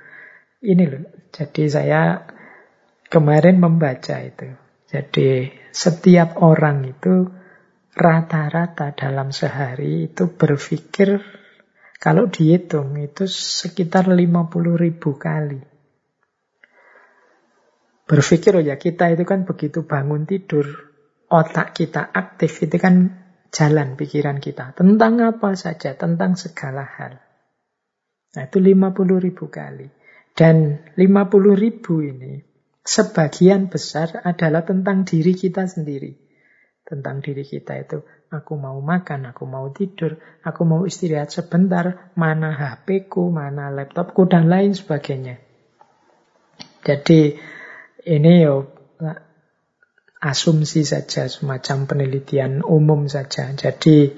Ini 0.60 0.84
loh, 0.92 1.08
jadi 1.32 1.64
saya 1.72 2.28
kemarin 3.08 3.64
membaca 3.64 4.20
itu. 4.20 4.60
Jadi 4.92 5.56
setiap 5.72 6.44
orang 6.44 6.84
itu 6.84 7.32
rata-rata 7.96 8.92
dalam 8.92 9.32
sehari 9.32 10.12
itu 10.12 10.36
berpikir 10.36 11.24
kalau 11.98 12.30
dihitung 12.30 12.94
itu 13.02 13.26
sekitar 13.26 14.06
50 14.06 14.78
ribu 14.78 15.18
kali. 15.18 15.58
Berpikir 18.08 18.56
oh 18.56 18.64
ya 18.64 18.80
kita 18.80 19.12
itu 19.12 19.28
kan 19.28 19.44
begitu 19.44 19.84
bangun 19.84 20.24
tidur, 20.24 20.94
otak 21.28 21.76
kita 21.76 22.08
aktif 22.08 22.64
itu 22.64 22.78
kan 22.80 23.18
jalan 23.52 23.98
pikiran 23.98 24.38
kita. 24.38 24.78
Tentang 24.78 25.20
apa 25.20 25.58
saja, 25.58 25.98
tentang 25.98 26.38
segala 26.40 26.86
hal. 26.86 27.20
Nah 28.38 28.44
itu 28.46 28.62
50 28.62 29.26
ribu 29.26 29.50
kali. 29.50 29.90
Dan 30.38 30.86
50 30.94 31.58
ribu 31.58 32.06
ini 32.06 32.46
sebagian 32.86 33.74
besar 33.74 34.22
adalah 34.22 34.62
tentang 34.62 35.02
diri 35.02 35.34
kita 35.34 35.66
sendiri. 35.66 36.27
Tentang 36.88 37.20
diri 37.20 37.44
kita 37.44 37.76
itu 37.76 38.00
Aku 38.28 38.60
mau 38.60 38.76
makan, 38.84 39.32
aku 39.32 39.48
mau 39.48 39.72
tidur, 39.72 40.20
aku 40.44 40.68
mau 40.68 40.84
istirahat 40.84 41.32
sebentar, 41.32 42.12
mana 42.20 42.52
HP 42.52 43.08
ku, 43.08 43.32
mana 43.32 43.72
laptopku, 43.72 44.28
dan 44.28 44.52
lain 44.52 44.76
sebagainya. 44.76 45.40
Jadi 46.84 47.40
ini 48.04 48.34
yo 48.44 48.68
asumsi 50.20 50.84
saja, 50.84 51.32
semacam 51.32 51.88
penelitian 51.88 52.68
umum 52.68 53.08
saja. 53.08 53.48
Jadi 53.56 54.12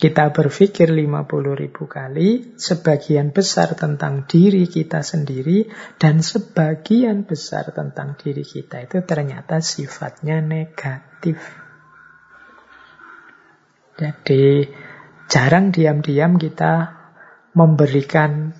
Kita 0.00 0.32
berpikir 0.32 0.88
50 0.96 1.52
ribu 1.52 1.84
kali, 1.84 2.56
sebagian 2.56 3.36
besar 3.36 3.76
tentang 3.76 4.24
diri 4.24 4.64
kita 4.64 5.04
sendiri, 5.04 5.68
dan 6.00 6.24
sebagian 6.24 7.28
besar 7.28 7.68
tentang 7.76 8.16
diri 8.16 8.40
kita 8.40 8.80
itu 8.80 9.04
ternyata 9.04 9.60
sifatnya 9.60 10.40
negatif. 10.40 11.59
Jadi 14.00 14.64
jarang 15.28 15.68
diam-diam 15.68 16.40
kita 16.40 16.72
memberikan 17.52 18.56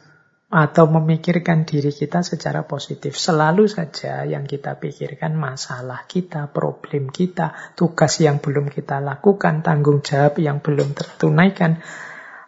atau 0.51 0.91
memikirkan 0.91 1.63
diri 1.63 1.95
kita 1.95 2.27
secara 2.27 2.67
positif. 2.67 3.15
Selalu 3.15 3.71
saja 3.71 4.27
yang 4.27 4.51
kita 4.51 4.83
pikirkan 4.83 5.39
masalah 5.39 6.11
kita, 6.11 6.51
problem 6.51 7.15
kita, 7.15 7.73
tugas 7.79 8.19
yang 8.19 8.43
belum 8.43 8.67
kita 8.67 8.99
lakukan, 8.99 9.63
tanggung 9.63 10.03
jawab 10.03 10.43
yang 10.43 10.59
belum 10.59 10.91
tertunaikan, 10.91 11.79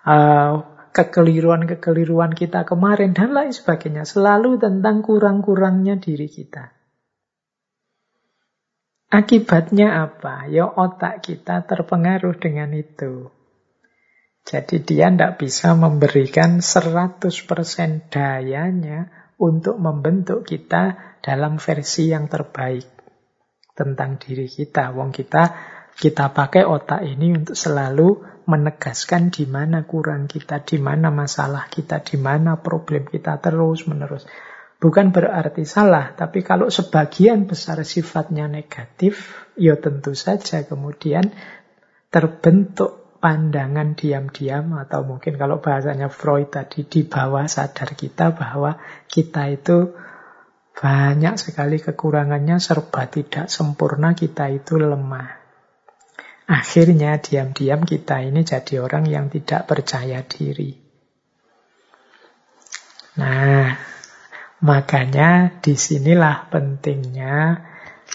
uh, 0.02 0.66
kekeliruan-kekeliruan 0.90 2.34
kita 2.34 2.66
kemarin, 2.66 3.14
dan 3.14 3.30
lain 3.30 3.54
sebagainya. 3.54 4.02
Selalu 4.02 4.58
tentang 4.58 5.06
kurang-kurangnya 5.06 6.02
diri 6.02 6.26
kita. 6.26 6.81
Akibatnya 9.12 10.08
apa? 10.08 10.48
Ya 10.48 10.64
otak 10.64 11.20
kita 11.20 11.68
terpengaruh 11.68 12.32
dengan 12.40 12.72
itu. 12.72 13.28
Jadi 14.48 14.80
dia 14.80 15.12
tidak 15.12 15.36
bisa 15.36 15.76
memberikan 15.76 16.64
100% 16.64 17.20
dayanya 18.08 19.12
untuk 19.36 19.76
membentuk 19.76 20.48
kita 20.48 20.96
dalam 21.20 21.60
versi 21.60 22.08
yang 22.08 22.26
terbaik 22.32 22.88
tentang 23.76 24.16
diri 24.16 24.48
kita. 24.48 24.96
Wong 24.96 25.12
kita 25.12 25.44
kita 25.92 26.32
pakai 26.32 26.64
otak 26.64 27.04
ini 27.04 27.36
untuk 27.36 27.52
selalu 27.52 28.24
menegaskan 28.48 29.28
di 29.28 29.44
mana 29.44 29.84
kurang 29.84 30.24
kita, 30.24 30.64
di 30.64 30.80
mana 30.80 31.12
masalah 31.12 31.68
kita, 31.68 32.00
di 32.00 32.16
mana 32.16 32.58
problem 32.58 33.06
kita 33.06 33.38
terus 33.38 33.84
menerus. 33.84 34.24
Bukan 34.82 35.14
berarti 35.14 35.62
salah, 35.62 36.10
tapi 36.18 36.42
kalau 36.42 36.66
sebagian 36.66 37.46
besar 37.46 37.86
sifatnya 37.86 38.50
negatif, 38.50 39.46
ya 39.54 39.78
tentu 39.78 40.10
saja 40.18 40.66
kemudian 40.66 41.30
terbentuk 42.10 43.14
pandangan 43.22 43.94
diam-diam 43.94 44.74
atau 44.74 45.06
mungkin 45.06 45.38
kalau 45.38 45.62
bahasanya 45.62 46.10
Freud 46.10 46.50
tadi 46.50 46.82
di 46.82 47.06
bawah 47.06 47.46
sadar 47.46 47.94
kita 47.94 48.34
bahwa 48.34 48.82
kita 49.06 49.54
itu 49.54 49.94
banyak 50.74 51.38
sekali 51.38 51.78
kekurangannya 51.78 52.58
serba 52.58 53.06
tidak 53.06 53.46
sempurna 53.46 54.18
kita 54.18 54.50
itu 54.50 54.82
lemah. 54.82 55.38
Akhirnya 56.50 57.22
diam-diam 57.22 57.86
kita 57.86 58.18
ini 58.26 58.42
jadi 58.42 58.82
orang 58.82 59.06
yang 59.06 59.30
tidak 59.30 59.70
percaya 59.70 60.26
diri. 60.26 60.74
Nah, 63.22 63.91
makanya 64.62 65.58
di 65.58 65.74
sinilah 65.74 66.48
pentingnya 66.48 67.68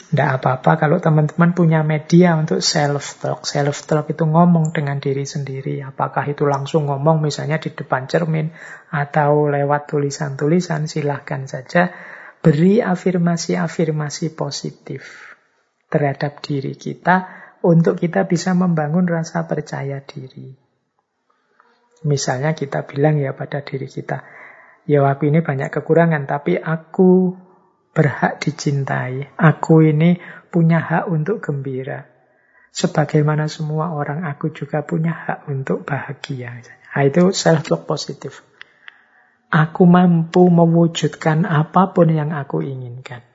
tidak 0.07 0.39
apa-apa 0.39 0.87
kalau 0.87 0.97
teman-teman 1.03 1.51
punya 1.51 1.81
media 1.83 2.37
untuk 2.37 2.63
self-talk. 2.63 3.43
Self-talk 3.43 4.07
itu 4.13 4.23
ngomong 4.23 4.71
dengan 4.71 5.01
diri 5.01 5.25
sendiri. 5.27 5.83
Apakah 5.83 6.23
itu 6.29 6.47
langsung 6.47 6.87
ngomong 6.87 7.19
misalnya 7.19 7.59
di 7.59 7.73
depan 7.73 8.07
cermin 8.07 8.53
atau 8.93 9.51
lewat 9.51 9.91
tulisan-tulisan, 9.91 10.87
silahkan 10.87 11.43
saja. 11.49 11.91
Beri 12.39 12.79
afirmasi-afirmasi 12.79 14.37
positif 14.37 15.35
terhadap 15.91 16.39
diri 16.39 16.77
kita 16.77 17.27
untuk 17.65 17.99
kita 17.99 18.29
bisa 18.29 18.53
membangun 18.53 19.09
rasa 19.09 19.43
percaya 19.49 19.99
diri. 20.05 20.55
Misalnya 22.05 22.53
kita 22.53 22.85
bilang 22.85 23.17
ya 23.17 23.33
pada 23.33 23.65
diri 23.65 23.89
kita, 23.89 24.21
ya 24.87 25.03
aku 25.03 25.27
ini 25.27 25.43
banyak 25.43 25.69
kekurangan, 25.69 26.23
tapi 26.25 26.55
aku 26.55 27.35
berhak 27.91 28.39
dicintai. 28.39 29.35
Aku 29.35 29.83
ini 29.83 30.17
punya 30.47 30.79
hak 30.79 31.11
untuk 31.11 31.43
gembira. 31.43 32.07
Sebagaimana 32.71 33.49
semua 33.49 33.91
orang, 33.91 34.23
aku 34.23 34.53
juga 34.53 34.85
punya 34.85 35.11
hak 35.11 35.49
untuk 35.49 35.83
bahagia. 35.83 36.61
Nah, 36.61 37.01
itu 37.03 37.33
self-talk 37.33 37.89
positif. 37.89 38.45
Aku 39.49 39.89
mampu 39.89 40.45
mewujudkan 40.45 41.49
apa 41.49 41.89
pun 41.89 42.13
yang 42.13 42.37
aku 42.37 42.61
inginkan. 42.61 43.25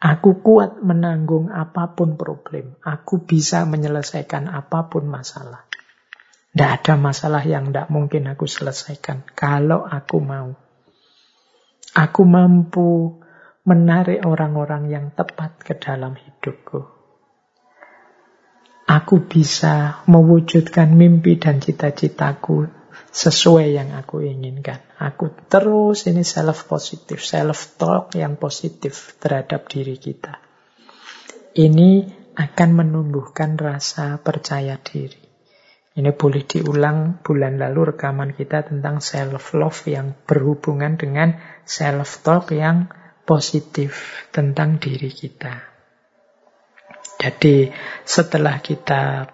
Aku 0.00 0.40
kuat 0.40 0.80
menanggung 0.80 1.52
apa 1.52 1.92
pun 1.92 2.16
problem. 2.16 2.78
Aku 2.80 3.20
bisa 3.20 3.68
menyelesaikan 3.68 4.48
apa 4.48 4.88
pun 4.88 5.10
masalah. 5.10 5.67
Tidak 6.52 6.70
ada 6.80 6.94
masalah 6.96 7.44
yang 7.44 7.70
tidak 7.70 7.92
mungkin 7.92 8.26
aku 8.32 8.48
selesaikan 8.48 9.22
kalau 9.36 9.84
aku 9.84 10.18
mau. 10.18 10.56
Aku 11.92 12.22
mampu 12.24 13.20
menarik 13.68 14.24
orang-orang 14.24 14.88
yang 14.88 15.06
tepat 15.12 15.60
ke 15.60 15.76
dalam 15.76 16.16
hidupku. 16.16 16.88
Aku 18.88 19.28
bisa 19.28 20.00
mewujudkan 20.08 20.96
mimpi 20.96 21.36
dan 21.36 21.60
cita-citaku 21.60 22.72
sesuai 23.12 23.76
yang 23.76 23.92
aku 23.92 24.24
inginkan. 24.24 24.80
Aku 24.96 25.28
terus 25.52 26.08
ini 26.08 26.24
self-positif, 26.24 27.20
self-talk 27.20 28.16
yang 28.16 28.40
positif 28.40 29.20
terhadap 29.20 29.68
diri 29.68 30.00
kita. 30.00 30.40
Ini 31.52 31.90
akan 32.32 32.70
menumbuhkan 32.72 33.60
rasa 33.60 34.16
percaya 34.24 34.80
diri. 34.80 35.27
Ini 35.98 36.14
boleh 36.14 36.46
diulang 36.46 37.26
bulan 37.26 37.58
lalu 37.58 37.90
rekaman 37.90 38.30
kita 38.30 38.70
tentang 38.70 39.02
self-love 39.02 39.82
yang 39.90 40.14
berhubungan 40.14 40.94
dengan 40.94 41.34
self-talk 41.66 42.54
yang 42.54 42.86
positif 43.26 44.22
tentang 44.30 44.78
diri 44.78 45.10
kita. 45.10 45.58
Jadi 47.18 47.66
setelah 48.06 48.62
kita 48.62 49.26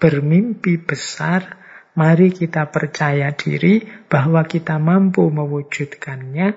bermimpi 0.00 0.80
besar, 0.80 1.60
mari 1.92 2.32
kita 2.32 2.72
percaya 2.72 3.36
diri 3.36 3.84
bahwa 4.08 4.48
kita 4.48 4.80
mampu 4.80 5.28
mewujudkannya. 5.28 6.56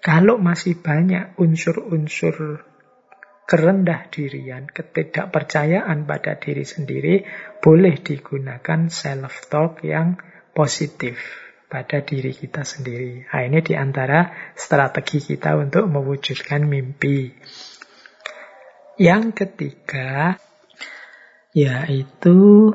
Kalau 0.00 0.40
masih 0.40 0.80
banyak 0.80 1.36
unsur-unsur 1.36 2.64
kerendah 3.44 4.08
dirian, 4.08 4.64
ketidakpercayaan 4.68 6.08
pada 6.08 6.40
diri 6.40 6.64
sendiri, 6.64 7.14
boleh 7.60 8.00
digunakan 8.00 8.88
self-talk 8.88 9.84
yang 9.84 10.16
positif 10.56 11.44
pada 11.68 12.00
diri 12.00 12.32
kita 12.32 12.62
sendiri. 12.62 13.26
Nah, 13.28 13.42
ini 13.44 13.58
di 13.60 13.74
antara 13.76 14.32
strategi 14.54 15.20
kita 15.20 15.58
untuk 15.58 15.90
mewujudkan 15.90 16.64
mimpi. 16.64 17.34
Yang 18.94 19.24
ketiga, 19.44 20.38
yaitu 21.50 22.70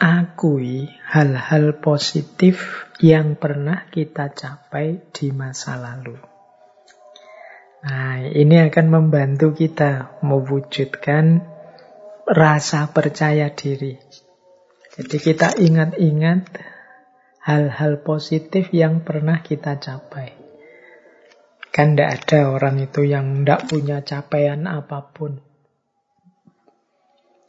akui 0.00 0.88
hal-hal 1.12 1.78
positif 1.78 2.88
yang 2.98 3.36
pernah 3.36 3.86
kita 3.92 4.32
capai 4.32 5.12
di 5.12 5.28
masa 5.30 5.76
lalu. 5.76 6.31
Nah, 7.82 8.22
ini 8.30 8.62
akan 8.62 8.86
membantu 8.94 9.50
kita 9.58 10.22
mewujudkan 10.22 11.42
rasa 12.30 12.86
percaya 12.94 13.50
diri. 13.50 13.98
Jadi 14.92 15.16
kita 15.18 15.58
ingat-ingat 15.58 16.46
hal-hal 17.42 18.06
positif 18.06 18.70
yang 18.70 19.02
pernah 19.02 19.42
kita 19.42 19.82
capai. 19.82 20.38
Kan 21.74 21.96
tidak 21.98 22.22
ada 22.22 22.54
orang 22.54 22.78
itu 22.84 23.02
yang 23.02 23.42
tidak 23.42 23.66
punya 23.66 23.98
capaian 24.06 24.62
apa 24.70 25.10
pun. 25.10 25.42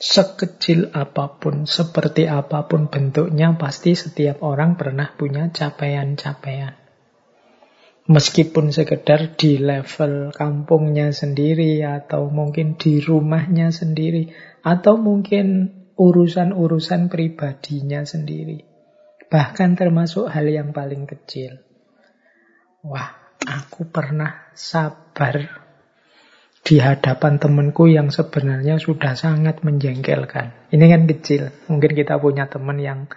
Sekecil 0.01 0.91
apa 0.91 1.39
pun, 1.39 1.69
seperti 1.69 2.25
apa 2.27 2.65
pun 2.65 2.89
bentuknya, 2.89 3.53
pasti 3.55 3.93
setiap 3.93 4.41
orang 4.41 4.75
pernah 4.75 5.13
punya 5.15 5.47
capaian-capaian. 5.53 6.82
Meskipun 8.03 8.75
sekedar 8.75 9.39
di 9.39 9.55
level 9.55 10.35
kampungnya 10.35 11.15
sendiri, 11.15 11.79
atau 11.87 12.27
mungkin 12.27 12.75
di 12.75 12.99
rumahnya 12.99 13.71
sendiri, 13.71 14.27
atau 14.59 14.99
mungkin 14.99 15.71
urusan-urusan 15.95 17.07
pribadinya 17.07 18.03
sendiri. 18.03 18.67
Bahkan 19.31 19.79
termasuk 19.79 20.27
hal 20.27 20.51
yang 20.51 20.75
paling 20.75 21.07
kecil. 21.07 21.63
Wah, 22.83 23.39
aku 23.47 23.87
pernah 23.87 24.51
sabar 24.51 25.63
di 26.63 26.79
hadapan 26.79 27.39
temanku 27.39 27.87
yang 27.87 28.11
sebenarnya 28.11 28.79
sudah 28.79 29.15
sangat 29.15 29.63
menjengkelkan. 29.63 30.71
Ini 30.71 30.85
kan 30.91 31.03
kecil. 31.07 31.51
Mungkin 31.71 31.91
kita 31.91 32.19
punya 32.19 32.51
teman 32.51 32.79
yang 32.79 33.07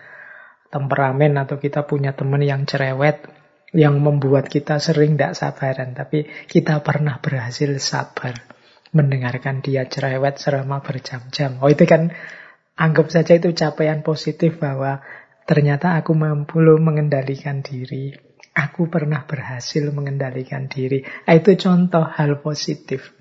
temperamen 0.71 1.39
atau 1.39 1.59
kita 1.63 1.87
punya 1.87 2.15
teman 2.15 2.43
yang 2.43 2.67
cerewet 2.67 3.36
yang 3.77 4.01
membuat 4.01 4.49
kita 4.49 4.81
sering 4.81 5.21
tidak 5.21 5.37
sabaran. 5.37 5.93
Tapi 5.93 6.25
kita 6.49 6.81
pernah 6.81 7.21
berhasil 7.21 7.69
sabar 7.77 8.33
mendengarkan 8.97 9.61
dia 9.61 9.85
cerewet 9.85 10.41
selama 10.41 10.81
berjam-jam. 10.81 11.61
Oh 11.61 11.69
itu 11.69 11.85
kan 11.85 12.17
Anggap 12.77 13.09
saja 13.09 13.41
itu 13.41 13.57
capaian 13.57 14.05
positif 14.05 14.61
bahwa 14.61 15.01
ternyata 15.49 15.97
aku 15.97 16.13
mampu 16.13 16.61
mengendalikan 16.61 17.65
diri. 17.65 18.13
Aku 18.53 18.93
pernah 18.93 19.25
berhasil 19.25 19.81
mengendalikan 19.97 20.69
diri. 20.69 21.01
Ah, 21.25 21.41
itu 21.41 21.57
contoh 21.57 22.05
hal 22.05 22.45
positif. 22.45 23.17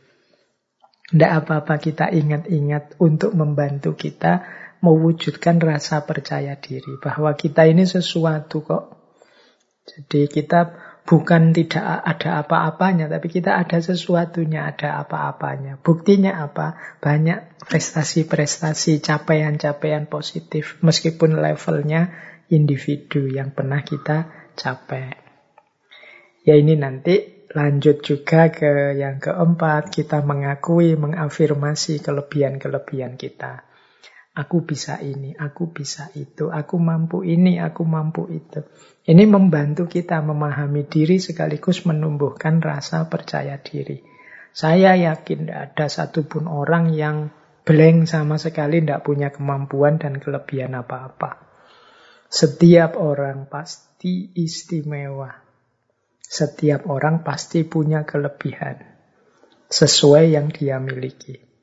Tidak 1.07 1.31
apa-apa 1.31 1.79
kita 1.79 2.11
ingat-ingat 2.11 2.99
untuk 2.99 3.31
membantu 3.31 3.95
kita 3.95 4.43
mewujudkan 4.83 5.55
rasa 5.63 6.03
percaya 6.03 6.59
diri. 6.59 6.99
Bahwa 6.99 7.31
kita 7.31 7.63
ini 7.63 7.87
sesuatu 7.87 8.59
kok. 8.59 8.83
Jadi 9.85 10.25
kita 10.25 10.73
bukan 11.05 11.53
tidak 11.53 11.85
ada 12.01 12.41
apa-apanya, 12.41 13.05
tapi 13.05 13.29
kita 13.29 13.53
ada 13.53 13.77
sesuatunya, 13.77 14.73
ada 14.73 15.05
apa-apanya. 15.05 15.77
Buktinya 15.77 16.41
apa? 16.41 16.97
Banyak 16.97 17.61
prestasi-prestasi, 17.69 19.05
capaian-capaian 19.05 20.09
positif, 20.09 20.81
meskipun 20.81 21.37
levelnya 21.37 22.09
individu 22.49 23.29
yang 23.29 23.53
pernah 23.53 23.85
kita 23.85 24.49
capai. 24.57 25.13
Ya 26.45 26.57
ini 26.57 26.77
nanti 26.77 27.45
lanjut 27.53 28.01
juga 28.01 28.49
ke 28.49 28.97
yang 28.97 29.21
keempat, 29.21 29.93
kita 29.93 30.25
mengakui, 30.25 30.97
mengafirmasi 30.97 32.01
kelebihan-kelebihan 32.01 33.17
kita. 33.17 33.65
Aku 34.35 34.67
bisa 34.67 34.99
ini, 34.99 35.31
aku 35.31 35.71
bisa 35.71 36.11
itu, 36.11 36.51
aku 36.51 36.75
mampu 36.75 37.23
ini, 37.23 37.55
aku 37.55 37.87
mampu 37.87 38.27
itu. 38.27 38.67
Ini 39.07 39.23
membantu 39.31 39.87
kita 39.87 40.19
memahami 40.19 40.83
diri 40.91 41.23
sekaligus 41.23 41.87
menumbuhkan 41.87 42.59
rasa 42.59 43.07
percaya 43.07 43.55
diri. 43.63 44.03
Saya 44.51 44.99
yakin 44.99 45.47
tidak 45.47 45.59
ada 45.71 45.87
satupun 45.87 46.51
orang 46.51 46.91
yang 46.91 47.31
blank 47.63 48.11
sama 48.11 48.35
sekali 48.35 48.83
tidak 48.83 49.07
punya 49.07 49.31
kemampuan 49.31 50.03
dan 50.03 50.19
kelebihan 50.19 50.75
apa-apa. 50.75 51.39
Setiap 52.27 52.99
orang 52.99 53.47
pasti 53.47 54.35
istimewa. 54.35 55.31
Setiap 56.19 56.91
orang 56.91 57.23
pasti 57.23 57.63
punya 57.63 58.03
kelebihan 58.03 58.83
sesuai 59.71 60.35
yang 60.35 60.51
dia 60.51 60.77
miliki. 60.83 61.54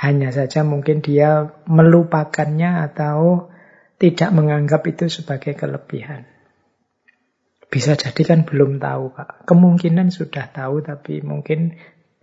Hanya 0.00 0.32
saja 0.32 0.64
mungkin 0.64 1.04
dia 1.04 1.60
melupakannya 1.68 2.88
atau 2.88 3.52
tidak 4.00 4.32
menganggap 4.32 4.80
itu 4.88 5.12
sebagai 5.12 5.52
kelebihan. 5.52 6.24
Bisa 7.68 7.94
jadi 7.94 8.22
kan 8.24 8.48
belum 8.48 8.80
tahu, 8.80 9.12
Pak. 9.12 9.44
Kemungkinan 9.44 10.08
sudah 10.08 10.48
tahu, 10.50 10.80
tapi 10.80 11.20
mungkin 11.20 11.76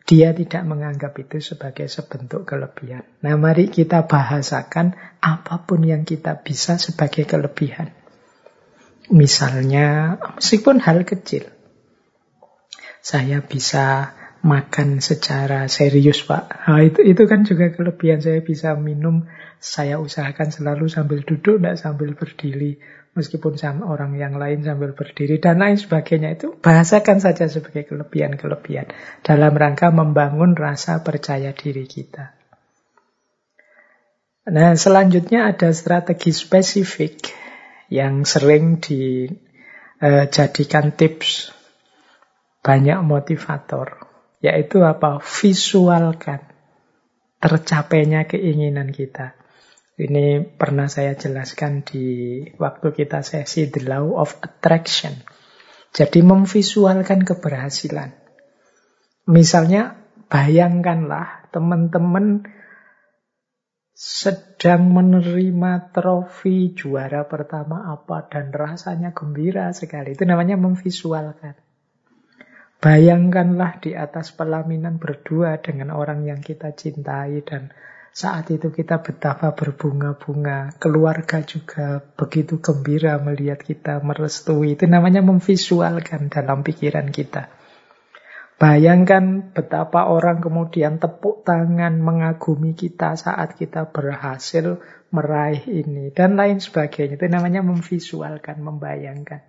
dia 0.10 0.34
tidak 0.34 0.66
menganggap 0.66 1.14
itu 1.22 1.38
sebagai 1.38 1.86
sebentuk 1.86 2.50
kelebihan. 2.50 3.06
Nah, 3.22 3.38
mari 3.38 3.70
kita 3.70 4.10
bahasakan 4.10 4.98
apa 5.22 5.70
pun 5.70 5.86
yang 5.86 6.02
kita 6.02 6.42
bisa 6.42 6.82
sebagai 6.82 7.30
kelebihan. 7.30 7.94
Misalnya, 9.14 10.18
meskipun 10.36 10.82
hal 10.82 11.06
kecil. 11.06 11.48
Saya 13.06 13.40
bisa 13.40 14.17
makan 14.46 15.02
secara 15.02 15.66
serius 15.72 16.22
Pak. 16.26 16.70
Nah, 16.70 16.82
itu 16.86 17.02
itu 17.02 17.26
kan 17.26 17.44
juga 17.46 17.70
kelebihan 17.74 18.22
saya 18.22 18.42
bisa 18.42 18.76
minum. 18.78 19.26
Saya 19.58 19.98
usahakan 19.98 20.54
selalu 20.54 20.86
sambil 20.86 21.26
duduk, 21.26 21.58
tidak 21.58 21.82
sambil 21.82 22.14
berdiri. 22.14 22.78
Meskipun 23.18 23.58
sama 23.58 23.90
orang 23.90 24.14
yang 24.14 24.38
lain 24.38 24.62
sambil 24.62 24.94
berdiri 24.94 25.42
dan 25.42 25.58
lain 25.58 25.74
sebagainya 25.74 26.38
itu 26.38 26.54
bahasakan 26.54 27.18
saja 27.18 27.50
sebagai 27.50 27.90
kelebihan-kelebihan 27.90 28.94
dalam 29.26 29.58
rangka 29.58 29.90
membangun 29.90 30.54
rasa 30.54 31.02
percaya 31.02 31.50
diri 31.50 31.90
kita. 31.90 32.38
Nah, 34.54 34.78
selanjutnya 34.78 35.50
ada 35.50 35.74
strategi 35.74 36.30
spesifik 36.30 37.34
yang 37.90 38.22
sering 38.22 38.78
dijadikan 38.86 40.94
tips 40.94 41.50
banyak 42.62 43.02
motivator 43.02 44.07
yaitu 44.48 44.88
apa? 44.88 45.20
Visualkan 45.20 46.40
tercapainya 47.44 48.26
keinginan 48.26 48.96
kita. 48.96 49.36
Ini 49.98 50.46
pernah 50.46 50.86
saya 50.86 51.18
jelaskan 51.18 51.82
di 51.82 52.06
waktu 52.62 52.94
kita 52.94 53.26
sesi 53.26 53.66
The 53.68 53.82
Law 53.84 54.14
of 54.16 54.38
Attraction. 54.46 55.18
Jadi 55.90 56.22
memvisualkan 56.22 57.26
keberhasilan. 57.26 58.14
Misalnya 59.26 59.98
bayangkanlah 60.30 61.50
teman-teman 61.50 62.46
sedang 63.98 64.94
menerima 64.94 65.90
trofi 65.90 66.78
juara 66.78 67.26
pertama 67.26 67.90
apa 67.90 68.30
dan 68.30 68.54
rasanya 68.54 69.10
gembira 69.10 69.74
sekali. 69.74 70.14
Itu 70.14 70.30
namanya 70.30 70.54
memvisualkan. 70.62 71.58
Bayangkanlah 72.78 73.82
di 73.82 73.98
atas 73.98 74.30
pelaminan 74.38 75.02
berdua 75.02 75.58
dengan 75.58 75.98
orang 75.98 76.30
yang 76.30 76.46
kita 76.46 76.78
cintai 76.78 77.42
dan 77.42 77.74
saat 78.14 78.50
itu 78.54 78.74
kita 78.74 79.02
betapa 79.02 79.54
berbunga-bunga. 79.54 80.78
Keluarga 80.78 81.42
juga 81.42 82.02
begitu 82.02 82.62
gembira 82.62 83.18
melihat 83.22 83.62
kita 83.62 83.98
merestui. 84.02 84.78
Itu 84.78 84.90
namanya 84.90 85.22
memvisualkan 85.22 86.30
dalam 86.30 86.62
pikiran 86.62 87.10
kita. 87.14 87.50
Bayangkan 88.58 89.54
betapa 89.54 90.10
orang 90.10 90.42
kemudian 90.42 90.98
tepuk 90.98 91.46
tangan 91.46 92.02
mengagumi 92.02 92.74
kita 92.74 93.14
saat 93.14 93.54
kita 93.54 93.94
berhasil 93.94 94.82
meraih 95.14 95.62
ini 95.70 96.10
dan 96.10 96.34
lain 96.34 96.58
sebagainya. 96.58 97.22
Itu 97.22 97.30
namanya 97.30 97.62
memvisualkan, 97.62 98.58
membayangkan. 98.66 99.46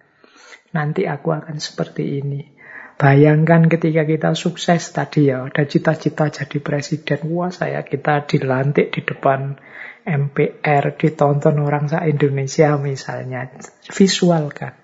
Nanti 0.76 1.08
aku 1.08 1.32
akan 1.32 1.56
seperti 1.56 2.20
ini. 2.20 2.57
Bayangkan 2.98 3.70
ketika 3.70 4.02
kita 4.02 4.34
sukses 4.34 4.90
tadi 4.90 5.30
ya, 5.30 5.46
ada 5.46 5.62
cita-cita 5.70 6.34
jadi 6.34 6.58
presiden. 6.58 7.30
Wah 7.30 7.54
saya 7.54 7.86
kita 7.86 8.26
dilantik 8.26 8.90
di 8.90 9.06
depan 9.06 9.54
MPR, 10.02 10.98
ditonton 10.98 11.62
orang 11.62 11.86
se-Indonesia 11.86 12.74
misalnya. 12.74 13.54
Visualkan. 13.86 14.74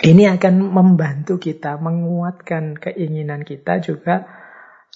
Ini 0.00 0.32
akan 0.32 0.54
membantu 0.64 1.36
kita 1.36 1.76
menguatkan 1.76 2.80
keinginan 2.80 3.44
kita 3.44 3.84
juga. 3.84 4.24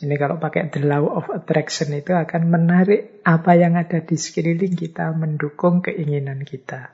Ini 0.01 0.17
kalau 0.17 0.41
pakai 0.41 0.73
the 0.73 0.81
law 0.81 1.13
of 1.13 1.29
attraction 1.29 1.93
itu 1.93 2.17
akan 2.17 2.49
menarik 2.49 3.21
apa 3.21 3.53
yang 3.53 3.77
ada 3.77 4.01
di 4.01 4.17
sekeliling 4.17 4.73
kita, 4.73 5.13
mendukung 5.13 5.85
keinginan 5.85 6.41
kita. 6.41 6.89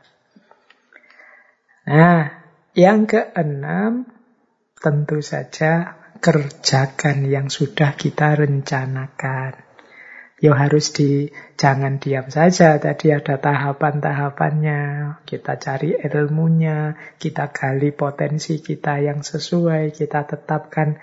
Nah, 1.87 2.31
yang 2.75 3.07
keenam, 3.07 4.07
Tentu 4.83 5.23
saja 5.23 6.03
kerjakan 6.19 7.31
yang 7.31 7.47
sudah 7.47 7.95
kita 7.95 8.35
rencanakan. 8.35 9.55
Ya 10.43 10.59
harus 10.59 10.91
di 10.91 11.31
jangan 11.55 12.03
diam 12.03 12.27
saja. 12.27 12.83
Tadi 12.83 13.15
ada 13.15 13.39
tahapan-tahapannya. 13.39 14.83
Kita 15.23 15.55
cari 15.63 15.95
ilmunya, 16.03 16.99
kita 17.15 17.55
gali 17.55 17.95
potensi 17.95 18.59
kita 18.59 18.99
yang 18.99 19.23
sesuai, 19.23 19.95
kita 19.95 20.27
tetapkan 20.27 20.99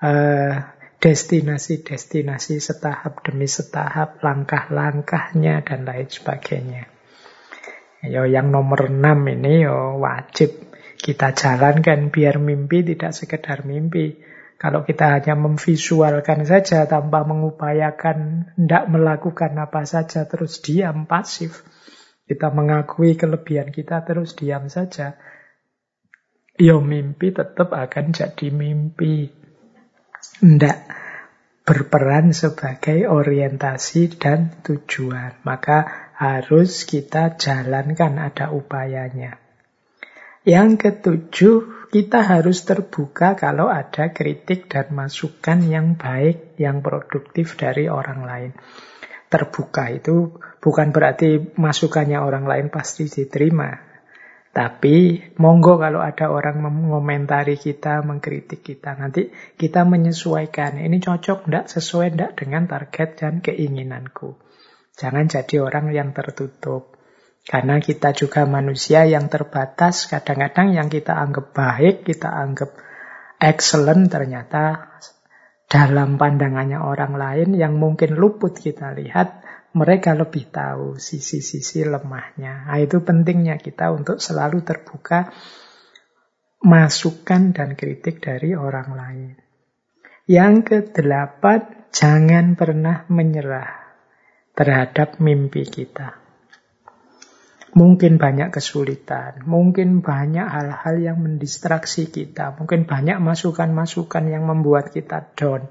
uh, 0.00 0.56
destinasi-destinasi 1.04 2.64
setahap 2.64 3.20
demi 3.28 3.44
setahap, 3.44 4.24
langkah-langkahnya 4.24 5.68
dan 5.68 5.84
lain 5.84 6.08
sebagainya. 6.08 6.88
Yo 8.08 8.24
yang 8.24 8.54
nomor 8.54 8.88
6 8.88 9.04
ini 9.36 9.66
yo 9.66 9.98
wajib 9.98 10.67
kita 10.98 11.30
jalankan 11.32 12.10
biar 12.10 12.42
mimpi 12.42 12.82
tidak 12.82 13.14
sekedar 13.14 13.62
mimpi. 13.62 14.18
Kalau 14.58 14.82
kita 14.82 15.14
hanya 15.14 15.38
memvisualkan 15.38 16.42
saja 16.42 16.82
tanpa 16.90 17.22
mengupayakan, 17.22 18.50
tidak 18.58 18.84
melakukan 18.90 19.54
apa 19.54 19.86
saja, 19.86 20.26
terus 20.26 20.58
diam, 20.58 21.06
pasif. 21.06 21.62
Kita 22.26 22.50
mengakui 22.50 23.14
kelebihan 23.14 23.70
kita, 23.70 24.02
terus 24.02 24.34
diam 24.34 24.66
saja. 24.66 25.14
Ya 26.58 26.74
mimpi 26.82 27.30
tetap 27.30 27.70
akan 27.70 28.10
jadi 28.10 28.50
mimpi. 28.50 29.30
Tidak 30.42 30.78
berperan 31.62 32.34
sebagai 32.34 33.06
orientasi 33.06 34.18
dan 34.18 34.58
tujuan. 34.66 35.38
Maka 35.46 36.10
harus 36.18 36.82
kita 36.82 37.38
jalankan, 37.38 38.18
ada 38.18 38.50
upayanya. 38.50 39.47
Yang 40.48 40.80
ketujuh, 40.80 41.56
kita 41.92 42.24
harus 42.24 42.64
terbuka 42.64 43.36
kalau 43.36 43.68
ada 43.68 44.16
kritik 44.16 44.72
dan 44.72 44.96
masukan 44.96 45.60
yang 45.60 46.00
baik, 46.00 46.56
yang 46.56 46.80
produktif 46.80 47.60
dari 47.60 47.84
orang 47.92 48.24
lain. 48.24 48.52
Terbuka 49.28 49.92
itu 49.92 50.40
bukan 50.64 50.88
berarti 50.88 51.52
masukannya 51.52 52.16
orang 52.16 52.48
lain 52.48 52.66
pasti 52.72 53.12
diterima. 53.12 53.76
Tapi 54.48 55.20
monggo 55.36 55.76
kalau 55.76 56.00
ada 56.00 56.32
orang 56.32 56.64
mengomentari 56.64 57.60
kita, 57.60 58.00
mengkritik 58.00 58.64
kita, 58.64 58.96
nanti 58.96 59.28
kita 59.60 59.84
menyesuaikan. 59.84 60.80
Ini 60.80 60.96
cocok 60.96 61.44
enggak, 61.44 61.68
sesuai 61.68 62.16
enggak 62.16 62.32
dengan 62.40 62.64
target 62.64 63.20
dan 63.20 63.44
keinginanku. 63.44 64.40
Jangan 64.96 65.28
jadi 65.28 65.60
orang 65.60 65.92
yang 65.92 66.16
tertutup. 66.16 66.97
Karena 67.44 67.78
kita 67.78 68.16
juga 68.16 68.44
manusia 68.44 69.04
yang 69.04 69.30
terbatas. 69.30 70.08
Kadang-kadang 70.08 70.74
yang 70.74 70.88
kita 70.88 71.16
anggap 71.16 71.52
baik, 71.52 72.04
kita 72.08 72.28
anggap 72.28 72.74
excellent, 73.38 74.10
ternyata 74.10 74.94
dalam 75.68 76.16
pandangannya 76.16 76.80
orang 76.80 77.14
lain 77.14 77.48
yang 77.54 77.76
mungkin 77.76 78.16
luput 78.16 78.56
kita 78.56 78.96
lihat, 78.96 79.44
mereka 79.76 80.16
lebih 80.16 80.48
tahu 80.48 80.96
sisi-sisi 80.96 81.84
lemahnya. 81.84 82.66
Nah, 82.66 82.78
itu 82.80 83.04
pentingnya 83.04 83.60
kita 83.60 83.92
untuk 83.92 84.18
selalu 84.18 84.64
terbuka 84.64 85.28
masukan 86.64 87.54
dan 87.54 87.78
kritik 87.78 88.18
dari 88.18 88.56
orang 88.56 88.88
lain. 88.96 89.30
Yang 90.28 90.84
kedelapan, 90.92 91.88
jangan 91.94 92.58
pernah 92.58 93.06
menyerah 93.08 93.88
terhadap 94.52 95.22
mimpi 95.22 95.64
kita. 95.64 96.17
Mungkin 97.78 98.18
banyak 98.18 98.50
kesulitan, 98.50 99.46
mungkin 99.46 100.02
banyak 100.02 100.42
hal-hal 100.42 100.98
yang 100.98 101.22
mendistraksi 101.22 102.10
kita, 102.10 102.58
mungkin 102.58 102.90
banyak 102.90 103.22
masukan-masukan 103.22 104.26
yang 104.26 104.50
membuat 104.50 104.90
kita 104.90 105.30
down. 105.38 105.70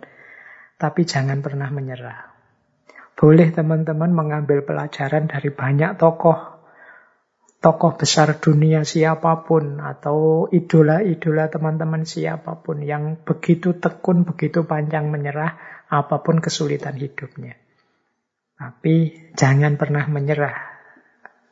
Tapi 0.80 1.04
jangan 1.04 1.44
pernah 1.44 1.68
menyerah. 1.68 2.32
Boleh 3.20 3.52
teman-teman 3.52 4.16
mengambil 4.16 4.64
pelajaran 4.64 5.28
dari 5.28 5.52
banyak 5.52 6.00
tokoh 6.00 6.56
tokoh 7.58 7.98
besar 7.98 8.38
dunia 8.38 8.86
siapa 8.88 9.44
pun 9.44 9.84
atau 9.84 10.48
idola-idola 10.48 11.52
teman-teman 11.52 12.08
siapa 12.08 12.56
pun 12.64 12.80
yang 12.86 13.20
begitu 13.20 13.76
tekun, 13.76 14.24
begitu 14.24 14.64
panjang 14.64 15.12
menyerah 15.12 15.60
apa 15.92 16.24
pun 16.24 16.40
kesulitan 16.40 16.96
hidupnya. 16.96 17.60
Tapi 18.56 19.28
jangan 19.36 19.76
pernah 19.76 20.08
menyerah 20.08 20.77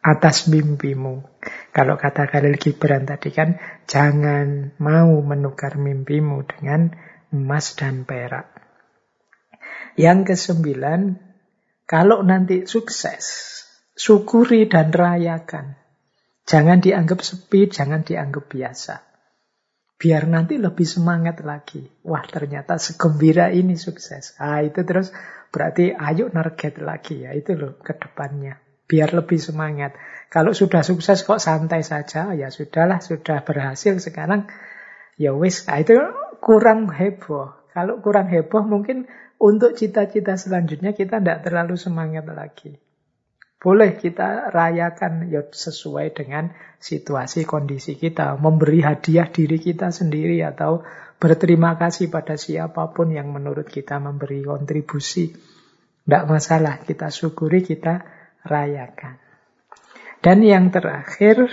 atas 0.05 0.45
mimpimu. 0.45 1.25
Kalau 1.73 1.97
kata 1.97 2.29
Khalil 2.29 2.61
Gibran 2.61 3.09
tadi 3.09 3.33
kan, 3.33 3.57
jangan 3.89 4.77
mau 4.77 5.09
menukar 5.25 5.81
mimpimu 5.81 6.45
dengan 6.45 6.93
emas 7.33 7.73
dan 7.73 8.05
perak. 8.05 8.53
Yang 9.97 10.37
kesembilan, 10.37 11.17
kalau 11.89 12.21
nanti 12.21 12.69
sukses, 12.69 13.25
syukuri 13.97 14.69
dan 14.69 14.93
rayakan. 14.93 15.73
Jangan 16.45 16.77
dianggap 16.77 17.25
sepi, 17.25 17.65
jangan 17.73 18.05
dianggap 18.05 18.45
biasa. 18.45 19.01
Biar 19.97 20.29
nanti 20.29 20.61
lebih 20.61 20.85
semangat 20.85 21.41
lagi. 21.41 21.81
Wah 22.05 22.21
ternyata 22.21 22.77
segembira 22.77 23.49
ini 23.49 23.73
sukses. 23.73 24.37
Ah 24.37 24.61
itu 24.61 24.85
terus 24.85 25.09
Berarti 25.55 25.95
ayo 25.95 26.27
target 26.27 26.83
lagi 26.83 27.23
ya, 27.23 27.31
itu 27.31 27.55
loh 27.55 27.79
ke 27.79 27.95
depannya. 27.95 28.59
Biar 28.85 29.13
lebih 29.13 29.41
semangat. 29.41 29.97
Kalau 30.29 30.53
sudah 30.53 30.85
sukses 30.85 31.25
kok 31.25 31.41
santai 31.41 31.81
saja, 31.81 32.33
ya 32.37 32.53
sudahlah, 32.53 33.01
sudah 33.01 33.41
berhasil 33.41 33.97
sekarang. 33.97 34.45
Ya 35.15 35.31
wis, 35.31 35.65
nah 35.65 35.79
itu 35.79 35.95
kurang 36.43 36.91
heboh. 36.91 37.55
Kalau 37.71 37.99
kurang 38.03 38.29
heboh 38.29 38.61
mungkin 38.67 39.09
untuk 39.41 39.75
cita-cita 39.75 40.37
selanjutnya 40.39 40.95
kita 40.95 41.19
tidak 41.19 41.43
terlalu 41.43 41.75
semangat 41.75 42.27
lagi. 42.29 42.77
Boleh 43.65 43.97
kita 43.97 44.53
rayakan 44.53 45.33
ya 45.33 45.41
sesuai 45.41 46.13
dengan 46.13 46.53
situasi 46.77 47.49
kondisi 47.49 47.97
kita. 47.97 48.37
Memberi 48.37 48.85
hadiah 48.85 49.25
diri 49.25 49.57
kita 49.57 49.89
sendiri 49.89 50.45
atau 50.45 50.85
berterima 51.17 51.73
kasih 51.73 52.13
pada 52.13 52.37
siapa 52.37 52.93
pun 52.93 53.09
yang 53.09 53.33
menurut 53.33 53.65
kita 53.65 53.97
memberi 53.97 54.45
kontribusi. 54.45 55.33
Tidak 56.05 56.23
masalah, 56.29 56.85
kita 56.85 57.09
syukuri, 57.09 57.65
kita 57.65 58.14
rayakan. 58.45 59.17
Dan 60.21 60.41
yang 60.41 60.69
terakhir, 60.73 61.49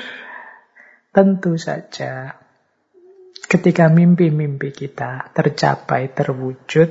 tentu 1.12 1.60
saja 1.60 2.40
ketika 3.48 3.92
mimpi-mimpi 3.92 4.72
kita 4.72 5.28
tercapai, 5.36 6.08
terwujud, 6.08 6.88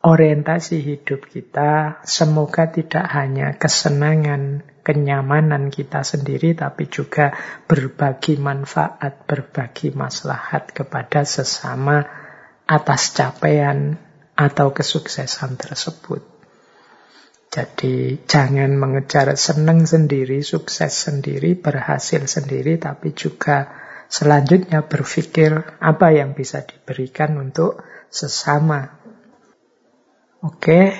orientasi 0.00 0.78
hidup 0.80 1.26
kita 1.26 2.00
semoga 2.06 2.70
tidak 2.70 3.04
hanya 3.10 3.58
kesenangan, 3.58 4.62
kenyamanan 4.86 5.68
kita 5.74 6.06
sendiri, 6.06 6.56
tapi 6.56 6.86
juga 6.86 7.34
berbagi 7.66 8.38
manfaat, 8.40 9.26
berbagi 9.26 9.92
maslahat 9.92 10.72
kepada 10.72 11.26
sesama 11.26 12.06
atas 12.64 13.10
capaian 13.12 13.98
atau 14.38 14.72
kesuksesan 14.72 15.60
tersebut. 15.60 16.39
Jadi 17.50 18.22
jangan 18.30 18.78
mengejar 18.78 19.34
senang 19.34 19.82
sendiri, 19.82 20.38
sukses 20.46 20.94
sendiri, 20.94 21.58
berhasil 21.58 22.22
sendiri, 22.30 22.78
tapi 22.78 23.10
juga 23.10 23.66
selanjutnya 24.06 24.86
berpikir 24.86 25.82
apa 25.82 26.14
yang 26.14 26.38
bisa 26.38 26.62
diberikan 26.62 27.34
untuk 27.42 27.82
sesama 28.06 29.00
Oke, 30.40 30.96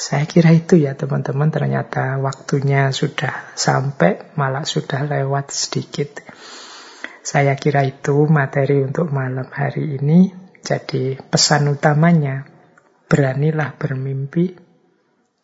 saya 0.00 0.24
kira 0.24 0.48
itu 0.56 0.80
ya 0.80 0.96
teman-teman. 0.96 1.52
Ternyata 1.52 2.16
waktunya 2.16 2.88
sudah 2.88 3.52
sampai, 3.52 4.32
malah 4.32 4.64
sudah 4.64 5.04
lewat 5.04 5.52
sedikit. 5.52 6.24
Saya 7.20 7.52
kira 7.60 7.84
itu 7.84 8.24
materi 8.32 8.80
untuk 8.80 9.12
malam 9.12 9.44
hari 9.52 10.00
ini. 10.00 10.32
Jadi 10.64 11.20
pesan 11.20 11.68
utamanya, 11.68 12.48
beranilah 13.12 13.76
bermimpi 13.76 14.65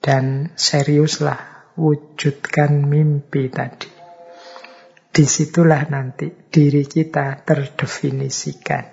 dan 0.03 0.51
seriuslah 0.59 1.71
wujudkan 1.79 2.85
mimpi 2.85 3.49
tadi. 3.49 3.89
Di 5.13 5.25
situlah 5.29 5.87
nanti 5.87 6.29
diri 6.29 6.83
kita 6.89 7.47
terdefinisikan. 7.47 8.85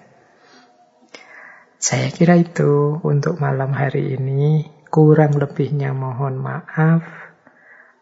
Saya 1.80 2.11
kira 2.11 2.36
itu 2.36 2.99
untuk 3.02 3.40
malam 3.40 3.72
hari 3.72 4.19
ini. 4.19 4.68
Kurang 4.91 5.40
lebihnya 5.40 5.95
mohon 5.95 6.44
maaf. 6.44 7.07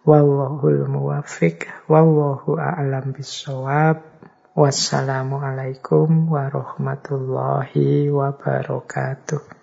Wallahul 0.01 0.89
muwafiq. 0.89 1.69
Wallahu 1.85 2.57
a'lam 2.57 3.13
bisawab. 3.13 4.01
Wassalamualaikum 4.57 6.33
warahmatullahi 6.33 8.09
wabarakatuh. 8.09 9.56